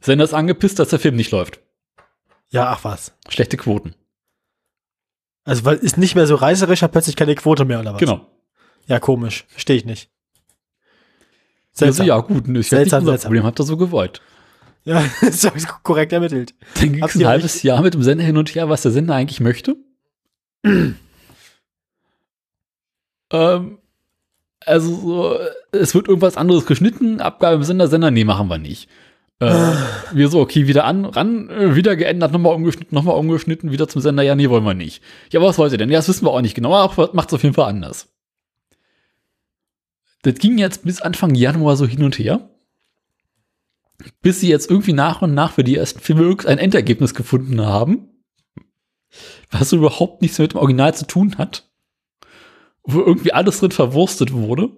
Sender 0.01 0.25
ist 0.25 0.33
angepisst, 0.33 0.79
dass 0.79 0.89
der 0.89 0.99
Film 0.99 1.15
nicht 1.15 1.31
läuft. 1.31 1.61
Ja, 2.49 2.67
ach 2.67 2.83
was. 2.83 3.13
Schlechte 3.29 3.55
Quoten. 3.55 3.95
Also, 5.45 5.63
weil 5.63 5.77
ist 5.77 5.97
nicht 5.97 6.15
mehr 6.15 6.27
so 6.27 6.35
reißerisch, 6.35 6.81
hat 6.81 6.91
plötzlich 6.91 7.15
keine 7.15 7.35
Quote 7.35 7.63
mehr, 7.63 7.79
oder 7.79 7.93
was? 7.93 7.99
Genau. 7.99 8.27
Ja, 8.87 8.99
komisch. 8.99 9.45
Verstehe 9.47 9.77
ich 9.77 9.85
nicht. 9.85 10.09
Also 11.73 11.85
Seltsam. 11.85 12.05
ja, 12.07 12.19
gut, 12.19 12.47
nicht 12.49 12.67
Seltsam, 12.67 12.99
unser 12.99 13.11
seltsam. 13.13 13.29
Problem, 13.29 13.43
habt 13.45 13.59
ihr 13.59 13.63
so 13.63 13.77
gewollt. 13.77 14.21
Ja, 14.83 15.03
ist 15.21 15.45
doch 15.45 15.83
korrekt 15.83 16.11
ermittelt. 16.13 16.53
Dann 16.79 16.93
ging 16.93 17.03
es 17.03 17.15
ein 17.15 17.25
halbes 17.27 17.57
euch- 17.57 17.63
Jahr 17.63 17.81
mit 17.81 17.93
dem 17.93 18.03
Sender 18.03 18.23
hin 18.23 18.37
und 18.37 18.53
her, 18.55 18.69
was 18.69 18.81
der 18.81 18.91
Sender 18.91 19.15
eigentlich 19.15 19.39
möchte. 19.39 19.75
ähm, 23.31 23.77
also 24.65 24.95
so, 24.95 25.39
es 25.71 25.93
wird 25.95 26.07
irgendwas 26.07 26.37
anderes 26.37 26.65
geschnitten, 26.65 27.19
Abgabe 27.21 27.55
im 27.55 27.63
Sender, 27.63 27.87
Sender, 27.87 28.11
nee, 28.11 28.23
machen 28.23 28.47
wir 28.47 28.57
nicht. 28.57 28.89
Äh, 29.39 29.73
wir 30.13 30.29
so, 30.29 30.39
okay, 30.39 30.67
wieder 30.67 30.85
an, 30.85 31.05
ran, 31.05 31.49
äh, 31.49 31.75
wieder 31.75 31.95
geändert, 31.95 32.31
nochmal 32.31 32.53
umgeschnitten, 32.55 32.95
nochmal 32.95 33.17
umgeschnitten, 33.17 33.71
wieder 33.71 33.87
zum 33.87 34.01
Sender, 34.01 34.23
ja, 34.23 34.35
nee, 34.35 34.49
wollen 34.49 34.63
wir 34.63 34.73
nicht. 34.73 35.03
Ja, 35.31 35.41
was 35.41 35.57
wollt 35.57 35.71
ihr 35.71 35.77
denn? 35.77 35.89
Ja, 35.89 35.99
das 35.99 36.07
wissen 36.07 36.25
wir 36.25 36.31
auch 36.31 36.41
nicht 36.41 36.55
genau, 36.55 36.75
aber 36.75 37.11
macht 37.13 37.29
es 37.29 37.33
auf 37.35 37.43
jeden 37.43 37.55
Fall 37.55 37.69
anders. 37.69 38.07
Das 40.23 40.35
ging 40.35 40.57
jetzt 40.59 40.83
bis 40.85 41.01
Anfang 41.01 41.33
Januar 41.33 41.75
so 41.75 41.87
hin 41.87 42.03
und 42.03 42.19
her 42.19 42.47
bis 44.21 44.39
sie 44.39 44.49
jetzt 44.49 44.69
irgendwie 44.69 44.93
nach 44.93 45.21
und 45.21 45.33
nach 45.33 45.53
für 45.53 45.63
die 45.63 45.75
ersten 45.75 45.99
Filme 45.99 46.21
irgendein 46.21 46.57
Endergebnis 46.57 47.13
gefunden 47.13 47.61
haben, 47.61 48.09
was 49.51 49.73
überhaupt 49.73 50.21
nichts 50.21 50.39
mit 50.39 50.53
dem 50.53 50.59
Original 50.59 50.95
zu 50.95 51.05
tun 51.05 51.37
hat, 51.37 51.69
wo 52.83 52.99
irgendwie 52.99 53.33
alles 53.33 53.59
drin 53.59 53.71
verwurstet 53.71 54.33
wurde, 54.33 54.69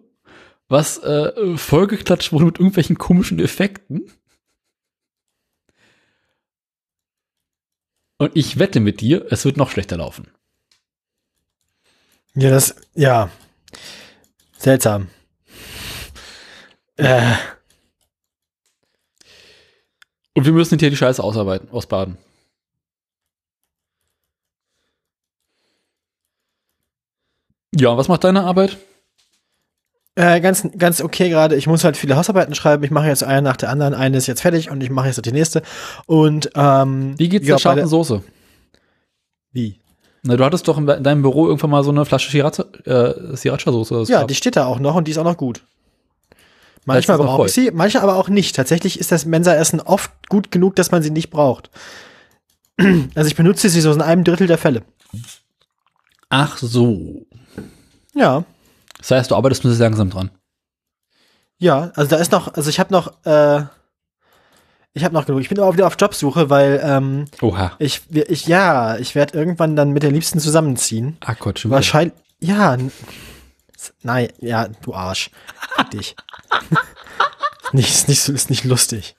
was 0.68 0.98
äh, 1.00 1.58
vollgeklatscht 1.58 2.32
wurde 2.32 2.46
mit 2.46 2.60
irgendwelchen 2.60 2.98
komischen 2.98 3.40
Effekten. 3.40 4.12
Und 8.18 8.32
ich 8.36 8.60
wette 8.60 8.80
mit 8.80 9.02
dir, 9.02 9.26
es 9.30 9.46
wird 9.46 9.58
noch 9.58 9.70
schlechter 9.70 9.98
laufen. 9.98 10.28
Ja, 12.36 12.50
das, 12.50 12.76
ja. 12.96 13.30
Seltsam. 14.58 15.10
Äh, 16.96 17.34
Und 20.36 20.46
wir 20.46 20.54
müssen 20.54 20.72
hinterher 20.72 20.90
die 20.90 20.98
Scheiße 20.98 21.24
ausarbeiten, 21.24 21.70
ausbaden. 21.72 22.18
Ja, 27.76 27.98
was 27.98 28.08
macht 28.08 28.24
deine 28.24 28.44
Arbeit? 28.44 28.78
äh, 30.16 30.42
ganz, 30.42 30.68
ganz 30.78 31.02
okay 31.02 31.30
gerade. 31.30 31.56
Ich 31.56 31.68
muss 31.68 31.84
halt 31.84 31.98
viele 31.98 32.16
Hausarbeiten 32.16 32.54
schreiben. 32.54 32.84
Ich 32.84 32.92
mache 32.92 33.08
jetzt 33.08 33.24
eine 33.24 33.42
nach 33.42 33.58
der 33.58 33.70
anderen. 33.70 33.94
Eine 33.94 34.18
ist 34.18 34.28
jetzt 34.28 34.42
fertig 34.42 34.70
und 34.70 34.82
ich 34.84 34.90
mache 34.90 35.08
jetzt 35.08 35.26
die 35.26 35.32
nächste. 35.32 35.64
Und, 36.06 36.52
ähm. 36.56 37.16
Wie 37.18 37.30
geht's 37.30 37.48
ja, 37.48 37.56
der 37.56 37.60
scharfen 37.60 37.88
Soße? 37.88 38.22
Wie? 39.52 39.80
Na, 40.24 40.38
du 40.38 40.46
hattest 40.46 40.68
doch 40.68 40.78
in 40.78 40.86
deinem 40.86 41.22
Büro 41.22 41.48
irgendwann 41.48 41.72
mal 41.72 41.84
so 41.84 41.92
eine 41.92 42.06
Flasche 42.06 42.30
Sriracha, 42.30 42.64
äh, 42.86 43.36
Sriracha-Soße. 43.36 44.10
Ja, 44.10 44.24
die 44.24 44.36
steht 44.36 44.56
da 44.56 44.66
auch 44.66 44.80
noch 44.80 44.96
und 44.96 45.08
die 45.08 45.12
ist 45.12 45.18
auch 45.18 45.24
noch 45.26 45.38
gut. 45.38 45.64
Manchmal 46.86 47.18
brauche 47.18 47.46
ich 47.46 47.54
sie, 47.54 47.72
manchmal 47.72 48.04
aber 48.04 48.16
auch 48.18 48.28
nicht. 48.30 48.56
Tatsächlich 48.56 49.00
ist 49.00 49.12
das 49.12 49.26
Mensa-Essen 49.26 49.80
oft 49.80 50.12
gut 50.30 50.52
genug, 50.52 50.76
dass 50.76 50.92
man 50.92 51.02
sie 51.04 51.12
nicht 51.12 51.30
braucht. 51.30 51.70
Also 53.16 53.28
ich 53.28 53.36
benutze 53.36 53.70
sie 53.70 53.82
so 53.82 53.92
in 53.94 54.02
einem 54.02 54.24
Drittel 54.24 54.48
der 54.48 54.58
Fälle. 54.58 54.82
Ach 56.30 56.58
so. 56.58 57.26
Ja, 58.16 58.44
Das 58.98 59.12
heißt, 59.12 59.32
du 59.32 59.36
arbeitest 59.36 59.64
nur 59.64 59.74
sehr 59.74 59.86
langsam 59.88 60.10
dran. 60.10 60.32
ja. 61.60 61.92
Also 61.96 62.10
da 62.10 62.18
ist 62.18 62.32
noch, 62.32 62.54
also 62.56 62.70
ich 62.70 62.80
habe 62.80 62.92
noch, 62.92 63.14
äh, 63.26 63.64
ich 64.94 65.04
habe 65.04 65.14
noch 65.14 65.26
genug. 65.26 65.42
Ich 65.42 65.50
bin 65.50 65.60
aber 65.60 65.70
auch 65.70 65.74
wieder 65.74 65.88
auf 65.88 65.96
Jobsuche, 66.00 66.50
weil 66.50 66.80
ähm, 66.84 67.26
Oha. 67.42 67.74
ich, 67.80 68.02
ich, 68.10 68.48
ja, 68.48 68.98
ich 68.98 69.16
werde 69.16 69.38
irgendwann 69.38 69.76
dann 69.76 69.92
mit 69.92 70.04
der 70.04 70.12
Liebsten 70.12 70.40
zusammenziehen. 70.40 71.18
Ah 71.22 71.36
Gott, 71.38 71.60
schon 71.60 71.70
wieder. 71.70 71.76
Wahrscheinlich, 71.78 72.14
ja. 72.40 72.76
Nein, 74.04 74.30
ja, 74.40 74.68
du 74.68 74.94
Arsch. 74.94 75.30
Fick 75.76 75.90
dich. 75.92 76.16
nicht, 77.74 77.90
ist 77.90 78.08
nicht, 78.08 78.22
so- 78.22 78.34
ist 78.34 78.50
nicht 78.50 78.64
lustig. 78.64 79.16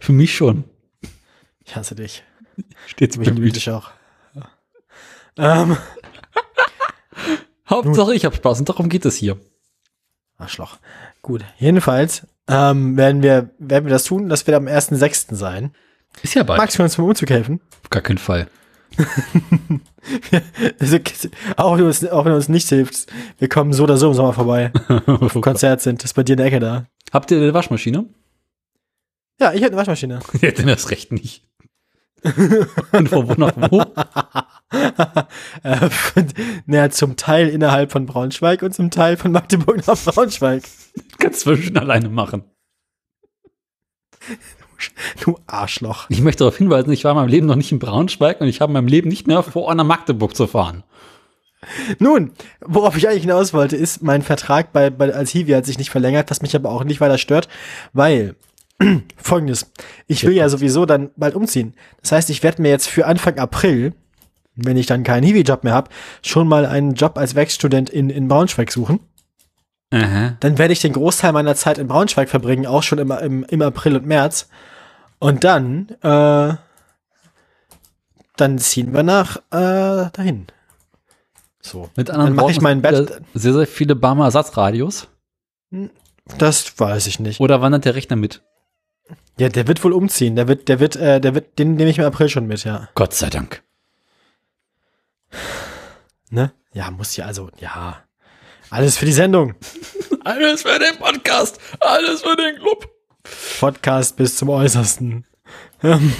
Für 0.00 0.12
mich 0.12 0.34
schon. 0.34 0.64
Ich 1.64 1.74
hasse 1.76 1.94
dich. 1.94 2.22
Steht's 2.86 3.16
Mich 3.16 3.28
liebe 3.30 3.50
dich 3.50 3.70
auch. 3.70 3.90
Ähm, 5.36 5.76
Hauptsache, 7.68 8.14
ich 8.14 8.24
habe 8.24 8.36
Spaß 8.36 8.60
und 8.60 8.68
darum 8.68 8.88
geht 8.88 9.04
es 9.04 9.16
hier. 9.16 9.38
Arschloch. 10.38 10.78
Gut, 11.22 11.44
jedenfalls 11.58 12.26
ähm, 12.48 12.96
werden, 12.96 13.22
wir, 13.22 13.50
werden 13.58 13.86
wir 13.86 13.92
das 13.92 14.04
tun. 14.04 14.28
Das 14.28 14.46
wird 14.46 14.56
am 14.56 14.66
1.6. 14.66 15.34
sein. 15.34 15.74
Ist 16.22 16.34
ja 16.34 16.42
bald. 16.42 16.58
Magst 16.58 16.78
du 16.78 16.82
uns 16.82 16.96
beim 16.96 17.06
Umzug 17.06 17.30
helfen? 17.30 17.60
Auf 17.82 17.90
gar 17.90 18.02
keinen 18.02 18.18
Fall. 18.18 18.48
Also, 20.78 20.98
auch, 21.56 21.72
wenn 21.72 21.78
du 21.78 21.86
uns, 21.86 22.06
auch 22.06 22.24
wenn 22.26 22.32
uns 22.32 22.50
nicht 22.50 22.68
hilfst, 22.68 23.10
wir 23.38 23.48
kommen 23.48 23.72
so 23.72 23.84
oder 23.84 23.96
so 23.96 24.08
im 24.08 24.14
Sommer 24.14 24.34
vorbei. 24.34 24.70
Auf 25.06 25.32
dem 25.32 25.40
Konzert 25.40 25.80
sind. 25.80 26.02
Das 26.02 26.10
ist 26.10 26.14
bei 26.14 26.22
dir 26.22 26.34
in 26.34 26.38
der 26.38 26.46
Ecke 26.46 26.60
da. 26.60 26.86
Habt 27.10 27.30
ihr 27.30 27.38
eine 27.38 27.54
Waschmaschine? 27.54 28.06
Ja, 29.40 29.52
ich 29.52 29.62
hätte 29.62 29.72
eine 29.72 29.76
Waschmaschine. 29.78 30.20
Ja, 30.40 30.50
denn 30.50 30.66
das 30.66 30.90
recht 30.90 31.10
nicht. 31.12 31.46
Und 32.92 33.08
von 33.08 33.28
wo 33.28 33.34
nach 33.34 33.54
wo? 33.70 33.80
äh, 35.62 35.90
naja, 36.66 36.90
zum 36.90 37.16
Teil 37.16 37.48
innerhalb 37.48 37.92
von 37.92 38.06
Braunschweig 38.06 38.62
und 38.62 38.74
zum 38.74 38.90
Teil 38.90 39.16
von 39.16 39.32
Magdeburg 39.32 39.86
nach 39.86 39.98
Braunschweig. 39.98 40.64
Kannst 41.18 41.46
du 41.46 41.56
schon 41.56 41.76
alleine 41.76 42.08
machen. 42.08 42.44
Du 45.20 45.38
Arschloch. 45.46 46.06
Ich 46.08 46.20
möchte 46.20 46.40
darauf 46.40 46.56
hinweisen, 46.56 46.92
ich 46.92 47.04
war 47.04 47.12
in 47.12 47.16
meinem 47.16 47.28
Leben 47.28 47.46
noch 47.46 47.56
nicht 47.56 47.72
in 47.72 47.78
Braunschweig 47.78 48.40
und 48.40 48.48
ich 48.48 48.60
habe 48.60 48.70
in 48.70 48.74
meinem 48.74 48.88
Leben 48.88 49.08
nicht 49.08 49.26
mehr 49.26 49.42
vor, 49.42 49.74
nach 49.74 49.84
Magdeburg 49.84 50.36
zu 50.36 50.46
fahren. 50.46 50.84
Nun, 51.98 52.32
worauf 52.60 52.96
ich 52.96 53.08
eigentlich 53.08 53.22
hinaus 53.22 53.54
wollte, 53.54 53.76
ist, 53.76 54.02
mein 54.02 54.22
Vertrag 54.22 54.72
bei, 54.72 54.90
bei 54.90 55.12
als 55.14 55.30
Hiwi 55.30 55.52
hat 55.52 55.64
sich 55.64 55.78
nicht 55.78 55.90
verlängert, 55.90 56.30
was 56.30 56.42
mich 56.42 56.54
aber 56.54 56.70
auch 56.70 56.84
nicht 56.84 57.00
weiter 57.00 57.18
stört, 57.18 57.48
weil 57.92 58.36
folgendes, 59.16 59.70
ich 60.06 60.24
will 60.24 60.32
ja 60.32 60.48
sowieso 60.48 60.84
dann 60.86 61.10
bald 61.16 61.34
umziehen. 61.34 61.74
Das 62.02 62.12
heißt, 62.12 62.30
ich 62.30 62.42
werde 62.42 62.60
mir 62.62 62.68
jetzt 62.68 62.88
für 62.88 63.06
Anfang 63.06 63.38
April, 63.38 63.94
wenn 64.56 64.76
ich 64.76 64.86
dann 64.86 65.04
keinen 65.04 65.24
Hiwi-Job 65.24 65.64
mehr 65.64 65.74
habe, 65.74 65.90
schon 66.22 66.48
mal 66.48 66.66
einen 66.66 66.94
Job 66.94 67.18
als 67.18 67.34
Werkstudent 67.34 67.90
in, 67.90 68.10
in 68.10 68.28
Braunschweig 68.28 68.70
suchen. 68.70 69.00
Aha. 69.90 70.36
Dann 70.40 70.58
werde 70.58 70.72
ich 70.72 70.80
den 70.80 70.92
Großteil 70.92 71.32
meiner 71.32 71.54
Zeit 71.54 71.78
in 71.78 71.86
Braunschweig 71.86 72.28
verbringen, 72.28 72.66
auch 72.66 72.82
schon 72.82 72.98
im, 72.98 73.10
im, 73.10 73.44
im 73.44 73.62
April 73.62 73.96
und 73.96 74.06
März. 74.06 74.48
Und 75.24 75.42
dann, 75.42 75.88
äh, 76.02 76.54
dann 78.36 78.58
ziehen 78.58 78.92
wir 78.92 79.02
nach 79.02 79.38
äh, 79.50 80.10
dahin. 80.12 80.48
So. 81.62 81.88
Mit 81.96 82.10
anderen 82.10 82.36
Dann 82.36 82.44
mache 82.44 82.50
ich 82.50 82.60
Worten, 82.60 82.82
mein 82.82 82.84
es 82.84 83.06
gibt 83.06 83.20
Bett. 83.20 83.26
Sehr, 83.32 83.54
sehr 83.54 83.66
viele 83.66 83.96
Barmer 83.96 84.26
Ersatzradios. 84.26 85.08
Das 86.36 86.78
weiß 86.78 87.06
ich 87.06 87.20
nicht. 87.20 87.40
Oder 87.40 87.62
wandert 87.62 87.86
der 87.86 87.94
Rechner 87.94 88.16
mit? 88.16 88.42
Ja, 89.38 89.48
der 89.48 89.66
wird 89.66 89.82
wohl 89.82 89.94
umziehen. 89.94 90.36
Der 90.36 90.46
wird, 90.46 90.68
der 90.68 90.78
wird, 90.78 90.96
äh, 90.96 91.22
der 91.22 91.34
wird, 91.34 91.58
den 91.58 91.76
nehme 91.76 91.88
ich 91.88 91.96
im 91.96 92.04
April 92.04 92.28
schon 92.28 92.46
mit, 92.46 92.62
ja. 92.64 92.90
Gott 92.94 93.14
sei 93.14 93.30
Dank. 93.30 93.62
Ne? 96.28 96.52
Ja, 96.74 96.90
muss 96.90 97.16
ja, 97.16 97.24
also, 97.24 97.48
ja. 97.60 98.04
Alles 98.68 98.98
für 98.98 99.06
die 99.06 99.12
Sendung. 99.12 99.54
Alles 100.24 100.64
für 100.64 100.78
den 100.78 100.98
Podcast. 100.98 101.58
Alles 101.80 102.20
für 102.20 102.36
den 102.36 102.56
Club. 102.56 102.93
Podcast 103.60 104.16
bis 104.16 104.36
zum 104.36 104.48
Äußersten. 104.50 105.24
Ähm, 105.82 106.12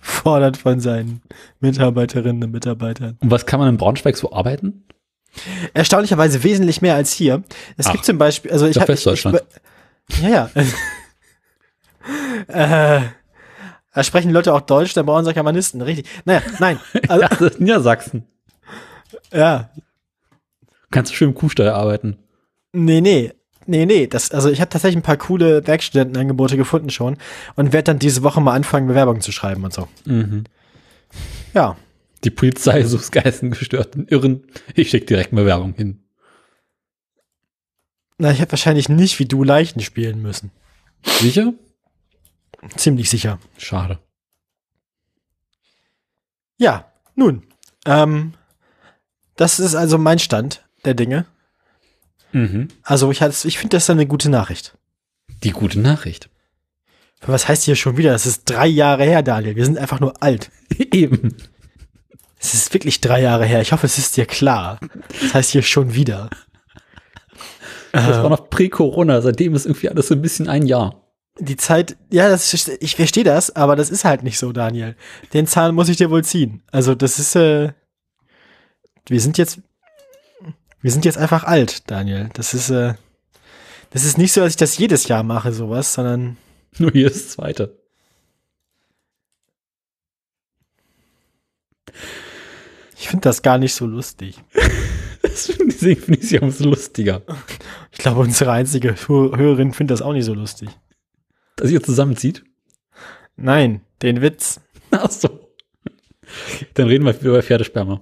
Fordert 0.00 0.56
von 0.56 0.80
seinen 0.80 1.22
Mitarbeiterinnen 1.60 2.42
und 2.44 2.50
Mitarbeitern. 2.50 3.18
Und 3.20 3.30
was 3.30 3.46
kann 3.46 3.60
man 3.60 3.68
in 3.68 3.76
Braunschweig 3.76 4.16
so 4.16 4.32
arbeiten? 4.32 4.84
Erstaunlicherweise 5.74 6.42
wesentlich 6.42 6.80
mehr 6.82 6.94
als 6.94 7.12
hier. 7.12 7.42
Es 7.76 7.86
Ach, 7.86 7.92
gibt 7.92 8.04
zum 8.04 8.18
Beispiel, 8.18 8.50
also 8.50 8.66
ich 8.66 8.76
habe. 8.78 8.88
Westdeutschland. 8.88 9.42
Ja, 10.22 10.28
ja. 10.28 10.50
äh, 12.98 13.02
da 13.92 14.04
sprechen 14.04 14.30
Leute 14.30 14.54
auch 14.54 14.62
Deutsch, 14.62 14.94
dann 14.94 15.06
brauchen 15.06 15.24
sie 15.24 15.34
Germanisten, 15.34 15.82
richtig. 15.82 16.06
Naja, 16.24 16.42
nein. 16.58 16.80
Also, 17.08 17.22
Ja, 17.22 17.28
das 17.28 17.40
ist 17.40 17.60
Niedersachsen. 17.60 18.26
ja, 19.32 19.70
Kannst 20.90 21.12
du 21.12 21.16
schön 21.16 21.28
im 21.30 21.34
Kuhstall 21.34 21.68
arbeiten. 21.68 22.16
Nee, 22.72 23.00
nee. 23.02 23.32
Nee, 23.70 23.84
nee, 23.84 24.06
das, 24.06 24.30
also 24.30 24.48
ich 24.48 24.62
habe 24.62 24.70
tatsächlich 24.70 24.96
ein 24.96 25.02
paar 25.02 25.18
coole 25.18 25.66
Werkstudentenangebote 25.66 26.56
gefunden 26.56 26.88
schon 26.88 27.18
und 27.54 27.74
werde 27.74 27.84
dann 27.84 27.98
diese 27.98 28.22
Woche 28.22 28.40
mal 28.40 28.54
anfangen, 28.54 28.88
Bewerbungen 28.88 29.20
zu 29.20 29.30
schreiben 29.30 29.62
und 29.62 29.74
so. 29.74 29.88
Mhm. 30.06 30.44
Ja. 31.52 31.76
Die 32.24 32.30
Polizei 32.30 32.82
sucht 32.84 33.12
geistengestörten 33.12 34.08
Irren. 34.08 34.44
Ich 34.74 34.88
schicke 34.88 35.04
direkt 35.04 35.32
Bewerbung 35.32 35.74
hin. 35.74 36.02
Na, 38.16 38.30
ich 38.30 38.40
hätte 38.40 38.52
wahrscheinlich 38.52 38.88
nicht 38.88 39.18
wie 39.18 39.26
du 39.26 39.44
Leichen 39.44 39.80
spielen 39.80 40.22
müssen. 40.22 40.50
Sicher? 41.02 41.52
Ziemlich 42.74 43.10
sicher. 43.10 43.38
Schade. 43.58 43.98
Ja, 46.56 46.90
nun. 47.14 47.46
Ähm, 47.84 48.32
das 49.36 49.60
ist 49.60 49.74
also 49.74 49.98
mein 49.98 50.18
Stand 50.18 50.66
der 50.86 50.94
Dinge. 50.94 51.26
Mhm. 52.38 52.68
Also 52.82 53.10
ich, 53.10 53.20
ich 53.20 53.58
finde 53.58 53.76
das 53.76 53.86
dann 53.86 53.98
eine 53.98 54.06
gute 54.06 54.30
Nachricht. 54.30 54.76
Die 55.42 55.50
gute 55.50 55.80
Nachricht. 55.80 56.30
Was 57.26 57.48
heißt 57.48 57.64
hier 57.64 57.76
schon 57.76 57.96
wieder? 57.96 58.12
Das 58.12 58.26
ist 58.26 58.44
drei 58.44 58.66
Jahre 58.66 59.04
her, 59.04 59.22
Daniel. 59.22 59.56
Wir 59.56 59.64
sind 59.64 59.78
einfach 59.78 60.00
nur 60.00 60.22
alt. 60.22 60.50
Eben. 60.92 61.34
Es 62.38 62.54
ist 62.54 62.72
wirklich 62.72 63.00
drei 63.00 63.20
Jahre 63.20 63.44
her. 63.44 63.60
Ich 63.60 63.72
hoffe, 63.72 63.86
es 63.86 63.98
ist 63.98 64.16
dir 64.16 64.26
klar. 64.26 64.78
Das 65.20 65.34
heißt 65.34 65.50
hier 65.50 65.62
schon 65.62 65.94
wieder. 65.94 66.30
Das 67.90 68.22
war 68.22 68.30
noch 68.30 68.48
prä-Corona. 68.50 69.20
Seitdem 69.20 69.54
ist 69.54 69.66
irgendwie 69.66 69.88
alles 69.88 70.08
so 70.08 70.14
ein 70.14 70.22
bisschen 70.22 70.48
ein 70.48 70.66
Jahr. 70.66 71.02
Die 71.40 71.56
Zeit, 71.56 71.96
ja, 72.12 72.28
das 72.28 72.52
ist, 72.52 72.68
ich 72.80 72.96
verstehe 72.96 73.24
das, 73.24 73.54
aber 73.54 73.76
das 73.76 73.90
ist 73.90 74.04
halt 74.04 74.22
nicht 74.22 74.38
so, 74.38 74.52
Daniel. 74.52 74.96
Den 75.32 75.46
Zahn 75.46 75.74
muss 75.74 75.88
ich 75.88 75.96
dir 75.96 76.10
wohl 76.10 76.24
ziehen. 76.24 76.62
Also 76.70 76.94
das 76.94 77.18
ist, 77.18 77.34
äh, 77.36 77.72
wir 79.08 79.20
sind 79.20 79.38
jetzt, 79.38 79.60
wir 80.80 80.90
sind 80.92 81.04
jetzt 81.04 81.18
einfach 81.18 81.44
alt, 81.44 81.90
Daniel. 81.90 82.28
Das 82.34 82.54
ist, 82.54 82.70
äh, 82.70 82.94
das 83.90 84.04
ist 84.04 84.18
nicht 84.18 84.32
so, 84.32 84.40
dass 84.40 84.50
ich 84.50 84.56
das 84.56 84.78
jedes 84.78 85.08
Jahr 85.08 85.22
mache, 85.22 85.52
sowas, 85.52 85.94
sondern 85.94 86.36
Nur 86.78 86.90
hier 86.92 87.06
ist 87.08 87.16
das 87.26 87.32
zweite. 87.32 87.76
ich 92.98 93.08
finde 93.08 93.22
das 93.22 93.42
gar 93.42 93.58
nicht 93.58 93.74
so 93.74 93.86
lustig. 93.86 94.38
Deswegen 95.22 96.00
finde 96.02 96.20
ich 96.20 96.30
ja 96.30 96.42
umso 96.42 96.64
lustiger. 96.68 97.22
Ich 97.92 97.98
glaube, 97.98 98.20
unsere 98.20 98.52
einzige 98.52 98.92
Hö- 98.94 99.36
Hörerin 99.36 99.72
findet 99.72 99.94
das 99.94 100.02
auch 100.02 100.12
nicht 100.12 100.24
so 100.24 100.34
lustig. 100.34 100.68
Dass 101.56 101.70
ihr 101.70 101.82
zusammenzieht. 101.82 102.44
Nein, 103.36 103.82
den 104.02 104.20
Witz. 104.20 104.60
Ach 104.90 105.10
so. 105.10 105.48
Dann 106.74 106.88
reden 106.88 107.04
wir 107.04 107.18
über 107.20 107.42
Pferdesperma. 107.42 108.00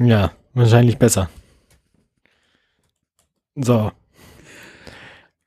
Ja, 0.00 0.32
wahrscheinlich 0.54 0.98
besser. 0.98 1.30
So, 3.56 3.92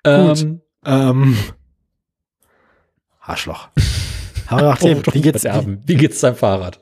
Ähm, 0.06 0.62
ähm, 0.86 1.38
Arschloch. 3.20 3.70
Aber 4.48 4.62
nachdem, 4.70 5.00
oh, 5.06 5.14
wie 5.14 5.22
geht's, 5.22 5.44
wie. 5.44 5.78
Wie 5.86 5.96
geht's 5.96 6.20
deinem 6.22 6.36
Fahrrad? 6.36 6.80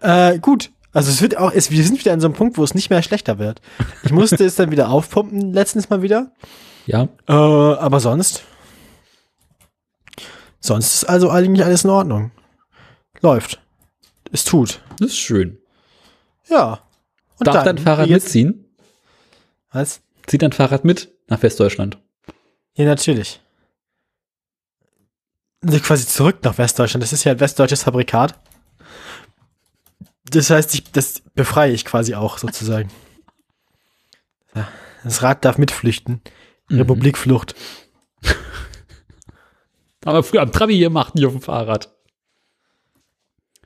Äh, 0.00 0.38
gut. 0.38 0.70
Also 0.92 1.10
es 1.10 1.22
wird 1.22 1.36
auch, 1.36 1.52
es, 1.52 1.70
wir 1.70 1.84
sind 1.84 2.00
wieder 2.00 2.12
an 2.12 2.20
so 2.20 2.26
einem 2.26 2.34
Punkt, 2.34 2.58
wo 2.58 2.64
es 2.64 2.74
nicht 2.74 2.90
mehr 2.90 3.02
schlechter 3.02 3.38
wird. 3.38 3.60
Ich 4.02 4.10
musste 4.12 4.44
es 4.44 4.56
dann 4.56 4.70
wieder 4.72 4.88
aufpumpen, 4.90 5.52
letztens 5.52 5.88
mal 5.88 6.02
wieder. 6.02 6.32
Ja. 6.86 7.08
Äh, 7.28 7.32
aber 7.32 8.00
sonst. 8.00 8.42
Sonst 10.60 10.94
ist 10.94 11.04
also 11.04 11.30
eigentlich 11.30 11.64
alles 11.64 11.84
in 11.84 11.90
Ordnung. 11.90 12.32
Läuft. 13.20 13.60
Es 14.32 14.44
tut. 14.44 14.80
Das 14.98 15.08
ist 15.08 15.18
schön. 15.18 15.58
Ja. 16.48 16.80
Und 17.38 17.46
Darf 17.46 17.64
dann, 17.64 17.76
dein 17.76 17.78
Fahrrad 17.84 18.08
jetzt- 18.08 18.24
mitziehen? 18.24 18.64
Was? 19.72 20.00
Zieht 20.30 20.42
dein 20.42 20.52
Fahrrad 20.52 20.84
mit 20.84 21.12
nach 21.26 21.42
Westdeutschland? 21.42 21.98
Ja, 22.76 22.84
natürlich. 22.84 23.40
Also 25.60 25.80
quasi 25.80 26.06
zurück 26.06 26.38
nach 26.44 26.56
Westdeutschland. 26.56 27.02
Das 27.02 27.12
ist 27.12 27.24
ja 27.24 27.32
ein 27.32 27.40
westdeutsches 27.40 27.82
Fabrikat. 27.82 28.38
Das 30.26 30.50
heißt, 30.50 30.72
ich, 30.74 30.92
das 30.92 31.18
befreie 31.34 31.72
ich 31.72 31.84
quasi 31.84 32.14
auch 32.14 32.38
sozusagen. 32.38 32.92
Das 35.02 35.20
Rad 35.24 35.44
darf 35.44 35.58
mitflüchten. 35.58 36.20
Republikflucht. 36.70 37.56
Haben 38.22 40.14
wir 40.14 40.22
früher 40.22 40.42
am 40.42 40.52
Trabi 40.52 40.78
gemacht, 40.78 41.16
nicht 41.16 41.26
auf 41.26 41.32
dem 41.32 41.42
Fahrrad. 41.42 41.92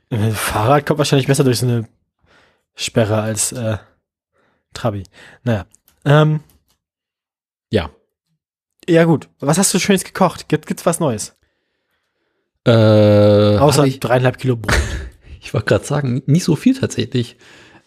Äh, 0.09 0.31
Fahrrad 0.31 0.87
kommt 0.87 0.97
wahrscheinlich 0.97 1.27
besser 1.27 1.43
durch 1.43 1.59
so 1.59 1.67
eine 1.67 1.87
Sperre 2.73 3.21
als 3.21 3.51
äh, 3.51 3.77
Trabi. 4.73 5.03
Naja. 5.43 5.67
Ähm. 6.05 6.39
Ja 8.87 9.03
gut. 9.05 9.29
Was 9.39 9.57
hast 9.57 9.73
du 9.73 9.79
Schönes 9.79 10.03
gekocht? 10.03 10.47
Gibt, 10.49 10.67
gibt's 10.67 10.85
was 10.85 10.99
Neues? 10.99 11.35
Äh, 12.65 13.57
Außer 13.57 13.85
ich, 13.85 13.99
dreieinhalb 13.99 14.37
Kilo 14.37 14.55
Brot. 14.55 14.75
ich 15.41 15.53
wollte 15.53 15.67
gerade 15.67 15.85
sagen, 15.85 16.23
nicht 16.25 16.43
so 16.43 16.55
viel 16.55 16.77
tatsächlich. 16.79 17.37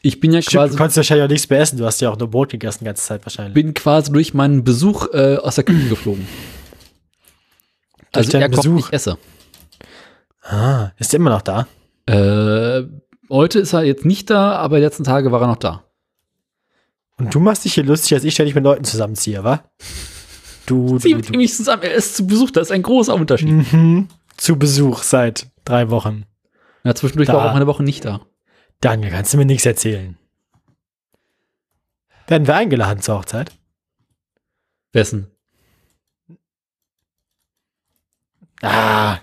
Ich 0.01 0.20
bin 0.20 0.33
ja 0.33 0.41
Stimmt, 0.41 0.55
du 0.55 0.59
quasi, 0.59 0.77
konntest 0.77 0.97
wahrscheinlich 0.99 1.25
auch 1.25 1.31
nichts 1.31 1.51
mehr 1.51 1.61
essen. 1.61 1.79
Du 1.79 1.85
hast 1.85 2.01
ja 2.01 2.11
auch 2.11 2.19
nur 2.19 2.31
Brot 2.31 2.51
gegessen 2.51 2.81
die 2.81 2.85
ganze 2.85 3.05
Zeit 3.05 3.25
wahrscheinlich. 3.25 3.55
bin 3.55 3.75
quasi 3.75 4.12
durch 4.12 4.33
meinen 4.33 4.62
Besuch 4.62 5.09
äh, 5.12 5.37
aus 5.37 5.57
der 5.57 5.65
Küche 5.65 5.89
geflogen. 5.89 6.27
Also 8.12 8.39
er 8.39 8.49
kocht, 8.49 8.62
Besuch? 8.62 8.89
ich 8.89 8.93
esse. 8.93 9.19
Ah, 10.43 10.93
ist 10.99 11.12
der 11.12 11.20
immer 11.20 11.31
noch 11.31 11.43
da? 11.43 11.66
Äh, 12.07 12.85
heute 13.29 13.59
ist 13.59 13.73
er 13.75 13.83
jetzt 13.83 14.05
nicht 14.05 14.31
da, 14.31 14.53
aber 14.53 14.77
die 14.77 14.85
letzten 14.85 15.05
Tage 15.05 15.31
war 15.31 15.43
er 15.43 15.49
noch 15.49 15.57
da. 15.57 15.85
Und 17.19 17.35
du 17.35 17.41
machst 17.41 17.65
dich 17.65 17.75
hier 17.75 17.85
lustig, 17.85 18.15
als 18.15 18.25
ich 18.25 18.35
ständig 18.35 18.55
mit 18.55 18.65
Leuten 18.65 18.85
zusammenziehe, 18.85 19.43
wa? 19.43 19.65
Du, 20.69 20.99
Zieh 20.99 21.15
du, 21.15 21.23
du. 21.23 21.47
zusammen, 21.47 21.82
er 21.82 21.95
ist 21.95 22.15
zu 22.16 22.27
Besuch, 22.27 22.51
das 22.51 22.69
ist 22.69 22.73
ein 22.73 22.82
großer 22.82 23.15
Unterschied. 23.15 23.49
Mhm. 23.73 24.09
Zu 24.36 24.59
Besuch 24.59 25.03
seit 25.03 25.49
drei 25.65 25.89
Wochen. 25.90 26.24
Ja, 26.85 26.95
zwischendurch 26.95 27.27
Da. 27.28 27.35
war 27.35 27.51
auch 27.51 27.55
eine 27.57 27.66
Woche 27.66 27.82
nicht 27.82 28.05
da. 28.05 28.20
Daniel, 28.81 29.11
kannst 29.11 29.32
du 29.32 29.39
mir 29.39 29.47
nichts 29.47 29.65
erzählen? 29.66 30.16
Werden 32.27 32.47
wir 32.47 32.55
eingeladen 32.55 33.01
zur 33.01 33.16
Hochzeit? 33.19 33.53
Wessen? 34.93 35.28
Ah. 38.62 39.19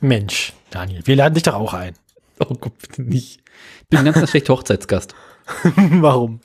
Mensch, 0.00 0.52
Daniel, 0.70 1.06
wir 1.06 1.16
laden 1.16 1.34
dich 1.34 1.44
doch 1.44 1.54
auch 1.54 1.74
ein. 1.74 1.94
Oh 2.40 2.54
Gott, 2.54 2.76
bitte 2.78 3.02
nicht. 3.02 3.40
Ich 3.82 3.88
bin 3.88 4.00
ein 4.00 4.04
ganz, 4.04 4.16
ganz 4.18 4.30
schlechter 4.30 4.52
Hochzeitsgast. 4.54 5.14
Warum? 5.76 6.40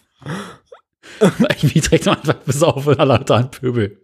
Weil 1.19 1.47
ich 1.55 1.63
mich 1.63 1.83
direkt 1.83 2.07
am 2.07 2.15
Anfang 2.15 2.37
besaufe 2.45 2.91
und 2.91 2.99
alle 2.99 3.15
anderen 3.15 3.51
Pöbel. 3.51 4.01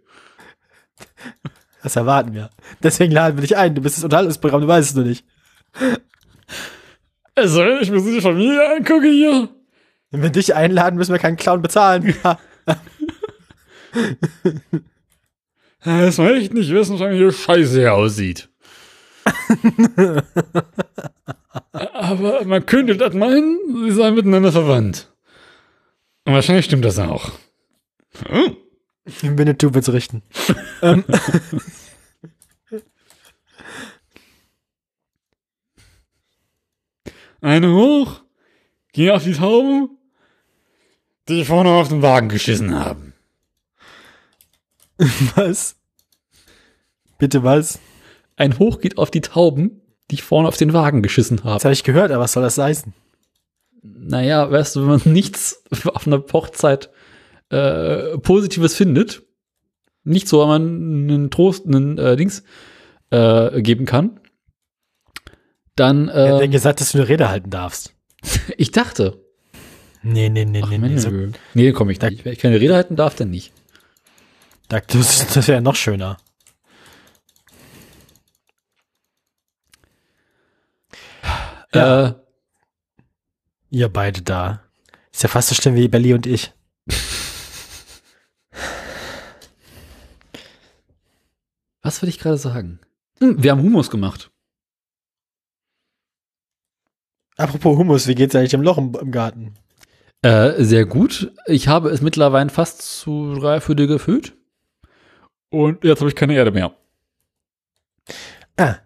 Das 1.82 1.96
erwarten 1.96 2.34
wir. 2.34 2.50
Deswegen 2.82 3.12
laden 3.12 3.36
wir 3.36 3.42
dich 3.42 3.56
ein. 3.56 3.74
Du 3.74 3.82
bist 3.82 3.96
das 3.98 4.04
Unterhaltungsprogramm, 4.04 4.62
du 4.62 4.68
weißt 4.68 4.90
es 4.90 4.94
nur 4.94 5.04
nicht. 5.04 5.24
Also, 7.34 7.64
ich 7.80 7.90
muss 7.90 8.04
die 8.04 8.20
Familie 8.20 8.76
angucken 8.76 9.12
hier. 9.12 9.48
Wenn 10.10 10.22
wir 10.22 10.30
dich 10.30 10.54
einladen, 10.54 10.96
müssen 10.96 11.12
wir 11.12 11.18
keinen 11.18 11.36
Clown 11.36 11.62
bezahlen. 11.62 12.14
Ha. 12.24 12.38
Das 15.84 16.16
will 16.16 16.38
ich 16.38 16.50
nicht 16.50 16.70
wissen, 16.72 16.98
wie 16.98 17.16
hier 17.16 17.30
scheiße 17.30 17.78
hier 17.78 17.92
aussieht. 17.92 18.48
Aber 21.72 22.44
man 22.46 22.64
könnte 22.64 22.96
das 22.96 23.12
meinen, 23.12 23.58
sie 23.84 23.90
seien 23.90 24.14
miteinander 24.14 24.50
verwandt. 24.50 25.13
Und 26.24 26.32
wahrscheinlich 26.32 26.64
stimmt 26.64 26.84
das 26.84 26.98
auch. 26.98 27.32
Winnetou 29.22 29.74
wird's 29.74 29.92
richten. 29.92 30.22
ähm, 30.82 31.04
Eine 37.40 37.74
hoch, 37.74 38.22
geh 38.94 39.10
auf 39.10 39.24
die 39.24 39.34
Tauben, 39.34 39.98
die 41.28 41.44
vorne 41.44 41.68
auf 41.70 41.88
den 41.88 42.00
Wagen 42.00 42.30
geschissen 42.30 42.74
haben. 42.74 43.12
was? 45.34 45.76
Bitte 47.18 47.42
was? 47.42 47.80
Ein 48.36 48.58
Hoch 48.58 48.80
geht 48.80 48.96
auf 48.96 49.10
die 49.10 49.20
Tauben, 49.20 49.82
die 50.10 50.16
vorne 50.16 50.48
auf 50.48 50.56
den 50.56 50.72
Wagen 50.72 51.02
geschissen 51.02 51.36
Das 51.36 51.44
haben. 51.44 51.64
habe 51.64 51.72
ich 51.74 51.84
gehört, 51.84 52.10
aber 52.12 52.24
was 52.24 52.32
soll 52.32 52.42
das 52.42 52.56
heißen? 52.56 52.94
Naja, 53.86 54.50
weißt 54.50 54.76
du, 54.76 54.80
wenn 54.80 54.88
man 55.04 55.12
nichts 55.12 55.62
auf 55.84 56.06
einer 56.06 56.24
Hochzeit 56.32 56.90
äh, 57.50 58.16
Positives 58.18 58.74
findet, 58.74 59.22
nicht 60.04 60.26
so, 60.26 60.40
wenn 60.40 60.48
man 60.48 60.62
einen 60.62 61.30
Trost, 61.30 61.66
einen 61.66 61.98
äh, 61.98 62.16
Dings 62.16 62.44
äh, 63.10 63.60
geben 63.60 63.84
kann, 63.84 64.20
dann, 65.76 66.08
äh, 66.08 66.40
ja 66.40 66.46
gesagt, 66.46 66.80
dass 66.80 66.92
du 66.92 66.98
eine 66.98 67.08
Rede 67.08 67.28
halten 67.28 67.50
darfst. 67.50 67.94
ich 68.56 68.70
dachte, 68.70 69.20
Nee, 70.06 70.28
nee, 70.28 70.44
nee, 70.44 70.60
ach, 70.62 70.68
nee, 70.68 70.76
nee. 70.76 70.98
So, 70.98 71.10
nee, 71.54 71.72
komm 71.72 71.88
ich 71.88 71.98
nicht. 71.98 72.26
Wenn 72.26 72.32
ich 72.34 72.38
keine 72.38 72.60
Rede 72.60 72.74
halten 72.74 72.94
darf, 72.94 73.14
dann 73.14 73.30
nicht. 73.30 73.52
das 74.68 75.32
das 75.32 75.48
wäre 75.48 75.62
noch 75.62 75.76
schöner. 75.76 76.18
Ja. 81.72 82.08
Äh, 82.08 82.14
Ihr 83.74 83.88
beide 83.88 84.22
da. 84.22 84.62
Ist 85.12 85.24
ja 85.24 85.28
fast 85.28 85.48
so 85.48 85.56
schlimm 85.56 85.74
wie 85.74 85.88
Belly 85.88 86.14
und 86.14 86.26
ich. 86.26 86.52
was 91.82 92.00
will 92.00 92.08
ich 92.08 92.20
gerade 92.20 92.36
sagen? 92.36 92.78
Hm, 93.18 93.42
wir 93.42 93.50
haben 93.50 93.62
Humus 93.62 93.90
gemacht. 93.90 94.30
Apropos 97.36 97.76
Hummus, 97.76 98.06
wie 98.06 98.14
geht's 98.14 98.36
eigentlich 98.36 98.52
dem 98.52 98.62
Loch 98.62 98.78
im, 98.78 98.94
im 98.94 99.10
Garten? 99.10 99.54
Äh, 100.22 100.62
sehr 100.62 100.86
gut. 100.86 101.32
Ich 101.46 101.66
habe 101.66 101.90
es 101.90 102.00
mittlerweile 102.00 102.50
fast 102.50 102.80
zu 102.80 103.34
drei 103.34 103.60
Viertel 103.60 103.88
gefüllt. 103.88 104.36
Und 105.50 105.82
jetzt 105.82 105.98
habe 105.98 106.10
ich 106.10 106.14
keine 106.14 106.34
Erde 106.34 106.52
mehr. 106.52 106.76
Ah. 108.56 108.76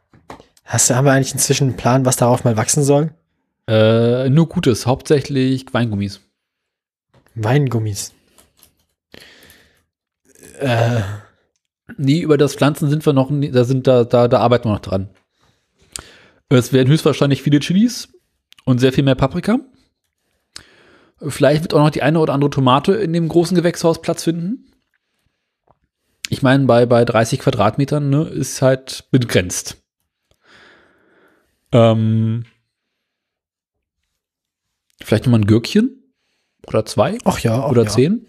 Hast 0.64 0.88
du, 0.88 0.94
haben 0.94 1.04
wir 1.04 1.12
eigentlich 1.12 1.34
inzwischen 1.34 1.68
einen 1.68 1.76
Plan, 1.76 2.06
was 2.06 2.16
darauf 2.16 2.44
mal 2.44 2.56
wachsen 2.56 2.82
soll? 2.82 3.12
Äh, 3.68 4.30
nur 4.30 4.48
Gutes, 4.48 4.86
hauptsächlich 4.86 5.72
Weingummis. 5.72 6.20
Weingummis. 7.34 8.12
Äh, 10.58 11.02
Nee, 11.96 12.20
über 12.20 12.36
das 12.36 12.54
Pflanzen 12.54 12.90
sind 12.90 13.06
wir 13.06 13.12
noch, 13.12 13.30
da 13.30 13.64
sind 13.64 13.86
da, 13.86 14.04
da, 14.04 14.28
da 14.28 14.38
arbeiten 14.40 14.68
wir 14.68 14.74
noch 14.74 14.80
dran. 14.80 15.08
Es 16.50 16.72
werden 16.72 16.88
höchstwahrscheinlich 16.88 17.42
viele 17.42 17.60
Chilis 17.60 18.08
und 18.64 18.78
sehr 18.78 18.92
viel 18.92 19.04
mehr 19.04 19.14
Paprika. 19.14 19.58
Vielleicht 21.20 21.62
wird 21.62 21.74
auch 21.74 21.80
noch 21.80 21.90
die 21.90 22.02
eine 22.02 22.20
oder 22.20 22.34
andere 22.34 22.50
Tomate 22.50 22.92
in 22.94 23.12
dem 23.12 23.28
großen 23.28 23.56
Gewächshaus 23.56 24.02
Platz 24.02 24.24
finden. 24.24 24.70
Ich 26.28 26.42
meine, 26.42 26.66
bei, 26.66 26.84
bei 26.86 27.04
30 27.04 27.40
Quadratmetern 27.40 28.08
ne, 28.08 28.22
ist 28.24 28.60
halt 28.60 29.08
begrenzt. 29.10 29.82
Ähm, 31.72 32.44
vielleicht 35.02 35.24
noch 35.26 35.32
mal 35.32 35.38
ein 35.40 35.46
Gürkchen 35.46 36.12
oder 36.66 36.84
zwei 36.84 37.18
ach 37.24 37.38
ja, 37.40 37.64
ach 37.64 37.70
oder 37.70 37.84
ja. 37.84 37.88
zehn. 37.88 38.26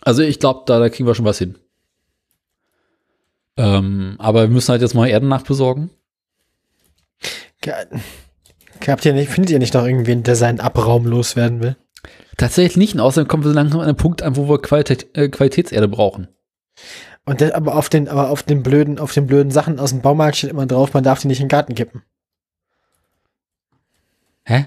Also 0.00 0.22
ich 0.22 0.38
glaube, 0.38 0.62
da, 0.66 0.78
da 0.78 0.88
kriegen 0.88 1.06
wir 1.06 1.14
schon 1.14 1.24
was 1.24 1.38
hin. 1.38 1.58
Ähm, 3.56 4.14
aber 4.18 4.42
wir 4.42 4.48
müssen 4.48 4.70
halt 4.70 4.82
jetzt 4.82 4.94
mal 4.94 5.08
Erden 5.08 5.28
nachbesorgen. 5.28 5.90
Ge- 7.60 7.74
Habt 8.86 9.04
ihr 9.04 9.12
nicht, 9.12 9.30
findet 9.30 9.50
ihr 9.50 9.58
nicht 9.58 9.74
noch 9.74 9.84
irgendwen, 9.84 10.22
der 10.22 10.36
seinen 10.36 10.60
Abraum 10.60 11.04
loswerden 11.04 11.60
will? 11.60 11.76
Tatsächlich 12.36 12.76
nicht, 12.76 12.94
und 12.94 13.00
außerdem 13.00 13.26
kommen 13.26 13.42
wir 13.42 13.50
so 13.50 13.54
langsam 13.54 13.80
an 13.80 13.88
einen 13.88 13.96
Punkt 13.96 14.22
an, 14.22 14.36
wo 14.36 14.48
wir 14.48 14.62
Qualität, 14.62 15.08
äh, 15.14 15.28
Qualitätserde 15.28 15.88
brauchen. 15.88 16.28
Und 17.24 17.40
der, 17.40 17.56
aber 17.56 17.74
auf 17.74 17.88
den, 17.88 18.08
aber 18.08 18.30
auf 18.30 18.44
den 18.44 18.62
blöden, 18.62 19.00
auf 19.00 19.12
den 19.12 19.26
blöden 19.26 19.50
Sachen 19.50 19.80
aus 19.80 19.90
dem 19.90 20.00
Baumarkt 20.00 20.36
steht 20.36 20.50
immer 20.50 20.64
drauf, 20.66 20.94
man 20.94 21.02
darf 21.02 21.20
die 21.20 21.26
nicht 21.26 21.40
in 21.40 21.46
den 21.46 21.50
Garten 21.50 21.74
kippen. 21.74 22.04
Hä? 24.48 24.66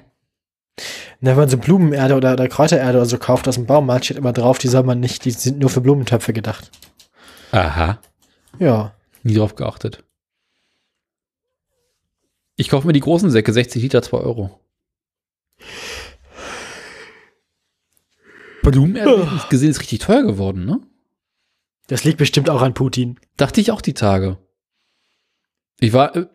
Na, 1.22 1.32
wenn 1.32 1.38
man 1.38 1.50
so 1.50 1.58
Blumenerde 1.58 2.16
oder, 2.16 2.34
oder 2.34 2.48
Kräutererde 2.48 3.00
oder 3.00 3.08
so 3.08 3.18
kauft 3.18 3.48
aus 3.48 3.56
dem 3.56 3.66
Baumarkt, 3.66 4.06
steht 4.06 4.18
immer 4.18 4.32
drauf, 4.32 4.60
die 4.60 4.68
soll 4.68 4.84
man 4.84 5.00
nicht, 5.00 5.26
die 5.26 5.32
sind 5.32 5.58
nur 5.58 5.72
für 5.72 5.82
Blumentöpfe 5.82 6.34
gedacht. 6.34 6.70
Aha. 7.52 8.00
Ja. 8.60 8.94
Nie 9.24 9.34
drauf 9.34 9.56
geachtet. 9.56 10.04
Ich 12.58 12.70
kaufe 12.70 12.86
mir 12.86 12.94
die 12.94 13.00
großen 13.00 13.32
Säcke, 13.32 13.52
60 13.52 13.82
Liter, 13.82 14.04
2 14.04 14.18
Euro. 14.20 14.60
Blumenerde, 18.62 19.28
ich 19.38 19.50
gesehen, 19.50 19.72
ist 19.72 19.80
richtig 19.80 20.00
teuer 20.00 20.22
geworden, 20.22 20.66
ne? 20.66 20.80
Das 21.88 22.04
liegt 22.04 22.20
bestimmt 22.20 22.52
auch 22.52 22.62
an 22.62 22.76
Putin. 22.76 23.20
Dachte 23.36 23.60
ich 23.60 23.72
auch 23.72 23.82
die 23.82 23.96
Tage. 23.96 24.38
Ich 25.84 25.94
war 25.94 26.16
äh, 26.16 26.28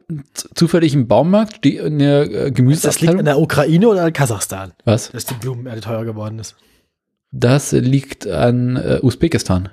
zufällig 0.57 0.93
im 0.93 1.07
Baumarkt, 1.07 1.65
die 1.65 1.77
in 1.77 2.01
der 2.01 2.23
äh, 2.23 2.51
Das 2.51 3.01
liegt 3.01 3.15
an 3.15 3.25
der 3.25 3.39
Ukraine 3.39 3.89
oder 3.89 4.03
an 4.03 4.13
Kasachstan, 4.13 4.73
Was? 4.85 5.13
dass 5.13 5.25
die 5.25 5.35
Blumenerde 5.35 5.81
teuer 5.81 6.05
geworden 6.05 6.41
ist. 6.41 6.57
Das 7.31 7.71
liegt 7.71 8.27
an 8.27 8.75
äh, 8.75 8.99
Usbekistan. 9.03 9.69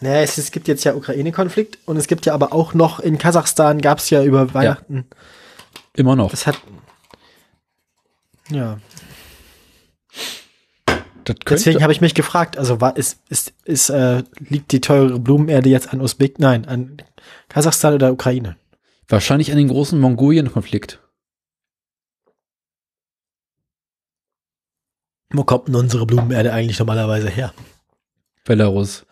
Naja, 0.00 0.22
es, 0.22 0.38
es 0.38 0.50
gibt 0.50 0.66
jetzt 0.66 0.82
ja 0.84 0.94
Ukraine-Konflikt 0.94 1.78
und 1.84 1.98
es 1.98 2.06
gibt 2.06 2.24
ja 2.24 2.32
aber 2.32 2.54
auch 2.54 2.72
noch 2.72 3.00
in 3.00 3.18
Kasachstan 3.18 3.82
gab 3.82 3.98
es 3.98 4.08
ja 4.08 4.24
über 4.24 4.54
Weihnachten. 4.54 5.04
Immer 5.94 6.16
noch. 6.16 6.30
Das 6.30 6.46
hat. 6.46 6.58
Ja. 8.48 8.78
Das 11.24 11.36
Deswegen 11.46 11.82
habe 11.82 11.92
ich 11.92 12.00
mich 12.00 12.14
gefragt, 12.14 12.56
also 12.56 12.80
war, 12.80 12.96
ist, 12.96 13.18
ist, 13.28 13.52
ist, 13.64 13.90
äh, 13.90 14.22
liegt 14.38 14.72
die 14.72 14.80
teure 14.80 15.18
Blumenerde 15.18 15.68
jetzt 15.68 15.92
an 15.92 16.00
Usbek, 16.00 16.38
nein, 16.38 16.66
an 16.66 17.02
Kasachstan 17.48 17.94
oder 17.94 18.12
Ukraine? 18.12 18.56
wahrscheinlich 19.10 19.50
an 19.50 19.58
den 19.58 19.68
großen 19.68 19.98
Mongolien-Konflikt. 19.98 21.00
Wo 25.32 25.44
kommt 25.44 25.68
denn 25.68 25.76
unsere 25.76 26.06
Blumenerde 26.06 26.52
eigentlich 26.52 26.78
normalerweise 26.78 27.28
her? 27.28 27.52
Belarus. 28.44 29.06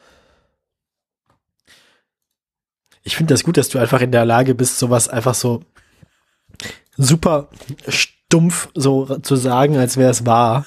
Ich 3.04 3.16
finde 3.16 3.34
das 3.34 3.44
gut, 3.44 3.56
dass 3.56 3.68
du 3.68 3.78
einfach 3.78 4.00
in 4.00 4.12
der 4.12 4.24
Lage 4.24 4.54
bist, 4.54 4.78
sowas 4.78 5.08
einfach 5.08 5.34
so 5.34 5.62
super 6.96 7.48
stumpf 7.86 8.68
so 8.74 9.18
zu 9.18 9.36
sagen, 9.36 9.76
als 9.76 9.96
wäre 9.96 10.10
es 10.10 10.26
wahr. 10.26 10.66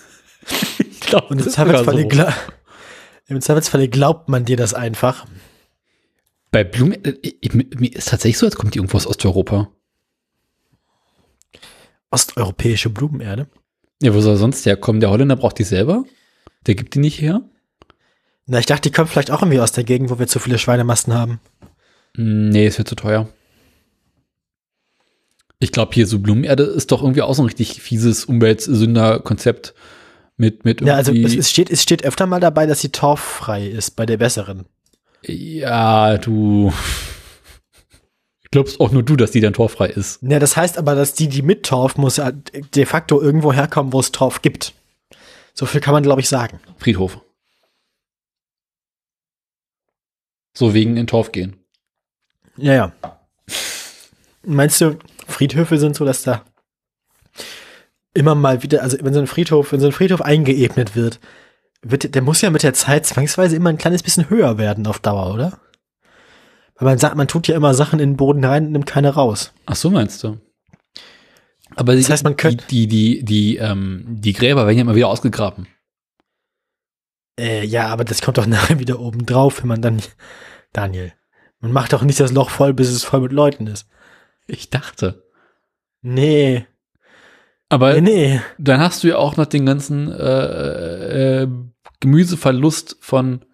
Ich 0.79 1.01
glaube, 1.01 1.33
im 1.33 1.39
Zweifelsfalle, 1.41 2.07
gla 2.07 2.33
im 3.27 3.41
Zweifelsfalle 3.41 3.89
glaubt 3.89 4.29
man 4.29 4.45
dir 4.45 4.55
das 4.55 4.73
einfach. 4.73 5.25
Bei 6.51 6.63
Blumen, 6.65 7.03
äh, 7.05 7.15
ist 7.87 8.09
tatsächlich 8.09 8.37
so, 8.37 8.45
als 8.45 8.55
kommt 8.55 8.73
die 8.75 8.79
irgendwo 8.79 8.97
aus 8.97 9.07
Osteuropa. 9.07 9.69
Osteuropäische 12.09 12.89
Blumenerde. 12.89 13.47
Ja, 14.01 14.13
wo 14.13 14.19
soll 14.21 14.35
sonst 14.35 14.65
herkommen? 14.65 14.99
Der 14.99 15.09
Holländer 15.09 15.35
braucht 15.37 15.59
die 15.59 15.63
selber? 15.63 16.03
Der 16.67 16.75
gibt 16.75 16.93
die 16.95 16.99
nicht 16.99 17.21
her? 17.21 17.41
Na, 18.47 18.59
ich 18.59 18.65
dachte, 18.65 18.89
die 18.89 18.91
kommt 18.91 19.09
vielleicht 19.09 19.31
auch 19.31 19.41
irgendwie 19.41 19.59
aus 19.61 19.71
der 19.71 19.83
Gegend, 19.85 20.09
wo 20.09 20.19
wir 20.19 20.27
zu 20.27 20.39
viele 20.39 20.57
Schweinemasten 20.57 21.13
haben. 21.13 21.39
Hm, 22.17 22.49
Nee, 22.49 22.67
ist 22.67 22.79
mir 22.79 22.85
zu 22.85 22.95
teuer. 22.95 23.29
Ich 25.59 25.71
glaube, 25.71 25.93
hier 25.93 26.07
so 26.07 26.19
Blumenerde 26.19 26.63
ist 26.63 26.91
doch 26.91 27.01
irgendwie 27.03 27.21
auch 27.21 27.35
so 27.35 27.43
ein 27.43 27.45
richtig 27.45 27.81
fieses 27.81 28.25
Umweltsünder-Konzept 28.25 29.73
mit, 30.35 30.65
mit 30.65 30.81
Ja, 30.81 30.95
also 30.95 31.11
es, 31.11 31.17
irgendwie- 31.17 31.37
es, 31.37 31.49
steht, 31.51 31.69
es 31.69 31.83
steht 31.83 32.03
öfter 32.03 32.25
mal 32.25 32.39
dabei, 32.39 32.65
dass 32.65 32.81
sie 32.81 32.89
torffrei 32.89 33.67
ist 33.67 33.91
bei 33.91 34.05
der 34.07 34.17
besseren. 34.17 34.65
Ja, 35.23 36.17
du. 36.17 36.73
Glaubst 38.51 38.79
auch 38.81 38.91
nur 38.91 39.03
du, 39.03 39.15
dass 39.15 39.31
die 39.31 39.39
dann 39.39 39.53
torfrei 39.53 39.87
ist. 39.87 40.19
Ja, 40.21 40.39
das 40.39 40.57
heißt 40.57 40.77
aber, 40.77 40.93
dass 40.95 41.13
die, 41.13 41.29
die 41.29 41.41
mit 41.41 41.65
Torf, 41.65 41.95
muss 41.97 42.21
de 42.75 42.85
facto 42.85 43.21
irgendwo 43.21 43.53
herkommen, 43.53 43.93
wo 43.93 43.99
es 43.99 44.11
Torf 44.11 44.41
gibt. 44.41 44.73
So 45.53 45.65
viel 45.65 45.79
kann 45.79 45.93
man, 45.93 46.03
glaube 46.03 46.21
ich, 46.21 46.27
sagen. 46.27 46.59
Friedhof. 46.77 47.21
So 50.53 50.73
wegen 50.73 50.97
in 50.97 51.07
Torf 51.07 51.31
gehen. 51.31 51.55
Ja, 52.57 52.73
ja. 52.73 52.91
Meinst 54.43 54.81
du, 54.81 54.97
Friedhöfe 55.27 55.77
sind 55.77 55.95
so, 55.95 56.03
dass 56.03 56.23
da 56.23 56.43
immer 58.13 58.35
mal 58.35 58.63
wieder, 58.63 58.81
also 58.81 58.97
wenn 59.01 59.13
so 59.13 59.19
ein 59.19 59.27
Friedhof, 59.27 59.71
wenn 59.71 59.79
so 59.79 59.85
ein 59.85 59.93
Friedhof 59.93 60.21
eingeebnet 60.21 60.95
wird, 60.95 61.19
wird, 61.81 62.13
der 62.15 62.21
muss 62.21 62.41
ja 62.41 62.49
mit 62.49 62.63
der 62.63 62.73
Zeit 62.73 63.05
zwangsweise 63.05 63.55
immer 63.55 63.69
ein 63.69 63.77
kleines 63.77 64.03
bisschen 64.03 64.29
höher 64.29 64.57
werden 64.57 64.85
auf 64.87 64.99
Dauer, 64.99 65.33
oder? 65.33 65.59
Weil 66.75 66.85
man 66.85 66.97
sagt, 66.97 67.15
man 67.15 67.27
tut 67.27 67.47
ja 67.47 67.55
immer 67.55 67.73
Sachen 67.73 67.99
in 67.99 68.11
den 68.11 68.17
Boden 68.17 68.43
rein 68.43 68.67
und 68.67 68.71
nimmt 68.71 68.85
keine 68.87 69.09
raus. 69.13 69.53
Ach 69.65 69.75
so 69.75 69.89
meinst 69.89 70.23
du? 70.23 70.39
Aber 71.75 71.95
Das 71.95 72.05
die, 72.05 72.11
heißt, 72.11 72.23
man 72.23 72.37
könnte- 72.37 72.65
die, 72.69 72.87
die, 72.87 73.19
die, 73.19 73.25
die, 73.25 73.57
ähm, 73.57 74.03
die 74.07 74.33
Gräber 74.33 74.65
werden 74.65 74.77
ja 74.77 74.81
immer 74.81 74.95
wieder 74.95 75.07
ausgegraben. 75.07 75.67
Äh, 77.39 77.65
ja, 77.65 77.87
aber 77.87 78.03
das 78.03 78.21
kommt 78.21 78.37
doch 78.37 78.45
nachher 78.47 78.79
wieder 78.79 78.99
oben 78.99 79.25
drauf, 79.25 79.61
wenn 79.61 79.67
man 79.69 79.81
dann, 79.81 80.01
Daniel, 80.73 81.13
man 81.59 81.71
macht 81.71 81.93
doch 81.93 82.01
nicht 82.03 82.19
das 82.19 82.31
Loch 82.33 82.49
voll, 82.49 82.73
bis 82.73 82.89
es 82.89 83.03
voll 83.03 83.21
mit 83.21 83.31
Leuten 83.31 83.67
ist. 83.67 83.87
Ich 84.47 84.69
dachte. 84.69 85.23
Nee, 86.01 86.65
Aber 87.71 87.93
nee, 87.93 88.01
nee. 88.01 88.41
dann 88.57 88.81
hast 88.81 89.01
du 89.01 89.07
ja 89.07 89.15
auch 89.15 89.37
noch 89.37 89.45
den 89.45 89.65
ganzen 89.65 90.11
äh, 90.11 91.43
äh, 91.43 91.47
Gemüseverlust 92.01 92.97
von 92.99 93.45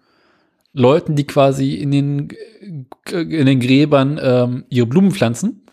Leuten, 0.72 1.14
die 1.14 1.24
quasi 1.24 1.74
in 1.74 1.92
den, 1.92 2.28
in 3.06 3.46
den 3.46 3.60
Gräbern 3.60 4.18
ähm, 4.20 4.64
ihre 4.70 4.88
Blumen 4.88 5.12
pflanzen 5.12 5.66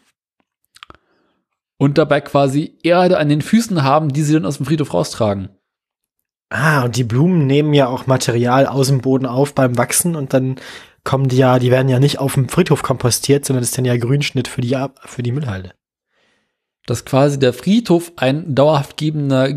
und 1.78 1.98
dabei 1.98 2.22
quasi 2.22 2.78
Erde 2.84 3.18
an 3.18 3.30
den 3.30 3.42
Füßen 3.42 3.82
haben, 3.82 4.10
die 4.10 4.22
sie 4.22 4.34
dann 4.34 4.46
aus 4.46 4.58
dem 4.58 4.68
Friedhof 4.68 4.94
raustragen. 4.94 5.50
Ah, 6.52 6.84
und 6.84 6.98
die 6.98 7.04
Blumen 7.04 7.48
nehmen 7.48 7.74
ja 7.74 7.88
auch 7.88 8.06
Material 8.06 8.68
aus 8.68 8.90
dem 8.90 9.02
Boden 9.02 9.26
auf 9.26 9.56
beim 9.56 9.76
Wachsen 9.76 10.16
und 10.16 10.34
dann 10.34 10.58
kommen 11.04 11.30
die 11.30 11.38
ja, 11.38 11.58
die 11.58 11.72
werden 11.72 11.90
ja 11.90 12.00
nicht 12.00 12.20
auf 12.20 12.36
dem 12.36 12.48
Friedhof 12.48 12.84
kompostiert, 12.84 13.44
sondern 13.44 13.64
das 13.64 13.70
ist 13.70 13.78
dann 13.80 13.86
ja 13.86 13.98
Grünschnitt 13.98 14.48
für 14.48 14.62
die, 14.62 14.78
für 15.04 15.24
die 15.24 15.32
Müllhalde. 15.32 15.74
Dass 16.86 17.06
quasi 17.06 17.40
der 17.40 17.53
Friedhof 17.53 18.12
ein 18.16 18.53
dauerhaft 18.56 18.98
gebender 18.98 19.49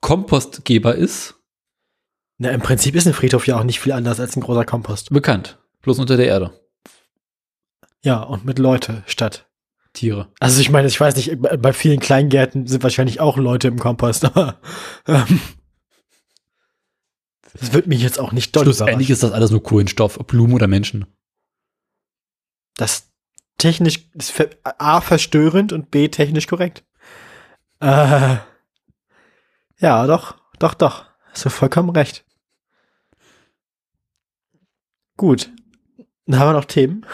Kompostgeber 0.00 0.94
ist, 0.94 1.34
Na, 2.38 2.50
im 2.50 2.60
Prinzip 2.62 2.94
ist 2.94 3.06
ein 3.06 3.12
Friedhof 3.14 3.46
ja 3.46 3.58
auch 3.58 3.64
nicht 3.64 3.80
viel 3.80 3.92
anders 3.92 4.18
als 4.18 4.36
ein 4.36 4.40
großer 4.40 4.64
Kompost. 4.64 5.10
bekannt. 5.10 5.58
Bloß 5.82 5.98
unter 5.98 6.16
der 6.16 6.26
Erde. 6.26 6.52
Ja, 8.02 8.22
und 8.22 8.44
mit 8.44 8.58
Leute 8.58 9.02
statt. 9.06 9.46
Tiere. 9.92 10.28
Also 10.38 10.60
ich 10.60 10.70
meine, 10.70 10.86
ich 10.86 11.00
weiß 11.00 11.16
nicht, 11.16 11.32
bei 11.40 11.72
vielen 11.72 11.98
Kleingärten 12.00 12.66
sind 12.66 12.82
wahrscheinlich 12.82 13.20
auch 13.20 13.36
Leute 13.36 13.68
im 13.68 13.78
Kompost, 13.78 14.24
aber 14.24 14.60
ähm, 15.08 15.40
das 17.58 17.72
wird 17.72 17.88
mich 17.88 18.00
jetzt 18.00 18.20
auch 18.20 18.32
nicht 18.32 18.54
doll 18.54 18.64
Schlussendlich 18.64 19.10
ist 19.10 19.22
das 19.22 19.32
alles 19.32 19.50
nur 19.50 19.62
Kohlenstoff, 19.62 20.18
ob 20.18 20.28
Blumen 20.28 20.54
oder 20.54 20.68
Menschen. 20.68 21.06
Das 22.76 23.09
technisch 23.60 24.08
A 24.78 25.00
verstörend 25.00 25.72
und 25.72 25.90
B 25.90 26.08
technisch 26.08 26.46
korrekt. 26.46 26.84
Äh, 27.80 28.36
ja, 29.78 30.06
doch, 30.06 30.36
doch, 30.58 30.74
doch. 30.74 31.04
Hast 31.30 31.44
du 31.44 31.50
vollkommen 31.50 31.90
recht. 31.90 32.24
Gut. 35.16 35.50
Dann 36.26 36.40
haben 36.40 36.48
wir 36.48 36.52
noch 36.54 36.64
Themen. 36.64 37.06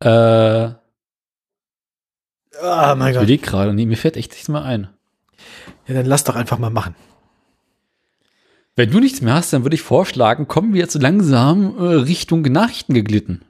Äh, 0.00 0.70
Ah, 2.62 2.94
mein 2.94 3.08
ich 3.08 3.14
Gott. 3.14 3.22
überlege 3.22 3.46
gerade, 3.46 3.72
nee, 3.72 3.86
mir 3.86 3.96
fällt 3.96 4.16
echt 4.16 4.32
nichts 4.32 4.48
mehr 4.48 4.62
ein. 4.62 4.88
Ja, 5.86 5.94
dann 5.94 6.06
lass 6.06 6.24
doch 6.24 6.36
einfach 6.36 6.58
mal 6.58 6.68
machen. 6.70 6.94
Wenn 8.76 8.90
du 8.90 9.00
nichts 9.00 9.20
mehr 9.22 9.34
hast, 9.34 9.52
dann 9.52 9.62
würde 9.64 9.74
ich 9.76 9.82
vorschlagen, 9.82 10.46
kommen 10.46 10.74
wir 10.74 10.80
jetzt 10.80 11.00
langsam 11.00 11.78
äh, 11.78 11.82
Richtung 11.94 12.42
Nachrichten 12.42 12.92
geglitten. 12.94 13.44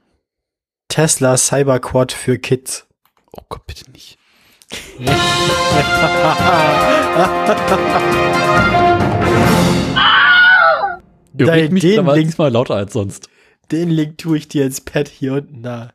Tesla 0.91 1.37
Cyberquad 1.37 2.11
für 2.11 2.37
Kids. 2.37 2.85
Oh 3.31 3.43
Gott, 3.47 3.65
bitte 3.65 3.89
nicht. 3.91 4.17
Dein- 11.33 11.49
regt 11.49 11.71
mich 11.73 11.83
den 11.83 12.05
Link- 12.05 12.27
diesmal 12.27 12.51
lauter 12.51 12.75
als 12.75 12.93
sonst. 12.93 13.29
Den 13.71 13.89
Link 13.89 14.17
tue 14.17 14.37
ich 14.37 14.47
dir 14.47 14.65
ins 14.65 14.81
Pad 14.81 15.07
hier 15.07 15.33
unten 15.33 15.63
da. 15.63 15.93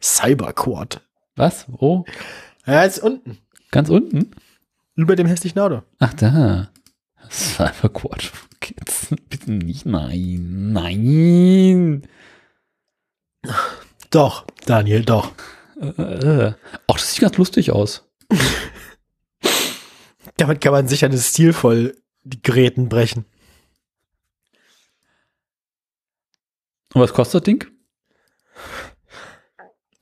Cyberquad. 0.00 1.00
Was? 1.36 1.66
Wo? 1.68 2.04
Ja, 2.66 2.82
ist 2.84 3.00
unten. 3.00 3.38
Ganz 3.70 3.88
unten? 3.88 4.30
Über 4.94 5.16
dem 5.16 5.26
hässlichen 5.26 5.58
Auto. 5.60 5.82
Ach, 5.98 6.14
da. 6.14 6.68
Cyberquad. 7.30 8.30
Kids. 8.64 9.08
Bitte 9.28 9.52
nicht. 9.52 9.84
Nein. 9.84 10.72
Nein. 10.72 12.08
Doch, 14.10 14.46
Daniel, 14.64 15.04
doch. 15.04 15.32
Äh. 15.78 16.52
Ach, 16.86 16.94
das 16.94 17.12
sieht 17.12 17.20
ganz 17.20 17.36
lustig 17.36 17.72
aus. 17.72 18.08
Damit 20.38 20.62
kann 20.62 20.72
man 20.72 20.88
sicher 20.88 21.12
stilvoll 21.12 21.96
die 22.22 22.40
Gräten 22.40 22.88
brechen. 22.88 23.26
Und 26.94 27.02
was 27.02 27.12
kostet 27.12 27.42
das 27.42 27.44
Ding? 27.44 27.66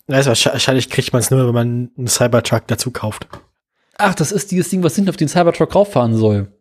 Ist 0.07 0.27
wahrscheinlich 0.27 0.89
kriegt 0.89 1.13
man 1.13 1.21
es 1.21 1.31
nur, 1.31 1.47
wenn 1.47 1.55
man 1.55 1.91
einen 1.97 2.07
Cybertruck 2.07 2.69
dazu 2.69 2.93
kauft. 2.93 3.27
Ach, 3.99 4.15
das 4.15 4.31
ist 4.31 4.51
dieses 4.53 4.69
Ding, 4.69 4.83
was 4.85 4.95
hinten 4.95 5.11
auf 5.11 5.17
den 5.17 5.29
Cybertruck 5.29 5.75
rauffahren 5.75 6.17
soll. 6.17 6.53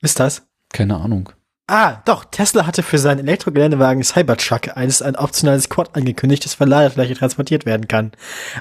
Ist 0.00 0.20
das? 0.20 0.49
Keine 0.72 0.96
Ahnung. 0.96 1.30
Ah, 1.72 2.02
doch. 2.04 2.24
Tesla 2.24 2.66
hatte 2.66 2.82
für 2.82 2.98
seinen 2.98 3.20
Elektrogeländewagen 3.20 4.02
Cybertruck 4.02 4.76
eines 4.76 5.02
ein 5.02 5.14
optionales 5.14 5.68
Quad 5.68 5.94
angekündigt, 5.94 6.44
das 6.44 6.54
von 6.54 6.68
Ladefläche 6.68 7.14
transportiert 7.14 7.64
werden 7.64 7.86
kann. 7.86 8.10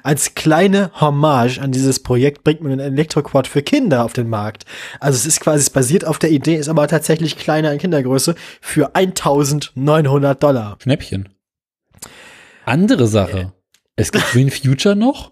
Als 0.04 0.36
kleine 0.36 0.92
Hommage 1.02 1.58
an 1.58 1.72
dieses 1.72 2.04
Projekt 2.04 2.44
bringt 2.44 2.62
man 2.62 2.74
ein 2.74 2.80
Elektroquad 2.80 3.48
für 3.48 3.64
Kinder 3.64 4.06
auf 4.06 4.14
den 4.14 4.30
Markt. 4.30 4.66
Also 5.00 5.16
es 5.16 5.26
ist 5.26 5.40
quasi, 5.40 5.58
es 5.58 5.72
basiert 5.72 6.06
auf 6.06 6.20
der 6.20 6.30
Idee, 6.30 6.58
ist 6.58 6.70
aber 6.70 6.88
tatsächlich 6.88 7.36
kleiner 7.36 7.74
in 7.74 7.80
Kindergröße 7.80 8.36
für 8.62 8.96
1900 8.96 10.44
Dollar. 10.44 10.78
Schnäppchen. 10.80 11.30
Andere 12.66 13.08
Sache. 13.08 13.54
Es 13.96 14.12
gibt 14.12 14.30
Green 14.32 14.52
Future 14.52 14.96
noch. 14.96 15.32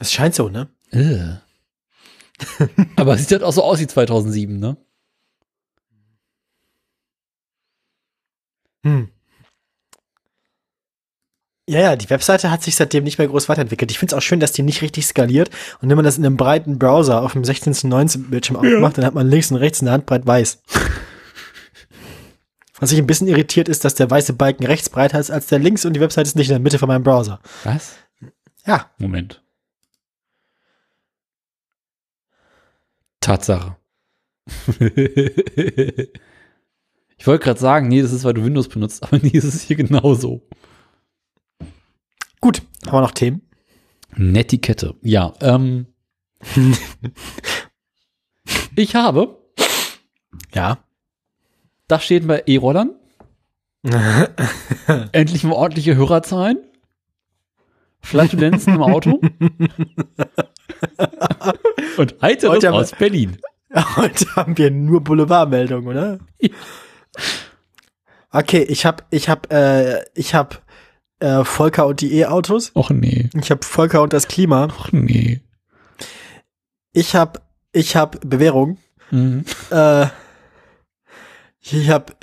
Es 0.00 0.12
scheint 0.12 0.34
so, 0.34 0.48
ne? 0.48 0.68
Äh. 0.90 1.36
Aber 2.96 3.14
es 3.14 3.20
sieht 3.20 3.30
halt 3.30 3.44
auch 3.44 3.52
so 3.52 3.62
aus 3.62 3.78
wie 3.78 3.86
2007, 3.86 4.58
ne? 4.58 4.76
Hm. 8.84 9.08
Ja, 11.68 11.80
ja, 11.80 11.94
die 11.94 12.10
Webseite 12.10 12.50
hat 12.50 12.64
sich 12.64 12.74
seitdem 12.74 13.04
nicht 13.04 13.18
mehr 13.18 13.28
groß 13.28 13.48
weiterentwickelt. 13.48 13.92
Ich 13.92 14.00
finde 14.00 14.12
es 14.12 14.18
auch 14.18 14.22
schön, 14.22 14.40
dass 14.40 14.50
die 14.50 14.62
nicht 14.62 14.82
richtig 14.82 15.06
skaliert. 15.06 15.50
Und 15.80 15.88
wenn 15.88 15.94
man 15.94 16.04
das 16.04 16.18
in 16.18 16.26
einem 16.26 16.36
breiten 16.36 16.80
Browser 16.80 17.22
auf 17.22 17.30
dem 17.32 17.44
16 17.44 17.74
zu 17.74 17.86
19 17.86 18.28
Bildschirm 18.28 18.56
aufmacht, 18.56 18.98
dann 18.98 19.04
hat 19.04 19.14
man 19.14 19.28
links 19.28 19.52
und 19.52 19.58
rechts 19.58 19.80
eine 19.80 19.92
Handbreit 19.92 20.26
weiß. 20.26 20.60
Was 22.80 22.90
mich 22.90 22.98
ein 22.98 23.06
bisschen 23.06 23.28
irritiert 23.28 23.68
ist, 23.68 23.84
dass 23.84 23.94
der 23.94 24.10
weiße 24.10 24.32
Balken 24.32 24.66
rechts 24.66 24.88
breiter 24.88 25.20
ist 25.20 25.30
als 25.30 25.46
der 25.46 25.60
links 25.60 25.84
und 25.84 25.92
die 25.92 26.00
Webseite 26.00 26.26
ist 26.26 26.34
nicht 26.34 26.48
in 26.48 26.54
der 26.54 26.60
Mitte 26.60 26.80
von 26.80 26.88
meinem 26.88 27.04
Browser. 27.04 27.38
Was? 27.62 27.94
Ja, 28.66 28.90
Moment. 28.98 29.40
Tatsache. 33.20 33.76
ich 37.20 37.26
wollte 37.26 37.44
gerade 37.44 37.60
sagen, 37.60 37.88
nee, 37.88 38.00
das 38.00 38.12
ist, 38.14 38.24
weil 38.24 38.32
du 38.32 38.42
Windows 38.44 38.68
benutzt, 38.68 39.02
aber 39.04 39.18
nee, 39.18 39.36
es 39.36 39.44
ist 39.44 39.60
hier 39.62 39.76
genauso. 39.76 40.40
gut. 42.40 42.62
Haben 42.86 42.96
wir 42.96 43.00
noch 43.02 43.10
Themen? 43.12 43.42
Netiquette. 44.16 44.94
Ja, 45.02 45.34
ähm. 45.42 45.86
ich 48.74 48.94
habe, 48.94 49.38
Ja. 50.54 50.78
da 51.88 52.00
steht 52.00 52.26
bei 52.26 52.42
E-Rollern, 52.46 52.94
endlich 55.12 55.44
mal 55.44 55.52
ordentliche 55.52 55.94
Hörerzahlen. 55.96 56.58
Flatulenzen 58.02 58.76
im 58.76 58.82
Auto 58.82 59.20
und 61.98 62.14
heiteres 62.22 62.54
Heute 62.56 62.68
haben 62.68 62.74
wir- 62.74 62.80
aus 62.80 62.92
Berlin. 62.92 63.36
Heute 63.96 64.34
haben 64.36 64.56
wir 64.56 64.70
nur 64.70 65.04
Boulevardmeldungen, 65.04 65.86
oder? 65.86 66.18
Ja. 66.40 66.48
Okay, 68.32 68.62
ich 68.62 68.86
hab, 68.86 69.06
ich 69.10 69.28
hab, 69.28 69.52
äh, 69.52 70.04
ich 70.14 70.34
hab 70.34 70.62
äh, 71.18 71.44
Volker 71.44 71.86
und 71.86 72.00
die 72.00 72.14
E-Autos. 72.18 72.72
Och 72.74 72.90
nee, 72.90 73.28
Ich 73.34 73.50
hab 73.50 73.64
Volker 73.64 74.02
und 74.02 74.12
das 74.12 74.28
Klima. 74.28 74.64
och 74.66 74.92
nee. 74.92 75.40
Ich 76.92 77.14
hab, 77.14 77.42
ich 77.72 77.96
hab 77.96 78.20
Bewährung. 78.28 78.78
Mhm. 79.10 79.44
Äh, 79.70 80.06
ich 81.60 81.90
hab, 81.90 82.16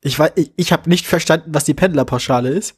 ich 0.00 0.18
weiß, 0.18 0.32
ich, 0.36 0.52
ich 0.56 0.72
hab 0.72 0.86
nicht 0.86 1.06
verstanden, 1.06 1.50
was 1.54 1.64
die 1.64 1.74
Pendlerpauschale 1.74 2.48
ist. 2.48 2.76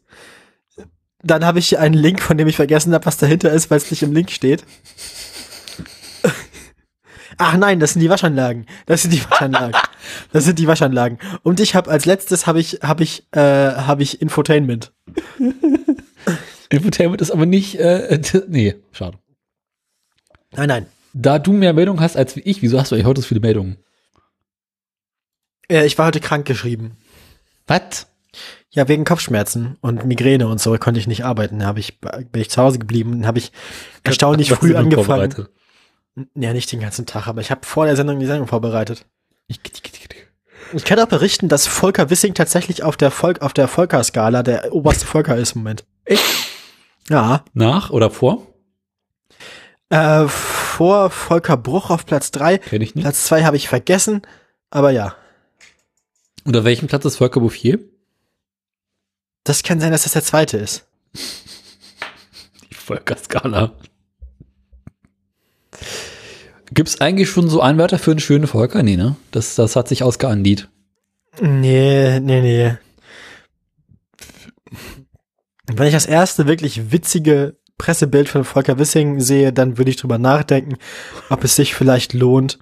Dann 1.24 1.44
habe 1.44 1.60
ich 1.60 1.68
hier 1.68 1.80
einen 1.80 1.94
Link, 1.94 2.20
von 2.20 2.36
dem 2.36 2.48
ich 2.48 2.56
vergessen 2.56 2.92
habe, 2.92 3.06
was 3.06 3.16
dahinter 3.16 3.52
ist, 3.52 3.70
weil 3.70 3.78
es 3.78 3.90
nicht 3.92 4.02
im 4.02 4.12
Link 4.12 4.30
steht. 4.32 4.64
Ach 7.38 7.56
nein, 7.56 7.80
das 7.80 7.92
sind 7.92 8.00
die 8.00 8.10
Waschanlagen. 8.10 8.66
Das 8.86 9.02
sind 9.02 9.12
die 9.12 9.24
Waschanlagen. 9.30 9.72
Das 10.32 10.44
sind 10.44 10.58
die 10.58 10.66
Waschanlagen. 10.66 11.18
Und 11.44 11.60
ich 11.60 11.76
habe 11.76 11.88
als 11.88 12.06
letztes 12.06 12.48
habe 12.48 12.58
ich 12.58 12.80
habe 12.82 13.04
ich 13.04 13.24
äh, 13.30 13.40
habe 13.40 14.02
ich 14.02 14.20
Infotainment. 14.20 14.92
Infotainment 16.70 17.20
ist 17.20 17.30
aber 17.30 17.46
nicht, 17.46 17.78
äh, 17.78 18.20
nee, 18.48 18.74
schade. 18.90 19.18
Nein, 20.52 20.68
nein. 20.68 20.86
Da 21.12 21.38
du 21.38 21.52
mehr 21.52 21.72
Meldungen 21.72 22.00
hast 22.00 22.16
als 22.16 22.36
ich, 22.36 22.62
wieso 22.62 22.80
hast 22.80 22.90
du 22.90 22.96
eigentlich 22.96 23.06
heute 23.06 23.20
so 23.20 23.28
viele 23.28 23.40
Meldungen? 23.40 23.76
Äh, 25.68 25.86
ich 25.86 25.98
war 25.98 26.06
heute 26.06 26.20
krank 26.20 26.46
geschrieben. 26.46 26.96
Was? 27.66 28.08
Ja, 28.70 28.88
wegen 28.88 29.04
Kopfschmerzen 29.04 29.76
und 29.82 30.06
Migräne 30.06 30.48
und 30.48 30.60
so 30.60 30.76
konnte 30.78 30.98
ich 30.98 31.06
nicht 31.06 31.24
arbeiten. 31.24 31.58
Da 31.58 31.66
hab 31.66 31.76
ich 31.76 32.00
bin 32.00 32.40
ich 32.40 32.50
zu 32.50 32.62
Hause 32.62 32.78
geblieben 32.78 33.12
und 33.12 33.26
habe 33.26 33.38
ich 33.38 33.52
erstaunlich 34.02 34.50
früh 34.50 34.74
angefangen. 34.74 35.46
Ja, 36.34 36.52
nicht 36.52 36.70
den 36.72 36.80
ganzen 36.80 37.06
Tag, 37.06 37.26
aber 37.26 37.40
ich 37.40 37.50
habe 37.50 37.64
vor 37.66 37.86
der 37.86 37.96
Sendung 37.96 38.18
die 38.20 38.26
Sendung 38.26 38.46
vorbereitet. 38.46 39.06
Ich- 39.48 39.60
Ich 40.74 40.84
kann 40.84 40.98
auch 41.00 41.08
berichten, 41.08 41.48
dass 41.48 41.66
Volker 41.66 42.10
Wissing 42.10 42.34
tatsächlich 42.34 42.82
auf 42.82 42.96
der 42.96 43.10
Volk 43.10 43.42
auf 43.42 43.52
der 43.52 43.68
Volker-Skala 43.68 44.42
der 44.42 44.72
oberste 44.72 45.06
Volker 45.06 45.36
ist 45.36 45.52
im 45.56 45.62
Moment. 45.62 45.84
Echt? 46.04 46.22
Ja. 47.08 47.44
Nach 47.52 47.90
oder 47.90 48.10
vor? 48.10 48.46
Äh, 49.88 50.26
vor 50.28 51.10
Volker 51.10 51.56
Bruch 51.56 51.90
auf 51.90 52.06
Platz 52.06 52.30
drei. 52.30 52.58
Kenn 52.58 52.80
ich 52.80 52.94
nicht. 52.94 53.04
Platz 53.04 53.24
zwei 53.24 53.44
habe 53.44 53.56
ich 53.56 53.68
vergessen, 53.68 54.22
aber 54.70 54.90
ja. 54.90 55.14
Unter 56.44 56.64
welchem 56.64 56.88
Platz 56.88 57.04
ist 57.04 57.16
Volker 57.16 57.40
Bouffier? 57.40 57.78
Das 59.44 59.62
kann 59.62 59.80
sein, 59.80 59.92
dass 59.92 60.04
das 60.04 60.12
der 60.12 60.22
zweite 60.24 60.56
ist. 60.58 60.86
Die 62.70 62.74
Volker-Skala. 62.74 63.72
Gibt's 66.74 67.00
eigentlich 67.00 67.28
schon 67.28 67.48
so 67.48 67.60
Einwärter 67.60 67.98
für 67.98 68.12
einen 68.12 68.20
schönen 68.20 68.46
Volker? 68.46 68.82
Nee, 68.82 68.96
ne? 68.96 69.16
Das, 69.30 69.54
das 69.56 69.76
hat 69.76 69.88
sich 69.88 70.02
ausgeandiet. 70.02 70.68
Nee, 71.40 72.20
nee, 72.20 72.40
nee. 72.40 72.76
Wenn 75.66 75.86
ich 75.86 75.92
das 75.92 76.06
erste 76.06 76.46
wirklich 76.46 76.90
witzige 76.92 77.56
Pressebild 77.78 78.28
von 78.28 78.44
Volker 78.44 78.78
Wissing 78.78 79.20
sehe, 79.20 79.52
dann 79.52 79.76
würde 79.76 79.90
ich 79.90 79.96
drüber 79.96 80.18
nachdenken, 80.18 80.76
ob 81.30 81.44
es 81.44 81.56
sich 81.56 81.74
vielleicht 81.74 82.12
lohnt, 82.12 82.58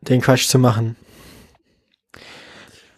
den 0.00 0.20
Quatsch 0.20 0.46
zu 0.46 0.58
machen. 0.58 0.96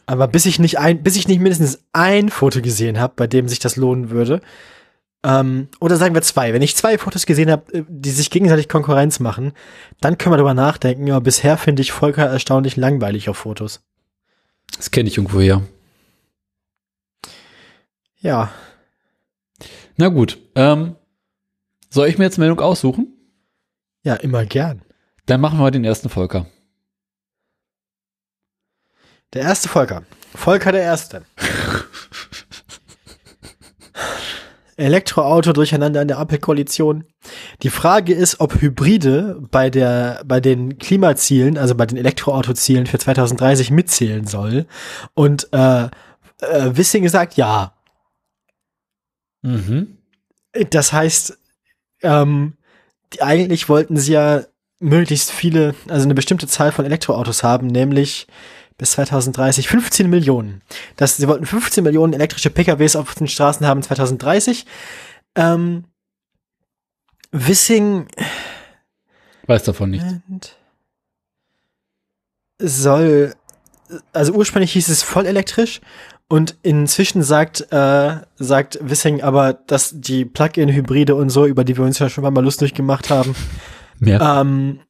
Aber 0.07 0.29
bis 0.29 0.47
ich 0.47 0.59
nicht 0.59 0.79
ein, 0.79 1.03
bis 1.03 1.17
ich 1.17 1.27
nicht 1.27 1.41
mindestens 1.41 1.81
ein 1.93 2.29
Foto 2.29 2.61
gesehen 2.61 3.01
habe, 3.01 3.15
bei 3.17 3.27
dem 3.27 3.49
sich 3.49 3.59
das 3.59 3.77
lohnen 3.77 4.11
würde, 4.11 4.41
ähm, 5.27 5.69
oder 5.81 5.97
sagen 5.97 6.15
wir 6.15 6.23
zwei, 6.23 6.53
wenn 6.55 6.63
ich 6.63 6.77
zwei 6.77 6.97
Fotos 6.99 7.27
gesehen 7.27 7.51
habe, 7.51 7.85
die 7.89 8.11
sich 8.11 8.31
gegenseitig 8.31 8.69
Konkurrenz 8.69 9.19
machen, 9.19 9.53
dann 10.01 10.17
können 10.17 10.33
wir 10.33 10.37
drüber 10.39 10.55
nachdenken. 10.55 11.11
Aber 11.11 11.21
bisher 11.21 11.59
finde 11.59 11.83
ich 11.83 11.91
Volker 11.93 12.27
erstaunlich 12.27 12.77
langweilig 12.77 13.29
auf 13.29 13.39
Fotos. 13.39 13.81
Das 14.77 14.91
kenne 14.93 15.09
ich 15.09 15.17
irgendwo 15.19 15.41
her. 15.41 15.63
Ja, 18.21 18.51
Na 19.97 20.09
gut. 20.09 20.39
Ähm, 20.55 20.95
soll 21.91 22.09
ich 22.09 22.19
mir 22.19 22.25
jetzt 22.25 22.39
Meldung 22.39 22.61
aussuchen? 22.61 23.13
ja, 24.03 24.15
immer 24.15 24.45
gern. 24.47 24.83
Dann 25.27 25.41
machen 25.41 25.59
wir 25.59 25.71
den 25.73 25.85
ersten 25.85 26.09
Volker. 26.09 26.47
Der 29.33 29.43
erste 29.43 29.69
Volker. 29.69 30.05
Volker 30.35 30.71
der 30.71 30.83
Erste. 30.83 31.25
Elektroauto 34.77 35.53
durcheinander 35.53 36.03
in 36.03 36.09
der 36.09 36.19
Ampelkoalition. 36.19 37.05
Die 37.63 37.71
Frage 37.71 38.13
ist, 38.13 38.41
ob 38.41 38.61
Hybride 38.61 39.41
bei 39.51 39.71
der, 39.71 40.23
bei 40.27 40.41
den 40.41 40.79
Klimazielen, 40.79 41.57
also 41.57 41.75
bei 41.75 41.87
den 41.87 41.97
Elektroautozielen 41.97 42.87
für 42.87 42.99
2030 42.99 43.71
mitzählen 43.71 44.27
soll. 44.27 44.67
Und 45.15 45.49
äh, 45.53 45.85
äh, 45.85 46.77
Wissing 46.77 47.09
sagt 47.09 47.37
ja. 47.37 47.75
Mhm. 49.43 49.99
Das 50.71 50.93
heißt, 50.93 51.39
ähm, 52.03 52.55
die, 53.13 53.23
eigentlich 53.23 53.69
wollten 53.69 53.97
sie 53.97 54.13
ja 54.13 54.43
möglichst 54.79 55.31
viele, 55.31 55.75
also 55.89 56.05
eine 56.05 56.15
bestimmte 56.15 56.47
Zahl 56.47 56.73
von 56.73 56.85
Elektroautos 56.85 57.43
haben, 57.43 57.67
nämlich 57.67 58.27
bis 58.79 58.93
2030 58.93 59.69
15 59.69 60.09
Millionen. 60.11 60.63
Das, 60.97 61.17
sie 61.17 61.29
wollten 61.29 61.47
15 61.47 61.83
Millionen 61.83 62.13
elektrische 62.13 62.51
PKWs 62.51 62.97
auf 62.97 63.15
den 63.15 63.29
Straßen 63.29 63.67
haben 63.67 63.83
2030. 63.83 64.67
Ähm, 65.35 65.85
Wissing 67.33 68.09
Weiß 69.47 69.63
davon 69.63 69.91
nichts. 69.91 70.07
soll, 72.59 73.35
also 74.13 74.33
ursprünglich 74.33 74.73
hieß 74.73 74.89
es 74.89 75.03
voll 75.03 75.27
elektrisch 75.27 75.81
und 76.29 76.57
inzwischen 76.63 77.23
sagt, 77.23 77.73
äh, 77.73 78.17
sagt 78.37 78.79
Wissing 78.83 79.23
aber, 79.23 79.53
dass 79.53 79.93
die 79.95 80.25
Plug-in-Hybride 80.25 81.15
und 81.15 81.31
so, 81.31 81.47
über 81.47 81.65
die 81.65 81.77
wir 81.77 81.85
uns 81.85 81.99
ja 81.99 82.09
schon 82.09 82.25
mal 82.25 82.43
lustig 82.43 82.75
gemacht 82.75 83.11
haben, 83.11 83.37
Mehr. 83.99 84.21
ähm, 84.21 84.81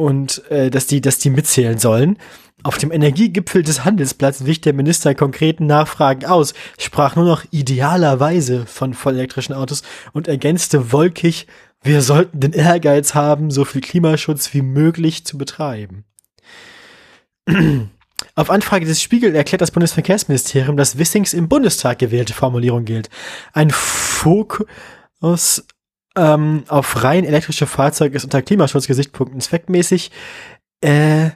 und 0.00 0.50
äh, 0.50 0.70
dass 0.70 0.86
die, 0.86 1.00
dass 1.00 1.18
die 1.18 1.30
mitzählen 1.30 1.78
sollen. 1.78 2.16
Auf 2.62 2.78
dem 2.78 2.90
Energiegipfel 2.90 3.62
des 3.62 3.84
Handelsblatts 3.84 4.44
wich 4.44 4.60
der 4.60 4.72
Minister 4.72 5.14
konkreten 5.14 5.66
Nachfragen 5.66 6.26
aus, 6.26 6.54
sprach 6.78 7.16
nur 7.16 7.24
noch 7.24 7.44
idealerweise 7.50 8.66
von 8.66 8.94
vollelektrischen 8.94 9.54
Autos 9.54 9.82
und 10.12 10.28
ergänzte 10.28 10.92
wolkig, 10.92 11.46
wir 11.82 12.02
sollten 12.02 12.40
den 12.40 12.52
Ehrgeiz 12.52 13.14
haben, 13.14 13.50
so 13.50 13.64
viel 13.64 13.80
Klimaschutz 13.80 14.52
wie 14.52 14.60
möglich 14.62 15.24
zu 15.24 15.38
betreiben. 15.38 16.04
Auf 18.34 18.50
Anfrage 18.50 18.84
des 18.84 19.00
Spiegel 19.00 19.34
erklärt 19.34 19.62
das 19.62 19.70
Bundesverkehrsministerium, 19.70 20.76
dass 20.76 20.98
Wissings 20.98 21.32
im 21.32 21.48
Bundestag 21.48 21.98
gewählte 21.98 22.34
Formulierung 22.34 22.84
gilt. 22.84 23.08
Ein 23.52 23.70
Fokus 23.70 24.66
ähm, 26.16 26.64
auf 26.68 27.02
rein 27.02 27.24
elektrische 27.24 27.66
Fahrzeuge 27.66 28.16
ist 28.16 28.24
unter 28.24 28.42
Klimaschutzgesichtspunkten 28.42 29.40
zweckmäßig, 29.40 30.10
äh, 30.80 31.30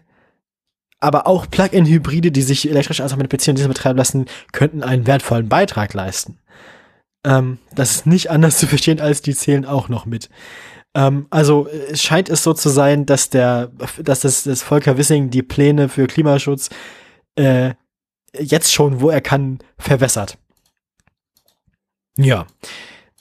aber 1.01 1.26
auch 1.26 1.48
Plug-in-Hybride, 1.51 2.32
die 2.32 2.42
sich 2.42 2.68
elektrisch 2.68 3.01
auch 3.01 3.16
mit 3.16 3.28
Benzin 3.28 3.52
und 3.52 3.59
Diesel 3.59 3.68
betreiben 3.68 3.98
lassen, 3.98 4.26
könnten 4.52 4.82
einen 4.82 5.06
wertvollen 5.06 5.48
Beitrag 5.48 5.92
leisten. 5.92 6.38
Ähm, 7.24 7.59
das 7.74 7.90
ist 7.92 8.06
nicht 8.06 8.30
anders 8.30 8.59
zu 8.59 8.66
verstehen, 8.66 9.01
als 9.01 9.22
die 9.22 9.34
zählen 9.34 9.64
auch 9.64 9.88
noch 9.88 10.06
mit. 10.06 10.30
Ähm, 10.94 11.26
also 11.30 11.68
es 11.68 12.02
scheint 12.02 12.28
es 12.28 12.42
so 12.42 12.55
zu 12.55 12.68
sein, 12.68 13.06
dass 13.06 13.30
der, 13.30 13.70
dass 14.02 14.20
das, 14.20 14.44
das 14.44 14.62
Volker 14.62 14.96
Wissing 14.96 15.30
die 15.30 15.42
Pläne 15.42 15.88
für 15.88 16.06
Klimaschutz 16.06 16.70
äh, 17.36 17.74
jetzt 18.38 18.72
schon, 18.72 19.01
wo 19.01 19.10
er 19.10 19.20
kann, 19.20 19.59
verwässert. 19.78 20.38
Ja. 22.16 22.46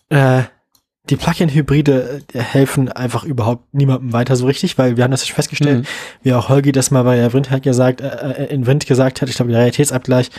Äh, 0.10 0.44
die 1.10 1.18
Plug-in-Hybride 1.18 2.22
äh, 2.34 2.40
helfen 2.40 2.90
einfach 2.92 3.24
überhaupt 3.26 3.74
niemandem 3.74 4.14
weiter 4.14 4.36
so 4.36 4.46
richtig, 4.46 4.78
weil 4.78 4.96
wir 4.98 5.04
haben 5.04 5.12
das 5.12 5.28
schon 5.28 5.36
festgestellt, 5.36 5.80
Mhm. 5.80 5.88
wie 6.24 6.34
auch 6.34 6.50
Holgi 6.50 6.72
das 6.72 6.92
mal 6.92 7.04
bei 7.04 7.18
der 7.18 7.34
Wind 7.34 7.50
hat 7.50 7.64
gesagt, 7.64 8.02
äh, 8.02 8.08
äh, 8.46 8.54
in 8.54 8.66
Wind 8.66 8.86
gesagt 8.86 9.22
hat, 9.22 9.30
ich 9.30 9.36
glaube, 9.36 9.52
der 9.52 9.60
Realitätsabgleich, 9.60 10.32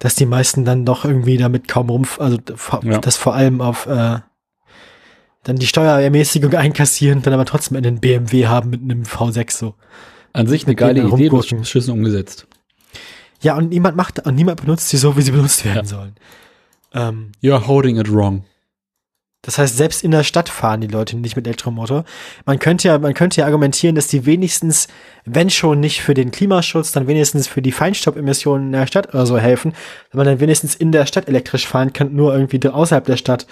dass 0.00 0.14
die 0.16 0.26
meisten 0.26 0.64
dann 0.64 0.84
doch 0.84 1.04
irgendwie 1.04 1.36
damit 1.36 1.68
kaum 1.68 1.88
rumpf, 1.90 2.20
also 2.20 2.38
Ja. 2.82 2.98
das 2.98 3.16
vor 3.16 3.34
allem 3.34 3.60
auf 3.60 3.86
äh, 3.86 4.18
dann 5.44 5.56
die 5.56 5.66
Steuerermäßigung 5.66 6.52
einkassieren, 6.54 7.22
dann 7.22 7.32
aber 7.32 7.44
trotzdem 7.44 7.76
einen 7.76 8.00
BMW 8.00 8.46
haben 8.48 8.70
mit 8.70 8.82
einem 8.82 9.02
V6 9.04 9.56
so. 9.56 9.74
An 10.32 10.46
sich 10.46 10.66
eine 10.66 10.74
geile 10.74 11.00
Idee, 11.02 11.28
bloß 11.30 11.48
beschissen 11.48 11.92
umgesetzt. 11.94 12.46
Ja, 13.40 13.56
und 13.56 13.70
niemand 13.70 13.96
macht, 13.96 14.24
und 14.26 14.34
niemand 14.34 14.60
benutzt 14.60 14.88
sie 14.88 14.96
so, 14.96 15.16
wie 15.16 15.22
sie 15.22 15.30
benutzt 15.30 15.64
werden 15.64 15.78
Ja. 15.78 15.84
sollen. 15.84 16.14
Ähm, 16.92 17.32
You're 17.42 17.66
holding 17.66 17.96
it 17.98 18.12
wrong. 18.12 18.44
Das 19.42 19.56
heißt, 19.56 19.76
selbst 19.76 20.02
in 20.02 20.10
der 20.10 20.24
Stadt 20.24 20.48
fahren 20.48 20.80
die 20.80 20.88
Leute 20.88 21.16
nicht 21.16 21.36
mit 21.36 21.46
Elektromotor. 21.46 22.04
Man 22.44 22.58
könnte 22.58 22.88
ja, 22.88 22.98
man 22.98 23.14
könnte 23.14 23.40
ja 23.40 23.46
argumentieren, 23.46 23.94
dass 23.94 24.08
die 24.08 24.26
wenigstens, 24.26 24.88
wenn 25.24 25.48
schon 25.48 25.78
nicht 25.78 26.02
für 26.02 26.14
den 26.14 26.32
Klimaschutz, 26.32 26.90
dann 26.90 27.06
wenigstens 27.06 27.46
für 27.46 27.62
die 27.62 27.70
Feinstaubemissionen 27.70 28.66
in 28.66 28.72
der 28.72 28.88
Stadt 28.88 29.14
oder 29.14 29.26
so 29.26 29.38
helfen, 29.38 29.74
wenn 30.10 30.18
man 30.18 30.26
dann 30.26 30.40
wenigstens 30.40 30.74
in 30.74 30.90
der 30.90 31.06
Stadt 31.06 31.28
elektrisch 31.28 31.68
fahren 31.68 31.92
kann, 31.92 32.14
nur 32.14 32.34
irgendwie 32.34 32.66
außerhalb 32.68 33.04
der 33.04 33.16
Stadt 33.16 33.46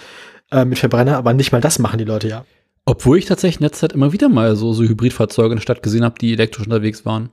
äh, 0.51 0.65
mit 0.65 0.77
Verbrenner, 0.77 1.17
aber 1.17 1.33
nicht 1.33 1.53
mal 1.53 1.61
das 1.61 1.79
machen 1.79 1.99
die 1.99 2.05
Leute 2.05 2.27
ja. 2.27 2.45
Obwohl 2.85 3.17
ich 3.17 3.25
tatsächlich 3.25 3.59
in 3.59 3.65
letzter 3.65 3.87
Zeit 3.87 3.93
immer 3.93 4.13
wieder 4.13 4.29
mal 4.29 4.55
so, 4.55 4.73
so 4.73 4.83
Hybridfahrzeuge 4.83 5.53
in 5.53 5.57
der 5.57 5.61
Stadt 5.61 5.83
gesehen 5.83 6.03
habe, 6.03 6.19
die 6.19 6.33
elektrisch 6.33 6.65
unterwegs 6.65 7.05
waren. 7.05 7.29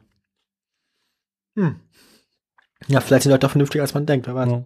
Hm. 1.57 1.77
Ja, 2.87 3.01
vielleicht 3.01 3.25
sind 3.25 3.33
Leute 3.33 3.47
auch 3.47 3.53
vernünftiger, 3.53 3.83
als 3.83 3.95
man 3.95 4.07
denkt, 4.07 4.27
wer 4.27 4.35
weiß. 4.35 4.49
Ja. 4.49 4.65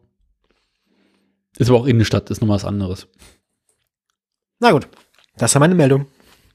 Ist 1.58 1.68
aber 1.68 1.80
auch 1.80 1.86
Innenstadt, 1.86 2.30
ist 2.30 2.40
nochmal 2.40 2.56
was 2.56 2.64
anderes. 2.64 3.08
Na 4.60 4.72
gut, 4.72 4.88
das 5.36 5.54
war 5.54 5.60
meine 5.60 5.74
Meldung. 5.74 6.06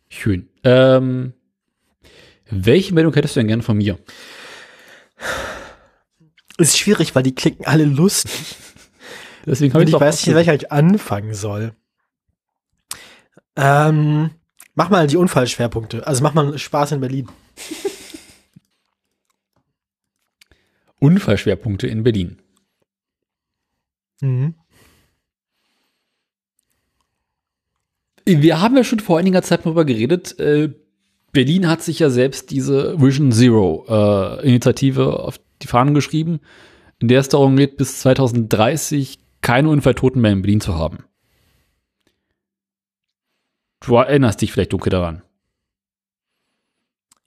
Schön. 0.09 0.49
Ähm, 0.63 1.33
welche 2.49 2.93
Meldung 2.93 3.13
hättest 3.13 3.35
du 3.35 3.39
denn 3.39 3.47
gerne 3.47 3.63
von 3.63 3.77
mir? 3.77 3.97
Ist 6.57 6.77
schwierig, 6.77 7.15
weil 7.15 7.23
die 7.23 7.33
klicken 7.33 7.65
alle 7.65 7.85
lustig. 7.85 8.55
Deswegen 9.45 9.73
Und 9.73 9.81
habe 9.81 9.89
ich 9.89 9.99
weiß 9.99 10.25
nicht, 10.25 10.35
welcher 10.35 10.53
ich 10.53 10.71
anfangen 10.71 11.33
soll. 11.33 11.75
Ähm, 13.55 14.31
mach 14.75 14.89
mal 14.89 15.07
die 15.07 15.17
Unfallschwerpunkte. 15.17 16.05
Also 16.05 16.23
mach 16.23 16.33
mal 16.33 16.57
Spaß 16.57 16.93
in 16.93 17.01
Berlin. 17.01 17.27
Unfallschwerpunkte 20.99 21.87
in 21.87 22.03
Berlin. 22.03 22.41
Mhm. 24.21 24.55
Wir 28.25 28.61
haben 28.61 28.77
ja 28.77 28.83
schon 28.83 28.99
vor 28.99 29.19
einiger 29.19 29.41
Zeit 29.41 29.59
mal 29.65 29.71
darüber 29.71 29.85
geredet. 29.85 30.39
Äh, 30.39 30.73
Berlin 31.31 31.67
hat 31.67 31.81
sich 31.81 31.99
ja 31.99 32.09
selbst 32.09 32.51
diese 32.51 32.99
Vision 33.01 33.31
Zero 33.31 33.85
äh, 33.89 34.47
Initiative 34.47 35.19
auf 35.19 35.39
die 35.61 35.67
Fahnen 35.67 35.93
geschrieben, 35.93 36.39
in 36.99 37.07
der 37.07 37.19
es 37.19 37.29
darum 37.29 37.55
geht, 37.57 37.77
bis 37.77 37.99
2030 38.01 39.19
keine 39.41 39.69
Unfalltoten 39.69 40.21
mehr 40.21 40.31
in 40.31 40.41
Berlin 40.41 40.61
zu 40.61 40.75
haben. 40.75 41.03
Du 43.81 43.95
erinnerst 43.95 44.41
dich 44.41 44.51
vielleicht 44.53 44.71
dunkel 44.73 44.91
daran. 44.91 45.21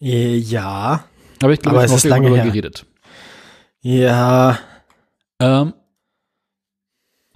Äh, 0.01 0.36
Ja. 0.36 1.05
Aber 1.43 1.52
ich 1.52 1.60
glaube, 1.60 1.77
Aber 1.78 1.85
es 1.85 1.93
ist 1.93 2.05
lange 2.05 2.28
darüber 2.28 2.43
her. 2.43 2.51
geredet. 2.51 2.86
Ja. 3.82 4.59
Ähm, 5.39 5.74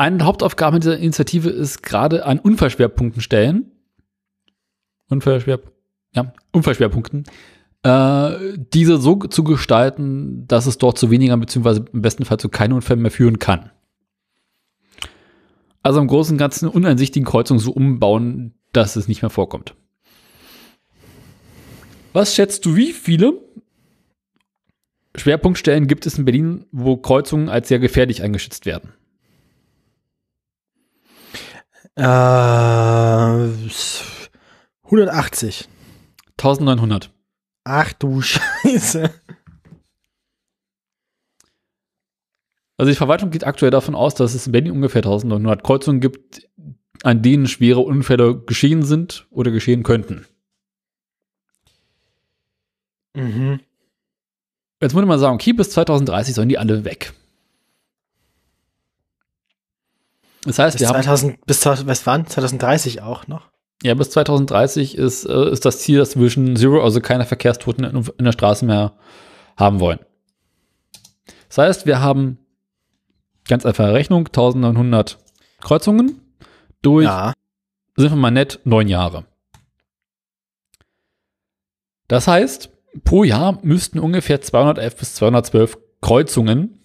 eine 0.01 0.17
der 0.17 0.27
Hauptaufgaben 0.27 0.81
dieser 0.81 0.97
Initiative 0.97 1.51
ist 1.51 1.83
gerade 1.83 2.25
an 2.25 2.39
Unfallschwerpunkten 2.39 3.21
stellen. 3.21 3.71
Unfallschwer, 5.11 5.61
ja, 6.15 6.33
Unfallschwerpunkten. 6.53 7.25
Äh, 7.83 8.57
diese 8.73 8.97
so 8.97 9.17
zu 9.17 9.45
gestalten, 9.45 10.47
dass 10.49 10.65
es 10.65 10.79
dort 10.79 10.97
zu 10.97 11.11
weniger 11.11 11.37
beziehungsweise 11.37 11.85
im 11.93 12.01
besten 12.01 12.25
Fall 12.25 12.39
zu 12.39 12.49
keinen 12.49 12.73
Unfällen 12.73 13.03
mehr 13.03 13.11
führen 13.11 13.39
kann. 13.39 13.73
Also 15.83 16.01
im 16.01 16.07
Großen 16.07 16.35
und 16.35 16.39
Ganzen 16.39 16.71
uneinsichtigen 16.71 17.27
Kreuzungen 17.27 17.61
so 17.61 17.73
umbauen, 17.73 18.55
dass 18.73 18.97
es 18.97 19.07
nicht 19.07 19.21
mehr 19.21 19.31
vorkommt. 19.31 19.75
Was 22.15 22.35
schätzt 22.35 22.65
du, 22.65 22.75
wie 22.75 22.95
viele 22.95 23.35
Schwerpunktstellen 25.15 25.87
gibt 25.87 26.07
es 26.07 26.17
in 26.17 26.25
Berlin, 26.25 26.65
wo 26.73 26.97
Kreuzungen 26.97 27.51
als 27.51 27.69
sehr 27.69 27.79
gefährlich 27.79 28.23
eingeschätzt 28.23 28.65
werden? 28.65 28.95
Äh, 32.01 32.03
180. 34.85 35.69
1900. 36.39 37.11
Ach 37.65 37.93
du 37.93 38.23
Scheiße. 38.23 39.11
Also 42.79 42.91
die 42.91 42.97
Verwaltung 42.97 43.29
geht 43.31 43.45
aktuell 43.45 43.71
davon 43.71 43.95
aus, 43.95 44.15
dass 44.15 44.33
es 44.33 44.47
in 44.47 44.53
Berlin 44.53 44.73
ungefähr 44.73 45.01
1900 45.01 45.63
Kreuzungen 45.63 46.01
gibt, 46.01 46.49
an 47.03 47.21
denen 47.21 47.47
schwere 47.47 47.81
Unfälle 47.81 48.41
geschehen 48.47 48.83
sind 48.83 49.27
oder 49.29 49.51
geschehen 49.51 49.83
könnten. 49.83 50.25
Mhm. 53.15 53.61
Jetzt 54.81 54.95
würde 54.95 55.07
man 55.07 55.19
sagen, 55.19 55.35
okay, 55.35 55.53
bis 55.53 55.69
2030 55.69 56.35
sollen 56.35 56.49
die 56.49 56.57
alle 56.57 56.87
weg. 56.87 57.13
Das 60.45 60.59
heißt, 60.59 60.79
Bis 60.79 60.81
wir 60.83 60.89
haben 60.95 61.03
2000, 61.03 61.45
bis 61.47 61.61
2000, 61.61 61.89
was 61.89 62.07
waren? 62.07 62.27
2030 62.27 63.03
auch 63.03 63.27
noch? 63.27 63.51
Ja, 63.83 63.95
bis 63.95 64.11
2030 64.11 64.97
ist, 64.97 65.25
äh, 65.25 65.51
ist 65.51 65.65
das 65.65 65.81
Ziel, 65.81 65.99
dass 65.99 66.17
wir 66.17 66.23
Vision 66.25 66.57
Zero, 66.57 66.83
also 66.83 67.01
keine 67.01 67.25
Verkehrstoten 67.25 67.85
in, 67.85 68.05
in 68.19 68.25
der 68.25 68.33
Straße 68.33 68.65
mehr 68.65 68.93
haben 69.57 69.81
wollen. 69.81 69.99
Das 71.49 71.59
heißt, 71.59 71.87
wir 71.87 72.01
haben 72.01 72.39
ganz 73.49 73.67
einfache 73.67 73.93
Rechnung, 73.93 74.27
1900 74.27 75.19
Kreuzungen 75.61 76.21
durch, 76.83 77.07
Ja. 77.07 77.33
sind 77.97 78.11
wir 78.11 78.17
mal 78.17 78.31
nett, 78.31 78.61
neun 78.65 78.89
Jahre. 78.89 79.25
Das 82.09 82.27
heißt, 82.27 82.71
pro 83.05 83.25
Jahr 83.25 83.59
müssten 83.63 83.99
ungefähr 83.99 84.41
211 84.41 84.97
bis 84.97 85.15
212 85.15 85.79
Kreuzungen 86.01 86.81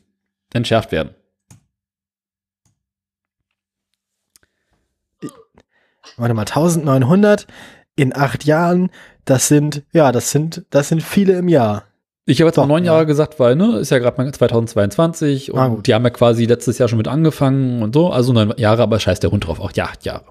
entschärft 0.53 0.91
werden. 0.91 1.15
Warte 6.17 6.33
mal, 6.33 6.41
1900 6.41 7.47
in 7.95 8.15
acht 8.15 8.45
Jahren, 8.45 8.89
das 9.25 9.47
sind, 9.47 9.83
ja, 9.93 10.11
das 10.11 10.31
sind, 10.31 10.65
das 10.69 10.89
sind 10.89 11.01
viele 11.01 11.37
im 11.37 11.47
Jahr. 11.47 11.85
Ich 12.27 12.41
habe 12.41 12.47
jetzt 12.49 12.57
mal 12.57 12.63
Doch, 12.63 12.69
neun 12.69 12.83
ja. 12.83 12.93
Jahre 12.93 13.05
gesagt, 13.05 13.39
weil, 13.39 13.55
ne, 13.55 13.77
ist 13.77 13.91
ja 13.91 13.99
gerade 13.99 14.17
mal 14.21 14.31
2022 14.31 15.51
und 15.51 15.59
Ah, 15.59 15.77
die 15.85 15.93
haben 15.93 16.03
ja 16.03 16.09
quasi 16.09 16.45
letztes 16.45 16.79
Jahr 16.79 16.89
schon 16.89 16.97
mit 16.97 17.07
angefangen 17.07 17.83
und 17.83 17.93
so, 17.93 18.09
also 18.09 18.33
neun 18.33 18.53
Jahre, 18.57 18.81
aber 18.81 18.99
scheiß 18.99 19.19
der 19.19 19.31
Hund 19.31 19.45
drauf, 19.45 19.59
auch 19.59 19.71
ja, 19.73 19.85
acht 19.85 20.05
Jahre. 20.05 20.25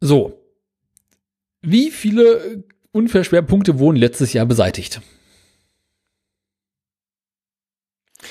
So. 0.00 0.38
Wie 1.62 1.90
viele 1.90 2.64
Unfallschwerpunkte 2.90 3.78
wurden 3.78 3.96
letztes 3.96 4.32
Jahr 4.32 4.44
beseitigt? 4.44 5.00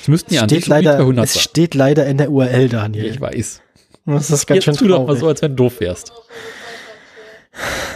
Es 0.01 0.07
müssten 0.07 0.33
ja 0.33 0.41
an 0.41 0.49
steht 0.49 0.67
leider, 0.67 0.97
200 0.97 1.25
es 1.25 1.39
steht 1.39 1.73
leider 1.73 2.05
in 2.05 2.17
der 2.17 2.31
URL, 2.31 2.69
Daniel. 2.69 3.05
Ich 3.05 3.19
weiß. 3.19 3.60
Das 4.05 4.29
ist 4.29 4.47
ganz 4.47 4.65
Jetzt 4.65 4.77
schön 4.79 4.87
tu 4.87 4.93
doch 4.93 5.05
mal 5.05 5.15
so, 5.15 5.27
als 5.27 5.41
wenn 5.41 5.51
du 5.51 5.63
doof 5.63 5.79
wärst. 5.79 6.11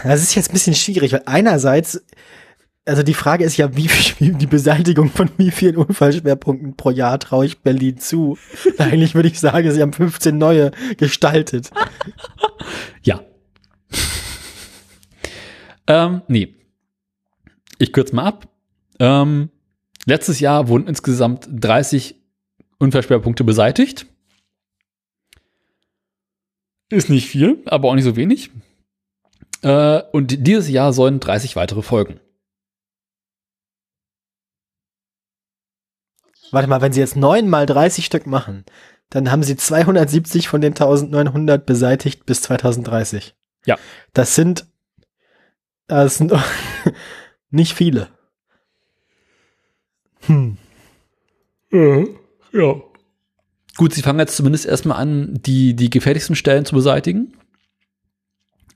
Das 0.04 0.22
ist 0.22 0.36
jetzt 0.36 0.50
ein 0.50 0.54
bisschen 0.54 0.76
schwierig, 0.76 1.14
weil 1.14 1.24
einerseits, 1.26 2.04
also 2.86 3.02
die 3.02 3.14
Frage 3.14 3.44
ist 3.44 3.58
ja, 3.58 3.76
wie 3.76 3.88
viel 3.90 4.34
die 4.34 4.46
Beseitigung 4.46 5.10
von 5.10 5.30
wie 5.38 5.52
vielen 5.52 5.78
Unfallschwerpunkten 5.78 6.76
pro 6.76 6.92
Jahr 6.92 7.20
traue 7.20 7.46
ich 7.46 7.60
Berlin 7.60 7.98
zu? 7.98 8.38
Eigentlich 8.78 9.16
würde 9.16 9.30
ich 9.30 9.40
sagen, 9.40 9.72
sie 9.72 9.82
haben 9.82 9.94
15 9.94 10.38
neue 10.38 10.72
gestaltet. 10.98 11.72
Ja. 13.04 13.22
ähm, 15.86 16.24
nee. 16.28 16.56
Ich 17.78 17.94
kürze 17.94 18.16
mal 18.16 18.24
ab. 18.24 18.48
Ähm, 19.00 19.50
letztes 20.08 20.40
Jahr 20.40 20.68
wurden 20.68 20.88
insgesamt 20.88 21.48
30 21.52 22.16
Unfallschwerpunkte 22.80 23.44
beseitigt. 23.44 24.08
Ist 26.96 27.10
nicht 27.10 27.28
viel, 27.28 27.62
aber 27.66 27.90
auch 27.90 27.96
nicht 27.96 28.06
so 28.06 28.16
wenig. 28.16 28.52
Äh, 29.64 30.02
und 30.14 30.48
dieses 30.48 30.70
Jahr 30.70 30.94
sollen 30.94 31.20
30 31.20 31.58
weitere 31.58 31.82
folgen. 31.82 32.22
Warte 36.52 36.70
mal, 36.70 36.80
wenn 36.80 36.94
sie 36.94 37.02
jetzt 37.02 37.18
9 37.18 37.50
mal 37.50 37.66
30 37.66 38.06
Stück 38.06 38.28
machen, 38.28 38.64
dann 39.10 39.30
haben 39.30 39.44
sie 39.44 39.58
270 39.58 40.48
von 40.48 40.62
den 40.62 40.72
1900 40.72 41.66
beseitigt 41.66 42.26
bis 42.26 42.42
2030. 42.44 43.36
Ja. 43.66 43.78
Das 44.14 44.36
sind, 44.36 44.66
das 45.88 46.16
sind 46.16 46.32
nicht 47.50 47.74
viele. 47.74 48.08
Hm. 50.28 50.58
Ja. 52.54 52.82
Gut, 53.78 53.94
sie 53.94 54.02
fangen 54.02 54.20
jetzt 54.20 54.38
zumindest 54.38 54.66
erstmal 54.66 54.98
an, 54.98 55.40
die, 55.46 55.76
die 55.76 55.90
gefährlichsten 55.90 56.36
Stellen 56.36 56.66
zu 56.66 56.76
beseitigen. 56.76 57.34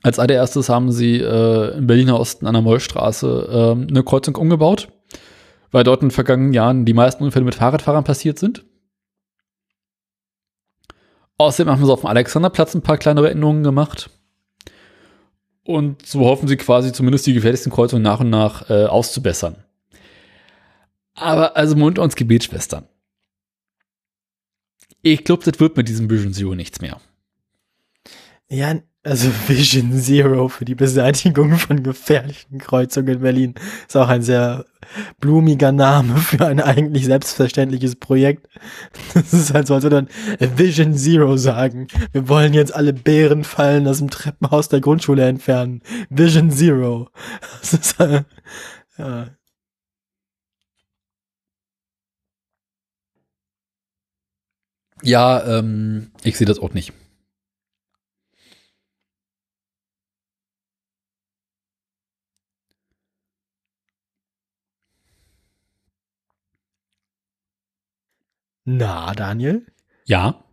Als 0.02 0.18
allererstes 0.18 0.68
haben 0.68 0.92
sie 0.92 1.16
äh, 1.16 1.76
im 1.76 1.86
Berliner 1.86 2.18
Osten 2.18 2.46
an 2.46 2.54
der 2.54 2.62
Mollstraße 2.62 3.48
ähm, 3.50 3.86
eine 3.88 4.02
Kreuzung 4.02 4.36
umgebaut, 4.36 4.88
weil 5.70 5.84
dort 5.84 6.02
in 6.02 6.08
den 6.08 6.14
vergangenen 6.14 6.52
Jahren 6.52 6.84
die 6.84 6.94
meisten 6.94 7.24
Unfälle 7.24 7.44
mit 7.44 7.54
Fahrradfahrern 7.54 8.04
passiert 8.04 8.38
sind. 8.38 8.64
Außerdem 11.38 11.70
haben 11.72 11.84
sie 11.84 11.92
auf 11.92 12.00
dem 12.00 12.08
Alexanderplatz 12.08 12.74
ein 12.74 12.82
paar 12.82 12.98
kleinere 12.98 13.30
Änderungen 13.30 13.62
gemacht. 13.62 14.10
Und 15.64 16.04
so 16.06 16.20
hoffen 16.26 16.48
sie 16.48 16.56
quasi 16.56 16.92
zumindest 16.92 17.26
die 17.26 17.32
gefährlichsten 17.32 17.72
Kreuzungen 17.72 18.02
nach 18.02 18.20
und 18.20 18.30
nach 18.30 18.68
äh, 18.68 18.84
auszubessern. 18.86 19.56
Aber 21.14 21.56
also 21.56 21.76
Mund 21.76 21.98
uns 21.98 22.16
Gebetsschwestern. 22.16 22.86
Ich 25.02 25.24
glaube, 25.24 25.44
das 25.44 25.58
wird 25.60 25.76
mit 25.76 25.88
diesem 25.88 26.10
Vision 26.10 26.32
Zero 26.32 26.54
nichts 26.54 26.80
mehr. 26.80 27.00
Ja, 28.48 28.74
also 29.02 29.30
Vision 29.48 29.92
Zero 29.98 30.48
für 30.48 30.64
die 30.64 30.74
Beseitigung 30.74 31.56
von 31.56 31.82
gefährlichen 31.82 32.58
Kreuzungen 32.58 33.14
in 33.14 33.20
Berlin 33.20 33.54
ist 33.88 33.96
auch 33.96 34.08
ein 34.08 34.22
sehr 34.22 34.66
blumiger 35.20 35.72
Name 35.72 36.16
für 36.16 36.46
ein 36.46 36.60
eigentlich 36.60 37.06
selbstverständliches 37.06 37.96
Projekt. 37.96 38.48
Das 39.14 39.32
ist 39.32 39.54
halt 39.54 39.68
so, 39.68 39.74
als 39.74 39.84
würde 39.84 40.06
man 40.40 40.58
Vision 40.58 40.94
Zero 40.94 41.36
sagen. 41.36 41.86
Wir 42.12 42.28
wollen 42.28 42.52
jetzt 42.52 42.74
alle 42.74 42.92
Bärenfallen 42.92 43.86
aus 43.86 43.98
dem 43.98 44.10
Treppenhaus 44.10 44.68
der 44.68 44.80
Grundschule 44.80 45.26
entfernen. 45.26 45.82
Vision 46.10 46.50
Zero. 46.50 47.08
Das 47.60 47.72
ist, 47.72 48.00
äh, 48.00 48.22
ja. 48.98 49.28
Ja, 55.02 55.58
ähm, 55.58 56.10
ich 56.24 56.36
sehe 56.36 56.46
das 56.46 56.58
auch 56.58 56.72
nicht. 56.74 56.92
Na, 68.64 69.12
Daniel? 69.14 69.66
Ja. 70.06 70.44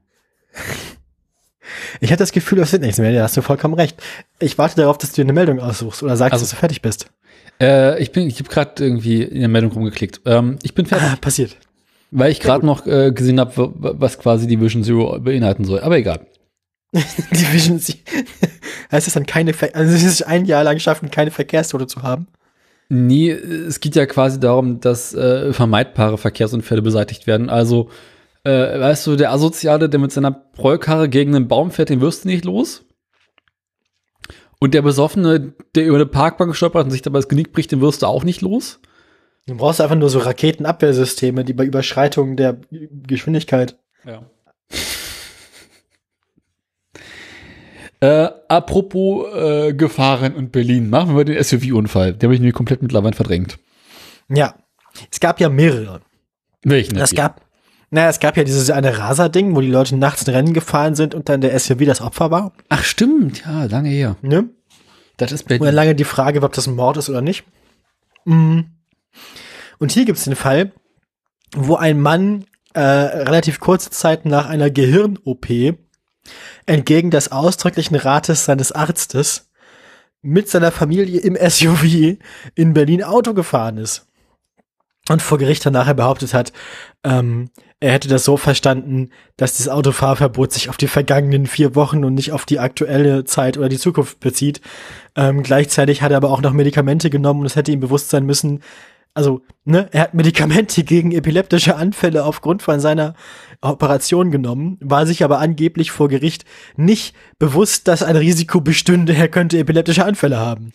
Ich 1.99 2.11
hatte 2.11 2.23
das 2.23 2.31
Gefühl, 2.31 2.59
das 2.59 2.71
wird 2.71 2.81
nichts 2.83 2.97
mehr. 2.97 3.11
Da 3.11 3.23
hast 3.23 3.35
du 3.35 3.41
vollkommen 3.41 3.73
recht. 3.73 4.01
Ich 4.39 4.57
warte 4.57 4.77
darauf, 4.77 4.97
dass 4.97 5.11
du 5.11 5.21
eine 5.21 5.33
Meldung 5.33 5.59
aussuchst 5.59 6.01
oder 6.01 6.15
sagst, 6.15 6.31
Also- 6.33 6.43
dass 6.45 6.51
du 6.51 6.55
fertig 6.55 6.81
bist. 6.81 7.09
Äh, 7.59 8.01
ich 8.01 8.13
bin, 8.13 8.25
ich 8.27 8.39
habe 8.39 8.47
gerade 8.49 8.81
irgendwie 8.85 9.21
in 9.23 9.41
der 9.41 9.49
Meldung 9.49 9.71
rumgeklickt. 9.73 10.21
Ähm, 10.25 10.59
ich 10.63 10.73
bin 10.75 10.85
fertig, 10.85 11.09
Ah, 11.09 11.15
passiert. 11.17 11.57
Weil 12.11 12.31
ich 12.31 12.39
gerade 12.39 12.65
noch 12.65 12.85
äh, 12.85 13.11
gesehen 13.11 13.39
habe, 13.39 13.71
was 13.75 14.19
quasi 14.19 14.47
die 14.47 14.59
Vision 14.59 14.83
Zero 14.83 15.19
beinhalten 15.19 15.65
soll. 15.65 15.81
Aber 15.81 15.97
egal. 15.97 16.27
Die 16.93 17.53
Vision 17.53 17.79
Z- 17.79 17.97
heißt 18.91 19.07
es 19.07 19.13
dann 19.13 19.25
keine, 19.25 19.53
Ver 19.53 19.75
also 19.75 19.93
es 19.93 20.03
ist 20.03 20.21
ein 20.21 20.45
Jahr 20.45 20.63
lang 20.63 20.79
schaffen, 20.79 21.11
keine 21.11 21.31
Verkehrstote 21.31 21.85
zu 21.85 22.01
haben? 22.01 22.27
Nee, 22.89 23.31
es 23.31 23.81
geht 23.81 23.95
ja 23.97 24.05
quasi 24.05 24.39
darum, 24.39 24.79
dass 24.79 25.13
äh, 25.13 25.51
vermeidbare 25.51 26.17
Verkehrsunfälle 26.17 26.81
beseitigt 26.81 27.27
werden. 27.27 27.49
Also, 27.49 27.89
äh, 28.45 28.79
weißt 28.79 29.05
du, 29.07 29.17
der 29.17 29.33
Asoziale, 29.33 29.89
der 29.89 29.99
mit 29.99 30.13
seiner 30.13 30.31
Prollkarre 30.31 31.09
gegen 31.09 31.35
einen 31.35 31.49
Baum 31.49 31.71
fährt, 31.71 31.89
den 31.89 31.99
wirst 31.99 32.23
du 32.23 32.29
nicht 32.29 32.45
los. 32.45 32.85
Und 34.59 34.73
der 34.73 34.81
Besoffene, 34.81 35.53
der 35.75 35.85
über 35.85 35.97
eine 35.97 36.05
Parkbank 36.05 36.55
stolpert 36.55 36.85
und 36.85 36.91
sich 36.91 37.01
dabei 37.01 37.19
das 37.19 37.27
Genick 37.27 37.51
bricht, 37.51 37.73
den 37.73 37.81
wirst 37.81 38.01
du 38.01 38.05
auch 38.07 38.23
nicht 38.23 38.41
los. 38.41 38.79
Du 39.47 39.55
brauchst 39.55 39.79
einfach 39.79 39.95
nur 39.95 40.09
so 40.09 40.19
Raketenabwehrsysteme, 40.19 41.45
die 41.45 41.53
bei 41.53 41.63
Überschreitung 41.63 42.35
der 42.35 42.57
Geschwindigkeit. 42.69 43.77
Ja. 44.05 44.23
Äh, 47.99 48.29
apropos 48.49 49.33
äh, 49.33 49.73
Gefahren 49.73 50.35
und 50.35 50.51
Berlin, 50.51 50.89
machen 50.89 51.15
wir 51.15 51.23
den 51.25 51.41
SUV-Unfall. 51.41 52.13
Den 52.13 52.27
habe 52.27 52.35
ich 52.35 52.41
nämlich 52.41 52.53
komplett 52.53 52.81
mittlerweile 52.83 53.15
verdrängt. 53.15 53.57
Ja. 54.29 54.53
Es 55.11 55.19
gab 55.19 55.39
ja 55.39 55.49
mehrere. 55.49 56.01
Welchen? 56.63 56.97
Es 56.97 57.15
gab, 57.15 57.41
naja, 57.89 58.09
es 58.09 58.19
gab 58.19 58.35
ja 58.35 58.43
dieses 58.43 58.69
eine 58.69 58.97
Raser-Ding, 58.97 59.55
wo 59.55 59.61
die 59.61 59.71
Leute 59.71 59.95
nachts 59.95 60.27
ein 60.27 60.33
Rennen 60.35 60.53
gefahren 60.53 60.95
sind 60.95 61.15
und 61.15 61.29
dann 61.29 61.41
der 61.41 61.57
SUV 61.57 61.85
das 61.85 62.01
Opfer 62.01 62.29
war. 62.31 62.51
Ach 62.69 62.83
stimmt, 62.83 63.45
ja, 63.45 63.63
lange 63.65 63.89
her. 63.89 64.17
Ne? 64.21 64.49
Das 65.15 65.31
ist 65.31 65.43
Und 65.43 65.51
dann 65.51 65.59
Berlin. 65.59 65.75
lange 65.75 65.95
die 65.95 66.03
Frage, 66.03 66.43
ob 66.43 66.53
das 66.53 66.67
ein 66.67 66.75
Mord 66.75 66.97
ist 66.97 67.09
oder 67.09 67.21
nicht. 67.21 67.45
Mm. 68.25 68.61
Und 69.79 69.91
hier 69.91 70.05
gibt 70.05 70.17
es 70.17 70.25
den 70.25 70.35
Fall, 70.35 70.71
wo 71.55 71.75
ein 71.75 71.99
Mann 71.99 72.45
äh, 72.73 72.81
relativ 72.81 73.59
kurze 73.59 73.89
Zeit 73.89 74.25
nach 74.25 74.47
einer 74.47 74.69
Gehirn-OP 74.69 75.47
entgegen 76.65 77.11
des 77.11 77.31
ausdrücklichen 77.31 77.95
Rates 77.95 78.45
seines 78.45 78.71
Arztes 78.71 79.49
mit 80.21 80.49
seiner 80.49 80.71
Familie 80.71 81.21
im 81.21 81.35
SUV 81.35 82.17
in 82.55 82.73
Berlin 82.73 83.03
Auto 83.03 83.33
gefahren 83.33 83.77
ist. 83.77 84.07
Und 85.09 85.21
vor 85.21 85.37
Gericht 85.37 85.65
dann 85.65 85.73
nachher 85.73 85.93
behauptet 85.93 86.33
hat, 86.33 86.51
ähm, 87.05 87.49
er 87.79 87.93
hätte 87.93 88.09
das 88.09 88.25
so 88.25 88.35
verstanden, 88.35 89.11
dass 89.37 89.57
das 89.57 89.69
Autofahrverbot 89.69 90.51
sich 90.51 90.67
auf 90.67 90.77
die 90.77 90.87
vergangenen 90.87 91.45
vier 91.45 91.75
Wochen 91.75 92.03
und 92.03 92.15
nicht 92.15 92.31
auf 92.33 92.45
die 92.45 92.59
aktuelle 92.59 93.23
Zeit 93.23 93.57
oder 93.57 93.69
die 93.69 93.77
Zukunft 93.77 94.19
bezieht. 94.19 94.61
Ähm, 95.15 95.43
gleichzeitig 95.43 96.01
hat 96.01 96.11
er 96.11 96.17
aber 96.17 96.31
auch 96.31 96.41
noch 96.41 96.53
Medikamente 96.53 97.09
genommen 97.09 97.41
und 97.41 97.45
es 97.45 97.55
hätte 97.55 97.71
ihm 97.71 97.79
bewusst 97.79 98.09
sein 98.09 98.25
müssen, 98.25 98.61
also, 99.17 99.41
ne, 99.65 99.89
er 99.93 100.01
hat 100.01 100.13
Medikamente 100.13 100.83
gegen 100.83 101.11
epileptische 101.11 101.75
Anfälle 101.75 102.23
aufgrund 102.23 102.61
von 102.61 102.79
seiner 102.79 103.15
Operation 103.61 104.29
genommen, 104.29 104.77
war 104.79 105.07
sich 105.07 105.23
aber 105.23 105.39
angeblich 105.39 105.89
vor 105.89 106.07
Gericht 106.07 106.45
nicht 106.75 107.15
bewusst, 107.39 107.87
dass 107.87 108.03
ein 108.03 108.15
Risiko 108.15 108.61
bestünde, 108.61 109.15
er 109.15 109.27
könnte 109.27 109.57
epileptische 109.57 110.05
Anfälle 110.05 110.37
haben. 110.37 110.71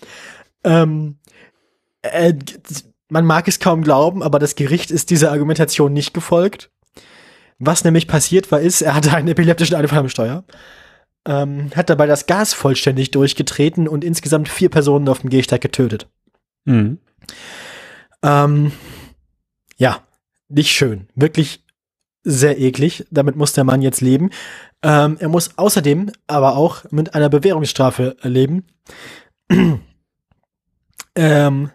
Ähm, 0.64 1.18
äh, 2.02 2.34
man 3.08 3.24
mag 3.26 3.46
es 3.46 3.60
kaum 3.60 3.84
glauben, 3.84 4.24
aber 4.24 4.40
das 4.40 4.56
Gericht 4.56 4.90
ist 4.90 5.10
dieser 5.10 5.30
Argumentation 5.30 5.92
nicht 5.92 6.12
gefolgt. 6.12 6.68
Was 7.60 7.84
nämlich 7.84 8.08
passiert 8.08 8.50
war, 8.50 8.60
ist, 8.60 8.82
er 8.82 8.96
hatte 8.96 9.14
einen 9.14 9.28
epileptischen 9.28 9.76
Anfall 9.76 10.00
am 10.00 10.08
Steuer, 10.08 10.42
ähm, 11.28 11.70
hat 11.76 11.90
dabei 11.90 12.06
das 12.06 12.26
Gas 12.26 12.54
vollständig 12.54 13.12
durchgetreten 13.12 13.86
und 13.86 14.02
insgesamt 14.02 14.48
vier 14.48 14.68
Personen 14.68 15.08
auf 15.08 15.20
dem 15.20 15.30
Gehsteig 15.30 15.60
getötet. 15.60 16.08
Mhm. 16.64 16.98
Ähm, 18.22 18.72
ja, 19.76 20.00
nicht 20.48 20.70
schön. 20.70 21.08
Wirklich 21.14 21.64
sehr 22.24 22.58
eklig. 22.58 23.04
Damit 23.10 23.36
muss 23.36 23.52
der 23.52 23.64
Mann 23.64 23.82
jetzt 23.82 24.00
leben. 24.00 24.30
Ähm, 24.82 25.16
er 25.20 25.28
muss 25.28 25.56
außerdem 25.56 26.12
aber 26.26 26.56
auch 26.56 26.84
mit 26.90 27.14
einer 27.14 27.28
Bewährungsstrafe 27.28 28.16
leben. 28.22 28.66
ähm, 31.14 31.70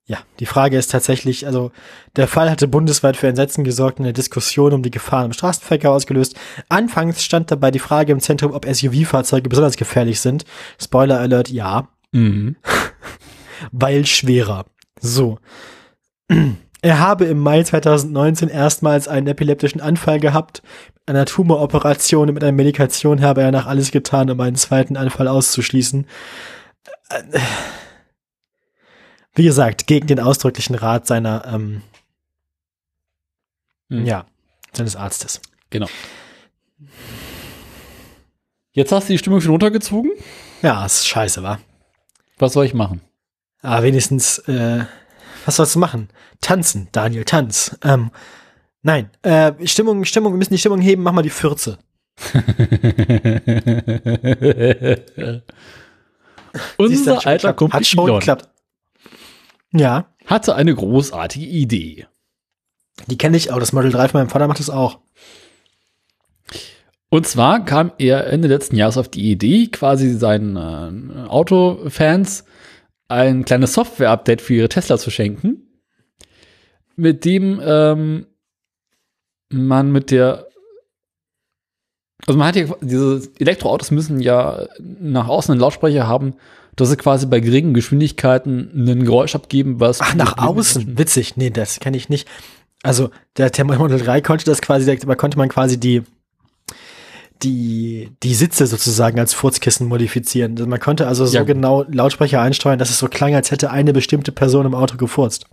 Ja, 0.07 0.19
die 0.41 0.47
Frage 0.47 0.79
ist 0.79 0.91
tatsächlich, 0.91 1.47
also 1.47 1.71
der 2.17 2.29
Fall 2.29 2.51
hatte 2.51 2.67
bundesweit 2.67 3.19
für 3.19 3.29
Entsetzen 3.29 3.63
gesorgt 3.63 3.99
und 3.99 4.07
eine 4.07 4.15
Diskussion 4.15 4.73
um 4.73 4.83
die 4.83 4.91
Gefahren 4.91 5.27
im 5.27 5.33
Straßenverkehr 5.35 5.91
ausgelöst. 5.91 6.35
Anfangs 6.71 7.23
stand 7.23 7.51
dabei 7.51 7.71
die 7.71 7.79
Frage 7.79 8.13
im 8.13 8.21
Zentrum, 8.21 8.55
ob 8.55 8.65
SUV-Fahrzeuge 8.65 9.51
besonders 9.51 9.77
gefährlich 9.77 10.21
sind. 10.21 10.47
Spoiler 10.81 11.21
Alert, 11.21 11.51
ja, 11.51 11.89
Mhm. 12.13 12.57
weil 13.73 14.07
schwerer. 14.07 14.65
So. 15.01 15.39
Er 16.81 17.01
habe 17.01 17.25
im 17.25 17.41
Mai 17.41 17.65
2019 17.65 18.49
erstmals 18.49 19.09
einen 19.09 19.27
epileptischen 19.27 19.81
Anfall 19.81 20.21
gehabt. 20.21 20.63
Mit 20.95 21.09
einer 21.09 21.25
Tumoroperation 21.25 22.29
und 22.29 22.35
mit 22.35 22.45
einer 22.45 22.53
Medikation 22.53 23.21
habe 23.21 23.43
er 23.43 23.51
nach 23.51 23.67
alles 23.67 23.91
getan, 23.91 24.31
um 24.31 24.41
einen 24.41 24.55
zweiten 24.55 24.97
Anfall 24.97 25.27
auszuschließen. 25.27 26.07
Wie 29.39 29.45
gesagt, 29.45 29.87
gegen 29.87 30.09
den 30.09 30.19
ausdrücklichen 30.19 30.75
Rat 30.75 31.07
seiner, 31.07 31.45
ähm, 31.47 31.83
Mhm. 33.89 34.05
ja, 34.05 34.27
seines 34.73 34.97
Arztes. 34.97 35.41
Genau. 35.71 35.87
Jetzt 38.73 38.91
hast 38.91 39.09
du 39.09 39.13
die 39.13 39.19
Stimmung 39.19 39.41
schon 39.41 39.53
runtergezogen. 39.53 40.11
Ja, 40.61 40.85
ist 40.85 41.07
scheiße, 41.07 41.45
wa? 41.45 41.61
Was 42.39 42.53
soll 42.53 42.67
ich 42.67 42.75
machen? 42.75 43.01
Aber 43.63 43.85
wenigstens 43.85 44.39
äh, 44.49 44.85
Was 45.47 45.55
sollst 45.57 45.77
du 45.77 45.79
machen? 45.79 46.09
Tanzen, 46.41 46.89
Daniel, 46.91 47.25
tanz. 47.25 47.79
Ähm, 47.85 48.11
nein, 48.83 49.09
äh, 49.23 49.53
Stimmung, 49.69 50.05
Stimmung, 50.05 50.33
wir 50.33 50.39
müssen 50.39 50.53
die 50.55 50.59
Stimmung 50.59 50.81
heben, 50.81 51.05
mach 51.05 51.13
mal 51.13 51.23
die 51.23 51.31
Fürze. 51.31 51.79
Unser 56.77 57.25
alter 57.27 57.53
Kumpel 57.53 57.55
Kumpel 57.55 57.77
hat 57.79 57.87
schon 57.87 58.05
Elon 58.05 58.19
geklappt. 58.19 58.49
Ja, 59.73 60.15
hatte 60.27 60.55
eine 60.55 60.75
großartige 60.75 61.47
Idee. 61.47 62.07
die 63.07 63.19
kenne 63.19 63.37
ich 63.37 63.51
auch. 63.51 63.59
Das 63.59 63.73
Model 63.73 63.93
3 63.93 64.09
von 64.09 64.21
meinem 64.21 64.31
Vater 64.31 64.49
macht 64.49 64.61
das 64.61 64.71
auch. 64.71 65.01
Und 67.11 67.27
zwar 67.27 67.65
kam 67.65 67.93
er 67.99 68.27
Ende 68.27 68.49
letzten 68.49 68.77
Jahres 68.77 68.99
auf 68.99 69.09
die 69.09 69.31
Idee, 69.31 69.69
quasi 69.69 70.11
seinen 70.15 70.57
äh, 70.57 71.29
Autofans 71.29 72.45
ein 73.09 73.45
kleines 73.47 73.73
Software-Update 73.73 74.43
für 74.43 74.55
ihre 74.55 74.69
Tesla 74.69 74.99
zu 74.99 75.11
schenken, 75.11 75.63
mit 76.97 77.25
dem 77.25 77.61
ähm, 77.65 78.27
man 79.51 79.91
mit 79.91 80.11
der 80.11 80.49
also 82.27 82.37
man 82.37 82.49
hat 82.49 82.57
ja 82.57 82.67
diese 82.83 83.31
Elektroautos 83.39 83.91
müssen 83.91 84.21
ja 84.21 84.67
nach 84.79 85.29
außen 85.29 85.53
einen 85.53 85.61
Lautsprecher 85.61 86.07
haben, 86.07 86.35
dass 86.81 86.91
sie 86.91 86.97
quasi 86.97 87.27
bei 87.27 87.41
geringen 87.41 87.75
Geschwindigkeiten 87.75 88.71
ein 88.75 89.05
Geräusch 89.05 89.35
abgeben, 89.35 89.81
was 89.81 90.01
Ach, 90.01 90.15
nach 90.15 90.39
außen. 90.39 90.99
Witzig. 90.99 91.37
Nee, 91.37 91.51
das 91.51 91.81
kenne 91.81 91.97
ich 91.97 92.09
nicht. 92.09 92.29
Also, 92.83 93.11
der 93.37 93.51
Tempo 93.51 93.75
Model 93.75 93.99
3 93.99 94.21
konnte 94.21 94.45
das 94.45 94.63
quasi, 94.63 94.85
da 94.97 95.15
konnte 95.17 95.37
man 95.39 95.49
quasi 95.49 95.79
die, 95.81 96.03
die, 97.43 98.11
die 98.23 98.35
Sitze 98.35 98.67
sozusagen 98.67 99.19
als 99.19 99.35
Furzkissen 99.35 99.87
modifizieren. 99.87 100.53
Also 100.57 100.67
man 100.67 100.81
konnte 100.81 101.07
also 101.07 101.27
so 101.27 101.37
Ja. 101.37 101.45
genau 101.45 101.85
Lautsprecher 101.89 102.41
einsteuern, 102.41 102.79
dass 102.79 102.91
es 102.91 102.99
so 102.99 103.09
klang, 103.09 103.35
als 103.35 103.51
hätte 103.51 103.71
eine 103.71 103.93
bestimmte 103.93 104.33
Person 104.33 104.67
im 104.67 104.75
Auto 104.75 104.97
gefurzt. 104.97 105.47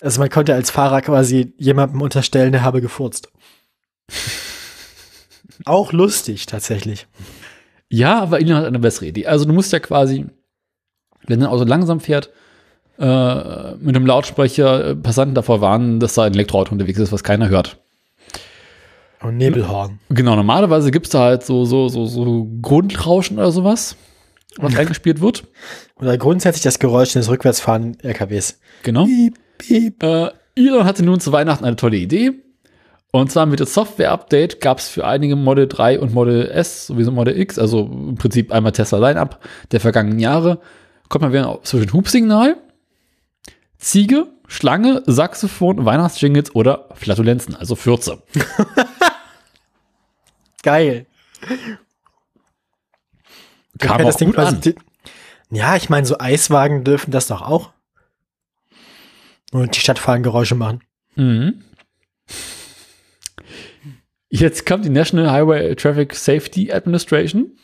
Also 0.00 0.20
man 0.20 0.30
konnte 0.30 0.54
als 0.54 0.70
Fahrer 0.70 1.00
quasi 1.00 1.54
jemandem 1.56 2.02
unterstellen, 2.02 2.52
der 2.52 2.62
habe 2.62 2.80
gefurzt. 2.80 3.28
Auch 5.64 5.92
lustig, 5.92 6.46
tatsächlich. 6.46 7.06
Ja, 7.88 8.20
aber 8.22 8.40
Elon 8.40 8.56
hat 8.56 8.64
eine 8.64 8.78
bessere 8.78 9.06
Idee. 9.06 9.26
Also 9.26 9.44
du 9.44 9.52
musst 9.52 9.72
ja 9.72 9.78
quasi, 9.78 10.26
wenn 11.26 11.40
dein 11.40 11.48
Auto 11.48 11.64
langsam 11.64 12.00
fährt, 12.00 12.30
äh, 12.98 13.74
mit 13.76 13.96
einem 13.96 14.06
Lautsprecher 14.06 14.90
äh, 14.90 14.96
Passanten 14.96 15.34
davor 15.34 15.60
warnen, 15.60 16.00
dass 16.00 16.14
da 16.14 16.24
ein 16.24 16.34
Elektroauto 16.34 16.72
unterwegs 16.72 16.98
ist, 16.98 17.12
was 17.12 17.24
keiner 17.24 17.48
hört. 17.48 17.78
Und 19.20 19.38
Nebelhorn. 19.38 19.98
Genau, 20.10 20.36
normalerweise 20.36 20.90
gibt's 20.90 21.10
da 21.10 21.20
halt 21.20 21.44
so, 21.44 21.64
so, 21.64 21.88
so, 21.88 22.06
so 22.06 22.46
Grundrauschen 22.60 23.38
oder 23.38 23.50
sowas, 23.52 23.96
was 24.58 24.76
eingespielt 24.76 25.20
wird. 25.20 25.44
Oder 25.96 26.18
grundsätzlich 26.18 26.62
das 26.62 26.78
Geräusch 26.78 27.14
des 27.14 27.28
rückwärtsfahrenden 27.30 27.98
LKWs. 28.00 28.60
Genau. 28.82 29.06
Piep, 29.06 29.38
piep. 29.58 30.02
Äh, 30.02 30.30
Elon 30.54 30.84
hatte 30.84 31.02
nun 31.02 31.20
zu 31.20 31.32
Weihnachten 31.32 31.64
eine 31.64 31.76
tolle 31.76 31.96
Idee. 31.96 32.43
Und 33.14 33.30
zwar 33.30 33.46
mit 33.46 33.60
dem 33.60 33.68
Software-Update 33.68 34.60
gab 34.60 34.80
es 34.80 34.88
für 34.88 35.06
einige 35.06 35.36
Model 35.36 35.68
3 35.68 36.00
und 36.00 36.12
Model 36.12 36.50
S, 36.50 36.88
sowieso 36.88 37.12
Model 37.12 37.38
X, 37.38 37.60
also 37.60 37.84
im 37.84 38.16
Prinzip 38.16 38.50
einmal 38.50 38.72
Tesla 38.72 38.98
Line-Up 38.98 39.38
der 39.70 39.78
vergangenen 39.78 40.18
Jahre, 40.18 40.60
kommt 41.08 41.22
man 41.22 41.32
wieder 41.32 41.60
zwischen 41.62 41.92
Hubsignal, 41.92 42.56
Ziege, 43.78 44.26
Schlange, 44.48 45.04
Saxophon, 45.06 45.84
Weihnachtsjingles 45.84 46.56
oder 46.56 46.88
Flatulenzen, 46.94 47.54
also 47.54 47.76
Fürze. 47.76 48.20
Geil. 50.64 51.06
Kam 53.78 54.00
auch 54.00 54.06
das 54.06 54.16
Ding 54.16 54.30
gut 54.30 54.38
an. 54.40 54.60
Ja, 55.50 55.76
ich 55.76 55.88
meine, 55.88 56.04
so 56.04 56.18
Eiswagen 56.18 56.82
dürfen 56.82 57.12
das 57.12 57.28
doch 57.28 57.42
auch. 57.42 57.70
Und 59.52 59.76
die 59.76 59.80
Stadtfahren 59.80 60.24
Geräusche 60.24 60.56
machen. 60.56 60.82
Mhm. 61.14 61.62
Jetzt 64.36 64.66
kommt 64.66 64.84
die 64.84 64.90
National 64.90 65.30
Highway 65.30 65.76
Traffic 65.76 66.12
Safety 66.12 66.72
Administration 66.72 67.56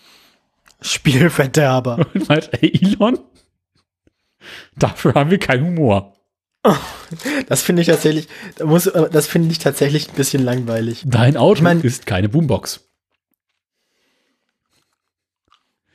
Spielverderber. 0.81 2.07
und 2.15 2.29
meint, 2.29 2.51
ey 2.63 2.73
Elon, 2.81 3.19
dafür 4.77 5.15
haben 5.15 5.31
wir 5.31 5.39
keinen 5.39 5.67
Humor. 5.67 6.15
Das 7.49 7.63
finde 7.63 7.83
ich 7.83 7.89
tatsächlich, 7.89 8.29
muss, 8.63 8.87
äh, 8.87 9.11
das 9.11 9.27
finde 9.27 9.51
ich 9.51 9.59
tatsächlich 9.59 10.11
ein 10.11 10.15
bisschen 10.15 10.45
langweilig. 10.45 11.03
Dein 11.07 11.37
Auto 11.37 11.57
Ich 11.57 11.63
mein- 11.63 11.81
ist 11.81 12.07
keine 12.07 12.29
Boombox. 12.29 12.89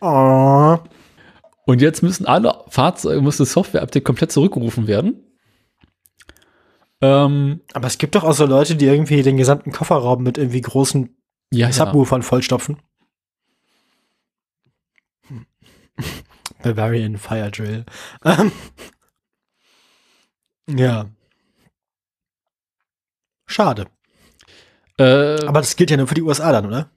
Oh. 0.02 0.78
Und 1.66 1.82
jetzt 1.82 2.04
müssen 2.04 2.26
alle 2.26 2.64
Fahrzeuge, 2.68 3.22
muss 3.22 3.38
das 3.38 3.54
Software-Update 3.54 4.04
komplett 4.04 4.32
zurückgerufen 4.34 4.88
werden. 4.88 5.25
Ähm, 7.02 7.62
Aber 7.74 7.88
es 7.88 7.98
gibt 7.98 8.16
doch 8.16 8.24
auch 8.24 8.34
so 8.34 8.46
Leute, 8.46 8.76
die 8.76 8.86
irgendwie 8.86 9.22
den 9.22 9.38
gesamten 9.38 9.72
Kofferraum 9.72 10.24
mit 10.24 10.38
irgendwie 10.38 10.62
großen 10.62 11.16
ja, 11.52 11.68
ja. 11.68 11.74
Subwoofern 11.74 12.24
vollstopfen. 12.24 12.82
Hm. 15.28 15.46
Bavarian 16.64 17.18
Fire 17.18 17.52
Drill. 17.52 17.86
Ähm. 18.24 18.52
Ja. 20.68 21.06
Schade. 23.46 23.88
Äh, 24.98 25.46
Aber 25.46 25.62
das 25.62 25.76
gilt 25.76 25.92
ja 25.92 25.98
nur 25.98 26.08
für 26.08 26.16
die 26.16 26.24
USA 26.24 26.52
dann, 26.52 26.66
oder? 26.66 26.90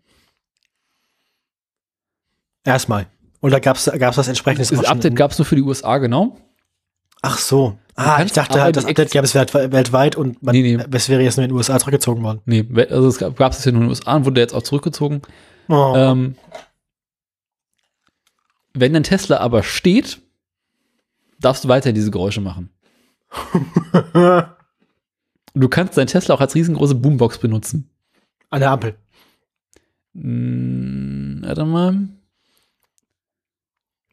Erstmal. 2.64 3.06
Oder 3.40 3.60
gab's 3.60 3.90
gab's 3.98 4.16
was 4.16 4.28
entsprechendes 4.28 4.70
das 4.70 4.78
auch 4.78 4.84
schon 4.84 4.96
Update 4.96 5.16
gab 5.16 5.30
es 5.30 5.38
nur 5.38 5.46
für 5.46 5.56
die 5.56 5.62
USA, 5.62 5.98
genau. 5.98 6.36
Ach 7.22 7.38
so. 7.38 7.78
Ah, 8.00 8.22
ich 8.24 8.30
dachte 8.30 8.62
halt, 8.62 8.76
das 8.76 8.84
Update 8.84 9.10
gäbe 9.10 9.24
es 9.24 9.34
welt 9.34 9.52
weltweit 9.54 10.14
und 10.14 10.40
man, 10.40 10.54
Nee, 10.54 10.76
nee. 10.76 10.84
es 10.92 11.08
wäre 11.08 11.20
jetzt 11.20 11.36
nur 11.36 11.42
in 11.44 11.50
den 11.50 11.56
USA 11.56 11.80
zurückgezogen 11.80 12.22
worden. 12.22 12.40
Nee, 12.44 12.64
also 12.90 13.08
es 13.08 13.18
gab 13.18 13.52
es 13.52 13.64
ja 13.64 13.72
nur 13.72 13.80
in 13.80 13.86
den 13.86 13.90
USA 13.90 14.14
und 14.14 14.24
wurde 14.24 14.40
jetzt 14.40 14.54
auch 14.54 14.62
zurückgezogen. 14.62 15.20
Oh. 15.68 15.94
Ähm, 15.96 16.36
wenn 18.74 18.92
dein 18.92 19.02
Tesla 19.02 19.38
aber 19.38 19.64
steht, 19.64 20.20
darfst 21.40 21.64
du 21.64 21.68
weiter 21.68 21.92
diese 21.92 22.12
Geräusche 22.12 22.40
machen. 22.40 22.70
Du 25.54 25.68
kannst 25.68 25.96
dein 25.98 26.06
Tesla 26.06 26.34
auch 26.36 26.40
als 26.40 26.54
riesengroße 26.54 26.94
Boombox 26.94 27.38
benutzen. 27.38 27.90
An 28.48 28.60
der 28.60 28.70
Ampel. 28.70 28.94
Hm, 30.14 31.40
warte 31.42 31.64
mal. 31.64 32.08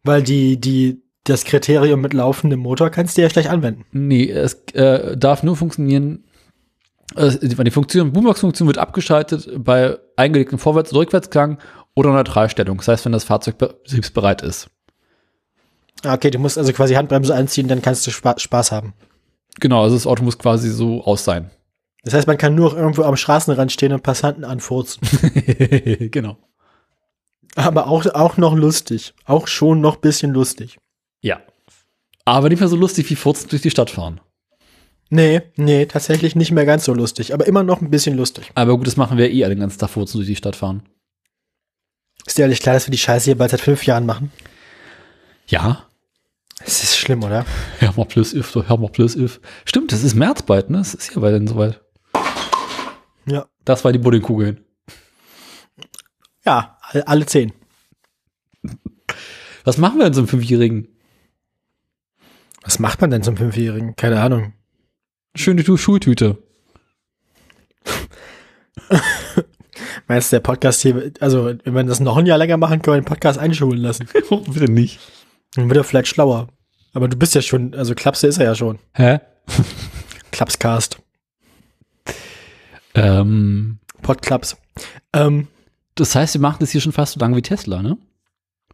Weil 0.03 0.23
die, 0.23 0.59
die, 0.59 1.03
das 1.25 1.43
Kriterium 1.43 2.01
mit 2.01 2.13
laufendem 2.13 2.59
Motor 2.61 2.89
kannst 2.89 3.17
du 3.17 3.21
ja 3.21 3.29
schlecht 3.29 3.49
anwenden. 3.49 3.85
Nee, 3.91 4.29
es 4.29 4.53
äh, 4.73 5.15
darf 5.17 5.43
nur 5.43 5.55
funktionieren. 5.57 6.23
äh, 7.15 7.31
die 7.41 7.71
Funktion, 7.71 8.13
Boombox-Funktion 8.13 8.67
wird 8.67 8.77
abgeschaltet 8.77 9.49
bei 9.57 9.97
eingelegtem 10.15 10.57
Vorwärts- 10.59 10.91
und 10.91 10.97
Rückwärtsklang 10.99 11.59
oder 11.95 12.11
Neutralstellung. 12.13 12.77
Das 12.77 12.87
heißt, 12.87 13.05
wenn 13.05 13.11
das 13.11 13.23
Fahrzeug 13.23 13.57
be- 13.57 13.75
betriebsbereit 13.83 14.41
ist. 14.41 14.69
Ah, 16.03 16.13
Okay, 16.13 16.29
du 16.31 16.39
musst 16.39 16.57
also 16.57 16.71
quasi 16.73 16.93
Handbremse 16.95 17.33
einziehen, 17.33 17.67
dann 17.67 17.81
kannst 17.81 18.05
du 18.07 18.11
Spa 18.11 18.37
Spaß 18.37 18.71
haben. 18.71 18.93
Genau, 19.59 19.83
also 19.83 19.95
das 19.95 20.05
Auto 20.07 20.23
muss 20.23 20.37
quasi 20.37 20.69
so 20.69 21.03
aus 21.03 21.23
sein. 21.23 21.49
Das 22.03 22.13
heißt, 22.13 22.27
man 22.27 22.37
kann 22.37 22.53
nur 22.53 22.77
irgendwo 22.77 23.01
am 23.03 23.15
Straßenrand 23.15 23.71
stehen 23.71 23.93
und 23.93 24.03
Passanten 24.03 24.43
anfurzen. 24.43 25.01
genau. 26.11 26.37
Aber 27.55 27.87
auch, 27.87 28.05
auch 28.13 28.37
noch 28.37 28.53
lustig. 28.53 29.13
Auch 29.25 29.47
schon 29.47 29.81
noch 29.81 29.95
bisschen 29.95 30.31
lustig. 30.31 30.77
Aber 32.25 32.49
nicht 32.49 32.59
mehr 32.59 32.69
so 32.69 32.75
lustig 32.75 33.09
wie 33.09 33.15
Furzen 33.15 33.49
durch 33.49 33.61
die 33.61 33.69
Stadt 33.69 33.91
fahren. 33.91 34.19
Nee, 35.09 35.43
nee, 35.55 35.85
tatsächlich 35.85 36.35
nicht 36.35 36.51
mehr 36.51 36.65
ganz 36.65 36.85
so 36.85 36.93
lustig. 36.93 37.33
Aber 37.33 37.45
immer 37.45 37.63
noch 37.63 37.81
ein 37.81 37.91
bisschen 37.91 38.17
lustig. 38.17 38.51
Aber 38.55 38.75
gut, 38.77 38.87
das 38.87 38.97
machen 38.97 39.17
wir 39.17 39.31
eh 39.31 39.43
alle 39.45 39.55
den 39.55 39.61
ganzen 39.61 39.79
Tag 39.79 39.91
Furzen 39.91 40.17
durch 40.17 40.27
die 40.27 40.35
Stadt 40.35 40.55
fahren. 40.55 40.83
Ist 42.25 42.37
dir 42.37 42.43
ehrlich 42.43 42.61
klar, 42.61 42.73
dass 42.73 42.87
wir 42.87 42.91
die 42.91 42.97
Scheiße 42.97 43.25
hier 43.25 43.37
bald 43.37 43.51
seit 43.51 43.61
fünf 43.61 43.85
Jahren 43.85 44.07
machen? 44.07 44.31
Ja. 45.47 45.85
Es 46.65 46.81
ist 46.83 46.97
schlimm, 46.97 47.23
oder? 47.23 47.45
Hör 47.77 47.93
mal 47.95 48.05
plus 48.05 48.33
if, 48.33 48.55
hör 48.55 48.77
mal 48.77 48.89
plus 48.89 49.15
if. 49.15 49.39
Stimmt, 49.65 49.91
das 49.91 50.03
ist 50.03 50.15
März 50.15 50.41
bald, 50.41 50.71
ne? 50.71 50.79
Es 50.79 50.95
ist 50.95 51.13
ja 51.13 51.21
bald 51.21 51.47
soweit. 51.47 51.81
Ja. 53.27 53.45
Das 53.63 53.83
war 53.83 53.91
die 53.91 53.99
Buddingkugel 53.99 54.47
hin. 54.47 54.65
Ja, 56.45 56.77
alle, 56.81 57.07
alle 57.07 57.25
zehn. 57.27 57.53
Was 59.63 59.77
machen 59.77 59.99
wir 59.99 60.05
denn 60.05 60.13
so 60.13 60.21
einem 60.21 60.27
Fünfjährigen? 60.27 60.87
Was 62.65 62.79
macht 62.79 62.99
man 62.99 63.11
denn 63.11 63.23
zum 63.23 63.37
Fünfjährigen? 63.37 63.95
Keine 63.95 64.19
Ahnung. 64.21 64.51
Schöne 65.35 65.63
Tu- 65.63 65.77
Schultüte. 65.77 66.37
Meinst 70.07 70.31
du, 70.31 70.35
der 70.37 70.41
Podcast 70.41 70.81
hier, 70.81 71.11
also 71.19 71.45
wenn 71.63 71.73
wir 71.73 71.83
das 71.83 71.99
noch 71.99 72.17
ein 72.17 72.25
Jahr 72.25 72.37
länger 72.37 72.57
machen, 72.57 72.81
können 72.81 72.97
wir 72.97 73.01
den 73.01 73.05
Podcast 73.07 73.39
einschulen 73.39 73.79
lassen. 73.79 74.07
Bitte 74.47 74.71
nicht. 74.71 74.99
Dann 75.55 75.69
wird 75.69 75.77
er 75.77 75.83
vielleicht 75.83 76.07
schlauer. 76.07 76.47
Aber 76.93 77.07
du 77.07 77.17
bist 77.17 77.35
ja 77.35 77.41
schon, 77.41 77.73
also 77.75 77.93
Klapse 77.95 78.27
ist 78.27 78.37
er 78.39 78.45
ja 78.45 78.55
schon. 78.55 78.79
Hä? 78.93 79.19
Klapscast. 80.31 80.97
Ähm, 82.93 83.79
Podklaps. 84.01 84.57
Ähm, 85.13 85.47
das 85.95 86.15
heißt, 86.15 86.33
wir 86.35 86.41
machen 86.41 86.57
das 86.59 86.71
hier 86.71 86.81
schon 86.81 86.91
fast 86.93 87.13
so 87.13 87.19
lange 87.19 87.35
wie 87.37 87.41
Tesla, 87.41 87.81
ne? 87.81 87.97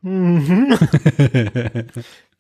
mhm. 0.01 0.75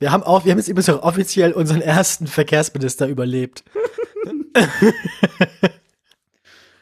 Wir 0.01 0.11
haben 0.11 0.23
auch, 0.23 0.45
wir 0.45 0.51
haben 0.51 0.57
jetzt 0.57 0.67
übrigens 0.67 0.89
auch 0.89 1.03
offiziell 1.03 1.53
unseren 1.53 1.79
ersten 1.79 2.25
Verkehrsminister 2.25 3.05
überlebt. 3.05 3.63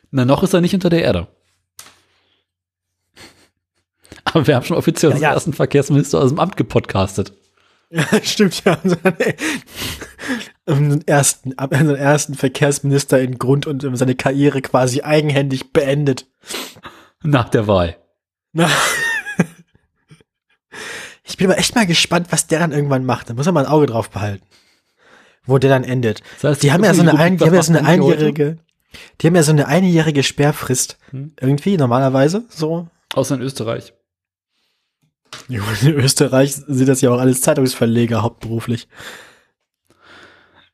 Na, 0.09 0.23
noch 0.23 0.41
ist 0.41 0.53
er 0.53 0.61
nicht 0.61 0.73
unter 0.73 0.89
der 0.89 1.03
Erde. 1.03 1.27
Aber 4.23 4.47
wir 4.47 4.55
haben 4.55 4.63
schon 4.63 4.77
offiziell 4.77 5.09
Ja, 5.09 5.15
unseren 5.15 5.29
ja. 5.29 5.33
ersten 5.33 5.51
Verkehrsminister 5.51 6.21
aus 6.21 6.29
dem 6.29 6.39
Amt 6.39 6.55
gepodcastet. 6.55 7.33
Ja, 7.89 8.05
stimmt 8.23 8.63
ja. 8.63 8.79
Unseren, 8.81 9.13
unseren 10.65 11.01
ersten, 11.05 11.51
unseren 11.51 11.95
ersten 11.95 12.35
Verkehrsminister 12.35 13.19
in 13.19 13.37
Grund 13.37 13.67
und 13.67 13.81
seine 13.97 14.15
Karriere 14.15 14.61
quasi 14.61 15.01
eigenhändig 15.01 15.73
beendet. 15.73 16.25
Nach 17.21 17.49
der 17.49 17.67
Wahl. 17.67 17.97
Na. 18.53 18.69
Ich 21.29 21.37
bin 21.37 21.47
aber 21.47 21.57
echt 21.59 21.75
mal 21.75 21.85
gespannt, 21.85 22.27
was 22.31 22.47
der 22.47 22.59
dann 22.59 22.71
irgendwann 22.71 23.05
macht. 23.05 23.29
Da 23.29 23.33
muss 23.33 23.45
er 23.45 23.51
mal 23.53 23.65
ein 23.65 23.71
Auge 23.71 23.85
drauf 23.85 24.09
behalten. 24.09 24.43
Wo 25.45 25.57
der 25.57 25.69
dann 25.69 25.83
endet. 25.83 26.21
Das 26.41 26.51
heißt, 26.51 26.63
Die 26.63 26.71
haben 26.73 26.83
ja 26.83 26.93
so 26.93 27.01
eine, 27.01 27.17
ein, 27.17 27.37
die 27.37 27.45
haben 27.45 27.53
ja 27.53 27.63
so 27.63 27.73
eine 27.73 27.87
einjährige, 27.87 28.57
die 29.21 29.27
haben 29.27 29.35
ja 29.35 29.43
so 29.43 29.51
eine 29.51 29.67
einjährige 29.67 30.23
Sperrfrist. 30.23 30.97
Hm. 31.11 31.33
Irgendwie, 31.39 31.77
normalerweise, 31.77 32.43
so. 32.49 32.87
Außer 33.13 33.35
in 33.35 33.41
Österreich. 33.41 33.93
Ja, 35.47 35.61
In 35.81 35.93
Österreich 35.93 36.55
sind 36.55 36.89
das 36.89 37.01
ja 37.01 37.11
auch 37.11 37.19
alles 37.19 37.41
Zeitungsverleger 37.41 38.21
hauptberuflich. 38.23 38.87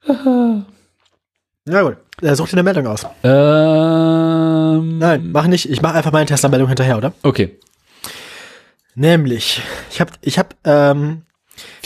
Ja 0.08 1.82
gut, 1.82 1.98
äh, 2.22 2.36
such 2.36 2.48
dir 2.50 2.54
eine 2.54 2.64
Meldung 2.64 2.88
aus. 2.88 3.06
Ähm, 3.24 4.98
Nein, 5.00 5.32
mach 5.32 5.48
nicht. 5.48 5.70
Ich 5.70 5.82
mache 5.82 5.96
einfach 5.96 6.12
meine 6.12 6.28
Tesla-Meldung 6.28 6.68
hinterher, 6.68 6.98
oder? 6.98 7.14
Okay. 7.24 7.60
Nämlich, 8.96 9.62
ich 9.92 10.02
habe, 10.02 10.12
ich 10.22 10.40
habe, 10.40 10.50
ähm, 10.64 11.24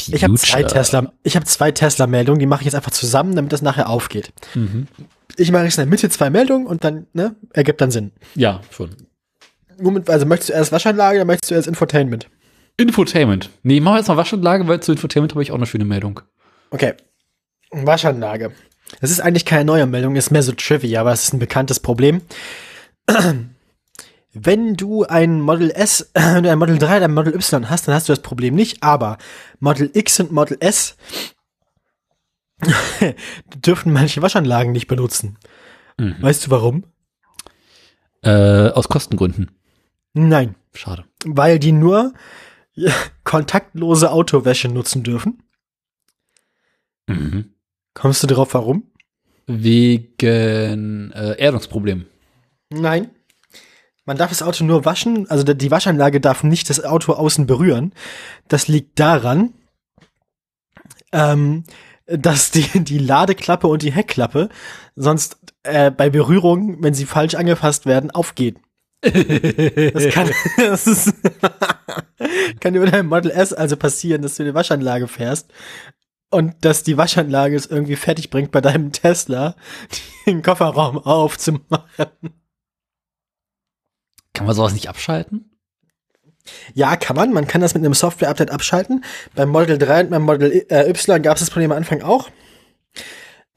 ich 0.08 0.24
habe 0.24 0.36
zwei 0.36 0.64
Tesla, 0.64 1.12
ich 1.24 1.36
habe 1.36 1.46
zwei 1.46 1.72
Tesla-Meldungen. 1.72 2.40
Die 2.40 2.46
mache 2.46 2.62
ich 2.62 2.66
jetzt 2.66 2.76
einfach 2.76 2.92
zusammen, 2.92 3.36
damit 3.36 3.52
das 3.52 3.62
nachher 3.62 3.90
aufgeht. 3.90 4.32
Mhm. 4.54 4.88
Ich 5.36 5.52
mache 5.52 5.64
jetzt 5.64 5.78
in 5.78 5.84
der 5.84 5.90
Mitte 5.90 6.10
zwei 6.10 6.30
Meldungen 6.30 6.68
und 6.68 6.84
dann, 6.84 7.08
ne, 7.14 7.36
ergibt 7.54 7.82
dann 7.82 7.92
Sinn. 7.92 8.12
Ja, 8.36 8.62
schon. 8.72 8.96
Moment, 9.80 10.10
also 10.10 10.26
möchtest 10.26 10.50
du 10.50 10.54
erst 10.54 10.72
Waschanlage, 10.72 11.20
oder 11.20 11.26
möchtest 11.26 11.52
du 11.52 11.56
erst 11.56 11.68
Infotainment? 11.68 12.28
Infotainment. 12.78 13.50
Nee, 13.64 13.78
ich 13.78 13.82
mache 13.82 13.98
jetzt 13.98 14.08
mal 14.08 14.18
Waschanlage, 14.18 14.68
weil 14.68 14.80
zu 14.80 14.92
Infotainment 14.92 15.34
habe 15.34 15.44
ich 15.44 15.52
auch 15.52 15.56
eine 15.56 15.66
schöne 15.66 15.86
Meldung. 15.86 16.22
Okay. 16.72 16.94
Waschanlage. 17.72 18.52
Das 19.02 19.12
ist 19.12 19.20
eigentlich 19.20 19.46
keine 19.46 19.66
neue 19.66 19.86
Meldung, 19.86 20.16
ist 20.16 20.32
mehr 20.32 20.44
so 20.44 20.52
Trivia, 20.52 21.02
aber 21.02 21.12
es 21.12 21.24
ist 21.24 21.34
ein 21.34 21.40
bekanntes 21.40 21.80
Problem. 21.80 22.22
Wenn 24.32 24.76
du 24.76 25.04
ein 25.06 25.42
Model 25.42 25.72
S, 25.72 26.12
wenn 26.14 26.44
du 26.44 26.52
ein 26.52 26.60
Model 26.60 26.78
3 26.78 26.98
oder 26.98 27.06
ein 27.06 27.14
Model 27.14 27.34
Y 27.34 27.70
hast, 27.70 27.88
dann 27.88 27.96
hast 27.96 28.10
du 28.10 28.14
das 28.14 28.22
Problem 28.22 28.56
nicht, 28.56 28.84
aber 28.84 29.18
Model 29.60 29.90
X 29.94 30.20
und 30.20 30.32
Model 30.32 30.58
S 30.60 30.98
dürfen 33.56 33.94
manche 33.94 34.22
Waschanlagen 34.22 34.72
nicht 34.72 34.88
benutzen. 34.88 35.38
Mhm. 35.98 36.16
Weißt 36.22 36.46
du 36.48 36.52
warum? 36.52 36.84
Äh, 38.22 38.70
aus 38.70 38.90
Kostengründen. 38.90 39.52
Nein, 40.14 40.56
Schade. 40.74 41.06
weil 41.26 41.60
die 41.60 41.72
nur 41.72 42.14
kontaktlose 43.24 44.12
Autowäsche 44.12 44.68
nutzen 44.68 45.04
dürfen. 45.04 45.44
Mhm. 47.08 47.54
Kommst 47.94 48.24
du 48.24 48.28
drauf, 48.28 48.54
warum? 48.54 48.92
Wegen 49.48 51.12
äh, 51.12 51.36
Erdungsproblem. 51.38 52.06
Nein. 52.70 53.10
Man 54.10 54.18
darf 54.18 54.30
das 54.30 54.42
Auto 54.42 54.64
nur 54.64 54.86
waschen, 54.86 55.30
also 55.30 55.44
die 55.44 55.70
Waschanlage 55.70 56.20
darf 56.20 56.42
nicht 56.42 56.72
das 56.72 56.84
Auto 56.84 57.14
außen 57.14 57.46
berühren. 57.46 57.94
Das 58.48 58.68
liegt 58.68 59.00
daran, 59.00 59.54
ähm, 61.12 61.64
dass 62.08 62.50
die, 62.50 62.68
die 62.84 62.98
Ladeklappe 62.98 63.68
und 63.68 63.84
die 63.84 63.92
Heckklappe 63.92 64.50
sonst 64.96 65.38
äh, 65.62 65.92
bei 65.92 66.10
Berührung, 66.10 66.82
wenn 66.82 66.96
sie 66.96 67.06
falsch 67.06 67.36
angefasst 67.36 67.86
werden, 67.86 68.10
aufgehen. 68.10 68.58
Das 69.02 70.10
kann, 70.10 70.32
das 70.58 70.88
ist, 70.88 71.14
kann 72.60 72.74
über 72.74 72.88
dein 72.88 73.06
Model 73.06 73.30
S 73.30 73.54
also 73.54 73.78
passieren, 73.78 74.24
dass 74.24 74.34
du 74.34 74.42
in 74.42 74.50
die 74.50 74.56
Waschanlage 74.56 75.08
fährst 75.08 75.54
und 76.32 76.66
dass 76.66 76.82
die 76.82 76.98
Waschanlage 76.98 77.56
es 77.56 77.68
irgendwie 77.68 77.96
fertig 77.96 78.32
bringt, 78.32 78.50
bei 78.50 78.62
deinem 78.62 78.92
Tesla 78.92 79.56
den 80.26 80.42
Kofferraum 80.42 80.98
aufzumachen. 80.98 82.39
Kann 84.40 84.48
man 84.48 84.56
sowas 84.56 84.74
nicht 84.74 84.90
abschalten? 84.90 85.52
Ja, 86.74 86.96
kann 86.96 87.16
man. 87.16 87.32
Man 87.34 87.48
kann 87.48 87.62
das 87.62 87.74
mit 87.76 87.84
einem 87.84 87.94
Software-Update 87.94 88.50
abschalten. 88.52 89.04
Beim 89.36 89.50
Model 89.50 89.78
3 89.78 90.06
und 90.06 90.10
beim 90.10 90.24
Model 90.24 90.66
äh, 90.70 90.90
Y 90.90 91.22
gab 91.22 91.36
es 91.36 91.42
das 91.42 91.50
Problem 91.52 91.72
am 91.72 91.78
Anfang 91.78 92.02
auch. 92.02 92.30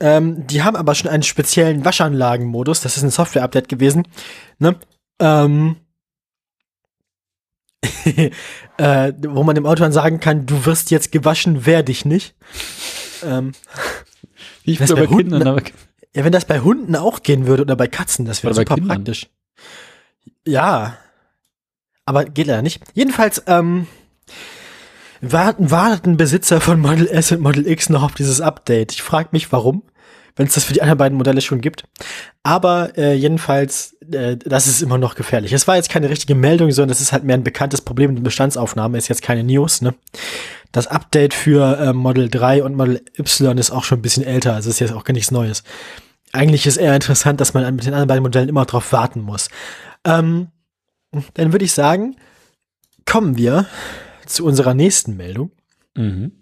Ähm, 0.00 0.46
die 0.46 0.62
haben 0.62 0.76
aber 0.76 0.94
schon 0.94 1.10
einen 1.10 1.22
speziellen 1.22 1.84
Waschanlagenmodus. 1.84 2.80
Das 2.80 2.96
ist 2.96 3.02
ein 3.02 3.10
Software-Update 3.10 3.68
gewesen. 3.68 4.06
Ne? 4.58 4.76
Ähm, 5.20 5.76
äh, 8.78 9.12
wo 9.28 9.42
man 9.44 9.54
dem 9.54 9.66
Auto 9.66 9.82
dann 9.82 9.92
sagen 9.92 10.20
kann, 10.20 10.46
du 10.46 10.66
wirst 10.66 10.90
jetzt 10.90 11.12
gewaschen, 11.12 11.66
wehr 11.66 11.82
dich 11.82 12.04
nicht. 12.04 12.34
Ähm, 13.24 13.52
Wie 14.64 14.72
ich 14.72 14.78
Das 14.78 14.90
bei 14.90 15.02
bei 15.02 15.06
Kindern, 15.06 15.40
Hunden- 15.40 15.48
aber 15.48 15.62
ja, 16.14 16.24
wenn 16.24 16.32
das 16.32 16.44
bei 16.44 16.60
Hunden 16.60 16.94
auch 16.96 17.22
gehen 17.22 17.46
würde 17.46 17.62
oder 17.62 17.76
bei 17.76 17.86
Katzen, 17.86 18.24
das 18.26 18.42
wäre 18.44 18.52
super 18.54 18.74
Kindern. 18.74 18.96
praktisch. 18.98 19.28
Ja. 20.46 20.98
Aber 22.04 22.24
geht 22.24 22.46
leider 22.46 22.62
nicht. 22.62 22.82
Jedenfalls, 22.94 23.42
ähm, 23.46 23.86
warten, 25.22 25.70
warten 25.70 26.16
Besitzer 26.16 26.60
von 26.60 26.80
Model 26.80 27.06
S 27.06 27.32
und 27.32 27.40
Model 27.40 27.66
X 27.66 27.88
noch 27.88 28.02
auf 28.02 28.14
dieses 28.14 28.40
Update. 28.40 28.92
Ich 28.92 29.02
frage 29.02 29.28
mich, 29.32 29.52
warum, 29.52 29.82
wenn 30.36 30.46
es 30.46 30.54
das 30.54 30.64
für 30.64 30.72
die 30.72 30.82
anderen 30.82 30.98
beiden 30.98 31.16
Modelle 31.16 31.40
schon 31.40 31.60
gibt. 31.60 31.84
Aber 32.42 32.98
äh, 32.98 33.14
jedenfalls, 33.14 33.96
äh, 34.12 34.36
das 34.36 34.66
ist 34.66 34.82
immer 34.82 34.98
noch 34.98 35.14
gefährlich. 35.14 35.52
Es 35.52 35.68
war 35.68 35.76
jetzt 35.76 35.90
keine 35.90 36.10
richtige 36.10 36.34
Meldung, 36.34 36.72
sondern 36.72 36.92
es 36.92 37.00
ist 37.00 37.12
halt 37.12 37.22
mehr 37.24 37.36
ein 37.36 37.44
bekanntes 37.44 37.80
Problem 37.80 38.14
der 38.16 38.22
Bestandsaufnahme, 38.22 38.98
ist 38.98 39.08
jetzt 39.08 39.22
keine 39.22 39.44
News, 39.44 39.80
ne? 39.80 39.94
Das 40.72 40.86
Update 40.86 41.34
für 41.34 41.78
äh, 41.78 41.92
Model 41.92 42.30
3 42.30 42.64
und 42.64 42.74
Model 42.74 43.02
Y 43.18 43.58
ist 43.58 43.70
auch 43.70 43.84
schon 43.84 43.98
ein 43.98 44.02
bisschen 44.02 44.24
älter, 44.24 44.54
also 44.54 44.70
ist 44.70 44.80
jetzt 44.80 44.94
auch 44.94 45.04
gar 45.04 45.12
nichts 45.12 45.30
Neues. 45.30 45.62
Eigentlich 46.32 46.66
ist 46.66 46.78
eher 46.78 46.94
interessant, 46.94 47.42
dass 47.42 47.52
man 47.52 47.62
mit 47.74 47.84
den 47.84 47.92
anderen 47.92 48.08
beiden 48.08 48.22
Modellen 48.22 48.48
immer 48.48 48.64
drauf 48.64 48.90
warten 48.90 49.20
muss. 49.20 49.50
Ähm, 50.04 50.48
dann 51.34 51.52
würde 51.52 51.64
ich 51.64 51.72
sagen, 51.72 52.16
kommen 53.04 53.36
wir 53.36 53.66
zu 54.26 54.44
unserer 54.44 54.74
nächsten 54.74 55.16
Meldung. 55.16 55.50
Mhm. 55.94 56.32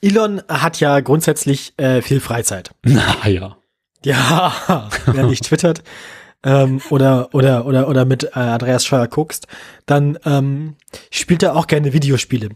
Elon 0.00 0.42
hat 0.48 0.80
ja 0.80 1.00
grundsätzlich 1.00 1.74
äh, 1.78 2.02
viel 2.02 2.20
Freizeit. 2.20 2.70
Na 2.82 3.28
ja. 3.28 3.56
Ja, 4.04 4.88
wer 5.06 5.24
nicht 5.24 5.44
twittert 5.44 5.82
ähm, 6.46 6.80
oder 6.90 7.34
oder 7.34 7.66
oder 7.66 7.88
oder 7.88 8.04
mit 8.04 8.24
äh, 8.24 8.30
Andreas 8.38 8.84
Scheuer 8.84 9.08
guckst, 9.08 9.48
dann 9.84 10.18
ähm, 10.24 10.76
spielt 11.10 11.42
er 11.42 11.56
auch 11.56 11.66
gerne 11.66 11.92
Videospiele. 11.92 12.50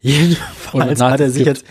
Jedenfalls 0.00 1.00
hat 1.00 1.20
er 1.20 1.30
sich 1.30 1.44
gibt. 1.44 1.58
jetzt 1.58 1.66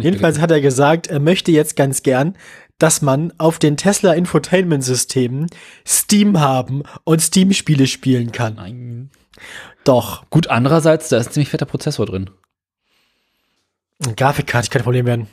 Jedenfalls 0.00 0.40
hat 0.40 0.50
er 0.50 0.60
gesagt, 0.60 1.08
er 1.08 1.20
möchte 1.20 1.52
jetzt 1.52 1.76
ganz 1.76 2.02
gern, 2.02 2.36
dass 2.78 3.02
man 3.02 3.32
auf 3.38 3.58
den 3.58 3.76
Tesla 3.76 4.12
Infotainment 4.12 4.84
Systemen 4.84 5.46
Steam 5.86 6.40
haben 6.40 6.82
und 7.04 7.20
Steam 7.20 7.52
Spiele 7.52 7.86
spielen 7.86 8.32
kann. 8.32 8.54
Nein. 8.54 9.10
Doch. 9.84 10.28
Gut, 10.30 10.48
andererseits, 10.48 11.08
da 11.08 11.18
ist 11.18 11.28
ein 11.28 11.32
ziemlich 11.32 11.50
fetter 11.50 11.66
Prozessor 11.66 12.06
drin. 12.06 12.30
Eine 14.04 14.14
Grafikkarte 14.14 14.70
kein 14.70 14.82
Problem 14.82 15.06
werden. 15.06 15.26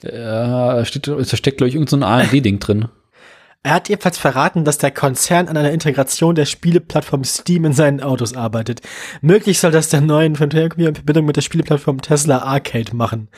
Da 0.00 0.84
steht, 0.84 1.06
da 1.06 1.24
steckt, 1.24 1.58
glaube 1.58 1.68
ich, 1.68 1.74
irgendein 1.74 2.00
so 2.00 2.06
AMD-Ding 2.06 2.58
drin. 2.58 2.88
Er 3.62 3.72
hat 3.72 3.88
jedenfalls 3.88 4.18
verraten, 4.18 4.64
dass 4.64 4.76
der 4.76 4.90
Konzern 4.90 5.48
an 5.48 5.56
einer 5.56 5.70
Integration 5.70 6.34
der 6.34 6.44
Spieleplattform 6.44 7.24
Steam 7.24 7.64
in 7.64 7.72
seinen 7.72 8.02
Autos 8.02 8.34
arbeitet. 8.34 8.82
Möglich 9.22 9.58
soll 9.58 9.70
das 9.70 9.88
der 9.88 10.02
neuen 10.02 10.32
Infotainment 10.32 10.88
in 10.88 10.94
Verbindung 10.94 11.24
mit 11.24 11.36
der 11.36 11.40
Spieleplattform 11.40 12.02
Tesla 12.02 12.40
Arcade 12.40 12.94
machen. 12.94 13.28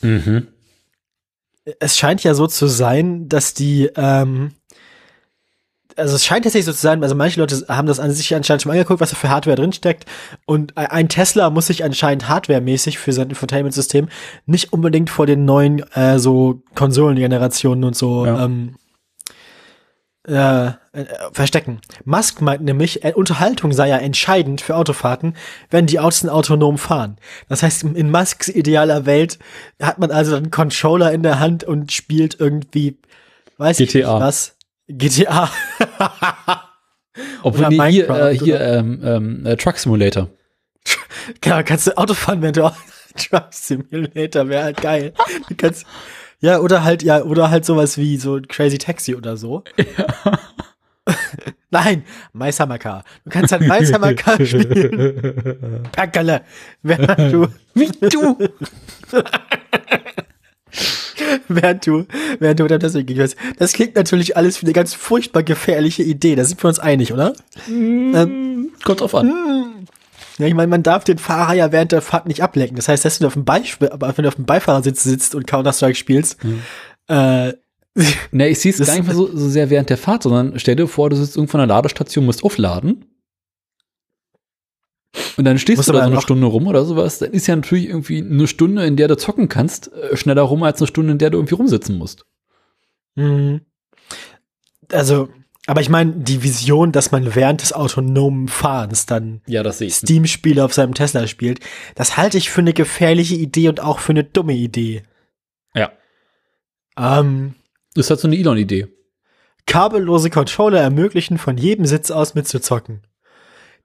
Mhm. 0.00 0.48
Es 1.80 1.96
scheint 1.96 2.24
ja 2.24 2.34
so 2.34 2.46
zu 2.46 2.66
sein, 2.66 3.28
dass 3.28 3.54
die, 3.54 3.90
ähm, 3.96 4.52
also 5.96 6.16
es 6.16 6.24
scheint 6.24 6.44
tatsächlich 6.44 6.66
so 6.66 6.72
zu 6.72 6.80
sein, 6.80 7.02
also 7.02 7.14
manche 7.14 7.38
Leute 7.38 7.64
haben 7.68 7.86
das 7.86 8.00
an 8.00 8.10
sich 8.12 8.34
anscheinend 8.34 8.62
schon 8.62 8.72
angeguckt, 8.72 9.00
was 9.00 9.10
da 9.10 9.16
für 9.16 9.28
Hardware 9.28 9.56
drinsteckt. 9.56 10.06
Und 10.46 10.76
ein 10.76 11.08
Tesla 11.08 11.50
muss 11.50 11.66
sich 11.66 11.84
anscheinend 11.84 12.28
hardwaremäßig 12.28 12.98
für 12.98 13.12
sein 13.12 13.28
Infotainment-System 13.28 14.08
nicht 14.46 14.72
unbedingt 14.72 15.10
vor 15.10 15.26
den 15.26 15.44
neuen 15.44 15.80
äh, 15.92 16.18
so 16.18 16.62
Konsolengenerationen 16.74 17.84
und 17.84 17.96
so 17.96 18.26
Ja. 18.26 18.44
ähm, 18.44 18.76
äh, 20.24 20.72
äh, 20.92 21.06
verstecken. 21.32 21.80
Musk 22.04 22.42
meint 22.42 22.62
nämlich, 22.62 23.02
äh, 23.02 23.14
Unterhaltung 23.14 23.72
sei 23.72 23.88
ja 23.88 23.96
entscheidend 23.96 24.60
für 24.60 24.76
Autofahrten, 24.76 25.36
wenn 25.70 25.86
die 25.86 25.98
Autos 25.98 26.28
autonom 26.28 26.76
fahren. 26.76 27.16
Das 27.48 27.62
heißt, 27.62 27.84
in 27.84 28.10
Musks 28.10 28.48
idealer 28.48 29.06
Welt 29.06 29.38
hat 29.80 29.98
man 29.98 30.10
also 30.10 30.36
einen 30.36 30.50
Controller 30.50 31.10
in 31.12 31.22
der 31.22 31.40
Hand 31.40 31.64
und 31.64 31.92
spielt 31.92 32.38
irgendwie, 32.38 32.98
weiß 33.56 33.80
ich 33.80 33.94
nicht 33.94 34.04
GTA. 34.04 34.20
was, 34.20 34.56
GTA. 34.88 35.50
Obwohl, 37.42 37.68
nee, 37.68 37.90
hier, 37.90 38.10
äh, 38.10 38.36
hier 38.36 38.60
ähm, 38.60 39.00
ähm, 39.02 39.46
äh, 39.46 39.56
Truck 39.56 39.78
Simulator. 39.78 40.28
genau, 41.40 41.62
kannst 41.64 41.86
du 41.86 41.96
Auto 41.96 42.12
fahren, 42.12 42.42
wenn 42.42 42.52
du 42.52 42.70
Truck 43.16 43.46
Simulator 43.50 44.48
wäre 44.48 44.64
halt 44.64 44.82
geil. 44.82 45.14
Du 45.48 45.54
kannst, 45.54 45.86
ja, 46.40 46.58
oder 46.58 46.84
halt, 46.84 47.02
ja, 47.02 47.22
oder 47.22 47.50
halt 47.50 47.64
sowas 47.64 47.96
wie 47.96 48.16
so 48.16 48.40
Crazy 48.46 48.76
Taxi 48.76 49.14
oder 49.14 49.38
so. 49.38 49.64
Ja. 49.96 50.38
Nein, 51.72 52.04
My 52.34 52.52
Summer 52.52 52.78
Car. 52.78 53.02
Du 53.24 53.30
kannst 53.30 53.50
halt 53.50 53.62
My 53.62 53.84
Summer 53.84 54.12
Car 54.12 54.44
spielen. 54.44 55.88
Perkele. 55.90 56.42
Während 56.82 57.18
du. 57.32 57.48
Wie 57.74 57.90
du. 58.08 58.38
während 61.48 61.86
du, 61.86 62.06
während 62.38 62.60
du 62.60 62.78
das 62.78 62.92
gehst. 62.92 63.36
Das 63.58 63.72
klingt 63.72 63.96
natürlich 63.96 64.36
alles 64.36 64.60
wie 64.60 64.66
eine 64.66 64.74
ganz 64.74 64.92
furchtbar 64.92 65.42
gefährliche 65.42 66.02
Idee. 66.02 66.34
Da 66.34 66.44
sind 66.44 66.62
wir 66.62 66.68
uns 66.68 66.78
einig, 66.78 67.12
oder? 67.12 67.32
Mm, 67.66 68.14
ähm, 68.14 68.70
kommt 68.84 69.00
drauf 69.00 69.14
an. 69.14 69.28
Mm. 69.28 69.86
Ja, 70.38 70.46
ich 70.46 70.54
meine, 70.54 70.68
man 70.68 70.82
darf 70.82 71.04
den 71.04 71.18
Fahrer 71.18 71.54
ja 71.54 71.72
während 71.72 71.92
der 71.92 72.02
Fahrt 72.02 72.26
nicht 72.26 72.42
ablenken. 72.42 72.76
Das 72.76 72.88
heißt, 72.88 73.04
dass 73.04 73.18
du 73.18 73.26
auf 73.26 73.32
dem, 73.32 73.46
Beisp 73.46 73.80
wenn 73.80 74.22
du 74.22 74.28
auf 74.28 74.34
dem 74.34 74.44
Beifahrersitz 74.44 75.02
sitzt 75.02 75.34
und 75.34 75.46
Counter-Strike 75.46 75.94
spielst, 75.94 76.42
mhm. 76.44 76.62
äh, 77.08 77.54
Ne, 78.30 78.48
ich 78.48 78.60
sehe 78.60 78.72
es 78.72 78.84
gar 78.84 78.94
nicht 78.94 79.06
mehr 79.06 79.14
so, 79.14 79.26
so 79.36 79.48
sehr 79.48 79.68
während 79.70 79.90
der 79.90 79.98
Fahrt, 79.98 80.22
sondern 80.22 80.58
stell 80.58 80.76
dir 80.76 80.88
vor, 80.88 81.10
du 81.10 81.16
sitzt 81.16 81.36
irgendwo 81.36 81.58
an 81.58 81.68
der 81.68 81.76
Ladestation, 81.76 82.24
musst 82.24 82.44
aufladen. 82.44 83.04
Und 85.36 85.44
dann 85.44 85.58
stehst 85.58 85.86
du 85.86 85.92
da 85.92 86.04
so 86.04 86.10
eine 86.10 86.20
Stunde 86.20 86.46
rum 86.46 86.66
oder 86.66 86.84
sowas. 86.84 87.18
Dann 87.18 87.32
ist 87.32 87.46
ja 87.46 87.56
natürlich 87.56 87.86
irgendwie 87.88 88.18
eine 88.18 88.46
Stunde, 88.46 88.84
in 88.86 88.96
der 88.96 89.08
du 89.08 89.16
zocken 89.16 89.48
kannst, 89.48 89.92
äh, 89.92 90.16
schneller 90.16 90.42
rum 90.42 90.62
als 90.62 90.80
eine 90.80 90.86
Stunde, 90.86 91.12
in 91.12 91.18
der 91.18 91.30
du 91.30 91.38
irgendwie 91.38 91.54
rumsitzen 91.54 91.98
musst. 91.98 92.24
Mhm. 93.14 93.60
Also, 94.90 95.28
aber 95.66 95.80
ich 95.80 95.90
meine, 95.90 96.12
die 96.12 96.42
Vision, 96.42 96.92
dass 96.92 97.12
man 97.12 97.34
während 97.34 97.62
des 97.62 97.72
autonomen 97.72 98.48
Fahrens 98.48 99.06
dann 99.06 99.42
ja, 99.46 99.70
Steam-Spiele 99.70 100.64
auf 100.64 100.72
seinem 100.74 100.94
Tesla 100.94 101.26
spielt, 101.26 101.60
das 101.94 102.16
halte 102.16 102.38
ich 102.38 102.50
für 102.50 102.62
eine 102.62 102.72
gefährliche 102.72 103.34
Idee 103.34 103.68
und 103.68 103.80
auch 103.80 103.98
für 103.98 104.12
eine 104.12 104.24
dumme 104.24 104.54
Idee. 104.54 105.02
Ja. 105.74 105.92
Ähm, 106.96 107.54
ist 107.94 108.10
halt 108.10 108.20
so 108.20 108.28
eine 108.28 108.36
Elon-Idee. 108.36 108.88
Kabellose 109.66 110.30
Controller 110.30 110.80
ermöglichen, 110.80 111.38
von 111.38 111.56
jedem 111.56 111.86
Sitz 111.86 112.10
aus 112.10 112.34
mitzuzocken. 112.34 113.06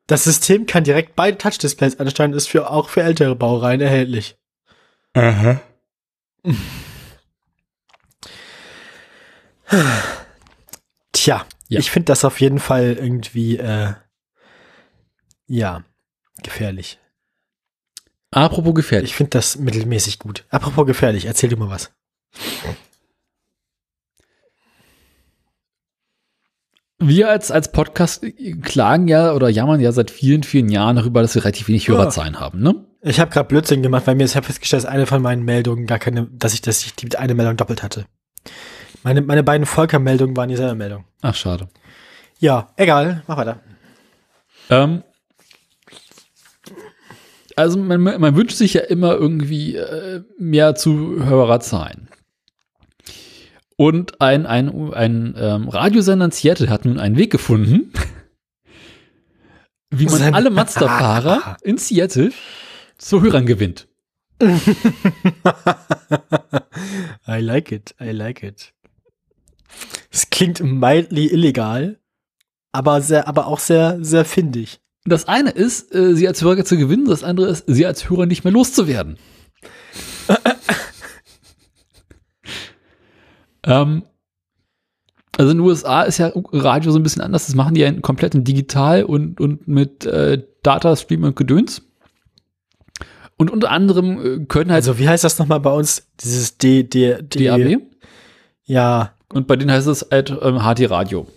Das 0.08 0.24
System 0.24 0.66
kann 0.66 0.84
direkt 0.84 1.16
beide 1.16 1.38
Touch-Displays 1.38 2.00
ansteuern, 2.00 2.34
ist 2.34 2.48
für, 2.48 2.72
auch 2.72 2.90
für 2.90 3.04
ältere 3.04 3.36
Baureihen 3.36 3.82
erhältlich. 3.82 4.38
Aha. 5.14 5.62
Tja, 11.12 11.46
ja. 11.68 11.80
Ich 11.80 11.92
finde 11.92 12.06
das 12.06 12.24
auf 12.24 12.40
jeden 12.40 12.60
Fall 12.60 12.98
irgendwie, 13.00 13.58
äh, 13.58 13.94
ja, 15.48 15.84
gefährlich. 16.42 17.00
Apropos 18.32 18.74
gefährlich. 18.76 19.12
Ich 19.12 19.16
finde 19.16 19.32
das 19.32 19.58
mittelmäßig 19.58 20.20
gut. 20.20 20.46
Apropos 20.50 20.86
gefährlich, 20.86 21.26
erzähl 21.26 21.50
du 21.50 21.58
mal 21.58 21.70
was. 21.70 21.92
Wir 27.00 27.30
als, 27.30 27.52
als 27.52 27.72
Podcast 27.72 28.26
klagen 28.64 29.08
ja 29.08 29.34
oder 29.34 29.50
jammern 29.50 29.80
ja 29.80 29.92
seit 29.92 30.10
vielen, 30.10 30.42
vielen 30.44 30.70
Jahren 30.70 30.96
darüber, 30.96 31.22
dass 31.22 31.36
wir 31.36 31.44
relativ 31.44 31.68
wenig 31.68 31.88
Hörerzahlen 31.88 32.34
ja. 32.34 32.40
haben, 32.40 32.60
ne? 32.60 32.76
Ich 33.02 33.20
habe 33.20 33.30
gerade 33.30 33.48
Blödsinn 33.48 33.84
gemacht, 33.84 34.08
weil 34.08 34.16
mir 34.16 34.24
ist 34.24 34.34
ja 34.34 34.42
festgestellt, 34.42 34.84
dass 34.84 34.90
eine 34.90 35.06
von 35.06 35.22
meinen 35.22 35.46
Meldungen 35.46 35.86
gar 35.86 36.00
keine, 36.00 36.28
dass 36.32 36.56
ich, 36.56 36.62
dass 36.62 36.84
ich 36.84 36.96
die 36.96 37.16
eine 37.16 37.36
Meldung 37.36 37.56
doppelt 37.56 37.84
hatte. 37.84 38.06
Meine, 39.04 39.22
meine 39.22 39.44
beiden 39.44 39.68
Volker-Meldungen 39.68 40.36
waren 40.36 40.50
dieselbe 40.50 40.74
Meldung. 40.74 41.06
Ach, 41.22 41.36
schade. 41.36 41.70
Ja, 42.40 42.70
egal, 42.76 43.24
mach 43.28 43.38
weiter. 43.38 43.60
Ähm, 44.70 45.04
also 47.56 47.78
man, 47.78 48.02
man 48.02 48.36
wünscht 48.36 48.58
sich 48.58 48.74
ja 48.74 48.82
immer 48.82 49.14
irgendwie 49.14 49.76
äh, 49.76 50.24
mehr 50.38 50.76
Zuhörerzahlen. 50.76 52.10
Und 53.78 54.20
ein, 54.22 54.46
ein, 54.48 54.94
ein 54.94 55.36
ähm, 55.38 55.70
Radiosender 55.70 56.26
in 56.26 56.32
Seattle 56.32 56.70
hat 56.70 56.84
nun 56.86 57.00
einen 57.00 57.16
Weg 57.16 57.32
gefunden, 57.32 57.94
wie 59.92 60.08
man 60.08 60.34
alle 60.34 60.50
Mazda-Fahrer 60.50 61.58
in 61.62 61.78
Seattle 61.78 62.32
zu 62.98 63.22
Hörern 63.22 63.46
gewinnt. 63.46 63.88
I 64.42 64.58
like 67.40 67.72
it, 67.72 67.94
I 68.02 68.10
like 68.12 68.42
it. 68.42 68.74
Es 70.12 70.32
klingt 70.32 70.64
mildly 70.64 71.28
illegal, 71.28 72.00
aber 72.72 73.02
sehr, 73.02 73.28
aber 73.28 73.46
auch 73.46 73.60
sehr, 73.60 74.00
sehr 74.02 74.26
findig. 74.26 74.80
Das 75.06 75.28
eine 75.28 75.52
ist, 75.52 75.94
äh, 75.94 76.16
sie 76.16 76.28
als 76.28 76.42
Hörer 76.42 76.66
zu 76.66 76.78
gewinnen, 76.78 77.06
das 77.06 77.24
andere 77.24 77.50
ist, 77.50 77.66
sie 77.68 77.86
als 77.86 78.10
Hörer 78.10 78.26
nicht 78.26 78.44
mehr 78.44 78.54
loszuwerden. 78.54 79.20
ähm, 83.68 84.04
also 85.38 85.52
in 85.52 85.58
den 85.58 85.66
USA 85.66 86.02
ist 86.02 86.18
ja 86.18 86.32
Radio 86.34 86.92
so 86.92 86.98
ein 86.98 87.04
bisschen 87.04 87.22
anders. 87.22 87.46
Das 87.46 87.56
machen 87.56 87.76
die 87.76 87.82
ja 87.82 87.92
komplett 88.02 88.34
in 88.34 88.44
digital 88.44 89.04
und, 89.04 89.40
und 89.40 89.68
mit 89.68 90.06
äh, 90.06 90.44
Datastream 90.64 91.24
und 91.24 91.36
Gedöns. 91.36 91.84
Und 93.38 93.52
unter 93.52 93.70
anderem 93.70 94.42
äh, 94.42 94.46
können 94.46 94.72
halt. 94.72 94.84
Also 94.84 94.98
wie 94.98 95.08
heißt 95.08 95.24
das 95.24 95.38
nochmal 95.38 95.60
bei 95.60 95.72
uns? 95.72 96.08
Dieses 96.22 96.58
D, 96.58 96.84
D, 96.84 97.22
D 97.22 97.46
DAB? 97.46 97.82
Ja. 98.66 99.14
Und 99.32 99.46
bei 99.48 99.56
denen 99.58 99.72
heißt 99.72 99.88
es 99.88 100.08
halt 100.10 100.36
ähm, 100.42 100.60
HD 100.60 100.90
Radio. 100.90 101.28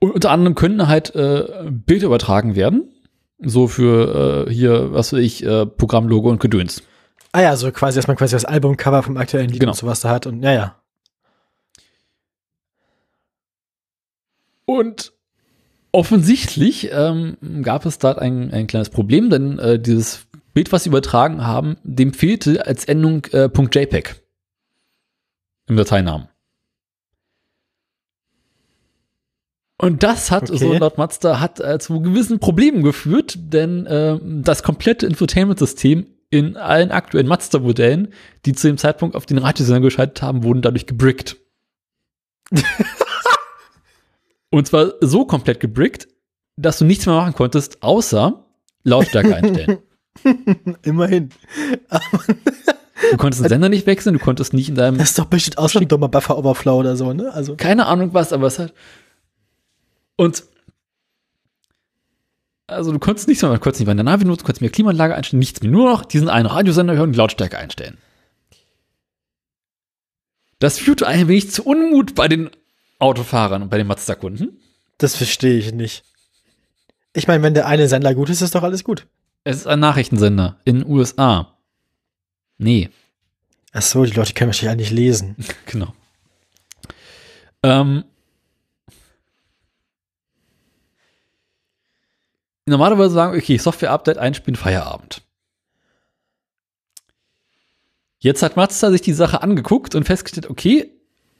Und 0.00 0.10
unter 0.10 0.30
anderem 0.32 0.54
können 0.54 0.86
halt 0.86 1.14
äh, 1.14 1.70
Bilder 1.70 2.06
übertragen 2.06 2.56
werden. 2.56 2.90
So 3.38 3.68
für 3.68 4.46
äh, 4.48 4.52
hier, 4.52 4.92
was 4.92 5.12
weiß 5.12 5.20
ich, 5.20 5.44
äh, 5.46 5.64
Programmlogo 5.64 6.28
und 6.28 6.40
Gedöns. 6.40 6.82
Ah 7.34 7.42
ja, 7.42 7.56
so 7.56 7.72
quasi, 7.72 7.98
dass 7.98 8.06
man 8.06 8.16
quasi 8.16 8.36
das 8.36 8.44
Albumcover 8.44 9.02
vom 9.02 9.16
aktuellen 9.16 9.48
Lied 9.48 9.58
genau. 9.58 9.72
und 9.72 9.76
sowas 9.76 9.98
da 9.98 10.08
hat 10.08 10.28
und 10.28 10.44
ja, 10.44 10.52
ja. 10.52 10.80
Und 14.66 15.12
offensichtlich 15.90 16.90
ähm, 16.92 17.36
gab 17.62 17.86
es 17.86 17.98
dort 17.98 18.20
ein, 18.20 18.52
ein 18.52 18.68
kleines 18.68 18.88
Problem, 18.88 19.30
denn 19.30 19.58
äh, 19.58 19.80
dieses 19.80 20.28
Bild, 20.52 20.70
was 20.70 20.84
sie 20.84 20.90
übertragen 20.90 21.44
haben, 21.44 21.76
dem 21.82 22.12
fehlte 22.12 22.68
als 22.68 22.84
Endung 22.84 23.24
äh, 23.32 23.46
.jpeg 23.46 24.22
im 25.66 25.76
Dateinamen. 25.76 26.28
Und 29.76 30.04
das 30.04 30.30
hat, 30.30 30.50
okay. 30.50 30.58
so 30.58 30.72
laut 30.72 30.98
Mazda, 30.98 31.40
hat 31.40 31.58
äh, 31.58 31.80
zu 31.80 32.00
gewissen 32.00 32.38
Problemen 32.38 32.84
geführt, 32.84 33.34
denn 33.52 33.86
äh, 33.86 34.20
das 34.22 34.62
komplette 34.62 35.06
Infotainment-System 35.06 36.13
in 36.34 36.56
allen 36.56 36.90
aktuellen 36.90 37.28
Mazda-Modellen, 37.28 38.08
die 38.44 38.54
zu 38.54 38.66
dem 38.66 38.76
Zeitpunkt 38.76 39.14
auf 39.14 39.24
den 39.24 39.38
Radiosender 39.38 39.80
geschaltet 39.80 40.20
haben, 40.20 40.42
wurden 40.42 40.62
dadurch 40.62 40.86
gebrickt. 40.86 41.36
Und 44.50 44.66
zwar 44.66 44.94
so 45.00 45.26
komplett 45.26 45.60
gebrickt, 45.60 46.08
dass 46.56 46.78
du 46.78 46.84
nichts 46.84 47.06
mehr 47.06 47.14
machen 47.14 47.34
konntest, 47.34 47.84
außer 47.84 48.44
Lautstärke 48.82 49.36
einstellen. 49.36 49.78
Immerhin. 50.82 51.30
du 53.10 53.16
konntest 53.16 53.44
den 53.44 53.48
Sender 53.48 53.68
nicht 53.68 53.86
wechseln, 53.86 54.14
du 54.14 54.18
konntest 54.18 54.54
nicht 54.54 54.68
in 54.68 54.74
deinem. 54.74 54.98
Das 54.98 55.10
ist 55.10 55.18
doch 55.20 55.26
bestimmt 55.26 55.58
auch 55.58 55.68
schon 55.68 55.82
ein 55.82 55.88
dummer 55.88 56.08
Buffer 56.08 56.36
Overflow 56.36 56.80
oder 56.80 56.96
so, 56.96 57.12
ne? 57.12 57.32
Also. 57.32 57.54
Keine 57.54 57.86
Ahnung 57.86 58.12
was, 58.12 58.32
aber 58.32 58.48
es 58.48 58.58
hat. 58.58 58.74
Und. 60.16 60.42
Also 62.66 62.92
du 62.92 62.98
konntest 62.98 63.28
nichts 63.28 63.42
mehr, 63.42 63.52
du 63.52 63.58
konntest 63.58 63.80
nicht 63.80 63.86
mehr 63.86 63.92
in 63.92 63.98
der 63.98 64.04
Navi 64.04 64.24
nutzen, 64.24 64.40
du 64.40 64.44
konntest 64.46 64.62
mehr 64.62 64.70
Klimaanlage 64.70 65.14
einstellen, 65.14 65.38
nichts 65.38 65.60
mehr. 65.60 65.70
Nur 65.70 65.90
noch 65.90 66.04
diesen 66.04 66.28
einen 66.28 66.46
Radiosender 66.46 66.94
hören 66.94 67.08
und 67.08 67.12
die 67.12 67.18
Lautstärke 67.18 67.58
einstellen. 67.58 67.98
Das 70.58 70.78
führte 70.78 71.06
ein 71.06 71.28
wenig 71.28 71.50
zu 71.50 71.64
Unmut 71.64 72.14
bei 72.14 72.26
den 72.26 72.50
Autofahrern 72.98 73.62
und 73.62 73.68
bei 73.68 73.76
den 73.76 73.86
Mazda-Kunden? 73.86 74.60
Das 74.98 75.16
verstehe 75.16 75.58
ich 75.58 75.72
nicht. 75.72 76.04
Ich 77.12 77.28
meine, 77.28 77.42
wenn 77.42 77.54
der 77.54 77.66
eine 77.66 77.86
Sender 77.86 78.14
gut 78.14 78.30
ist, 78.30 78.40
ist 78.40 78.54
doch 78.54 78.62
alles 78.62 78.82
gut. 78.82 79.06
Es 79.44 79.58
ist 79.58 79.66
ein 79.66 79.80
Nachrichtensender 79.80 80.58
in 80.64 80.80
den 80.80 80.86
USA. 80.86 81.58
Nee. 82.56 82.88
Ach 83.72 83.82
so, 83.82 84.04
die 84.04 84.12
Leute 84.12 84.32
können 84.32 84.48
wahrscheinlich 84.48 84.88
ja 84.88 84.96
nicht 84.96 85.02
lesen. 85.02 85.36
genau. 85.66 85.92
Ähm, 87.62 88.04
normalerweise 92.66 93.14
sagen, 93.14 93.36
okay, 93.36 93.56
Software-Update 93.56 94.18
einspielen, 94.18 94.56
Feierabend. 94.56 95.22
Jetzt 98.18 98.42
hat 98.42 98.56
Mazda 98.56 98.90
sich 98.90 99.02
die 99.02 99.12
Sache 99.12 99.42
angeguckt 99.42 99.94
und 99.94 100.04
festgestellt, 100.04 100.48
okay, 100.48 100.90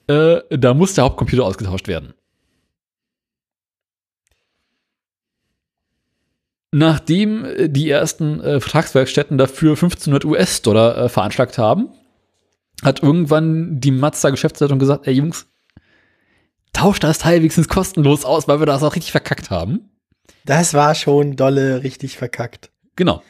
äh, 0.06 0.40
da 0.50 0.74
muss 0.74 0.94
der 0.94 1.04
Hauptcomputer 1.04 1.44
ausgetauscht 1.44 1.88
werden. 1.88 2.12
Nachdem 6.72 7.44
äh, 7.44 7.68
die 7.68 7.88
ersten 7.88 8.40
äh, 8.40 8.60
Vertragswerkstätten 8.60 9.38
dafür 9.38 9.70
1500 9.70 10.24
US-Dollar 10.24 10.98
äh, 10.98 11.08
veranschlagt 11.08 11.56
haben, 11.56 11.88
hat 12.82 13.02
irgendwann 13.02 13.80
die 13.80 13.92
Mazda-Geschäftsleitung 13.92 14.78
gesagt, 14.78 15.06
ey 15.06 15.14
Jungs, 15.14 15.46
tauscht 16.72 17.04
das 17.04 17.18
Teil 17.18 17.38
wenigstens 17.38 17.68
kostenlos 17.68 18.24
aus, 18.24 18.48
weil 18.48 18.58
wir 18.58 18.66
das 18.66 18.82
auch 18.82 18.94
richtig 18.94 19.12
verkackt 19.12 19.50
haben. 19.50 19.88
Das 20.44 20.74
war 20.74 20.94
schon 20.94 21.36
dolle 21.36 21.82
richtig 21.82 22.16
verkackt. 22.16 22.70
Genau. 22.96 23.22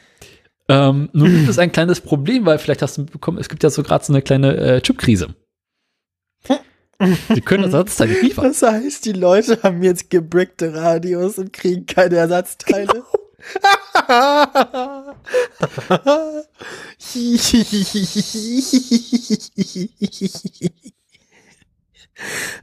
Ähm, 0.67 1.09
nun 1.13 1.31
gibt 1.31 1.49
es 1.49 1.59
ein 1.59 1.71
kleines 1.71 2.01
Problem, 2.01 2.45
weil 2.45 2.57
vielleicht 2.57 2.81
hast 2.81 2.97
du 2.97 3.01
mitbekommen, 3.01 3.37
es 3.37 3.49
gibt 3.49 3.63
ja 3.63 3.69
so 3.69 3.83
gerade 3.83 4.03
so 4.03 4.11
eine 4.13 4.21
kleine 4.21 4.57
äh, 4.57 4.81
Chipkrise. 4.81 5.35
Die 7.33 7.41
können 7.41 7.63
Ersatzteile 7.65 8.19
liefern. 8.21 8.45
Das 8.45 8.61
heißt, 8.61 9.05
die 9.05 9.11
Leute 9.11 9.61
haben 9.63 9.83
jetzt 9.83 10.09
gebrickte 10.09 10.73
Radios 10.73 11.37
und 11.37 11.53
kriegen 11.53 11.85
keine 11.85 12.15
Ersatzteile. 12.15 13.03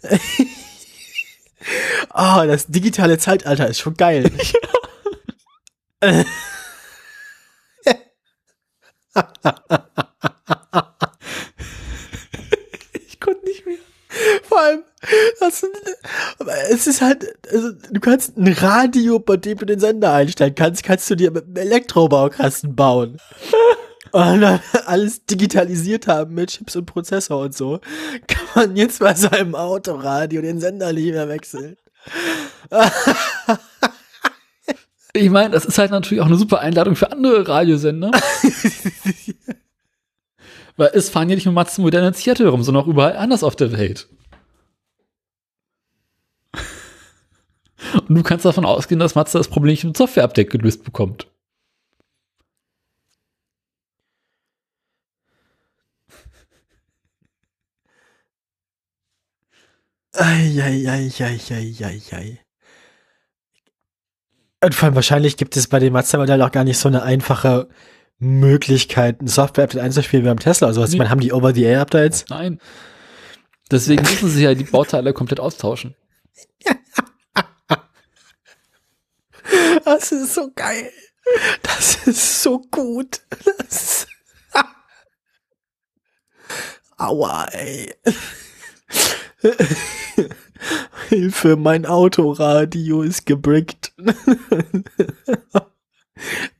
oh, 2.14 2.42
das 2.46 2.66
digitale 2.66 3.18
Zeitalter 3.18 3.68
ist 3.68 3.80
schon 3.80 3.94
geil. 3.94 4.30
ich 13.06 13.20
konnte 13.20 13.44
nicht 13.44 13.66
mehr. 13.66 13.76
Vor 14.42 14.60
allem, 14.60 14.82
das, 15.40 15.64
es 16.70 16.86
ist 16.86 17.00
halt, 17.00 17.34
also, 17.50 17.72
du 17.72 18.00
kannst 18.00 18.36
ein 18.36 18.52
Radio, 18.52 19.18
bei 19.18 19.36
dem 19.36 19.58
du 19.58 19.66
den 19.66 19.80
Sender 19.80 20.12
einstellen 20.12 20.54
kannst, 20.54 20.84
kannst 20.84 21.10
du 21.10 21.14
dir 21.14 21.30
mit 21.30 21.44
einem 21.44 21.56
Elektrobaukasten 21.56 22.76
bauen. 22.76 23.18
Und 24.12 24.40
dann 24.42 24.60
alles 24.86 25.24
digitalisiert 25.26 26.06
haben 26.06 26.34
mit 26.34 26.50
Chips 26.50 26.76
und 26.76 26.86
Prozessor 26.86 27.40
und 27.40 27.54
so, 27.54 27.80
kann 28.28 28.46
man 28.54 28.76
jetzt 28.76 29.00
bei 29.00 29.14
seinem 29.14 29.54
Autoradio 29.54 30.42
den 30.42 30.60
Sender 30.60 30.92
nicht 30.92 31.12
mehr 31.12 31.28
wechseln. 31.28 31.76
Ich 35.14 35.30
meine, 35.30 35.50
das 35.50 35.64
ist 35.64 35.78
halt 35.78 35.90
natürlich 35.90 36.20
auch 36.22 36.26
eine 36.26 36.36
super 36.36 36.60
Einladung 36.60 36.94
für 36.96 37.10
andere 37.10 37.48
Radiosender. 37.48 38.10
Weil 40.76 40.90
es 40.94 41.10
fahren 41.10 41.28
ja 41.28 41.34
nicht 41.34 41.44
nur 41.44 41.54
Matzen 41.54 41.82
moderne 41.82 42.08
in 42.08 42.14
Seattle 42.14 42.48
rum, 42.48 42.62
sondern 42.62 42.84
auch 42.84 42.88
überall 42.88 43.16
anders 43.16 43.42
auf 43.42 43.56
der 43.56 43.72
Welt. 43.72 44.08
Und 48.08 48.14
du 48.14 48.22
kannst 48.22 48.44
davon 48.44 48.64
ausgehen, 48.64 48.98
dass 48.98 49.14
Matze 49.14 49.36
das 49.38 49.48
Problem 49.48 49.72
nicht 49.72 49.84
mit 49.84 49.96
Software-Update 49.96 50.50
gelöst 50.50 50.84
bekommt. 50.84 51.26
Eieieiei. 60.14 61.10
Und 64.62 64.74
vor 64.74 64.86
allem 64.86 64.94
wahrscheinlich 64.94 65.36
gibt 65.36 65.56
es 65.56 65.66
bei 65.66 65.78
dem 65.78 65.92
Mazda-Modell 65.92 66.40
auch 66.42 66.52
gar 66.52 66.64
nicht 66.64 66.78
so 66.78 66.88
eine 66.88 67.02
einfache 67.02 67.68
Möglichkeit, 68.18 69.20
ein 69.20 69.26
Software-Update 69.26 69.82
einzuspielen 69.82 70.24
wie 70.24 70.28
beim 70.28 70.38
Tesla 70.38 70.68
oder 70.68 70.74
sowas. 70.74 70.90
Nee. 70.90 70.96
Ich 70.96 70.98
meine, 70.98 71.10
haben 71.10 71.20
die 71.20 71.32
Over-the-Air-Updates? 71.32 72.26
Nein. 72.28 72.60
Deswegen 73.70 74.02
müssen 74.02 74.28
sie 74.28 74.44
ja 74.44 74.54
die 74.54 74.64
Bauteile 74.64 75.12
komplett 75.12 75.40
austauschen. 75.40 75.96
Das 79.84 80.12
ist 80.12 80.34
so 80.34 80.50
geil. 80.54 80.90
Das 81.62 82.06
ist 82.06 82.42
so 82.42 82.60
gut. 82.70 83.22
Das 83.58 84.06
Aua, 86.96 87.46
ey. 87.46 87.92
Hilfe, 91.08 91.56
mein 91.56 91.86
Autoradio 91.86 93.02
ist 93.02 93.26
gebrickt. 93.26 93.92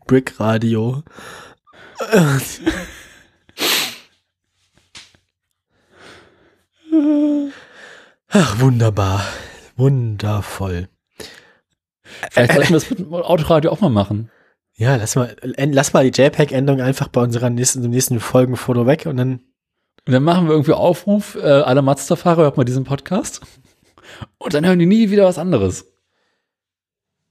Brickradio. 0.07 1.03
Ach, 8.29 8.61
wunderbar. 8.61 9.25
Wundervoll. 9.77 10.89
Vielleicht 12.31 12.53
sollten 12.53 12.69
wir 12.71 12.77
das 12.77 12.91
mit 12.91 12.99
dem 12.99 13.15
Autoradio 13.15 13.71
auch 13.71 13.81
mal 13.81 13.91
machen. 13.91 14.31
Ja, 14.75 14.97
lass 14.97 15.17
mal, 15.17 15.37
lass 15.43 15.93
mal 15.93 16.11
die 16.11 16.23
JPEG-Endung 16.23 16.81
einfach 16.81 17.09
bei 17.09 17.21
unserer 17.21 17.51
nächsten, 17.51 17.83
nächsten 17.89 18.21
Folgenfoto 18.21 18.87
weg 18.87 19.07
und 19.07 19.17
dann 19.17 19.41
Und 20.07 20.13
dann 20.13 20.25
machen 20.25 20.47
wir 20.47 20.53
irgendwie 20.53 20.73
Aufruf, 20.73 21.37
äh, 21.37 21.41
alle 21.43 21.83
Mazda-Fahrer, 21.83 22.43
hört 22.43 22.57
mal 22.57 22.65
diesen 22.65 22.85
Podcast. 22.85 23.41
Und 24.39 24.53
dann 24.55 24.67
hören 24.67 24.79
die 24.79 24.87
nie 24.87 25.11
wieder 25.11 25.25
was 25.25 25.39
anderes. 25.39 25.87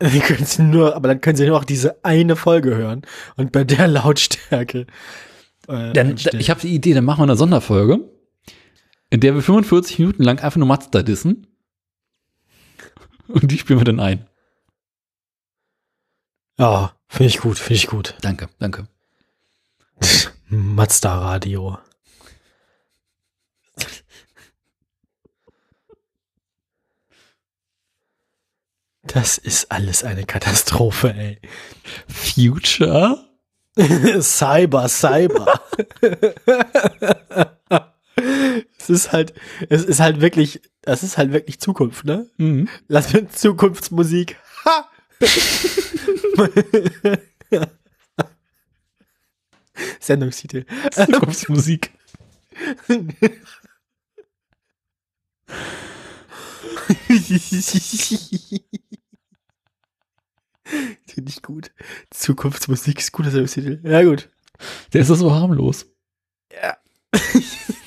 Die 0.02 0.20
können 0.20 0.46
sie 0.46 0.64
nur, 0.64 0.96
aber 0.96 1.10
dann 1.10 1.22
können 1.22 1.38
sie 1.38 1.46
nur 1.46 1.58
auch 1.58 1.64
diese 1.66 2.04
eine 2.04 2.36
Folge 2.36 2.76
hören 2.76 3.04
und 3.36 3.52
bei 3.52 3.64
der 3.64 3.88
Lautstärke. 3.88 4.88
Äh, 5.68 5.94
Dann, 5.94 6.16
ich 6.16 6.50
habe 6.50 6.60
die 6.60 6.74
Idee, 6.74 6.94
dann 6.96 7.06
machen 7.06 7.20
wir 7.20 7.24
eine 7.24 7.36
Sonderfolge, 7.36 8.00
in 9.12 9.20
der 9.20 9.36
wir 9.36 9.44
45 9.44 10.00
Minuten 10.00 10.24
lang 10.24 10.40
einfach 10.40 10.58
nur 10.58 10.68
Mazda 10.68 11.04
dissen. 11.04 11.46
Und 13.28 13.52
die 13.52 13.60
spielen 13.60 13.80
wir 13.80 13.86
dann 13.86 14.00
ein. 14.00 14.28
ja, 16.58 16.94
finde 17.08 17.28
ich 17.28 17.38
gut, 17.40 17.60
finde 17.60 17.76
ich 17.76 17.88
gut. 17.88 18.16
Danke, 18.22 18.50
danke. 18.58 18.88
Mazda 20.48 21.20
Radio. 21.20 21.78
Das 29.14 29.38
ist 29.38 29.70
alles 29.72 30.06
eine 30.06 30.26
Katastrophe, 30.26 31.14
ey. 31.14 31.40
Future? 32.08 33.28
Cyber, 34.22 34.88
Cyber. 34.88 35.62
es 38.78 38.90
ist 38.90 39.12
halt, 39.12 39.34
es 39.70 39.84
ist 39.84 40.00
halt 40.00 40.22
wirklich, 40.22 40.62
das 40.82 41.04
ist 41.04 41.18
halt 41.18 41.34
wirklich 41.34 41.60
Zukunft, 41.60 42.06
ne? 42.06 42.30
Mhm. 42.38 42.70
Lass 42.88 43.12
mir 43.12 43.28
Zukunftsmusik. 43.30 44.38
Ha! 44.66 44.90
Sendungstitel. 50.00 50.66
Zukunftsmusik. 50.92 51.92
Finde 61.08 61.30
ich 61.30 61.42
gut. 61.42 61.72
Zukunftsmusik 62.12 63.00
ist 63.00 63.12
guter 63.12 63.32
Sendungstitel. 63.32 63.80
Ja, 63.84 64.04
gut. 64.04 64.30
Der 64.94 65.02
ist 65.02 65.10
doch 65.10 65.16
so 65.16 65.32
harmlos. 65.34 65.86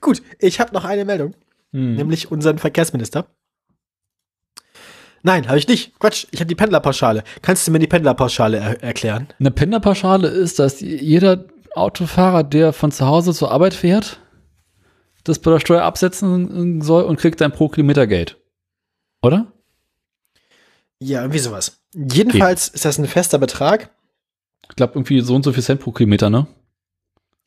Gut, 0.00 0.22
ich 0.38 0.60
habe 0.60 0.72
noch 0.74 0.84
eine 0.84 1.04
Meldung, 1.04 1.34
Mhm. 1.72 1.94
nämlich 1.96 2.30
unseren 2.30 2.58
Verkehrsminister. 2.58 3.26
Nein, 5.22 5.48
habe 5.48 5.58
ich 5.58 5.66
nicht. 5.66 5.98
Quatsch, 5.98 6.26
ich 6.30 6.38
habe 6.38 6.46
die 6.46 6.54
Pendlerpauschale. 6.54 7.24
Kannst 7.42 7.66
du 7.66 7.72
mir 7.72 7.80
die 7.80 7.88
Pendlerpauschale 7.88 8.58
er 8.58 8.82
erklären? 8.82 9.26
Eine 9.40 9.50
Pendlerpauschale 9.50 10.28
ist, 10.28 10.60
dass 10.60 10.80
jeder 10.80 11.46
Autofahrer, 11.74 12.44
der 12.44 12.72
von 12.72 12.92
zu 12.92 13.06
Hause 13.06 13.34
zur 13.34 13.50
Arbeit 13.50 13.74
fährt, 13.74 14.20
das 15.24 15.40
bei 15.40 15.50
der 15.50 15.58
Steuer 15.58 15.82
absetzen 15.82 16.80
soll 16.80 17.02
und 17.02 17.18
kriegt 17.18 17.40
dann 17.40 17.50
pro 17.50 17.68
Kilometer 17.68 18.06
Geld. 18.06 18.38
Oder? 19.22 19.52
Ja, 21.00 21.20
irgendwie 21.20 21.38
sowas. 21.38 21.78
Jedenfalls 21.94 22.68
ist 22.68 22.84
das 22.84 22.98
ein 22.98 23.06
fester 23.06 23.38
Betrag. 23.38 23.90
Ich 24.68 24.76
glaube, 24.76 24.94
irgendwie 24.94 25.20
so 25.20 25.34
und 25.34 25.44
so 25.44 25.52
viel 25.52 25.62
Cent 25.62 25.80
pro 25.80 25.92
Kilometer, 25.92 26.30
ne? 26.30 26.46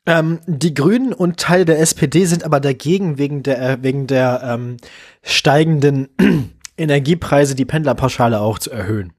Ähm, 0.06 0.40
die 0.48 0.74
Grünen 0.74 1.14
und 1.14 1.38
Teile 1.38 1.66
der 1.66 1.80
SPD 1.80 2.26
sind 2.26 2.44
aber 2.44 2.60
dagegen, 2.60 3.18
wegen 3.18 3.44
der, 3.44 3.62
äh, 3.62 3.78
wegen 3.82 4.08
der 4.08 4.42
ähm, 4.44 4.78
steigenden 5.22 6.10
Energiepreise 6.78 7.56
die 7.56 7.66
Pendlerpauschale 7.66 8.40
auch 8.40 8.60
zu 8.60 8.72
erhöhen. 8.72 9.14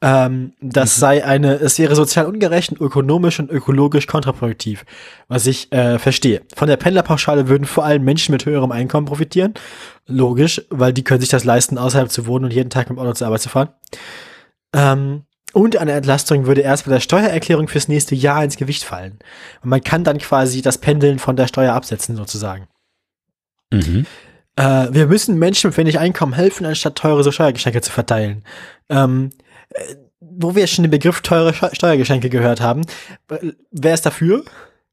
Ähm, 0.00 0.52
das 0.60 0.96
sei 0.96 1.24
eine, 1.24 1.54
es 1.54 1.78
wäre 1.78 1.96
sozial 1.96 2.26
ungerecht, 2.26 2.70
und 2.70 2.80
ökonomisch 2.80 3.40
und 3.40 3.50
ökologisch 3.50 4.06
kontraproduktiv, 4.06 4.84
was 5.26 5.46
ich 5.46 5.72
äh, 5.72 5.98
verstehe. 5.98 6.42
Von 6.54 6.68
der 6.68 6.76
Pendlerpauschale 6.76 7.48
würden 7.48 7.64
vor 7.64 7.84
allem 7.84 8.04
Menschen 8.04 8.32
mit 8.32 8.46
höherem 8.46 8.70
Einkommen 8.70 9.06
profitieren. 9.06 9.54
Logisch, 10.06 10.62
weil 10.70 10.92
die 10.92 11.02
können 11.02 11.20
sich 11.20 11.30
das 11.30 11.44
leisten, 11.44 11.78
außerhalb 11.78 12.10
zu 12.10 12.26
wohnen 12.26 12.44
und 12.44 12.52
jeden 12.52 12.70
Tag 12.70 12.88
mit 12.88 12.98
dem 12.98 13.02
Auto 13.02 13.12
zur 13.12 13.26
Arbeit 13.26 13.40
zu 13.40 13.48
fahren. 13.48 13.70
Ähm, 14.72 15.24
und 15.52 15.76
eine 15.76 15.92
Entlastung 15.92 16.46
würde 16.46 16.60
erst 16.60 16.84
bei 16.84 16.92
der 16.92 17.00
Steuererklärung 17.00 17.66
fürs 17.68 17.88
nächste 17.88 18.14
Jahr 18.14 18.44
ins 18.44 18.56
Gewicht 18.56 18.84
fallen. 18.84 19.18
Und 19.62 19.70
man 19.70 19.82
kann 19.82 20.04
dann 20.04 20.18
quasi 20.18 20.62
das 20.62 20.78
Pendeln 20.78 21.18
von 21.18 21.34
der 21.34 21.48
Steuer 21.48 21.74
absetzen, 21.74 22.14
sozusagen. 22.14 22.68
Mhm. 23.72 24.06
Äh, 24.56 24.88
wir 24.92 25.06
müssen 25.06 25.38
Menschen 25.38 25.70
mit 25.70 25.76
wenig 25.76 25.98
Einkommen 25.98 26.34
helfen, 26.34 26.66
anstatt 26.66 26.96
teure 26.96 27.24
so 27.24 27.32
Steuergeschenke 27.32 27.80
zu 27.80 27.90
verteilen. 27.90 28.44
Ähm, 28.88 29.30
äh, 29.30 29.44
wo 30.20 30.54
wir 30.54 30.66
schon 30.66 30.84
den 30.84 30.90
Begriff 30.90 31.20
teure 31.20 31.52
Steu- 31.52 31.74
Steuergeschenke 31.74 32.28
gehört 32.30 32.60
haben, 32.60 32.82
äh, 33.30 33.52
wer 33.70 33.94
ist 33.94 34.06
dafür? 34.06 34.44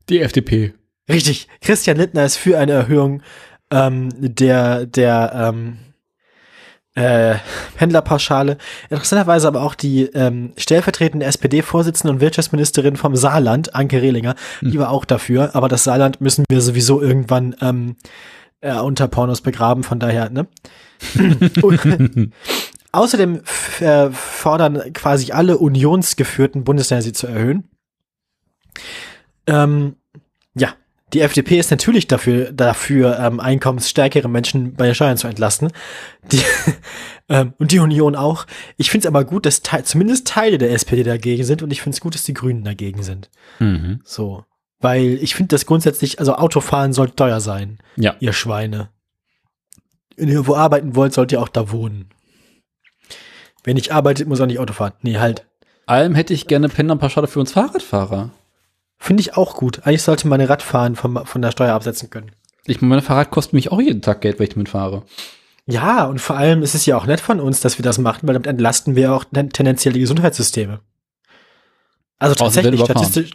Die 0.09 0.21
FDP. 0.21 0.73
Richtig, 1.09 1.47
Christian 1.61 1.97
Lindner 1.97 2.25
ist 2.25 2.37
für 2.37 2.57
eine 2.57 2.71
Erhöhung 2.73 3.21
ähm, 3.71 4.09
der, 4.17 4.85
der, 4.85 5.31
ähm, 5.53 5.77
äh, 6.95 7.35
Pendlerpauschale. 7.77 8.57
Interessanterweise 8.89 9.47
aber 9.47 9.63
auch 9.63 9.75
die 9.75 10.03
ähm, 10.13 10.53
stellvertretende 10.57 11.25
SPD-Vorsitzende 11.25 12.13
und 12.13 12.21
Wirtschaftsministerin 12.21 12.95
vom 12.95 13.15
Saarland, 13.17 13.75
Anke 13.75 14.01
Rehlinger, 14.01 14.35
Hm. 14.59 14.71
die 14.71 14.79
war 14.79 14.91
auch 14.91 15.03
dafür. 15.05 15.55
Aber 15.55 15.67
das 15.67 15.83
Saarland 15.83 16.21
müssen 16.21 16.45
wir 16.49 16.61
sowieso 16.61 17.01
irgendwann 17.01 17.55
ähm, 17.61 17.97
äh, 18.61 18.73
unter 18.79 19.07
Pornos 19.09 19.41
begraben, 19.41 19.83
von 19.83 19.99
daher, 19.99 20.29
ne? 20.29 20.47
Und 21.61 21.81
Außerdem 22.95 23.41
äh, 23.79 24.09
fordern 24.11 24.93
quasi 24.93 25.31
alle 25.31 25.57
unionsgeführten 25.57 26.63
Bundesländer 26.63 27.01
sie 27.03 27.13
zu 27.13 27.27
erhöhen. 27.27 27.69
Ähm, 29.47 29.95
ja, 30.55 30.73
die 31.13 31.21
FDP 31.21 31.59
ist 31.59 31.71
natürlich 31.71 32.07
dafür, 32.07 32.51
dafür 32.51 33.19
ähm, 33.19 33.39
einkommensstärkere 33.39 34.27
Menschen 34.27 34.73
bei 34.73 34.85
den 34.85 34.95
Steuern 34.95 35.17
zu 35.17 35.27
entlasten. 35.27 35.71
Die, 36.31 36.41
ähm, 37.29 37.53
und 37.57 37.71
die 37.71 37.79
Union 37.79 38.15
auch. 38.15 38.45
Ich 38.77 38.89
finde 38.89 39.07
es 39.07 39.09
aber 39.09 39.23
gut, 39.23 39.45
dass 39.45 39.61
te 39.61 39.83
zumindest 39.83 40.27
Teile 40.27 40.57
der 40.57 40.71
SPD 40.71 41.03
dagegen 41.03 41.43
sind 41.43 41.61
und 41.61 41.71
ich 41.71 41.81
finde 41.81 41.95
es 41.95 42.01
gut, 42.01 42.15
dass 42.15 42.23
die 42.23 42.33
Grünen 42.33 42.63
dagegen 42.63 43.03
sind. 43.03 43.29
Mhm. 43.59 44.01
So. 44.03 44.45
Weil 44.79 45.19
ich 45.21 45.35
finde 45.35 45.55
das 45.55 45.65
grundsätzlich, 45.65 46.19
also 46.19 46.35
Autofahren 46.35 46.93
soll 46.93 47.09
teuer 47.11 47.39
sein, 47.39 47.79
Ja. 47.95 48.15
ihr 48.19 48.33
Schweine. 48.33 48.89
Wenn 50.17 50.29
ihr 50.29 50.47
wo 50.47 50.55
arbeiten 50.55 50.95
wollt, 50.95 51.13
sollt 51.13 51.31
ihr 51.31 51.41
auch 51.41 51.49
da 51.49 51.71
wohnen. 51.71 52.09
Wer 53.65 53.73
nicht 53.73 53.91
arbeitet, 53.91 54.27
muss 54.27 54.39
auch 54.39 54.45
nicht 54.45 54.59
Auto 54.59 54.73
fahren. 54.73 54.93
Nee, 55.01 55.17
halt. 55.17 55.45
Allem 55.87 56.15
hätte 56.15 56.33
ich 56.33 56.47
gerne 56.47 56.69
Pendlerpauschale 56.69 57.27
für 57.27 57.39
uns 57.39 57.51
Fahrradfahrer. 57.51 58.29
Finde 58.97 59.21
ich 59.21 59.35
auch 59.35 59.55
gut. 59.57 59.81
Eigentlich 59.85 60.03
sollte 60.03 60.27
man 60.27 60.39
Radfahren 60.39 60.95
vom, 60.95 61.25
von 61.25 61.41
der 61.41 61.51
Steuer 61.51 61.73
absetzen 61.73 62.09
können. 62.09 62.31
Ich 62.65 62.81
meine, 62.81 62.95
mein 62.95 63.03
Fahrrad 63.03 63.29
kostet 63.31 63.53
mich 63.53 63.71
auch 63.71 63.81
jeden 63.81 64.01
Tag 64.01 64.21
Geld, 64.21 64.39
wenn 64.39 64.45
ich 64.47 64.53
damit 64.53 64.69
fahre. 64.69 65.03
Ja, 65.67 66.05
und 66.05 66.21
vor 66.21 66.37
allem 66.37 66.61
ist 66.63 66.75
es 66.75 66.85
ja 66.85 66.95
auch 66.97 67.05
nett 67.05 67.19
von 67.19 67.39
uns, 67.39 67.59
dass 67.59 67.77
wir 67.77 67.83
das 67.83 67.97
machen, 67.97 68.27
weil 68.27 68.33
damit 68.33 68.47
entlasten 68.47 68.95
wir 68.95 69.13
auch 69.13 69.23
ten 69.25 69.49
tendenziell 69.49 69.93
die 69.93 69.99
Gesundheitssysteme. 69.99 70.79
Also 72.17 72.35
tatsächlich, 72.35 72.79
statistisch. 72.81 73.31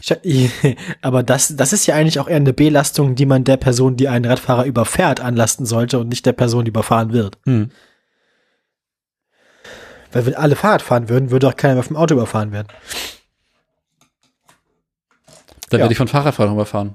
Stat- 0.00 0.22
Aber 1.02 1.22
das, 1.22 1.56
das 1.56 1.72
ist 1.72 1.86
ja 1.86 1.94
eigentlich 1.94 2.18
auch 2.18 2.28
eher 2.28 2.36
eine 2.36 2.52
Belastung, 2.52 3.14
die 3.14 3.26
man 3.26 3.44
der 3.44 3.56
Person, 3.56 3.96
die 3.96 4.08
einen 4.08 4.24
Radfahrer 4.24 4.64
überfährt, 4.66 5.20
anlasten 5.20 5.64
sollte 5.64 5.98
und 6.00 6.08
nicht 6.08 6.26
der 6.26 6.32
Person, 6.32 6.64
die 6.64 6.70
überfahren 6.70 7.12
wird. 7.12 7.38
Hm. 7.46 7.70
Weil 10.12 10.26
wenn 10.26 10.34
alle 10.34 10.56
Fahrrad 10.56 10.82
fahren 10.82 11.08
würden, 11.08 11.30
würde 11.30 11.48
auch 11.48 11.56
keiner 11.56 11.74
mehr 11.74 11.82
vom 11.82 11.96
Auto 11.96 12.14
überfahren 12.14 12.52
werden. 12.52 12.68
Dann 15.70 15.78
Ja. 15.78 15.84
werde 15.84 15.92
ich 15.92 15.98
von 15.98 16.08
Fahrradfahrern 16.08 16.52
überfahren. 16.54 16.94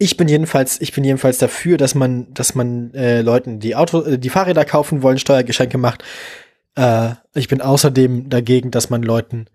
Ich 0.00 0.16
bin 0.16 0.28
jedenfalls, 0.28 0.80
ich 0.80 0.92
bin 0.92 1.02
jedenfalls 1.02 1.38
dafür, 1.38 1.76
dass 1.76 1.94
man, 1.94 2.32
dass 2.32 2.54
man 2.54 2.94
äh, 2.94 3.20
Leuten, 3.22 3.58
die 3.58 3.74
Auto, 3.74 4.02
äh, 4.02 4.18
die 4.18 4.30
Fahrräder 4.30 4.64
kaufen 4.64 5.02
wollen, 5.02 5.18
Steuergeschenke 5.18 5.76
macht. 5.78 6.04
Äh, 6.76 7.14
ich 7.34 7.48
bin 7.48 7.60
außerdem 7.60 8.28
dagegen, 8.30 8.70
dass 8.70 8.90
man 8.90 9.02
Leuten, 9.02 9.46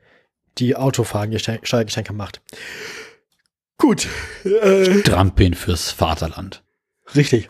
die 0.58 0.76
Auto 0.76 1.04
fahren, 1.04 1.32
Geschenk, 1.32 1.66
Steuergeschenke 1.66 2.14
macht. 2.14 2.42
Gut. 3.78 4.08
Äh, 4.44 5.02
fürs 5.56 5.92
Vaterland. 5.92 6.62
richtig. 7.16 7.50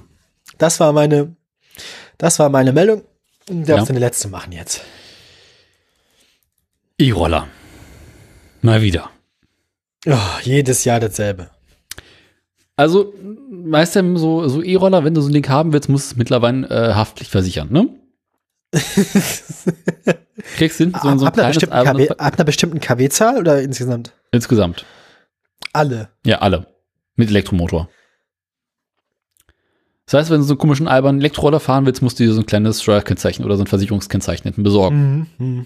Das 0.60 0.80
war 0.80 0.94
meine, 0.94 1.36
das 2.18 2.38
war 2.38 2.50
meine 2.50 2.74
Meldung. 2.74 3.02
Du 3.48 3.56
darfst 3.64 3.68
Ja. 3.68 3.86
deine 3.86 4.00
letzte 4.00 4.28
machen 4.30 4.52
jetzt. 4.52 4.82
E-Roller. 6.98 7.48
Mal 8.62 8.82
wieder. 8.82 9.10
Oh, 10.06 10.18
jedes 10.44 10.84
Jahr 10.86 11.00
dasselbe. 11.00 11.50
Also, 12.76 13.14
weißt 13.52 13.98
du, 13.98 14.18
so, 14.18 14.48
so 14.48 14.62
E-Roller, 14.64 15.04
wenn 15.04 15.14
du 15.14 15.22
so 15.22 15.30
ein 15.30 15.34
Ding 15.34 15.48
haben 15.50 15.74
willst, 15.74 15.90
musst 15.90 16.08
du 16.12 16.14
es 16.14 16.18
mittlerweile 16.18 16.68
äh, 16.70 16.94
haftlich 16.94 17.30
versichern, 17.30 17.72
ne? 17.72 17.90
Kriegst 20.58 20.80
du 20.80 20.86
hin, 20.86 20.94
so, 21.02 21.18
so 21.18 21.26
ein 21.26 21.28
ab, 21.28 21.38
einer 21.38 21.54
KW, 21.54 22.10
ab 22.10 22.34
einer 22.36 22.44
bestimmten 22.44 22.80
KW-Zahl 22.80 23.38
oder 23.38 23.62
insgesamt? 23.62 24.14
Insgesamt. 24.32 24.86
Alle. 25.74 26.10
Ja, 26.26 26.40
alle. 26.40 26.68
Mit 27.16 27.30
Elektromotor. 27.30 27.90
Das 30.06 30.16
heißt, 30.16 30.30
wenn 30.30 30.40
du 30.40 30.44
so 30.44 30.54
einen 30.54 30.60
komischen 30.60 30.88
albernen 30.88 31.22
Elektroroller 31.22 31.60
fahren 31.60 31.86
willst, 31.86 32.02
musst 32.02 32.20
du 32.20 32.24
dir 32.24 32.34
so 32.34 32.42
ein 32.42 32.46
kleines 32.46 32.82
Steuerkennzeichen 32.82 33.46
oder 33.46 33.56
so 33.56 33.64
ein 33.64 33.68
Versicherungskennzeichen 33.68 34.52
besorgen. 34.64 35.30
Mhm. 35.38 35.46
Mhm. 35.46 35.66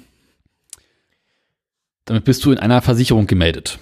Damit 2.06 2.24
bist 2.24 2.46
du 2.46 2.52
in 2.52 2.60
einer 2.60 2.82
Versicherung 2.82 3.28
gemeldet. 3.28 3.80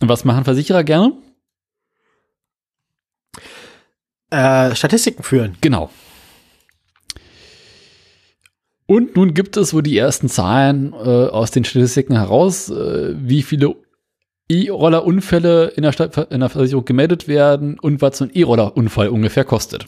Und 0.00 0.08
was 0.08 0.24
machen 0.24 0.44
Versicherer 0.44 0.84
gerne? 0.84 1.14
Äh, 4.30 4.74
Statistiken 4.74 5.22
führen. 5.22 5.56
Genau. 5.60 5.90
Und 8.86 9.16
nun 9.16 9.32
gibt 9.32 9.56
es 9.56 9.72
wohl 9.72 9.82
die 9.82 9.96
ersten 9.96 10.28
Zahlen 10.28 10.92
äh, 10.92 10.96
aus 10.96 11.50
den 11.50 11.64
Statistiken 11.64 12.14
heraus, 12.14 12.68
äh, 12.68 13.14
wie 13.16 13.42
viele 13.42 13.76
E-Roller-Unfälle 14.48 15.68
in 15.68 15.82
der, 15.82 15.92
Stadt, 15.92 16.30
in 16.30 16.40
der 16.40 16.48
Versicherung 16.48 16.84
gemeldet 16.84 17.28
werden 17.28 17.78
und 17.78 18.02
was 18.02 18.18
so 18.18 18.24
ein 18.24 18.30
E-Roller-Unfall 18.34 19.08
ungefähr 19.08 19.44
kostet. 19.44 19.86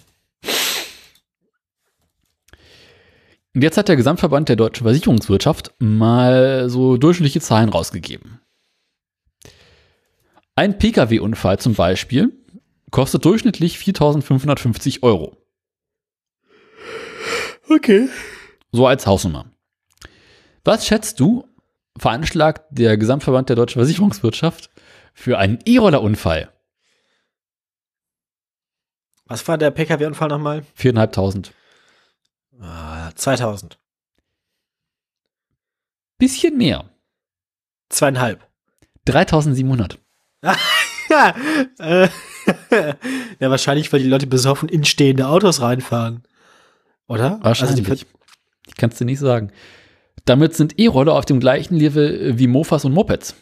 Und 3.55 3.63
jetzt 3.63 3.79
hat 3.79 3.89
der 3.89 3.97
Gesamtverband 3.97 4.49
der 4.49 4.57
deutschen 4.57 4.85
Versicherungswirtschaft 4.85 5.75
mal 5.79 6.69
so 6.69 6.97
durchschnittliche 6.99 7.41
Zahlen 7.41 7.71
rausgegeben. 7.71 8.41
Ein 10.55 10.79
Pkw-Unfall 10.79 11.59
zum 11.59 11.75
Beispiel 11.75 12.33
kostet 12.91 13.25
durchschnittlich 13.25 13.77
4.550 13.77 15.03
Euro. 15.03 15.37
Okay. 17.69 18.09
So 18.73 18.87
als 18.87 19.07
Hausnummer. 19.07 19.51
Was 20.65 20.87
schätzt 20.87 21.21
du, 21.21 21.47
veranschlagt 21.99 22.65
der 22.71 22.97
Gesamtverband 22.97 23.49
der 23.49 23.57
deutschen 23.57 23.81
Versicherungswirtschaft 23.81 24.71
für 25.15 25.39
einen 25.39 25.59
E-Roller-Unfall? 25.65 26.53
Was 29.27 29.47
war 29.49 29.59
der 29.59 29.71
Pkw-Unfall 29.71 30.29
nochmal? 30.29 30.63
4.500. 30.79 31.51
Ah, 32.61 33.11
2000. 33.15 33.79
Bisschen 36.19 36.57
mehr. 36.57 36.89
Zweieinhalb. 37.89 38.47
3.700. 39.07 39.99
Ja, 41.09 41.35
äh, 41.79 42.09
ja, 43.39 43.51
wahrscheinlich, 43.51 43.93
weil 43.93 44.03
die 44.03 44.09
Leute 44.09 44.27
besoffen 44.27 44.69
in 44.69 44.85
stehende 44.85 45.29
Autos 45.29 45.61
reinfahren. 45.61 46.23
Oder? 47.07 47.39
Wahrscheinlich. 47.43 47.89
Also 47.89 48.05
die, 48.05 48.11
ich 48.67 48.75
kann 48.75 48.91
es 48.91 48.99
dir 48.99 49.05
nicht 49.05 49.21
sagen. 49.21 49.53
Damit 50.25 50.55
sind 50.55 50.79
E-Roller 50.79 51.15
auf 51.15 51.25
dem 51.25 51.41
gleichen 51.41 51.77
Level 51.77 52.39
wie 52.39 52.47
Mofas 52.47 52.85
und 52.85 52.93
Mopeds. 52.93 53.35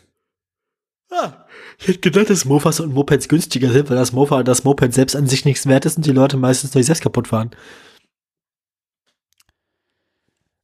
ah, 1.10 1.46
ich 1.78 1.88
hätte 1.88 2.01
gedacht, 2.01 2.30
dass 2.30 2.44
Mofas 2.44 2.80
und 2.80 2.92
Mopeds 2.92 3.28
günstiger 3.28 3.70
sind, 3.70 3.88
weil 3.90 3.96
das 3.96 4.12
Mofa 4.12 4.42
das 4.42 4.64
Moped 4.64 4.92
selbst 4.92 5.16
an 5.16 5.26
sich 5.26 5.44
nichts 5.44 5.66
wert 5.66 5.86
ist 5.86 5.96
und 5.96 6.06
die 6.06 6.12
Leute 6.12 6.36
meistens 6.36 6.72
durch 6.72 6.86
selbst 6.86 7.02
kaputt 7.02 7.28
fahren. 7.28 7.51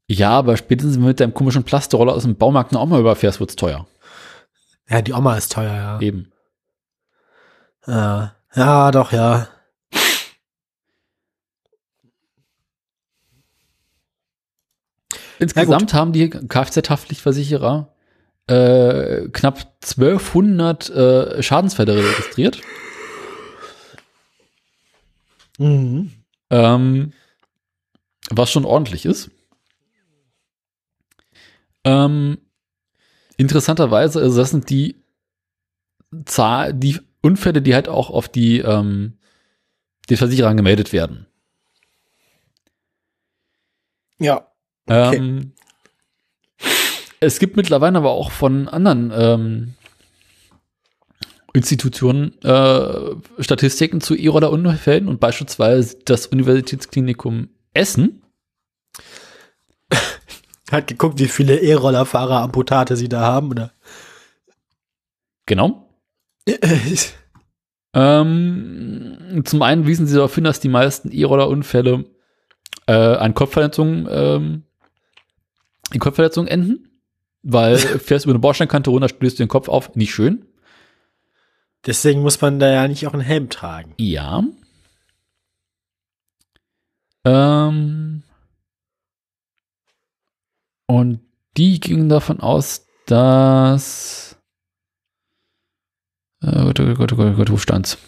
Ja, 0.09 0.31
aber 0.31 0.57
spätestens 0.57 0.99
mit 0.99 1.20
deinem 1.20 1.35
komischen 1.35 1.62
Plasterroller 1.62 2.15
aus 2.15 2.24
dem 2.24 2.37
Baumarkt 2.37 2.74
auch 2.74 2.87
mal 2.87 3.01
überfährst, 3.01 3.39
wird's 3.39 3.57
teuer. 3.57 3.87
Ja, 4.89 5.03
die 5.03 5.12
Oma 5.12 5.37
ist 5.37 5.53
teuer, 5.53 5.73
ja. 5.73 6.01
Eben. 6.01 6.32
Ja, 7.87 8.35
ja 8.55 8.91
doch, 8.91 9.12
ja. 9.12 9.49
Insgesamt 15.41 15.95
haben 15.95 16.12
die 16.12 16.29
Kfz-Haftpflichtversicherer 16.29 17.93
äh, 18.47 19.29
knapp 19.33 19.59
1200 19.83 20.91
äh, 20.91 21.43
Schadensfälle 21.43 21.97
registriert. 21.97 22.61
Mhm. 25.59 26.12
Ähm, 26.51 27.12
was 28.31 28.51
schon 28.51 28.65
ordentlich 28.65 29.07
ist. 29.07 29.31
Ähm, 31.85 32.39
interessanterweise, 33.37 34.21
also 34.21 34.37
das 34.37 34.51
sind 34.51 34.69
die 34.69 35.03
Zahl, 36.27 36.75
die 36.75 37.01
Unfälle, 37.23 37.62
die 37.62 37.75
halt 37.75 37.89
auch 37.89 38.11
auf 38.11 38.29
die 38.29 38.59
ähm, 38.59 39.19
den 40.11 40.17
Versicherern 40.17 40.57
gemeldet 40.57 40.93
werden. 40.93 41.27
Ja. 44.19 44.50
Okay. 44.91 45.17
Ähm, 45.17 45.53
es 47.21 47.39
gibt 47.39 47.57
mittlerweile 47.57 47.99
aber 47.99 48.11
auch 48.11 48.33
von 48.33 48.67
anderen 48.67 49.12
ähm, 49.15 49.75
Institutionen 51.53 52.41
äh, 52.43 53.15
Statistiken 53.39 54.01
zu 54.01 54.17
E-Roller-Unfällen 54.17 55.07
und 55.07 55.21
beispielsweise 55.21 55.99
das 56.05 56.27
Universitätsklinikum 56.27 57.51
Essen. 57.73 58.23
Hat 60.73 60.89
geguckt, 60.89 61.21
wie 61.21 61.29
viele 61.29 61.59
E-Roller-Fahrer 61.61 62.41
Amputate 62.43 62.97
sie 62.97 63.09
da 63.09 63.21
haben, 63.21 63.51
oder? 63.51 63.73
Genau. 65.47 65.89
Ähm, 67.93 69.43
zum 69.45 69.62
einen 69.62 69.85
wiesen 69.85 70.07
sie 70.07 70.15
darauf 70.15 70.33
hin, 70.33 70.45
dass 70.45 70.61
die 70.61 70.69
meisten 70.69 71.11
E-Roller-Unfälle 71.11 72.05
äh, 72.87 72.93
an 72.93 73.35
Kopfverletzungen, 73.35 74.07
ähm, 74.09 74.62
in 75.93 76.01
Kopfverletzungen 76.01 76.49
enden, 76.49 76.89
weil 77.43 77.77
fährst 77.79 78.25
über 78.25 78.33
eine 78.33 78.41
Bordsteinkante 78.41 78.91
runter, 78.91 79.09
stößt 79.09 79.39
du 79.39 79.45
den 79.45 79.49
Kopf 79.49 79.69
auf, 79.69 79.95
nicht 79.95 80.12
schön. 80.12 80.47
Deswegen 81.87 82.21
muss 82.21 82.41
man 82.41 82.59
da 82.59 82.71
ja 82.71 82.89
nicht 82.89 83.07
auch 83.07 83.15
einen 83.15 83.23
Helm 83.23 83.49
tragen. 83.49 83.95
Ja. 83.97 84.45
Ähm, 87.25 88.23
und 90.87 91.21
die 91.57 91.81
gingen 91.81 92.09
davon 92.09 92.41
aus, 92.41 92.87
dass. 93.07 94.37
Äh, 96.43 96.51
Gott, 96.51 96.81
oh 96.81 96.95
Gott, 96.95 97.12
oh 97.12 97.17
Gott, 97.17 97.33
oh 97.33 97.37
Gott, 97.37 97.51
wo 97.51 97.57
stand's? 97.57 97.99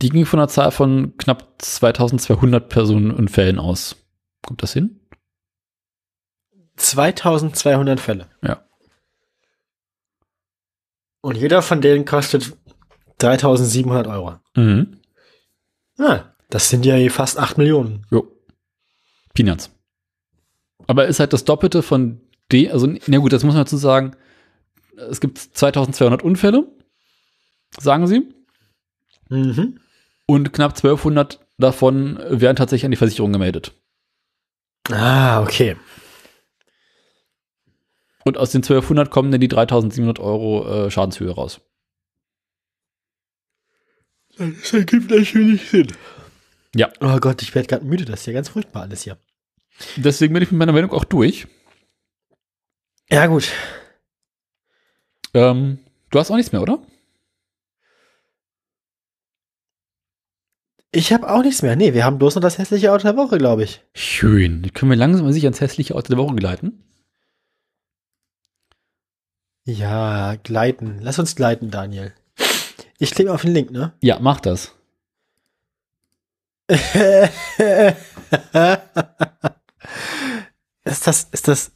Die 0.00 0.10
ging 0.10 0.26
von 0.26 0.38
einer 0.38 0.48
Zahl 0.48 0.70
von 0.70 1.16
knapp 1.16 1.54
2200 1.58 2.68
Personenunfällen 2.68 3.58
aus. 3.58 3.96
Kommt 4.42 4.62
das 4.62 4.72
hin? 4.72 5.00
2200 6.76 7.98
Fälle. 7.98 8.28
Ja. 8.42 8.64
Und 11.20 11.36
jeder 11.36 11.62
von 11.62 11.80
denen 11.80 12.04
kostet 12.04 12.56
3700 13.18 14.06
Euro. 14.06 14.38
Mhm. 14.54 15.00
Ah, 15.98 16.32
das 16.48 16.70
sind 16.70 16.86
ja 16.86 16.96
fast 17.10 17.38
8 17.38 17.58
Millionen. 17.58 18.06
Jo. 18.10 18.30
Peanuts. 19.34 19.70
Aber 20.86 21.06
ist 21.06 21.18
halt 21.18 21.32
das 21.32 21.44
Doppelte 21.44 21.82
von 21.82 22.20
D, 22.50 22.70
also, 22.70 22.86
na 23.06 23.18
gut, 23.18 23.32
das 23.32 23.42
muss 23.42 23.54
man 23.54 23.64
dazu 23.64 23.76
sagen. 23.76 24.16
Es 24.96 25.20
gibt 25.20 25.38
2200 25.38 26.22
Unfälle, 26.22 26.66
sagen 27.78 28.06
sie. 28.06 28.32
Mhm. 29.28 29.80
Und 30.30 30.52
knapp 30.52 30.72
1200 30.72 31.40
davon 31.56 32.18
werden 32.28 32.56
tatsächlich 32.56 32.84
an 32.84 32.90
die 32.90 32.98
Versicherung 32.98 33.32
gemeldet. 33.32 33.72
Ah, 34.90 35.40
okay. 35.42 35.76
Und 38.26 38.36
aus 38.36 38.50
den 38.50 38.58
1200 38.62 39.10
kommen 39.10 39.32
dann 39.32 39.40
die 39.40 39.48
3700 39.48 40.18
Euro 40.18 40.86
äh, 40.86 40.90
Schadenshöhe 40.90 41.30
raus. 41.30 41.62
Das 44.36 44.72
ergibt 44.74 45.10
natürlich 45.10 45.70
Sinn. 45.70 45.92
Ja. 46.74 46.92
Oh 47.00 47.16
Gott, 47.18 47.40
ich 47.40 47.54
werde 47.54 47.66
gerade 47.66 47.86
müde. 47.86 48.04
Das 48.04 48.20
ist 48.20 48.26
ja 48.26 48.34
ganz 48.34 48.50
furchtbar 48.50 48.82
alles 48.82 49.02
hier. 49.02 49.16
Deswegen 49.96 50.34
bin 50.34 50.42
ich 50.42 50.50
mit 50.50 50.58
meiner 50.58 50.72
Meldung 50.72 50.92
auch 50.92 51.04
durch. 51.04 51.46
Ja, 53.10 53.26
gut. 53.26 53.50
Ähm, 55.32 55.78
du 56.10 56.18
hast 56.18 56.30
auch 56.30 56.36
nichts 56.36 56.52
mehr, 56.52 56.60
oder? 56.60 56.82
Ich 60.90 61.12
habe 61.12 61.30
auch 61.30 61.42
nichts 61.42 61.62
mehr. 61.62 61.76
Nee, 61.76 61.92
wir 61.92 62.04
haben 62.04 62.18
bloß 62.18 62.36
noch 62.36 62.42
das 62.42 62.58
hässliche 62.58 62.92
Auto 62.92 63.02
der 63.02 63.16
Woche, 63.16 63.36
glaube 63.38 63.64
ich. 63.64 63.82
Schön. 63.94 64.70
Können 64.72 64.90
wir 64.90 64.96
langsam 64.96 65.26
mal 65.26 65.32
sich 65.32 65.44
ans 65.44 65.60
hässliche 65.60 65.94
Auto 65.94 66.08
der 66.08 66.18
Woche 66.18 66.34
gleiten. 66.34 66.82
Ja, 69.64 70.36
gleiten. 70.36 70.98
Lass 71.02 71.18
uns 71.18 71.36
gleiten, 71.36 71.70
Daniel. 71.70 72.14
Ich 72.98 73.10
klicke 73.10 73.32
auf 73.32 73.42
den 73.42 73.52
Link, 73.52 73.70
ne? 73.70 73.92
Ja, 74.00 74.18
mach 74.18 74.40
das. 74.40 74.74
ist 80.84 81.06
das, 81.06 81.28
ist 81.30 81.48
das, 81.48 81.72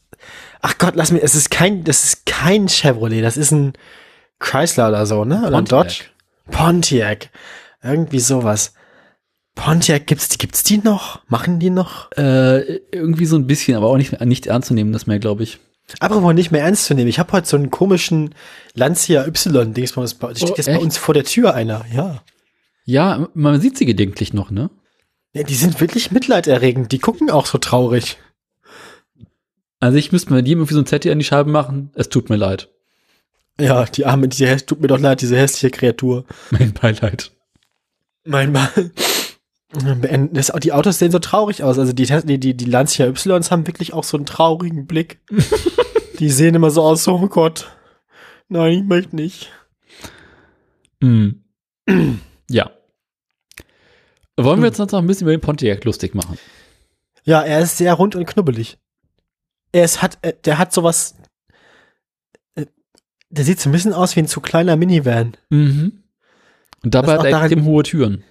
ach 0.60 0.76
Gott, 0.78 0.97
lass 0.97 1.12
mich, 1.12 1.22
es 1.22 1.34
ist 1.34 1.51
kein, 1.51 1.84
das 1.84 2.05
ist 2.05 2.26
kein 2.26 2.68
Chevrolet, 2.68 3.22
das 3.22 3.39
ist 3.39 3.52
ein 3.52 3.72
Chrysler 4.39 4.89
oder 4.89 5.06
so, 5.06 5.24
ne? 5.24 5.47
Oder 5.47 5.59
ein 5.59 5.64
Dodge? 5.64 6.05
Pontiac. 6.51 7.30
Irgendwie 7.82 8.20
sowas. 8.20 8.74
Pontiac, 9.54 10.06
gibt's 10.06 10.28
die, 10.28 10.38
gibt's 10.38 10.62
die 10.62 10.78
noch? 10.78 11.20
Machen 11.28 11.58
die 11.58 11.70
noch? 11.70 12.10
Äh, 12.12 12.76
irgendwie 12.90 13.26
so 13.26 13.36
ein 13.36 13.46
bisschen, 13.46 13.76
aber 13.76 13.88
auch 13.88 13.96
nicht, 13.98 14.18
nicht 14.20 14.46
ernst 14.46 14.68
zu 14.68 14.74
nehmen, 14.74 14.92
das 14.92 15.06
mehr, 15.06 15.18
glaube 15.18 15.42
ich. 15.42 15.58
Apropos 16.00 16.32
nicht 16.32 16.50
mehr 16.52 16.62
ernst 16.62 16.86
zu 16.86 16.94
nehmen. 16.94 17.08
Ich 17.08 17.18
habe 17.18 17.32
heute 17.32 17.46
so 17.48 17.56
einen 17.56 17.70
komischen 17.70 18.34
Lancia 18.74 19.26
Y-Dingsbums. 19.26 20.18
Da 20.18 20.34
steht 20.34 20.50
Oh, 20.50 20.54
jetzt 20.56 20.66
bei 20.66 20.72
echt? 20.72 20.82
uns 20.82 20.96
vor 20.96 21.12
der 21.14 21.24
Tür 21.24 21.54
einer, 21.54 21.84
ja. 21.92 22.22
Ja, 22.84 23.28
man 23.34 23.60
sieht 23.60 23.76
sie 23.76 23.84
gelegentlich 23.86 24.32
noch, 24.32 24.50
ne? 24.50 24.70
ja. 25.34 25.42
Die 25.42 25.54
sind 25.54 25.80
wirklich 25.80 26.10
mitleiderregend. 26.10 26.90
Die 26.92 26.98
gucken 26.98 27.30
auch 27.30 27.46
so 27.46 27.58
traurig. 27.58 28.16
Also 29.80 29.98
ich 29.98 30.12
müsste 30.12 30.32
mit 30.32 30.46
jedem 30.46 30.60
irgendwie 30.60 30.74
so 30.74 30.80
ein 30.80 30.86
Zettel 30.86 31.12
an 31.12 31.18
die 31.18 31.24
Scheibe 31.24 31.50
machen. 31.50 31.90
Es 31.94 32.08
tut 32.08 32.30
mir 32.30 32.36
leid. 32.36 32.68
Ja, 33.60 33.84
die 33.84 34.06
arme, 34.06 34.28
häss- 34.28 34.64
tut 34.66 34.80
mir 34.80 34.86
doch 34.88 34.98
leid, 35.00 35.20
diese 35.20 35.36
hässliche 35.36 35.70
Kreatur. 35.70 36.24
Mein 36.50 36.72
Beileid. 36.72 37.32
Mein 38.24 38.52
Mann. 38.52 38.68
Das, 39.73 40.53
die 40.62 40.73
Autos 40.73 40.99
sehen 40.99 41.11
so 41.11 41.19
traurig 41.19 41.62
aus. 41.62 41.78
Also 41.78 41.93
die, 41.93 42.05
die, 42.05 42.57
die, 42.57 42.65
Lancia 42.65 43.07
Ys 43.07 43.51
haben 43.51 43.66
wirklich 43.66 43.94
auch 43.94 44.05
so 44.05 44.19
einen 44.19 44.27
traurigen 44.27 44.86
Blick. 44.86 45.20
die 46.19 46.31
sehen 46.31 46.55
immer 46.55 46.70
so 46.70 46.82
aus, 46.82 47.09
oh 47.09 47.27
Gott. 47.28 47.74
Nein, 48.49 48.73
ich 48.73 48.85
möchte 48.85 49.16
nicht. 49.16 49.51
Mhm. 51.01 51.43
ja. 52.51 52.70
Wollen 54.36 54.61
wir 54.61 54.69
jetzt 54.69 54.78
noch 54.78 54.93
ein 54.93 55.07
bisschen 55.07 55.27
über 55.27 55.36
den 55.36 55.40
Pontiac 55.40 55.85
lustig 55.85 56.15
machen? 56.15 56.39
Ja, 57.24 57.40
er 57.43 57.61
ist 57.61 57.78
sehr 57.78 57.94
rund 57.94 58.15
und 58.15 58.27
knubbelig. 58.27 58.78
Er 59.73 59.85
ist, 59.85 60.03
hat, 60.03 60.19
äh, 60.20 60.35
der 60.44 60.59
hat 60.59 60.73
sowas. 60.73 61.15
äh, 62.57 62.66
Der 63.31 63.44
sieht 63.44 63.61
so 63.61 63.70
ein 63.70 63.73
bisschen 63.73 63.94
aus 63.94 64.16
wie 64.16 64.20
ein 64.20 64.28
zu 64.28 64.40
kleiner 64.40 64.77
Minivan. 64.77 65.36
Mhm. 65.49 66.03
Und 66.85 66.94
dabei 66.94 67.19
hat 67.19 67.24
er 67.24 67.40
extrem 67.40 67.65
hohe 67.65 67.85
Türen. 67.85 68.24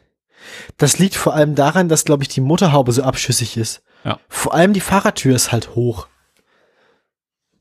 Das 0.78 1.00
liegt 1.00 1.16
vor 1.16 1.34
allem 1.34 1.56
daran, 1.56 1.90
dass, 1.90 2.06
glaube 2.06 2.24
ich, 2.24 2.30
die 2.30 2.42
Motorhaube 2.42 2.92
so 2.92 3.04
abschüssig 3.04 3.58
ist. 3.58 3.84
Ja. 4.04 4.20
Vor 4.30 4.54
allem 4.54 4.74
die 4.74 4.80
Fahrertür 4.80 5.36
ist 5.36 5.52
halt 5.52 5.76
hoch. 5.76 6.08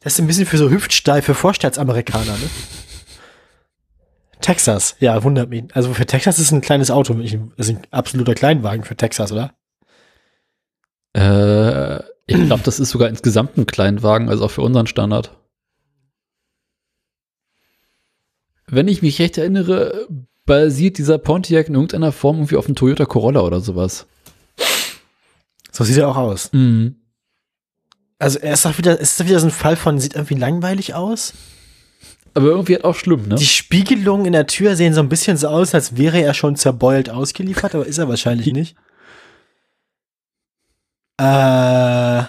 Das 0.01 0.15
ist 0.15 0.21
ein 0.21 0.27
bisschen 0.27 0.47
für 0.47 0.57
so 0.57 0.71
hüftsteife 0.71 1.35
Vorstaatsamerikaner, 1.35 2.33
ne? 2.33 2.51
Texas, 4.41 4.97
ja, 5.01 5.23
wundert 5.23 5.51
mich. 5.51 5.65
Also 5.75 5.93
für 5.93 6.07
Texas 6.07 6.39
ist 6.39 6.51
ein 6.51 6.63
kleines 6.63 6.91
Auto, 6.91 7.13
das 7.13 7.69
ist 7.69 7.77
ein 7.77 7.87
absoluter 7.91 8.35
Kleinwagen 8.35 8.85
für 8.85 8.97
Texas, 8.97 9.33
oder? 9.33 9.55
Äh, 11.13 11.99
ich 12.27 12.47
glaube, 12.47 12.63
das 12.63 12.81
ist 12.81 12.91
sogar 12.91 13.09
insgesamt 13.09 13.59
ein 13.59 13.67
Kleinwagen, 13.67 14.29
also 14.29 14.47
auch 14.47 14.51
für 14.51 14.63
unseren 14.63 14.87
Standard. 14.87 15.37
Wenn 18.67 18.89
ich 18.89 19.03
mich 19.03 19.19
recht 19.19 19.37
erinnere, 19.37 20.07
basiert 20.47 20.99
dieser 20.99 21.19
Pontiac 21.19 21.69
in 21.69 21.75
irgendeiner 21.75 22.13
Form 22.13 22.37
irgendwie 22.37 22.57
auf 22.57 22.67
dem 22.67 22.75
Toyota 22.75 23.05
Corolla 23.05 23.41
oder 23.41 23.61
sowas. 23.61 24.07
So 25.71 25.85
sieht 25.85 25.99
er 25.99 26.09
auch 26.09 26.17
aus. 26.17 26.53
Mhm. 26.53 26.97
Also 28.19 28.39
er 28.39 28.53
ist 28.53 28.65
doch 28.65 28.77
wieder, 28.77 28.99
ist 28.99 29.19
doch 29.19 29.27
wieder 29.27 29.41
so 29.41 29.47
ein 29.47 29.53
Fall 29.53 29.77
von, 29.77 29.99
sieht 29.99 30.15
irgendwie 30.15 30.35
langweilig 30.35 30.95
aus. 30.95 31.33
Aber 32.35 32.47
irgendwie 32.47 32.75
halt 32.75 32.85
auch 32.85 32.95
schlimm, 32.95 33.27
ne? 33.27 33.37
Die 33.37 33.47
Spiegelungen 33.47 34.27
in 34.27 34.33
der 34.33 34.47
Tür 34.47 34.77
sehen 34.77 34.95
so 34.95 35.01
ein 35.01 35.09
bisschen 35.09 35.37
so 35.37 35.49
aus, 35.49 35.75
als 35.75 35.97
wäre 35.97 36.21
er 36.21 36.35
schon 36.35 36.55
zerbeult 36.55 37.11
ausgeliefert, 37.11 37.75
aber 37.75 37.87
ist 37.87 37.99
er 37.99 38.09
wahrscheinlich 38.09 38.47
nicht. 38.53 38.77
Äh, 41.21 42.21
äh, 42.21 42.25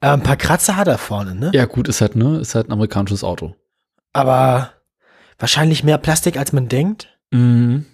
ein 0.00 0.22
paar 0.22 0.36
Kratzer 0.36 0.76
hat 0.76 0.88
er 0.88 0.98
vorne, 0.98 1.34
ne? 1.34 1.50
Ja, 1.54 1.64
gut, 1.66 1.88
ist 1.88 2.00
halt, 2.00 2.16
ne? 2.16 2.38
Ist 2.38 2.54
halt 2.54 2.68
ein 2.68 2.72
amerikanisches 2.72 3.24
Auto. 3.24 3.54
Aber 4.12 4.72
wahrscheinlich 5.38 5.84
mehr 5.84 5.98
Plastik, 5.98 6.36
als 6.38 6.52
man 6.52 6.68
denkt. 6.68 7.08
Mhm. 7.30 7.86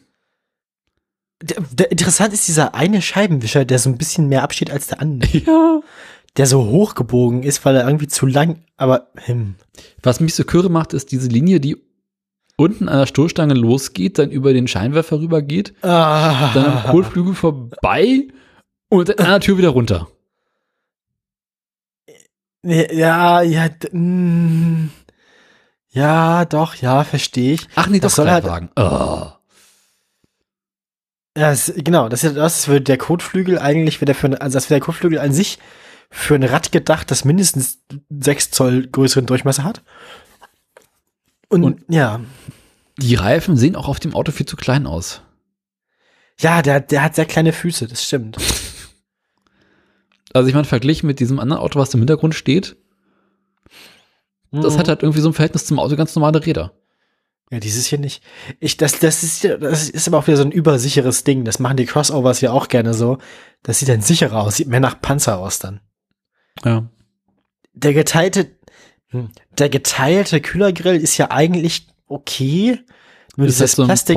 Der, 1.42 1.60
der, 1.72 1.90
interessant 1.90 2.32
ist 2.32 2.46
dieser 2.46 2.74
eine 2.74 3.02
Scheibenwischer, 3.02 3.64
der 3.64 3.78
so 3.80 3.90
ein 3.90 3.98
bisschen 3.98 4.28
mehr 4.28 4.42
absteht 4.44 4.70
als 4.70 4.86
der 4.86 5.00
andere. 5.00 5.38
Ja. 5.46 5.80
Der 6.38 6.46
so 6.46 6.64
hochgebogen 6.64 7.42
ist, 7.42 7.62
weil 7.66 7.76
er 7.76 7.84
irgendwie 7.86 8.08
zu 8.08 8.24
lang, 8.24 8.62
aber 8.78 9.08
hm. 9.16 9.54
Was 10.02 10.18
mich 10.20 10.34
so 10.34 10.44
kürre 10.44 10.70
macht, 10.70 10.94
ist 10.94 11.12
diese 11.12 11.28
Linie, 11.28 11.60
die 11.60 11.76
unten 12.56 12.88
an 12.88 13.00
der 13.00 13.06
Stoßstange 13.06 13.52
losgeht, 13.52 14.18
dann 14.18 14.30
über 14.30 14.54
den 14.54 14.66
Scheinwerfer 14.66 15.20
rübergeht, 15.20 15.74
Ah. 15.82 16.50
dann 16.54 16.64
am 16.64 16.82
Kotflügel 16.84 17.34
vorbei 17.34 18.28
und 18.88 19.10
dann 19.10 19.18
an 19.18 19.26
der 19.26 19.40
Tür 19.40 19.58
wieder 19.58 19.68
runter. 19.70 20.08
Ja, 22.64 23.42
ja, 23.42 23.68
d- 23.68 23.88
mm. 23.94 24.90
Ja, 25.92 26.44
doch, 26.44 26.74
ja, 26.76 27.04
verstehe 27.04 27.54
ich. 27.54 27.68
Ach 27.76 27.86
nee, 27.86 28.00
Das 28.00 28.12
das 28.12 28.16
soll 28.16 28.30
halt- 28.30 28.44
Kleinwagen. 28.44 28.70
Oh. 28.76 29.32
Ja, 31.36 31.50
das, 31.50 31.72
genau, 31.76 32.08
das 32.10 32.24
ist 32.24 32.36
das 32.36 32.68
würde 32.68 32.82
der 32.82 32.98
Kotflügel 32.98 33.58
eigentlich, 33.58 33.96
wäre 34.00 34.06
der 34.06 34.14
für, 34.14 34.38
also 34.40 34.54
das 34.56 34.68
wäre 34.68 34.80
der 34.80 34.84
Kotflügel 34.84 35.18
an 35.18 35.32
sich 35.32 35.58
für 36.10 36.34
ein 36.34 36.42
Rad 36.42 36.72
gedacht, 36.72 37.10
das 37.10 37.24
mindestens 37.24 37.78
6 38.10 38.50
Zoll 38.50 38.86
größeren 38.88 39.24
Durchmesser 39.24 39.64
hat. 39.64 39.82
Und, 41.48 41.64
Und- 41.64 41.84
ja, 41.88 42.20
Die 42.98 43.14
Reifen 43.14 43.56
sehen 43.56 43.76
auch 43.76 43.88
auf 43.88 43.98
dem 43.98 44.14
Auto 44.14 44.30
viel 44.32 44.44
zu 44.46 44.56
klein 44.56 44.86
aus. 44.86 45.22
ja, 46.38 46.60
der, 46.60 46.80
der 46.80 47.02
hat 47.02 47.14
sehr 47.14 47.24
kleine 47.24 47.52
Füße, 47.52 47.86
das 47.86 48.04
stimmt. 48.04 48.36
Also 50.34 50.48
ich 50.48 50.54
meine, 50.54 50.64
verglichen 50.64 51.06
mit 51.06 51.20
diesem 51.20 51.38
anderen 51.38 51.60
Auto, 51.60 51.78
was 51.78 51.92
im 51.92 52.00
Hintergrund 52.00 52.34
steht, 52.34 52.76
das 54.52 54.74
Mhm. 54.74 54.78
hat 54.78 54.88
halt 54.88 55.02
irgendwie 55.02 55.20
so 55.20 55.28
ein 55.30 55.34
Verhältnis 55.34 55.66
zum 55.66 55.78
Auto 55.78 55.96
ganz 55.96 56.14
normale 56.14 56.44
Räder. 56.44 56.72
Ja, 57.50 57.60
dieses 57.60 57.86
hier 57.86 57.98
nicht. 57.98 58.22
Ich, 58.60 58.76
das, 58.78 58.98
das 58.98 59.22
ist, 59.22 59.42
ja- 59.44 59.56
das 59.58 59.90
ist 59.90 60.08
aber 60.08 60.18
auch 60.18 60.26
wieder 60.26 60.38
so 60.38 60.42
ein 60.44 60.52
übersicheres 60.52 61.24
Ding. 61.24 61.44
Das 61.44 61.58
machen 61.58 61.76
die 61.76 61.84
Crossovers 61.86 62.40
ja 62.40 62.50
auch 62.52 62.68
gerne 62.68 62.94
so. 62.94 63.18
Das 63.62 63.78
sieht 63.78 63.88
dann 63.90 64.00
sicherer 64.00 64.40
aus, 64.42 64.56
sieht 64.56 64.68
mehr 64.68 64.80
nach 64.80 65.00
Panzer 65.00 65.38
aus 65.38 65.58
dann. 65.58 65.80
Ja. 66.64 66.88
Der 67.74 67.92
geteilte, 67.94 68.50
hm, 69.08 69.30
der 69.58 69.68
geteilte 69.68 70.40
Kühlergrill 70.40 70.96
ist 70.96 71.18
ja 71.18 71.30
eigentlich 71.30 71.88
okay. 72.06 72.78
Nur 73.36 73.46
ist 73.46 73.60
dieses 73.60 73.72
so 73.72 73.82
ein 73.82 73.86
Plastik, 73.86 74.16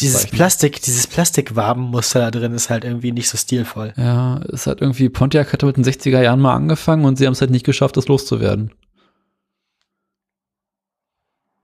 dieses 0.00 0.26
Plastik, 0.26 0.82
dieses 0.82 1.06
Plastikwabenmuster 1.06 2.20
da 2.20 2.30
drin 2.30 2.52
ist 2.52 2.68
halt 2.68 2.84
irgendwie 2.84 3.10
nicht 3.12 3.28
so 3.30 3.38
stilvoll. 3.38 3.94
Ja, 3.96 4.40
es 4.52 4.66
hat 4.66 4.82
irgendwie, 4.82 5.08
Pontiac 5.08 5.52
hatte 5.52 5.64
mit 5.64 5.76
den 5.78 5.84
60er 5.84 6.20
Jahren 6.22 6.40
mal 6.40 6.54
angefangen 6.54 7.06
und 7.06 7.16
sie 7.16 7.24
haben 7.26 7.32
es 7.32 7.40
halt 7.40 7.50
nicht 7.50 7.64
geschafft, 7.64 7.96
das 7.96 8.08
loszuwerden. 8.08 8.72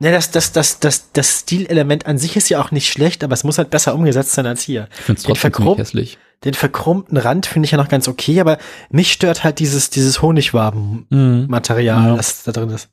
Ja, 0.00 0.12
das, 0.12 0.30
das, 0.30 0.52
das, 0.52 0.78
das, 0.78 1.10
das 1.12 1.40
Stilelement 1.40 2.06
an 2.06 2.18
sich 2.18 2.36
ist 2.36 2.48
ja 2.48 2.60
auch 2.60 2.70
nicht 2.70 2.88
schlecht, 2.88 3.24
aber 3.24 3.34
es 3.34 3.42
muss 3.42 3.58
halt 3.58 3.70
besser 3.70 3.94
umgesetzt 3.96 4.32
sein 4.32 4.46
als 4.46 4.62
hier. 4.62 4.88
Ich 4.92 4.96
finde 5.04 5.18
es 5.18 5.24
Den 5.24 5.34
trotzdem 5.34 5.52
verchromt- 5.52 5.78
hässlich. 5.78 6.18
Den 6.44 6.54
verkrummten 6.54 7.16
Rand 7.16 7.46
finde 7.46 7.66
ich 7.66 7.72
ja 7.72 7.78
noch 7.78 7.88
ganz 7.88 8.06
okay, 8.06 8.38
aber 8.40 8.58
mich 8.90 9.10
stört 9.12 9.42
halt 9.42 9.58
dieses, 9.58 9.90
dieses 9.90 10.22
Honigwabenmaterial, 10.22 12.12
Mhm. 12.12 12.16
das 12.16 12.44
da 12.44 12.52
drin 12.52 12.70
ist. 12.70 12.90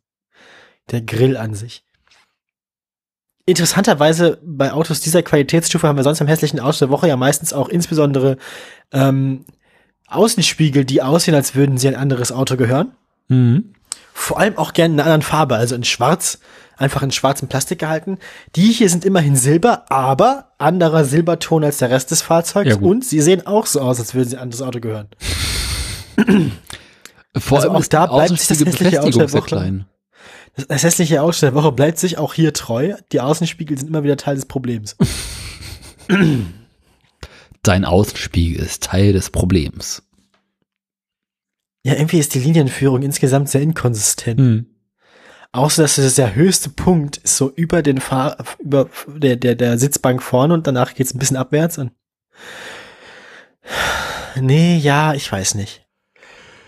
Der 0.90 1.02
Grill 1.02 1.38
an 1.38 1.54
sich. 1.54 1.84
Interessanterweise 3.46 4.40
bei 4.44 4.74
Autos 4.74 5.02
dieser 5.02 5.22
Qualitätsstufe 5.22 5.88
haben 5.88 5.98
wir 5.98 6.04
sonst 6.04 6.22
im 6.22 6.28
hässlichen 6.28 6.60
Auto 6.60 6.80
der 6.80 6.90
Woche 6.90 7.08
ja 7.08 7.16
meistens 7.18 7.54
auch 7.54 7.70
insbesondere 7.70 8.38
ähm, 8.92 9.46
Außenspiegel, 10.08 10.84
die 10.86 11.04
aussehen, 11.04 11.36
als 11.36 11.54
würden 11.54 11.78
sie 11.78 11.88
ein 11.88 11.96
anderes 11.96 12.32
Auto 12.32 12.58
gehören. 12.58 12.94
Mhm. 13.28 13.74
Vor 14.14 14.40
allem 14.40 14.58
auch 14.58 14.74
gerne 14.74 14.96
in 14.96 15.00
einer 15.00 15.06
anderen 15.06 15.22
Farbe, 15.22 15.56
also 15.58 15.76
in 15.76 15.84
schwarz, 15.84 16.40
einfach 16.78 17.02
in 17.04 17.12
schwarzem 17.12 17.48
Plastik 17.48 17.80
gehalten. 17.80 18.18
Die 18.56 18.72
hier 18.72 18.90
sind 18.90 19.06
immerhin 19.06 19.36
silber, 19.36 19.90
aber 19.92 20.52
anderer 20.58 21.06
Silberton 21.06 21.64
als 21.64 21.78
der 21.78 21.90
Rest 21.90 22.12
des 22.12 22.22
Fahrzeugs 22.22 22.70
Ja, 22.70 22.78
und 22.78 23.06
sie 23.06 23.22
sehen 23.22 23.46
auch 23.46 23.66
so 23.66 23.82
aus, 23.82 24.00
als 24.00 24.14
würden 24.14 24.30
sie 24.30 24.38
ein 24.38 24.44
anderes 24.44 24.62
Auto 24.62 24.80
gehören. 24.80 25.08
Vor 27.38 27.58
Also 27.58 27.70
allem 27.70 27.78
auch 27.78 27.82
ist 27.82 27.94
da 27.94 28.06
bleibt 28.06 28.40
sich 28.40 28.48
das 28.48 28.60
hässliche 28.60 29.02
Auto 29.02 29.20
der 29.20 29.34
Woche. 29.34 29.86
Das, 30.56 30.68
das 30.68 30.84
hässliche 30.84 31.22
Auto 31.22 31.38
der 31.42 31.54
Woche 31.54 31.72
bleibt 31.72 32.00
sich 32.00 32.18
auch 32.18 32.34
hier 32.34 32.54
treu. 32.54 32.94
Die 33.12 33.20
Außenspiegel 33.20 33.78
sind 33.78 33.88
immer 33.88 34.04
wieder 34.04 34.18
Teil 34.18 34.36
des 34.36 34.46
Problems. 34.46 34.96
Dein 37.64 37.84
Außenspiegel 37.84 38.64
ist 38.64 38.84
Teil 38.84 39.14
des 39.14 39.30
Problems. 39.30 40.04
Ja, 41.84 41.94
irgendwie 41.94 42.20
ist 42.20 42.34
die 42.34 42.40
Linienführung 42.40 43.02
insgesamt 43.04 43.50
sehr 43.50 43.62
inkonsistent. 43.62 44.40
Mhm. 45.56 45.64
Außer 45.64 45.82
dass 45.84 45.96
das 45.96 46.16
der 46.16 46.36
höchste 46.36 46.70
Punkt 46.70 47.18
ist 47.18 47.38
so 47.38 47.52
über 47.56 47.82
den 47.82 48.00
Fahr 48.02 48.38
über 48.60 48.90
der, 49.08 49.36
der, 49.36 49.56
der 49.56 49.78
Sitzbank 49.78 50.22
vorne 50.22 50.54
und 50.54 50.68
danach 50.68 50.94
geht's 50.96 51.14
ein 51.14 51.20
bisschen 51.20 51.38
abwärts 51.38 51.78
und 51.78 51.92
Nee, 54.40 54.78
ja, 54.78 55.14
ich 55.14 55.32
weiß 55.32 55.56
nicht. 55.56 55.86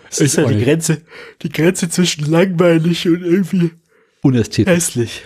Es 0.10 0.20
Ich 0.20 0.28
ist 0.28 0.38
ja 0.38 0.46
auch 0.46 0.50
die 0.50 0.56
nicht. 0.56 0.66
Grenze, 0.66 1.02
die 1.42 1.50
Grenze 1.50 1.90
zwischen 1.90 2.32
langweilig 2.32 3.08
und 3.08 3.22
irgendwie 3.24 3.72
Unästhetisch. 4.22 4.74
hässlich. 4.74 5.24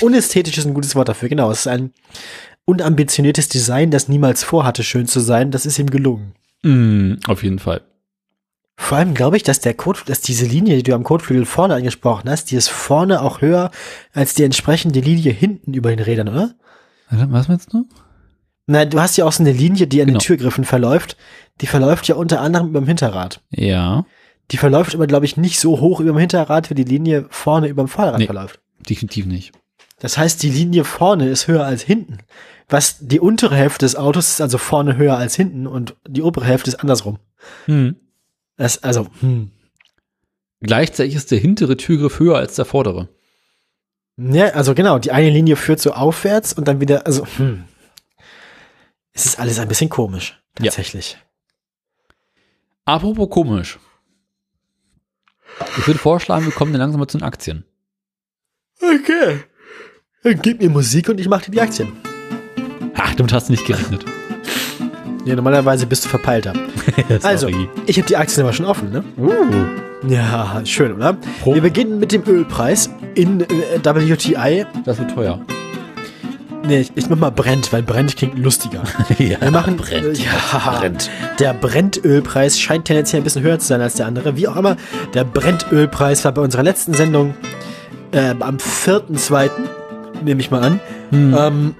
Unästhetisch 0.00 0.58
ist 0.58 0.66
ein 0.66 0.74
gutes 0.74 0.94
Wort 0.94 1.08
dafür, 1.08 1.28
genau. 1.28 1.50
Es 1.50 1.60
ist 1.60 1.66
ein 1.68 1.92
unambitioniertes 2.66 3.48
Design, 3.48 3.90
das 3.90 4.08
niemals 4.08 4.44
vorhatte, 4.44 4.84
schön 4.84 5.06
zu 5.06 5.20
sein. 5.20 5.50
Das 5.50 5.64
ist 5.66 5.78
ihm 5.78 5.88
gelungen. 5.90 6.34
Mhm, 6.62 7.18
auf 7.26 7.42
jeden 7.42 7.58
Fall. 7.58 7.80
Vor 8.82 8.96
allem 8.98 9.12
glaube 9.14 9.36
ich, 9.36 9.42
dass 9.42 9.60
der 9.60 9.74
Code, 9.74 10.00
dass 10.06 10.20
diese 10.22 10.46
Linie, 10.46 10.76
die 10.76 10.82
du 10.82 10.94
am 10.94 11.04
Kotflügel 11.04 11.44
vorne 11.44 11.74
angesprochen 11.74 12.28
hast, 12.30 12.50
die 12.50 12.56
ist 12.56 12.68
vorne 12.70 13.20
auch 13.22 13.40
höher 13.42 13.70
als 14.14 14.34
die 14.34 14.42
entsprechende 14.42 15.00
Linie 15.00 15.32
hinten 15.32 15.74
über 15.74 15.90
den 15.94 15.98
Rädern, 16.00 16.28
oder? 16.28 16.54
Warte, 17.10 17.30
Was 17.30 17.48
meinst 17.48 17.72
du? 17.72 17.86
Nein, 18.66 18.88
du 18.90 18.98
hast 19.00 19.16
ja 19.18 19.26
auch 19.26 19.32
so 19.32 19.42
eine 19.42 19.52
Linie, 19.52 19.86
die 19.86 20.00
an 20.00 20.06
Genau. 20.08 20.18
den 20.18 20.24
Türgriffen 20.24 20.64
verläuft. 20.64 21.16
Die 21.60 21.66
verläuft 21.66 22.08
ja 22.08 22.14
unter 22.14 22.40
anderem 22.40 22.68
über 22.68 22.80
dem 22.80 22.86
Hinterrad. 22.88 23.42
Ja, 23.50 24.06
Die 24.50 24.56
verläuft 24.56 24.94
aber, 24.96 25.06
glaube 25.06 25.26
ich, 25.26 25.36
nicht 25.36 25.60
so 25.60 25.78
hoch 25.78 26.00
über 26.00 26.12
dem 26.12 26.18
Hinterrad, 26.18 26.70
wie 26.70 26.74
die 26.74 26.82
Linie 26.84 27.26
vorne 27.28 27.68
über 27.68 27.84
dem 27.84 27.88
Vorderrad 27.88 28.18
Nee. 28.18 28.26
verläuft. 28.26 28.60
definitiv 28.88 29.26
nicht. 29.26 29.52
Das 30.00 30.16
heißt, 30.16 30.42
die 30.42 30.50
Linie 30.50 30.84
vorne 30.84 31.28
ist 31.28 31.46
höher 31.46 31.64
als 31.66 31.82
hinten. 31.82 32.18
Was 32.68 32.96
die 33.00 33.20
untere 33.20 33.54
Hälfte 33.56 33.84
des 33.84 33.94
Autos 33.94 34.30
ist 34.30 34.40
also 34.40 34.56
vorne 34.58 34.96
höher 34.96 35.16
als 35.18 35.36
hinten 35.36 35.66
und 35.66 35.94
die 36.08 36.22
obere 36.22 36.46
Hälfte 36.46 36.70
ist 36.70 36.76
andersrum. 36.76 37.18
Mhm. 37.66 37.96
Das, 38.60 38.82
also, 38.82 39.06
hm. 39.20 39.50
Gleichzeitig 40.60 41.14
ist 41.14 41.30
der 41.30 41.38
hintere 41.38 41.78
Türgriff 41.78 42.18
höher 42.18 42.36
als 42.36 42.56
der 42.56 42.66
vordere. 42.66 43.08
Ja, 44.18 44.48
also 44.48 44.74
genau, 44.74 44.98
die 44.98 45.12
eine 45.12 45.30
Linie 45.30 45.56
führt 45.56 45.80
so 45.80 45.92
aufwärts 45.92 46.52
und 46.52 46.68
dann 46.68 46.78
wieder, 46.78 47.06
also, 47.06 47.24
hm. 47.38 47.64
Es 49.14 49.24
ist 49.24 49.38
alles 49.40 49.58
ein 49.58 49.66
bisschen 49.66 49.88
komisch, 49.88 50.38
Ja. 50.58 50.66
tatsächlich. 50.66 51.16
Apropos 52.84 53.30
komisch. 53.30 53.78
Ich 55.78 55.86
würde 55.86 55.98
vorschlagen, 55.98 56.44
wir 56.44 56.52
kommen 56.52 56.72
dann 56.74 56.82
langsam 56.82 57.00
mal 57.00 57.08
zu 57.08 57.16
den 57.16 57.24
Aktien. 57.24 57.64
Okay. 58.82 59.42
Dann 60.22 60.42
gib 60.42 60.60
mir 60.60 60.68
Musik 60.68 61.08
und 61.08 61.18
ich 61.18 61.28
mache 61.28 61.46
dir 61.46 61.52
die 61.52 61.60
Aktien. 61.62 61.92
Ach, 62.94 63.14
damit 63.14 63.32
hast 63.32 63.48
du 63.48 63.52
nicht 63.52 63.64
gerechnet. 63.64 64.04
Ja, 65.24 65.34
normalerweise 65.36 65.86
bist 65.86 66.04
du 66.04 66.08
verpeilter. 66.08 66.52
Also, 67.22 67.48
ich 67.86 67.96
habe 67.98 68.06
die 68.08 68.16
Aktien 68.16 68.44
aber 68.44 68.52
schon 68.52 68.66
offen, 68.66 68.90
ne? 68.90 69.04
Ja, 70.08 70.60
schön, 70.64 70.92
oder? 70.94 71.16
Pro- 71.42 71.54
Wir 71.54 71.60
beginnen 71.62 71.98
mit 71.98 72.12
dem 72.12 72.22
Ölpreis 72.26 72.88
in 73.14 73.40
äh, 73.42 73.46
WTI. 73.84 74.64
Das 74.84 74.98
wird 74.98 75.14
teuer. 75.14 75.40
Nee, 76.66 76.80
ich, 76.80 76.92
ich 76.94 77.08
mach 77.08 77.16
mal 77.18 77.30
Brent, 77.30 77.72
weil 77.72 77.82
Brent 77.82 78.16
klingt 78.16 78.38
lustiger. 78.38 78.82
ja, 79.18 79.40
Wir 79.40 79.50
machen 79.50 79.78
äh, 79.90 80.12
ja, 80.12 80.90
Der 81.38 81.54
Brentölpreis 81.54 82.58
scheint 82.58 82.84
tendenziell 82.86 83.20
ein 83.20 83.24
bisschen 83.24 83.42
höher 83.42 83.58
zu 83.58 83.66
sein 83.66 83.80
als 83.80 83.94
der 83.94 84.06
andere. 84.06 84.36
Wie 84.36 84.46
auch 84.48 84.56
immer, 84.56 84.76
der 85.14 85.24
Brentölpreis 85.24 86.24
war 86.24 86.32
bei 86.32 86.42
unserer 86.42 86.62
letzten 86.62 86.94
Sendung 86.94 87.34
äh, 88.12 88.30
am 88.40 88.56
4.2., 88.56 89.50
nehme 90.24 90.40
ich 90.40 90.50
mal 90.50 90.62
an, 90.62 90.80
Hm. 91.10 91.34
ähm, 91.38 91.74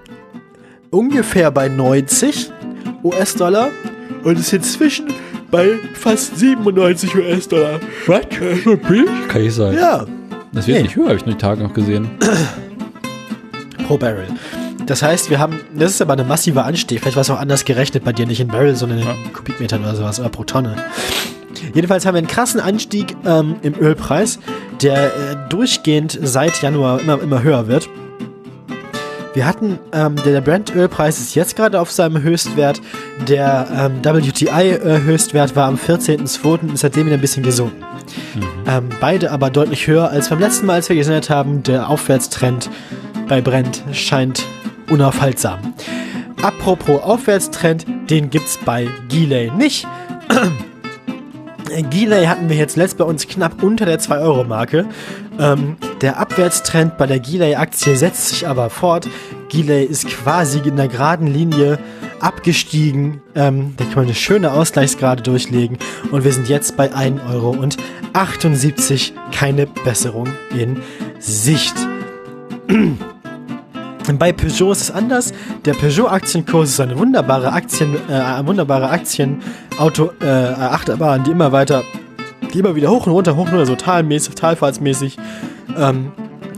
ungefähr 0.91 1.51
bei 1.51 1.69
90 1.69 2.51
US-Dollar 3.03 3.69
und 4.25 4.39
ist 4.39 4.53
inzwischen 4.53 5.07
bei 5.51 5.71
fast 5.95 6.39
97 6.39 7.15
US-Dollar. 7.17 7.81
Was? 8.07 8.21
Kann 9.29 9.43
ich 9.43 9.55
sein. 9.55 9.75
Ja, 9.75 10.07
Das 10.53 10.67
wird 10.67 10.79
Nee. 10.79 10.83
nicht 10.85 10.97
höher, 10.97 11.07
habe 11.07 11.17
ich 11.17 11.25
nur 11.27 11.35
die 11.35 11.41
Tage 11.41 11.63
noch 11.63 11.73
gesehen. 11.75 12.11
pro 13.87 13.97
Barrel. 13.97 14.27
Das 14.87 15.03
heißt, 15.03 15.31
wir 15.31 15.39
haben, 15.39 15.61
das 15.75 15.93
ist 15.93 16.03
aber 16.03 16.15
eine 16.15 16.25
massive 16.25 16.63
Anstieg. 16.65 17.01
Vielleicht 17.01 17.17
war 17.17 17.21
es 17.23 17.31
auch 17.31 17.39
anders 17.39 17.65
gerechnet 17.65 18.03
bei 18.05 18.13
dir, 18.13 18.27
nicht 18.27 18.41
in 18.41 18.49
Barrel, 18.49 18.75
sondern 18.75 18.99
in 18.99 19.05
Ja. 19.05 19.15
Kubikmetern 19.33 19.83
oder 19.83 19.95
sowas 19.95 20.19
oder 20.19 20.29
pro 20.29 20.43
Tonne. 20.45 20.75
Jedenfalls 21.75 22.07
haben 22.07 22.15
wir 22.15 22.19
einen 22.19 22.27
krassen 22.27 22.59
Anstieg 22.61 23.15
ähm, 23.25 23.57
im 23.63 23.75
Ölpreis, 23.79 24.39
der 24.83 25.07
äh, 25.07 25.09
durchgehend 25.49 26.19
seit 26.23 26.61
Januar 26.63 27.01
immer, 27.01 27.21
immer 27.21 27.43
höher 27.43 27.69
wird. 27.69 27.89
Wir 29.33 29.47
hatten, 29.47 29.79
ähm, 29.93 30.17
der, 30.25 30.41
Brent-Ölpreis 30.41 31.21
ist 31.21 31.35
jetzt 31.35 31.55
gerade 31.55 31.81
auf 31.81 31.91
seinem 31.91 32.23
Höchstwert. 32.23 32.81
Der 33.29 33.69
ähm, 33.73 34.05
WTI-Höchstwert 34.05 35.55
war 35.55 35.69
am 35.69 35.77
14.02. 35.77 36.61
und 36.61 36.75
ist 36.75 36.81
seitdem 36.81 37.07
wieder 37.07 37.17
ein 37.17 37.21
bisschen 37.21 37.45
gesunken. 37.45 37.85
Ähm, 38.67 38.89
beide 39.01 39.31
aber 39.31 39.51
deutlich 39.51 39.87
höher 39.87 40.11
als 40.11 40.31
beim 40.31 40.41
letzten 40.41 40.67
Mal, 40.67 40.75
als 40.75 40.89
wir 40.89 40.97
gesendet 40.97 41.31
haben. 41.31 41.63
Der 41.63 41.89
Aufwärtstrend 41.89 42.71
bei 43.29 43.41
Brent 43.41 43.85
scheint 43.93 44.45
unaufhaltsam. 44.91 45.61
Apropos 46.43 47.03
Aufwärtstrend, 47.03 47.87
den 48.11 48.31
gibt's 48.31 48.59
bei 48.65 48.89
Gilei 49.09 49.53
nicht. 49.57 49.87
Gilei 51.91 52.27
hatten 52.27 52.49
wir 52.49 52.57
jetzt 52.57 52.77
letzt 52.77 52.99
bei 52.99 53.05
uns 53.05 53.27
knapp 53.27 53.63
unter 53.63 53.87
der 53.87 54.01
2-Euro-Marke. 54.01 54.87
Ähm, 55.39 55.77
der 56.01 56.19
Abwärtstrend 56.19 56.97
bei 56.99 57.07
der 57.07 57.19
Gilei-Aktie 57.19 57.97
setzt 57.97 58.29
sich 58.29 58.47
aber 58.47 58.71
fort. 58.71 59.09
Gilei 59.49 59.83
ist 59.83 60.07
quasi 60.09 60.61
in 60.61 60.77
der 60.77 60.89
geraden 60.89 61.27
Linie 61.27 61.79
abgestiegen. 62.21 63.23
Ähm, 63.35 63.75
da 63.77 63.85
kann 63.85 63.95
man 63.95 64.05
eine 64.05 64.15
schöne 64.15 64.53
Ausgleichsgrade 64.53 65.23
durchlegen. 65.23 65.79
Und 66.11 66.25
wir 66.25 66.33
sind 66.33 66.49
jetzt 66.49 66.77
bei 66.77 66.93
1 66.95 67.21
Euro 67.31 67.51
und 67.51 67.77
78. 68.13 69.15
Keine 69.33 69.67
Besserung 69.67 70.29
in 70.57 70.81
Sicht. 71.19 71.75
Bei 74.19 74.33
Peugeot 74.33 74.73
ist 74.73 74.81
es 74.81 74.91
anders. 74.91 75.33
Der 75.65 75.75
Peugeot-Aktienkurs 75.75 76.71
ist 76.71 76.81
eine 76.81 76.99
wunderbare 76.99 77.53
Aktien, 77.53 77.95
äh, 78.09 78.47
wunderbare 78.47 78.91
Aktienauto, 78.91 80.11
äh, 80.21 80.27
Achterbahn, 80.27 81.23
die 81.25 81.31
immer 81.31 81.53
weiter, 81.53 81.83
die 82.53 82.59
immer 82.59 82.75
wieder 82.75 82.91
hoch 82.91 83.07
und 83.07 83.13
runter, 83.13 83.37
hoch 83.37 83.45
und 83.47 83.51
runter, 83.51 83.67
so 83.67 83.77
talmäßig, 83.77 84.35
talfahrtsmäßig 84.35 85.17
ähm, 85.77 86.13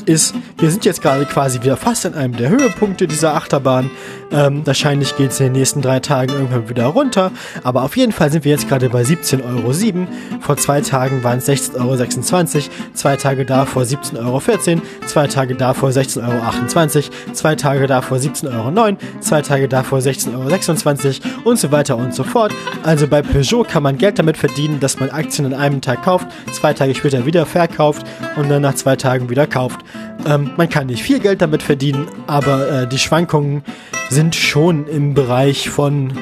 ist. 0.06 0.34
Wir 0.58 0.70
sind 0.70 0.84
jetzt 0.84 1.02
gerade 1.02 1.26
quasi 1.26 1.62
wieder 1.62 1.76
fast 1.76 2.06
an 2.06 2.14
einem 2.14 2.36
der 2.36 2.48
Höhepunkte 2.48 3.06
dieser 3.06 3.34
Achterbahn. 3.34 3.90
Ähm, 4.32 4.62
wahrscheinlich 4.64 5.16
geht 5.16 5.30
es 5.30 5.40
in 5.40 5.46
den 5.46 5.52
nächsten 5.54 5.82
drei 5.82 6.00
Tagen 6.00 6.32
irgendwann 6.32 6.68
wieder 6.68 6.86
runter. 6.86 7.30
Aber 7.62 7.82
auf 7.82 7.96
jeden 7.96 8.12
Fall 8.12 8.30
sind 8.30 8.44
wir 8.44 8.52
jetzt 8.52 8.68
gerade 8.68 8.88
bei 8.88 9.02
17,07 9.02 9.42
Euro. 9.44 10.06
Vor 10.40 10.56
zwei 10.56 10.80
Tagen 10.80 11.22
waren 11.22 11.38
es 11.38 11.48
16,26 11.48 12.56
Euro. 12.56 12.70
Zwei 12.94 13.16
Tage 13.16 13.44
davor 13.44 13.82
17,14 13.82 14.18
Euro. 14.24 14.82
Zwei 15.06 15.26
Tage 15.26 15.54
davor 15.54 15.90
16,28 15.90 16.96
Euro. 16.96 17.32
Zwei 17.32 17.54
Tage 17.56 17.86
davor 17.86 18.18
17,09 18.18 18.78
Euro. 18.78 18.96
Zwei 19.20 19.42
Tage 19.42 19.68
davor 19.68 19.98
16,26 19.98 21.22
Euro 21.24 21.50
und 21.50 21.58
so 21.58 21.70
weiter 21.70 21.96
und 21.96 22.14
so 22.14 22.24
fort. 22.24 22.52
Also 22.82 23.06
bei 23.06 23.22
Peugeot 23.22 23.64
kann 23.64 23.82
man 23.82 23.98
Geld 23.98 24.18
damit 24.18 24.36
verdienen, 24.36 24.80
dass 24.80 24.98
man 24.98 25.10
Aktien 25.10 25.46
an 25.46 25.54
einem 25.54 25.80
Tag 25.80 26.02
kauft, 26.02 26.26
zwei 26.52 26.72
Tage 26.72 26.94
später 26.94 27.26
wieder 27.26 27.46
verkauft 27.46 28.06
und 28.36 28.48
dann 28.48 28.62
nach 28.62 28.74
zwei 28.74 28.96
Tagen 28.96 29.30
wieder 29.30 29.46
kauft. 29.46 29.80
Ähm, 30.26 30.50
man 30.56 30.68
kann 30.68 30.86
nicht 30.86 31.02
viel 31.02 31.18
Geld 31.20 31.42
damit 31.42 31.62
verdienen, 31.62 32.06
aber 32.26 32.82
äh, 32.82 32.86
die 32.86 32.98
Schwankungen 32.98 33.64
sind 34.08 34.34
schon 34.34 34.86
im 34.86 35.14
Bereich 35.14 35.68
von. 35.68 36.12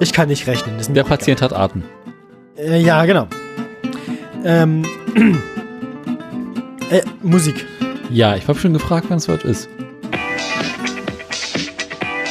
Ich 0.00 0.12
kann 0.12 0.28
nicht 0.28 0.46
rechnen. 0.46 0.76
Der 0.94 1.04
Patient 1.04 1.40
hat 1.42 1.52
Atem. 1.52 1.82
Äh, 2.56 2.80
ja, 2.80 3.04
genau. 3.04 3.28
Ähm, 4.44 4.84
äh, 6.90 7.02
Musik. 7.22 7.66
Ja, 8.10 8.36
ich 8.36 8.46
habe 8.48 8.58
schon 8.58 8.72
gefragt, 8.72 9.06
wann 9.08 9.18
es 9.18 9.28
heute 9.28 9.48
ist. 9.48 9.68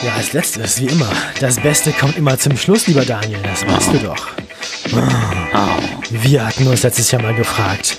Ja, 0.04 0.14
als 0.18 0.34
letztes, 0.34 0.82
wie 0.82 0.88
immer. 0.88 1.10
Das 1.40 1.60
Beste 1.60 1.92
kommt 1.92 2.18
immer 2.18 2.38
zum 2.38 2.58
Schluss, 2.58 2.88
lieber 2.88 3.06
Daniel. 3.06 3.40
Das 3.44 3.66
weißt 3.66 3.94
du 3.94 3.98
doch. 4.00 4.28
Wir 6.10 6.46
hatten 6.46 6.68
uns 6.68 6.84
letztes 6.84 7.10
Jahr 7.10 7.22
mal 7.22 7.34
gefragt, 7.34 7.98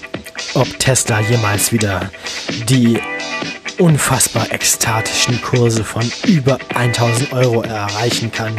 ob 0.54 0.78
Tesla 0.78 1.20
jemals 1.20 1.72
wieder 1.72 2.10
die 2.68 3.00
unfassbar 3.78 4.52
ekstatischen 4.52 5.40
Kurse 5.42 5.84
von 5.84 6.10
über 6.26 6.58
1000 6.74 7.32
Euro 7.32 7.62
erreichen 7.62 8.30
kann. 8.30 8.54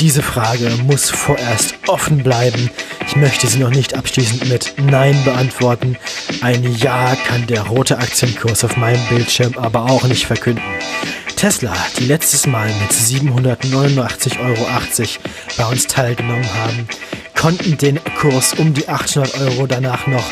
Diese 0.00 0.22
Frage 0.22 0.68
muss 0.84 1.10
vorerst 1.10 1.74
offen 1.86 2.22
bleiben. 2.22 2.70
Ich 3.06 3.16
möchte 3.16 3.46
sie 3.46 3.58
noch 3.58 3.70
nicht 3.70 3.94
abschließend 3.94 4.48
mit 4.48 4.74
Nein 4.78 5.22
beantworten. 5.24 5.96
Ein 6.40 6.74
Ja 6.76 7.14
kann 7.26 7.46
der 7.46 7.62
rote 7.62 7.98
Aktienkurs 7.98 8.64
auf 8.64 8.76
meinem 8.76 9.04
Bildschirm 9.08 9.56
aber 9.56 9.82
auch 9.82 10.04
nicht 10.04 10.26
verkünden. 10.26 10.64
Tesla, 11.36 11.74
die 11.98 12.06
letztes 12.06 12.46
Mal 12.46 12.68
mit 12.80 12.92
789,80 12.92 14.40
Euro 14.40 14.66
bei 15.56 15.64
uns 15.66 15.86
teilgenommen 15.86 16.48
haben, 16.54 16.88
konnten 17.36 17.76
den 17.76 17.98
Kurs 18.16 18.54
um 18.54 18.72
die 18.74 18.88
800 18.88 19.40
Euro 19.40 19.66
danach 19.66 20.06
noch 20.06 20.24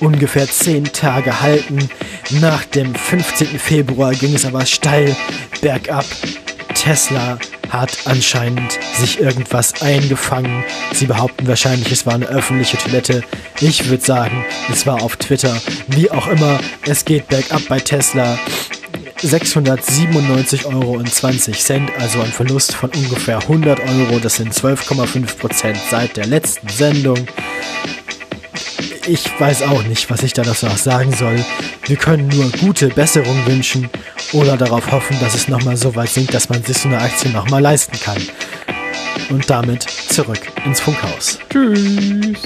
ungefähr 0.00 0.48
10 0.48 0.92
Tage 0.92 1.40
halten. 1.40 1.88
Nach 2.40 2.64
dem 2.64 2.94
15. 2.94 3.58
Februar 3.58 4.12
ging 4.12 4.34
es 4.34 4.44
aber 4.44 4.66
steil 4.66 5.16
bergab. 5.60 6.04
Tesla 6.74 7.38
hat 7.70 7.96
anscheinend 8.04 8.78
sich 8.94 9.20
irgendwas 9.20 9.82
eingefangen. 9.82 10.64
Sie 10.92 11.06
behaupten 11.06 11.46
wahrscheinlich, 11.48 11.92
es 11.92 12.06
war 12.06 12.14
eine 12.14 12.26
öffentliche 12.26 12.78
Toilette. 12.78 13.22
Ich 13.60 13.88
würde 13.88 14.04
sagen, 14.04 14.44
es 14.72 14.86
war 14.86 15.02
auf 15.02 15.16
Twitter. 15.16 15.60
Wie 15.88 16.10
auch 16.10 16.28
immer, 16.28 16.60
es 16.86 17.04
geht 17.04 17.28
bergab 17.28 17.62
bei 17.68 17.80
Tesla. 17.80 18.38
697,20 19.18 20.66
Euro, 20.66 21.02
also 21.98 22.20
ein 22.20 22.32
Verlust 22.32 22.76
von 22.76 22.90
ungefähr 22.90 23.38
100 23.38 23.80
Euro. 23.80 24.20
Das 24.20 24.36
sind 24.36 24.54
12,5 24.54 25.36
Prozent 25.38 25.78
seit 25.90 26.16
der 26.16 26.26
letzten 26.26 26.68
Sendung. 26.68 27.26
Ich 29.10 29.40
weiß 29.40 29.62
auch 29.62 29.84
nicht, 29.84 30.10
was 30.10 30.22
ich 30.22 30.34
da 30.34 30.44
noch 30.44 30.54
sagen 30.54 31.14
soll. 31.14 31.42
Wir 31.86 31.96
können 31.96 32.28
nur 32.28 32.50
gute 32.60 32.88
Besserung 32.88 33.46
wünschen 33.46 33.88
oder 34.32 34.58
darauf 34.58 34.92
hoffen, 34.92 35.18
dass 35.18 35.34
es 35.34 35.48
nochmal 35.48 35.78
so 35.78 35.96
weit 35.96 36.10
sinkt, 36.10 36.34
dass 36.34 36.50
man 36.50 36.62
sich 36.62 36.76
so 36.76 36.88
eine 36.88 37.00
Aktie 37.00 37.30
nochmal 37.30 37.62
leisten 37.62 37.98
kann. 37.98 38.20
Und 39.30 39.48
damit 39.48 39.84
zurück 39.84 40.52
ins 40.66 40.80
Funkhaus. 40.80 41.38
Tschüss. 41.48 42.36